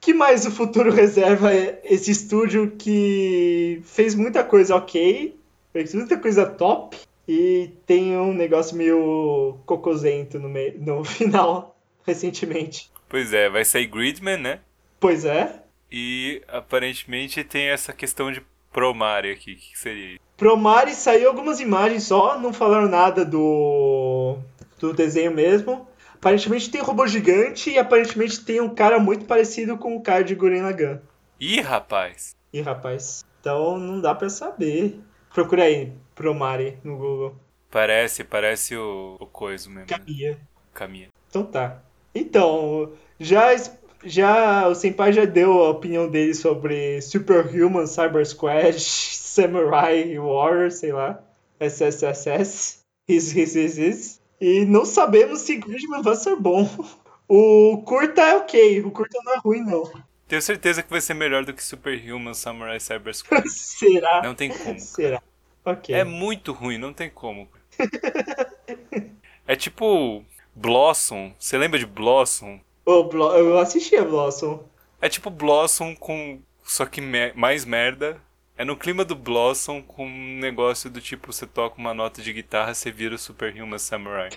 que 0.01 0.15
mais 0.15 0.47
o 0.47 0.53
futuro 0.53 0.93
reserva 0.93 1.53
é 1.53 1.81
esse 1.83 2.13
estúdio 2.13 2.71
que 2.79 3.81
fez 3.83 4.15
muita 4.15 4.45
coisa 4.45 4.77
ok, 4.77 5.37
fez 5.73 5.93
muita 5.93 6.17
coisa 6.17 6.47
top, 6.47 6.97
e 7.29 7.71
tem 7.85 8.17
um 8.17 8.33
negócio 8.33 8.75
meio 8.75 9.59
cocosento 9.67 10.41
no, 10.41 10.49
meio, 10.49 10.81
no 10.81 11.05
final, 11.07 11.79
recentemente. 12.07 12.91
Pois 13.07 13.35
é, 13.35 13.51
vai 13.51 13.65
sair 13.67 13.87
Gridman, 13.87 14.39
né? 14.39 14.61
Pois 14.99 15.27
é. 15.27 15.63
E 15.93 16.43
aparentemente 16.49 17.45
tem 17.45 17.69
essa 17.69 17.93
questão 17.93 18.33
de 18.33 18.43
Promare 18.73 19.31
aqui. 19.31 19.53
O 19.53 19.57
que 19.57 19.79
seria? 19.79 20.19
Promare 20.37 20.95
saiu 20.95 21.29
algumas 21.29 21.61
imagens 21.61 22.05
só, 22.05 22.39
não 22.39 22.53
falaram 22.53 22.89
nada 22.89 23.25
do, 23.25 24.39
do 24.79 24.93
desenho 24.93 25.33
mesmo. 25.35 25.87
Aparentemente 26.15 26.71
tem 26.71 26.81
um 26.81 26.85
robô 26.85 27.07
gigante 27.07 27.71
e 27.71 27.79
aparentemente 27.79 28.45
tem 28.45 28.61
um 28.61 28.75
cara 28.75 28.99
muito 28.99 29.25
parecido 29.25 29.77
com 29.77 29.97
o 29.97 30.03
cara 30.03 30.25
de 30.25 30.35
Gurren 30.35 30.63
Lagann. 30.63 31.01
Ih, 31.39 31.61
rapaz! 31.61 32.37
Ih, 32.53 32.61
rapaz. 32.61 33.25
Então 33.41 33.79
não 33.79 34.01
dá 34.01 34.15
pra 34.15 34.29
saber. 34.29 35.01
Procura 35.33 35.65
aí, 35.65 35.93
Promare, 36.19 36.77
no 36.82 36.97
Google. 36.97 37.36
Parece, 37.70 38.24
parece 38.24 38.77
o, 38.77 39.16
o 39.20 39.27
coisa 39.27 39.69
mesmo. 39.69 39.82
Né? 39.82 39.86
Cabia. 39.86 40.39
Caminha. 40.74 41.09
Então 41.28 41.45
tá. 41.45 41.81
Então, 42.12 42.93
já, 43.20 43.51
já 44.05 44.66
o 44.66 44.74
Senpai 44.74 45.12
já 45.12 45.24
deu 45.24 45.62
a 45.62 45.70
opinião 45.70 46.11
dele 46.11 46.35
sobre 46.35 47.01
Superhuman 47.01 47.86
Cyber 47.86 48.27
Squad 48.27 48.74
Samurai 48.82 50.19
Warrior, 50.19 50.73
sei 50.73 50.93
lá. 50.93 51.23
SSSS. 51.61 52.81
Is, 53.09 53.36
is, 53.36 53.55
is, 53.55 53.78
is. 53.78 54.20
E 54.40 54.65
não 54.65 54.85
sabemos 54.85 55.43
se 55.43 55.57
Gridman 55.57 56.03
vai 56.03 56.16
ser 56.16 56.35
bom. 56.36 56.69
O 57.31 57.82
curta 57.85 58.23
é 58.23 58.36
ok, 58.36 58.81
o 58.81 58.90
curta 58.90 59.19
não 59.23 59.35
é 59.35 59.36
ruim, 59.36 59.61
não. 59.61 59.82
Tenho 60.27 60.40
certeza 60.40 60.82
que 60.82 60.89
vai 60.89 61.03
ser 61.03 61.12
melhor 61.12 61.45
do 61.45 61.53
que 61.53 61.62
Superhuman 61.62 62.32
Samurai 62.32 62.81
Cyber 62.81 63.15
Squad. 63.15 63.45
Será? 63.53 64.23
Não 64.23 64.35
tem 64.35 64.49
como. 64.49 64.81
Será? 64.81 65.23
Ok. 65.70 65.95
É 65.95 66.05
muito 66.05 66.53
ruim, 66.53 66.78
não 66.78 66.93
tem 66.93 67.11
como. 67.11 67.49
É 69.47 69.57
tipo 69.57 70.24
Blossom. 70.55 71.35
Você 71.39 71.57
lembra 71.59 71.78
de 71.78 71.86
Blossom? 71.86 72.61
Ô, 72.85 73.05
Blo- 73.05 73.36
eu 73.36 73.59
assisti 73.59 73.97
a 73.97 74.05
Blossom. 74.05 74.65
É 75.01 75.09
tipo 75.09 75.31
Blossom 75.31 75.95
com. 75.97 76.40
Só 76.65 76.86
que 76.86 77.01
me- 77.01 77.32
mais 77.35 77.65
merda. 77.65 78.20
É 78.57 78.65
no 78.65 78.77
clima 78.77 79.05
do 79.05 79.15
Blossom 79.15 79.81
com 79.82 80.05
um 80.07 80.39
negócio 80.39 80.90
do 80.90 81.01
tipo: 81.01 81.32
você 81.32 81.47
toca 81.47 81.78
uma 81.78 81.95
nota 81.95 82.20
de 82.20 82.32
guitarra, 82.32 82.74
você 82.74 82.90
vira 82.90 83.15
o 83.15 83.19
Superhuman 83.19 83.78
Samurai. 83.78 84.31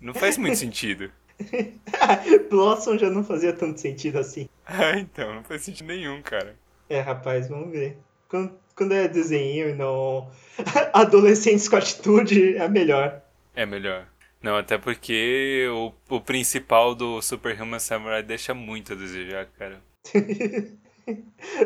Não 0.00 0.14
faz 0.14 0.36
muito 0.36 0.56
sentido. 0.56 1.12
Blossom 2.50 2.98
já 2.98 3.10
não 3.10 3.24
fazia 3.24 3.52
tanto 3.52 3.80
sentido 3.80 4.18
assim. 4.18 4.48
Ah, 4.64 4.96
então, 4.98 5.34
não 5.34 5.42
faz 5.44 5.62
sentido 5.62 5.86
nenhum, 5.88 6.22
cara. 6.22 6.56
É, 6.88 7.00
rapaz, 7.00 7.48
vamos 7.48 7.70
ver. 7.70 7.98
Quando, 8.28 8.58
quando 8.78 8.92
é 8.92 9.08
desenho 9.08 9.70
e 9.70 9.74
não 9.74 10.30
adolescentes 10.94 11.68
com 11.68 11.76
atitude, 11.76 12.56
é 12.56 12.68
melhor. 12.68 13.20
É 13.54 13.66
melhor. 13.66 14.06
Não, 14.40 14.56
até 14.56 14.78
porque 14.78 15.66
o, 15.70 15.92
o 16.14 16.20
principal 16.20 16.94
do 16.94 17.20
Superhuman 17.20 17.80
Samurai 17.80 18.22
deixa 18.22 18.54
muito 18.54 18.92
a 18.92 18.96
desejar, 18.96 19.46
cara. 19.58 19.82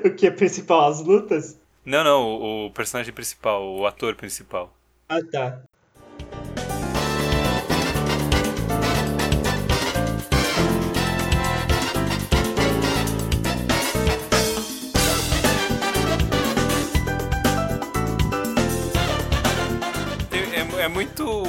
o 0.03 0.11
que 0.17 0.27
é 0.27 0.31
principal, 0.31 0.89
as 0.89 1.03
lutas? 1.03 1.61
Não, 1.85 2.03
não, 2.03 2.23
o, 2.23 2.67
o 2.67 2.71
personagem 2.71 3.13
principal, 3.13 3.63
o 3.63 3.87
ator 3.87 4.15
principal. 4.15 4.75
Ah, 5.07 5.21
tá. 5.31 5.63
Muito. 21.13 21.43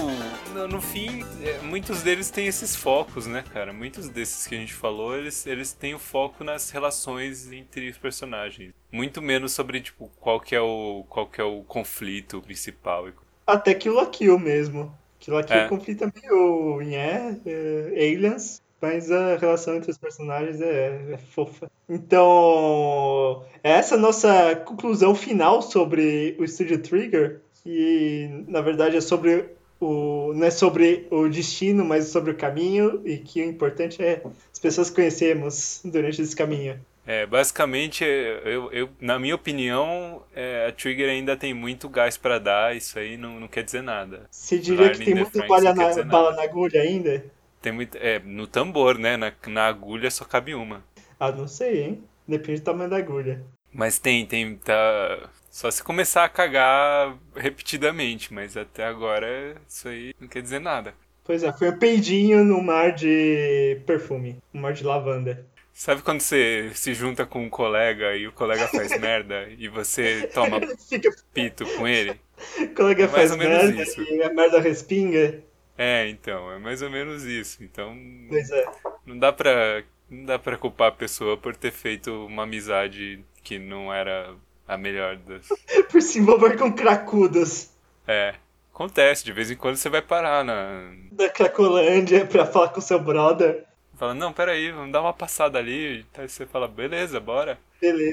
No, 0.53 0.67
no 0.67 0.81
fim, 0.81 1.23
é, 1.41 1.59
muitos 1.61 2.03
deles 2.03 2.29
têm 2.29 2.47
esses 2.47 2.75
focos, 2.75 3.25
né, 3.25 3.43
cara? 3.53 3.71
Muitos 3.71 4.09
desses 4.09 4.45
que 4.45 4.55
a 4.55 4.57
gente 4.57 4.73
falou, 4.73 5.15
eles, 5.17 5.47
eles 5.47 5.71
têm 5.71 5.95
o 5.95 5.99
foco 5.99 6.43
nas 6.43 6.69
relações 6.69 7.51
entre 7.51 7.89
os 7.89 7.97
personagens. 7.97 8.73
Muito 8.91 9.21
menos 9.21 9.53
sobre, 9.53 9.81
tipo, 9.81 10.11
qual 10.19 10.39
que 10.39 10.55
é 10.55 10.61
o, 10.61 11.05
qual 11.09 11.27
que 11.27 11.39
é 11.39 11.43
o 11.43 11.63
conflito 11.63 12.41
principal. 12.41 13.07
Até 13.47 13.73
Kill 13.73 13.95
la 13.95 14.05
Kill 14.05 14.37
mesmo. 14.37 14.93
Kill 15.19 15.33
la 15.33 15.43
Kill 15.43 15.57
É. 15.57 15.67
conflita 15.67 16.11
meio 16.13 16.81
em 16.81 16.95
é, 16.95 17.35
é, 17.45 17.87
Aliens, 17.95 18.61
mas 18.81 19.09
a 19.11 19.37
relação 19.37 19.75
entre 19.75 19.91
os 19.91 19.97
personagens 19.97 20.61
é, 20.61 21.13
é 21.13 21.17
fofa. 21.17 21.71
Então, 21.89 23.43
essa 23.63 23.95
é 23.95 23.97
a 23.97 24.01
nossa 24.01 24.55
conclusão 24.57 25.15
final 25.15 25.61
sobre 25.61 26.35
o 26.39 26.47
Studio 26.47 26.79
Trigger, 26.79 27.41
que 27.63 28.29
na 28.47 28.61
verdade 28.61 28.97
é 28.97 29.01
sobre 29.01 29.45
o 29.79 30.33
não 30.33 30.47
é 30.47 30.51
sobre 30.51 31.07
o 31.11 31.27
destino, 31.27 31.83
mas 31.83 32.07
sobre 32.07 32.31
o 32.31 32.35
caminho 32.35 33.01
e 33.05 33.17
que 33.17 33.41
o 33.41 33.45
importante 33.45 34.01
é 34.01 34.21
as 34.51 34.59
pessoas 34.59 34.89
que 34.89 34.95
conhecemos 34.95 35.81
durante 35.83 36.21
esse 36.21 36.35
caminho. 36.35 36.79
É, 37.05 37.25
basicamente, 37.25 38.03
eu, 38.03 38.71
eu, 38.71 38.89
na 38.99 39.19
minha 39.19 39.35
opinião, 39.35 40.23
é, 40.33 40.67
a 40.67 40.71
Trigger 40.71 41.09
ainda 41.09 41.35
tem 41.35 41.53
muito 41.53 41.89
gás 41.89 42.15
pra 42.15 42.39
dar, 42.39 42.75
isso 42.75 42.97
aí 42.97 43.17
não, 43.17 43.41
não 43.41 43.47
quer 43.47 43.61
dizer 43.63 43.83
nada. 43.83 44.25
Você 44.31 44.57
diria 44.57 44.89
que 44.89 45.03
tem 45.03 45.15
muito 45.15 45.37
bala 45.45 45.73
na, 45.73 46.03
bala 46.03 46.33
na 46.33 46.43
agulha 46.43 46.81
ainda? 46.81 47.25
Tem 47.61 47.73
muito, 47.73 47.97
é, 47.97 48.19
no 48.19 48.47
tambor, 48.47 48.97
né? 48.97 49.17
Na, 49.17 49.33
na 49.47 49.67
agulha 49.67 50.09
só 50.09 50.23
cabe 50.23 50.55
uma. 50.55 50.81
Ah, 51.19 51.31
não 51.31 51.47
sei, 51.47 51.83
hein? 51.83 52.03
Depende 52.25 52.61
do 52.61 52.63
tamanho 52.63 52.89
da 52.89 52.97
agulha. 52.97 53.43
Mas 53.73 53.99
tem, 53.99 54.25
tem, 54.25 54.55
tá. 54.55 55.29
Só 55.53 55.69
se 55.69 55.83
começar 55.83 56.23
a 56.23 56.29
cagar 56.29 57.15
repetidamente, 57.35 58.33
mas 58.33 58.57
até 58.57 58.85
agora 58.85 59.55
isso 59.69 59.87
aí 59.87 60.11
não 60.19 60.27
quer 60.27 60.41
dizer 60.41 60.57
nada. 60.59 60.95
Pois 61.23 61.43
é, 61.43 61.53
foi 61.53 61.69
um 61.69 61.77
peidinho 61.77 62.43
no 62.43 62.59
mar 62.59 62.91
de 62.91 63.79
perfume, 63.85 64.39
um 64.51 64.59
mar 64.59 64.73
de 64.73 64.83
lavanda. 64.83 65.45
Sabe 65.71 66.01
quando 66.01 66.21
você 66.21 66.71
se 66.73 66.95
junta 66.95 67.23
com 67.23 67.43
um 67.43 67.49
colega 67.51 68.15
e 68.15 68.27
o 68.27 68.31
colega 68.31 68.67
faz 68.67 68.89
merda 68.99 69.47
e 69.55 69.67
você 69.67 70.27
toma 70.33 70.59
pito 71.33 71.65
com 71.77 71.87
ele? 71.87 72.19
o 72.59 72.67
colega 72.73 73.03
É 73.03 73.07
faz 73.07 73.35
merda 73.35 73.79
isso. 73.83 74.01
e 74.01 74.23
a 74.23 74.33
merda 74.33 74.59
respinga. 74.59 75.39
É, 75.77 76.09
então, 76.09 76.51
é 76.51 76.57
mais 76.57 76.81
ou 76.81 76.89
menos 76.89 77.25
isso. 77.25 77.63
Então, 77.63 77.95
Pois 78.27 78.49
é. 78.49 78.65
não 79.05 79.19
dá 79.19 79.31
pra, 79.31 79.83
não 80.09 80.25
dá 80.25 80.39
pra 80.39 80.57
culpar 80.57 80.87
a 80.87 80.91
pessoa 80.95 81.37
por 81.37 81.55
ter 81.55 81.71
feito 81.71 82.25
uma 82.25 82.41
amizade 82.43 83.23
que 83.43 83.59
não 83.59 83.93
era 83.93 84.33
a 84.73 84.77
melhor 84.77 85.17
das. 85.17 85.47
Por 85.91 86.01
se 86.01 86.19
envolver 86.19 86.57
com 86.57 86.71
cracudos 86.73 87.69
É, 88.07 88.35
acontece, 88.73 89.23
de 89.25 89.31
vez 89.33 89.49
em 89.51 89.55
quando 89.55 89.75
você 89.77 89.89
vai 89.89 90.01
parar 90.01 90.43
na. 90.43 90.91
da 91.11 91.29
Cracolândia 91.29 92.25
pra 92.25 92.45
falar 92.45 92.69
com 92.69 92.81
seu 92.81 92.99
brother. 92.99 93.65
Fala, 93.97 94.13
não, 94.13 94.33
peraí, 94.33 94.71
vamos 94.71 94.91
dar 94.91 95.01
uma 95.01 95.13
passada 95.13 95.57
ali. 95.59 96.05
Aí 96.17 96.27
você 96.27 96.45
fala, 96.45 96.67
beleza, 96.67 97.19
bora. 97.19 97.59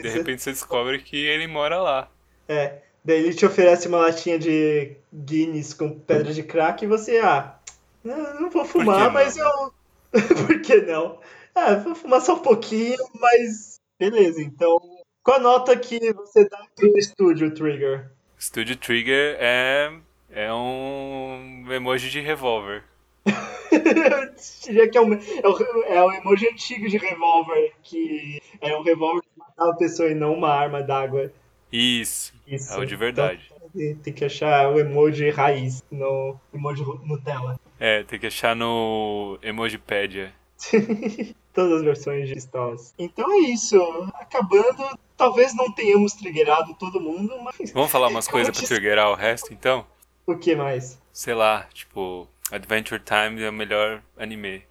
De 0.03 0.09
Beleza. 0.09 0.09
repente 0.11 0.43
você 0.43 0.51
descobre 0.53 1.03
que 1.03 1.17
ele 1.17 1.47
mora 1.47 1.81
lá. 1.81 2.09
É. 2.49 2.83
Daí 3.05 3.19
ele 3.19 3.35
te 3.35 3.47
oferece 3.47 3.89
uma 3.89 3.99
latinha 3.99 4.39
de 4.39 4.97
Guinness 5.13 5.73
com 5.73 5.99
pedra 5.99 6.35
de 6.35 6.43
crack 6.43 6.85
e 6.85 6.89
você, 6.89 7.19
ah, 7.19 7.59
não, 8.05 8.51
vou 8.51 8.65
fumar, 8.65 9.11
mas 9.11 9.37
eu. 9.37 9.73
Por 10.47 10.61
que 10.63 10.83
não? 10.83 11.19
Ah, 11.55 11.77
vou 11.77 11.95
fumar 11.95 12.21
só 12.21 12.35
um 12.35 12.41
pouquinho, 12.41 12.99
mas. 13.15 13.81
Beleza, 13.99 14.43
então. 14.43 14.79
Qual 15.23 15.37
a 15.37 15.41
nota 15.41 15.77
que 15.77 16.13
você 16.15 16.49
dá 16.49 16.67
pro 16.75 16.99
estúdio 16.99 17.53
Trigger? 17.53 18.11
Studio 18.39 18.77
Trigger 18.77 19.37
é. 19.39 19.93
É 20.33 20.53
um 20.53 21.67
emoji 21.71 22.09
de 22.09 22.21
revólver. 22.21 22.85
Eu 23.73 24.33
diria 24.63 24.89
que 24.89 24.97
é, 24.97 25.01
um, 25.01 25.13
é, 25.13 25.49
o, 25.49 25.83
é 25.85 26.05
o 26.05 26.13
emoji 26.13 26.49
antigo 26.49 26.89
de 26.89 26.97
revólver, 26.97 27.73
que 27.83 28.41
é 28.61 28.77
um 28.77 28.83
revólver 28.83 29.23
que 29.23 29.39
matava 29.39 29.73
a 29.73 29.77
pessoa 29.77 30.09
e 30.09 30.15
não 30.15 30.35
uma 30.35 30.53
arma 30.55 30.83
d'água. 30.83 31.33
Isso, 31.73 32.33
Isso. 32.47 32.73
é 32.73 32.79
o 32.79 32.85
de 32.85 32.95
verdade. 32.95 33.53
Então, 33.75 34.03
tem 34.03 34.13
que 34.13 34.25
achar 34.25 34.73
o 34.73 34.79
emoji 34.79 35.31
raiz 35.31 35.85
no 35.91 36.37
emoji 36.55 36.85
Nutella. 37.05 37.59
É, 37.79 38.03
tem 38.03 38.19
que 38.19 38.27
achar 38.27 38.55
no 38.55 39.39
Emojipedia. 39.43 40.35
Todas 41.55 41.79
as 41.79 41.83
versões 41.83 42.29
de 42.29 42.35
pistolas. 42.35 42.95
Então 42.99 43.33
é 43.33 43.39
isso. 43.39 43.81
Acabando, 44.15 44.99
talvez 45.21 45.55
não 45.55 45.71
tenhamos 45.71 46.15
triggerado 46.15 46.73
todo 46.73 46.99
mundo, 46.99 47.39
mas 47.43 47.71
Vamos 47.73 47.91
falar 47.91 48.09
umas 48.09 48.27
coisas 48.27 48.57
pra 48.57 48.67
triggerar 48.67 49.11
o 49.11 49.15
resto, 49.15 49.53
então? 49.53 49.87
o 50.27 50.35
que 50.37 50.55
mais? 50.55 50.99
Sei 51.13 51.35
lá, 51.35 51.67
tipo, 51.75 52.27
Adventure 52.51 53.03
Time 53.03 53.43
é 53.43 53.51
o 53.51 53.53
melhor 53.53 54.03
anime. 54.17 54.63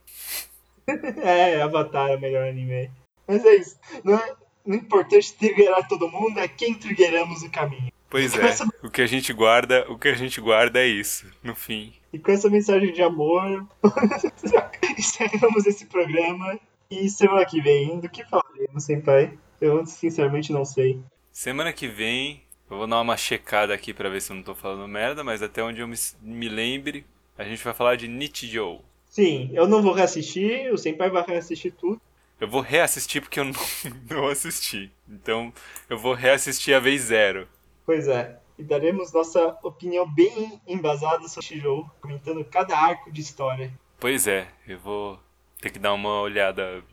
É, 1.21 1.61
Avatar 1.61 2.09
é 2.09 2.15
o 2.15 2.19
melhor 2.19 2.47
anime. 2.47 2.89
Mas 3.27 3.45
é 3.45 3.57
isso. 3.57 3.77
Não 4.03 4.15
é, 4.15 4.35
não 4.65 4.75
é 4.75 4.79
importante 4.79 5.35
triggerar 5.35 5.87
todo 5.87 6.09
mundo, 6.09 6.39
é 6.39 6.47
quem 6.47 6.73
triggeramos 6.73 7.43
o 7.43 7.51
caminho. 7.51 7.91
Pois 8.09 8.33
é, 8.35 8.55
o 8.81 8.89
que 8.89 9.03
a 9.03 9.05
gente 9.05 9.31
guarda, 9.31 9.85
o 9.87 9.99
que 9.99 10.07
a 10.07 10.15
gente 10.15 10.41
guarda 10.41 10.79
é 10.79 10.87
isso, 10.87 11.27
no 11.43 11.53
fim. 11.53 11.93
E 12.11 12.17
com 12.17 12.31
essa 12.31 12.49
mensagem 12.49 12.91
de 12.91 13.03
amor, 13.03 13.67
encerramos 14.97 15.67
esse 15.67 15.85
programa. 15.85 16.59
E 16.89 17.07
semana 17.07 17.45
que 17.45 17.61
vem, 17.61 17.99
do 17.99 18.09
que 18.09 18.25
falaremos, 18.25 18.83
senpai? 18.83 19.37
Eu 19.61 19.85
sinceramente 19.85 20.51
não 20.51 20.63
sei. 20.63 20.99
Semana 21.31 21.73
que 21.73 21.87
vem, 21.87 22.43
eu 22.69 22.77
vou 22.77 22.87
dar 22.87 23.01
uma 23.01 23.17
checada 23.17 23.73
aqui 23.73 23.93
pra 23.93 24.09
ver 24.09 24.21
se 24.21 24.31
eu 24.31 24.35
não 24.35 24.43
tô 24.43 24.53
falando 24.55 24.87
merda, 24.87 25.23
mas 25.23 25.41
até 25.41 25.63
onde 25.63 25.81
eu 25.81 25.87
me, 25.87 25.95
me 26.21 26.49
lembre, 26.49 27.05
a 27.37 27.43
gente 27.43 27.63
vai 27.63 27.73
falar 27.73 27.95
de 27.95 28.07
Nichijou. 28.07 28.83
Sim, 29.09 29.49
eu 29.53 29.67
não 29.67 29.81
vou 29.81 29.93
reassistir, 29.93 30.71
o 30.71 30.77
senpai 30.77 31.09
vai 31.09 31.23
reassistir 31.25 31.73
tudo. 31.73 31.99
Eu 32.39 32.47
vou 32.47 32.61
reassistir 32.61 33.21
porque 33.21 33.39
eu 33.39 33.45
não, 33.45 33.53
não 34.09 34.27
assisti. 34.27 34.91
Então, 35.07 35.51
eu 35.89 35.97
vou 35.97 36.13
reassistir 36.13 36.75
a 36.75 36.79
vez 36.79 37.03
zero. 37.03 37.47
Pois 37.85 38.07
é. 38.07 38.39
E 38.57 38.63
daremos 38.63 39.11
nossa 39.13 39.57
opinião 39.63 40.05
bem 40.05 40.61
embasada 40.67 41.27
sobre 41.27 41.47
Shijou, 41.47 41.89
comentando 42.01 42.43
cada 42.45 42.77
arco 42.77 43.11
de 43.11 43.21
história. 43.21 43.71
Pois 43.97 44.27
é, 44.27 44.47
eu 44.67 44.77
vou 44.77 45.19
ter 45.61 45.69
que 45.69 45.79
dar 45.79 45.93
uma 45.93 46.21
olhada 46.21 46.83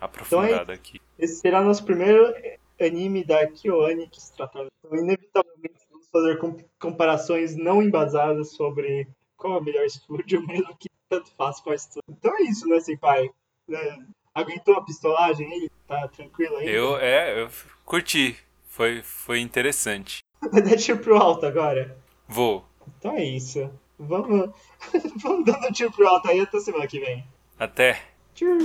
aprofundada 0.00 0.72
aqui. 0.72 1.00
Esse 1.18 1.36
será 1.36 1.62
nosso 1.62 1.84
primeiro 1.84 2.34
anime 2.80 3.24
da 3.24 3.46
KyoAni 3.46 4.08
que 4.08 4.20
se 4.20 4.34
trata. 4.34 4.66
Então, 4.84 4.98
inevitavelmente, 4.98 5.86
vamos 5.90 6.08
fazer 6.10 6.38
com- 6.38 6.56
comparações 6.80 7.54
não 7.56 7.82
embasadas 7.82 8.52
sobre 8.52 9.08
qual 9.36 9.54
é 9.54 9.58
o 9.58 9.64
melhor 9.64 9.84
estúdio, 9.84 10.44
mesmo 10.46 10.76
que 10.76 10.88
tanto 11.08 11.30
faz 11.36 11.60
qual 11.60 11.74
estúdio. 11.74 12.02
Então 12.08 12.36
é 12.38 12.42
isso, 12.42 12.66
né, 12.68 12.80
senpai? 12.80 13.30
É, 13.70 13.96
aguentou 14.34 14.74
a 14.74 14.84
pistolagem 14.84 15.46
aí? 15.50 15.70
Tá 15.86 16.08
tranquilo 16.08 16.56
aí? 16.56 16.68
Eu, 16.68 16.96
é, 16.98 17.40
eu 17.42 17.48
curti. 17.84 18.36
Foi, 18.68 19.02
foi 19.02 19.38
interessante. 19.40 20.18
Vai 20.50 20.60
dar 20.60 20.76
tiro 20.76 20.98
pro 20.98 21.16
alto 21.16 21.46
agora. 21.46 21.96
Vou. 22.26 22.64
Então 22.98 23.12
é 23.16 23.24
isso. 23.24 23.70
Vamos, 23.98 24.50
vamos 25.22 25.44
dando 25.44 25.72
tiro 25.72 25.92
pro 25.92 26.08
alto 26.08 26.28
aí 26.28 26.40
até 26.40 26.58
semana 26.58 26.86
que 26.88 26.98
vem. 26.98 27.24
Até. 27.58 28.00
Tchau. 28.34 28.58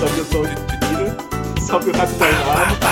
Sobe 0.00 0.20
o 0.20 0.24
som 0.24 0.42
de 0.42 0.54
tiro. 0.86 1.08
Sobe 1.66 1.90
o 1.90 1.92
rápido 1.92 2.24
armado. 2.24 2.88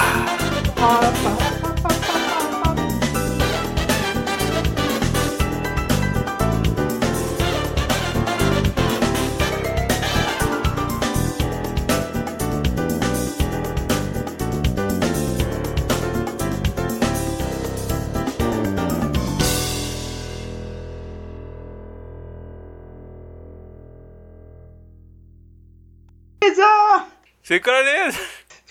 Sincroniza! 27.42 28.18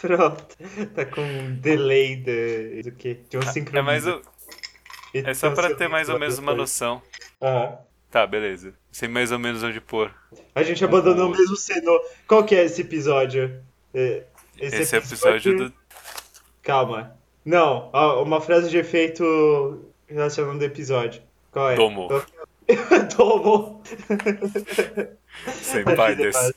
Pronto. 0.01 0.45
Tá 0.93 1.05
com 1.05 1.21
um 1.21 1.55
delay 1.55 2.15
de, 2.17 2.83
do 2.83 2.91
quê? 2.91 3.19
De 3.29 3.37
um 3.37 3.41
É 3.41 3.45
sincronismo. 3.47 3.85
mais 3.85 4.05
o- 4.07 4.21
É 5.13 5.33
só 5.33 5.51
pra 5.51 5.73
ter 5.75 5.87
mais 5.87 6.09
ou 6.09 6.19
menos 6.19 6.37
uma 6.37 6.53
noção. 6.53 7.01
Ah. 7.41 7.77
Tá, 8.11 8.25
beleza. 8.27 8.73
Sei 8.91 9.07
mais 9.07 9.31
ou 9.31 9.39
menos 9.39 9.63
onde 9.63 9.79
pôr. 9.81 10.13
A 10.53 10.63
gente 10.63 10.83
abandonou 10.85 11.27
o 11.27 11.31
mesmo 11.31 11.55
seno. 11.55 11.99
Qual 12.27 12.43
que 12.45 12.55
é 12.55 12.63
esse 12.65 12.81
episódio? 12.81 13.59
É, 13.93 14.23
Esse, 14.59 14.95
episódio 14.95 15.57
do. 15.57 15.73
Calma. 16.61 17.17
Não, 17.43 17.89
uma 18.21 18.41
frase 18.41 18.69
de 18.69 18.77
efeito 18.77 19.85
relacionando 20.07 20.61
o 20.61 20.65
episódio. 20.65 21.21
Qual 21.51 21.69
é? 21.71 21.75
Domo. 21.75 22.07
Domo. 23.17 23.83
Senpai 25.53 26.15
desse. 26.15 26.53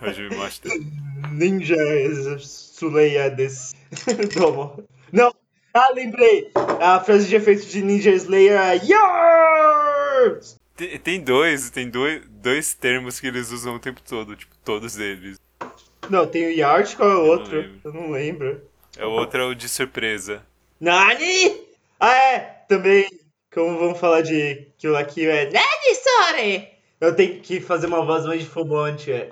Hoje 0.00 0.28
me 0.28 0.36
mostra. 0.36 0.70
Ninja 1.32 1.76
Suleia 2.38 3.30
desse. 3.30 3.74
Não! 5.12 5.34
Ah, 5.74 5.92
lembrei! 5.94 6.50
A 6.80 7.00
frase 7.00 7.28
de 7.28 7.36
efeito 7.36 7.66
de 7.66 7.82
Ninja 7.82 8.10
Slayer 8.10 8.58
é 8.58 8.80
Yours! 8.82 10.58
Tem, 10.74 10.98
tem 10.98 11.20
dois, 11.20 11.70
tem 11.70 11.88
dois, 11.88 12.22
dois 12.28 12.74
termos 12.74 13.20
que 13.20 13.26
eles 13.26 13.50
usam 13.50 13.76
o 13.76 13.78
tempo 13.78 14.00
todo, 14.02 14.36
tipo, 14.36 14.54
todos 14.64 14.98
eles. 14.98 15.38
Não, 16.08 16.26
tem 16.26 16.46
o 16.46 16.50
Yard, 16.50 16.96
qual 16.96 17.10
é 17.10 17.14
o 17.16 17.26
outro? 17.26 17.80
Eu 17.84 17.92
não 17.92 18.10
lembro. 18.10 18.62
É 18.96 19.04
o 19.04 19.10
outro 19.10 19.40
é 19.40 19.44
o 19.44 19.54
de 19.54 19.68
surpresa. 19.68 20.42
Nani! 20.80 21.60
Ah, 21.98 22.14
é! 22.14 22.38
Também, 22.68 23.08
como 23.52 23.78
vamos 23.78 23.98
falar 23.98 24.22
de 24.22 24.68
que 24.78 24.88
o 24.88 25.06
Kill 25.06 25.30
é 25.30 25.44
Nani, 25.44 25.94
sorry! 25.94 26.75
Eu 27.00 27.14
tenho 27.14 27.40
que 27.40 27.60
fazer 27.60 27.86
uma 27.86 28.04
voz 28.04 28.24
mais 28.24 28.40
de 28.40 28.48
fumante. 28.48 29.12
É. 29.12 29.28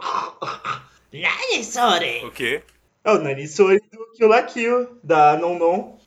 Nani, 1.12 1.64
sorry! 1.64 2.24
O 2.24 2.30
quê? 2.30 2.62
É 3.02 3.12
o 3.12 3.18
Nani 3.18 3.46
Sori 3.46 3.80
do 3.92 4.06
Kill 4.12 4.28
la 4.28 4.42
Kill, 4.42 4.98
da 5.02 5.36
Non 5.36 5.58
Non. 5.58 5.98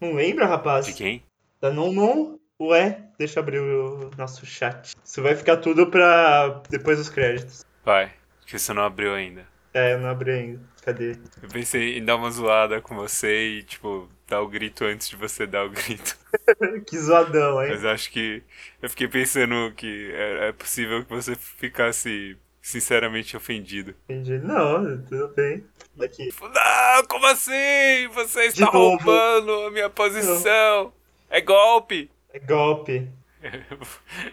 Não 0.00 0.14
lembra, 0.14 0.46
rapaz? 0.46 0.86
De 0.86 0.92
quem? 0.92 1.22
Da 1.60 1.70
Non 1.70 1.92
Non? 1.92 2.38
Ué, 2.60 3.00
deixa 3.18 3.38
eu 3.38 3.42
abrir 3.42 3.60
o 3.60 4.10
nosso 4.16 4.46
chat. 4.46 4.94
Isso 5.04 5.22
vai 5.22 5.34
ficar 5.34 5.58
tudo 5.58 5.88
pra 5.88 6.62
depois 6.70 6.98
dos 6.98 7.08
créditos. 7.08 7.64
Vai, 7.84 8.12
que 8.46 8.58
você 8.58 8.72
não 8.72 8.82
abriu 8.82 9.14
ainda. 9.14 9.46
É, 9.74 9.92
eu 9.92 10.00
não 10.00 10.08
abri 10.08 10.30
ainda. 10.30 10.60
Cadê? 10.86 11.16
Eu 11.42 11.48
pensei 11.48 11.98
em 11.98 12.04
dar 12.04 12.14
uma 12.14 12.30
zoada 12.30 12.80
com 12.80 12.94
você 12.94 13.56
e, 13.58 13.62
tipo, 13.64 14.08
dar 14.28 14.40
o 14.40 14.46
grito 14.46 14.84
antes 14.84 15.08
de 15.08 15.16
você 15.16 15.44
dar 15.44 15.64
o 15.64 15.70
grito. 15.70 16.16
que 16.86 16.96
zoadão, 16.96 17.60
hein? 17.60 17.70
Mas 17.72 17.84
acho 17.84 18.08
que 18.08 18.40
eu 18.80 18.88
fiquei 18.88 19.08
pensando 19.08 19.72
que 19.74 20.12
é, 20.14 20.48
é 20.48 20.52
possível 20.52 21.04
que 21.04 21.10
você 21.12 21.34
ficasse 21.34 22.38
sinceramente 22.62 23.36
ofendido. 23.36 23.96
Entendi. 24.08 24.38
Não, 24.38 25.02
tudo 25.02 25.34
bem. 25.34 25.64
Daqui. 25.96 26.28
Não, 26.40 27.04
como 27.08 27.26
assim? 27.26 28.06
Você 28.14 28.44
está 28.44 28.66
De 28.66 28.72
novo. 28.72 28.96
roubando 28.96 29.66
a 29.66 29.70
minha 29.72 29.90
posição. 29.90 30.92
É 31.28 31.40
golpe. 31.40 32.08
É 32.32 32.38
golpe. 32.38 33.08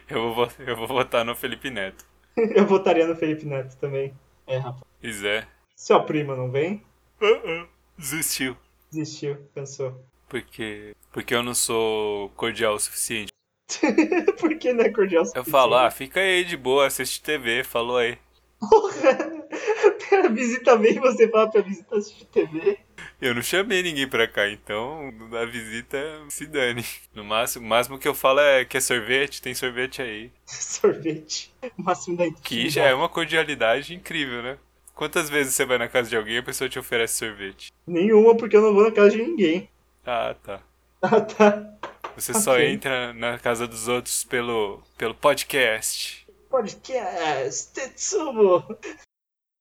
Eu 0.08 0.34
vou, 0.34 0.48
eu 0.60 0.76
vou 0.76 0.88
votar 0.88 1.26
no 1.26 1.36
Felipe 1.36 1.70
Neto. 1.72 2.06
Eu 2.38 2.66
votaria 2.68 3.08
no 3.08 3.16
Felipe 3.16 3.46
Neto 3.46 3.76
também. 3.78 4.14
É, 4.48 4.58
rapaz. 4.58 4.84
Pois 5.02 5.24
é. 5.24 5.48
Sua 5.84 6.00
prima 6.02 6.34
não 6.34 6.50
vem? 6.50 6.82
Uh-uh. 7.22 7.68
Desistiu. 7.98 8.56
Desistiu, 8.90 9.38
cansou. 9.54 10.02
Porque, 10.30 10.96
porque 11.12 11.36
eu 11.36 11.44
não 11.44 11.54
sou 11.54 12.30
cordial 12.38 12.76
o 12.76 12.80
suficiente. 12.80 13.34
Por 14.40 14.58
que 14.58 14.72
não 14.72 14.86
é 14.86 14.90
cordial 14.90 15.24
o 15.24 15.26
Eu 15.26 15.28
suficiente? 15.28 15.52
falo, 15.52 15.76
ah, 15.76 15.92
fica 15.92 16.22
aí 16.22 16.46
de 16.46 16.56
boa, 16.56 16.88
assiste 16.88 17.22
TV, 17.22 17.66
falou 17.66 17.98
aí. 17.98 18.18
Porra! 18.62 19.44
Pera, 20.10 20.30
visita 20.30 20.78
bem 20.78 21.02
você 21.02 21.28
fala 21.28 21.52
pra 21.52 21.60
visitar 21.60 21.98
assistir 21.98 22.28
TV. 22.28 22.78
Eu 23.20 23.36
não 23.36 23.42
chamei 23.42 23.84
ninguém 23.84 24.08
pra 24.08 24.26
cá, 24.26 24.48
então 24.50 25.12
a 25.38 25.44
visita 25.44 25.98
se 26.30 26.46
dane. 26.46 26.86
No 27.14 27.26
máximo, 27.26 27.66
o 27.66 27.68
máximo 27.68 28.00
que 28.00 28.08
eu 28.08 28.16
falo 28.16 28.40
é 28.40 28.64
que 28.64 28.78
é 28.78 28.80
sorvete, 28.80 29.42
tem 29.42 29.54
sorvete 29.54 30.02
aí. 30.02 30.32
Sorvete. 30.48 31.54
O 31.78 31.84
máximo 31.84 32.16
da 32.16 32.32
Que 32.32 32.70
já 32.70 32.86
é 32.86 32.94
uma 32.94 33.10
cordialidade 33.10 33.94
incrível, 33.94 34.42
né? 34.42 34.58
Quantas 35.04 35.30
vezes 35.30 35.54
você 35.54 35.66
vai 35.66 35.78
na 35.78 35.90
casa 35.90 36.10
de 36.10 36.16
alguém 36.16 36.36
e 36.36 36.38
a 36.38 36.44
pessoa 36.44 36.70
te 36.70 36.80
oferece 36.80 37.16
sorvete? 37.16 37.74
Nenhuma, 37.86 38.38
porque 38.38 38.56
eu 38.56 38.62
não 38.62 38.74
vou 38.74 38.86
na 38.86 38.92
casa 38.92 39.10
de 39.10 39.18
ninguém. 39.22 39.70
Ah, 40.06 40.34
tá. 40.42 40.62
Ah, 41.02 41.20
tá. 41.20 41.70
Você 42.16 42.34
só 42.34 42.54
Ok. 42.54 42.70
entra 42.70 43.12
na 43.12 43.38
casa 43.38 43.68
dos 43.68 43.90
outros 43.90 44.24
pelo, 44.24 44.82
pelo 44.98 45.14
podcast. 45.14 46.26
Podcast 46.50 47.74
Tetsumo. 47.74 48.64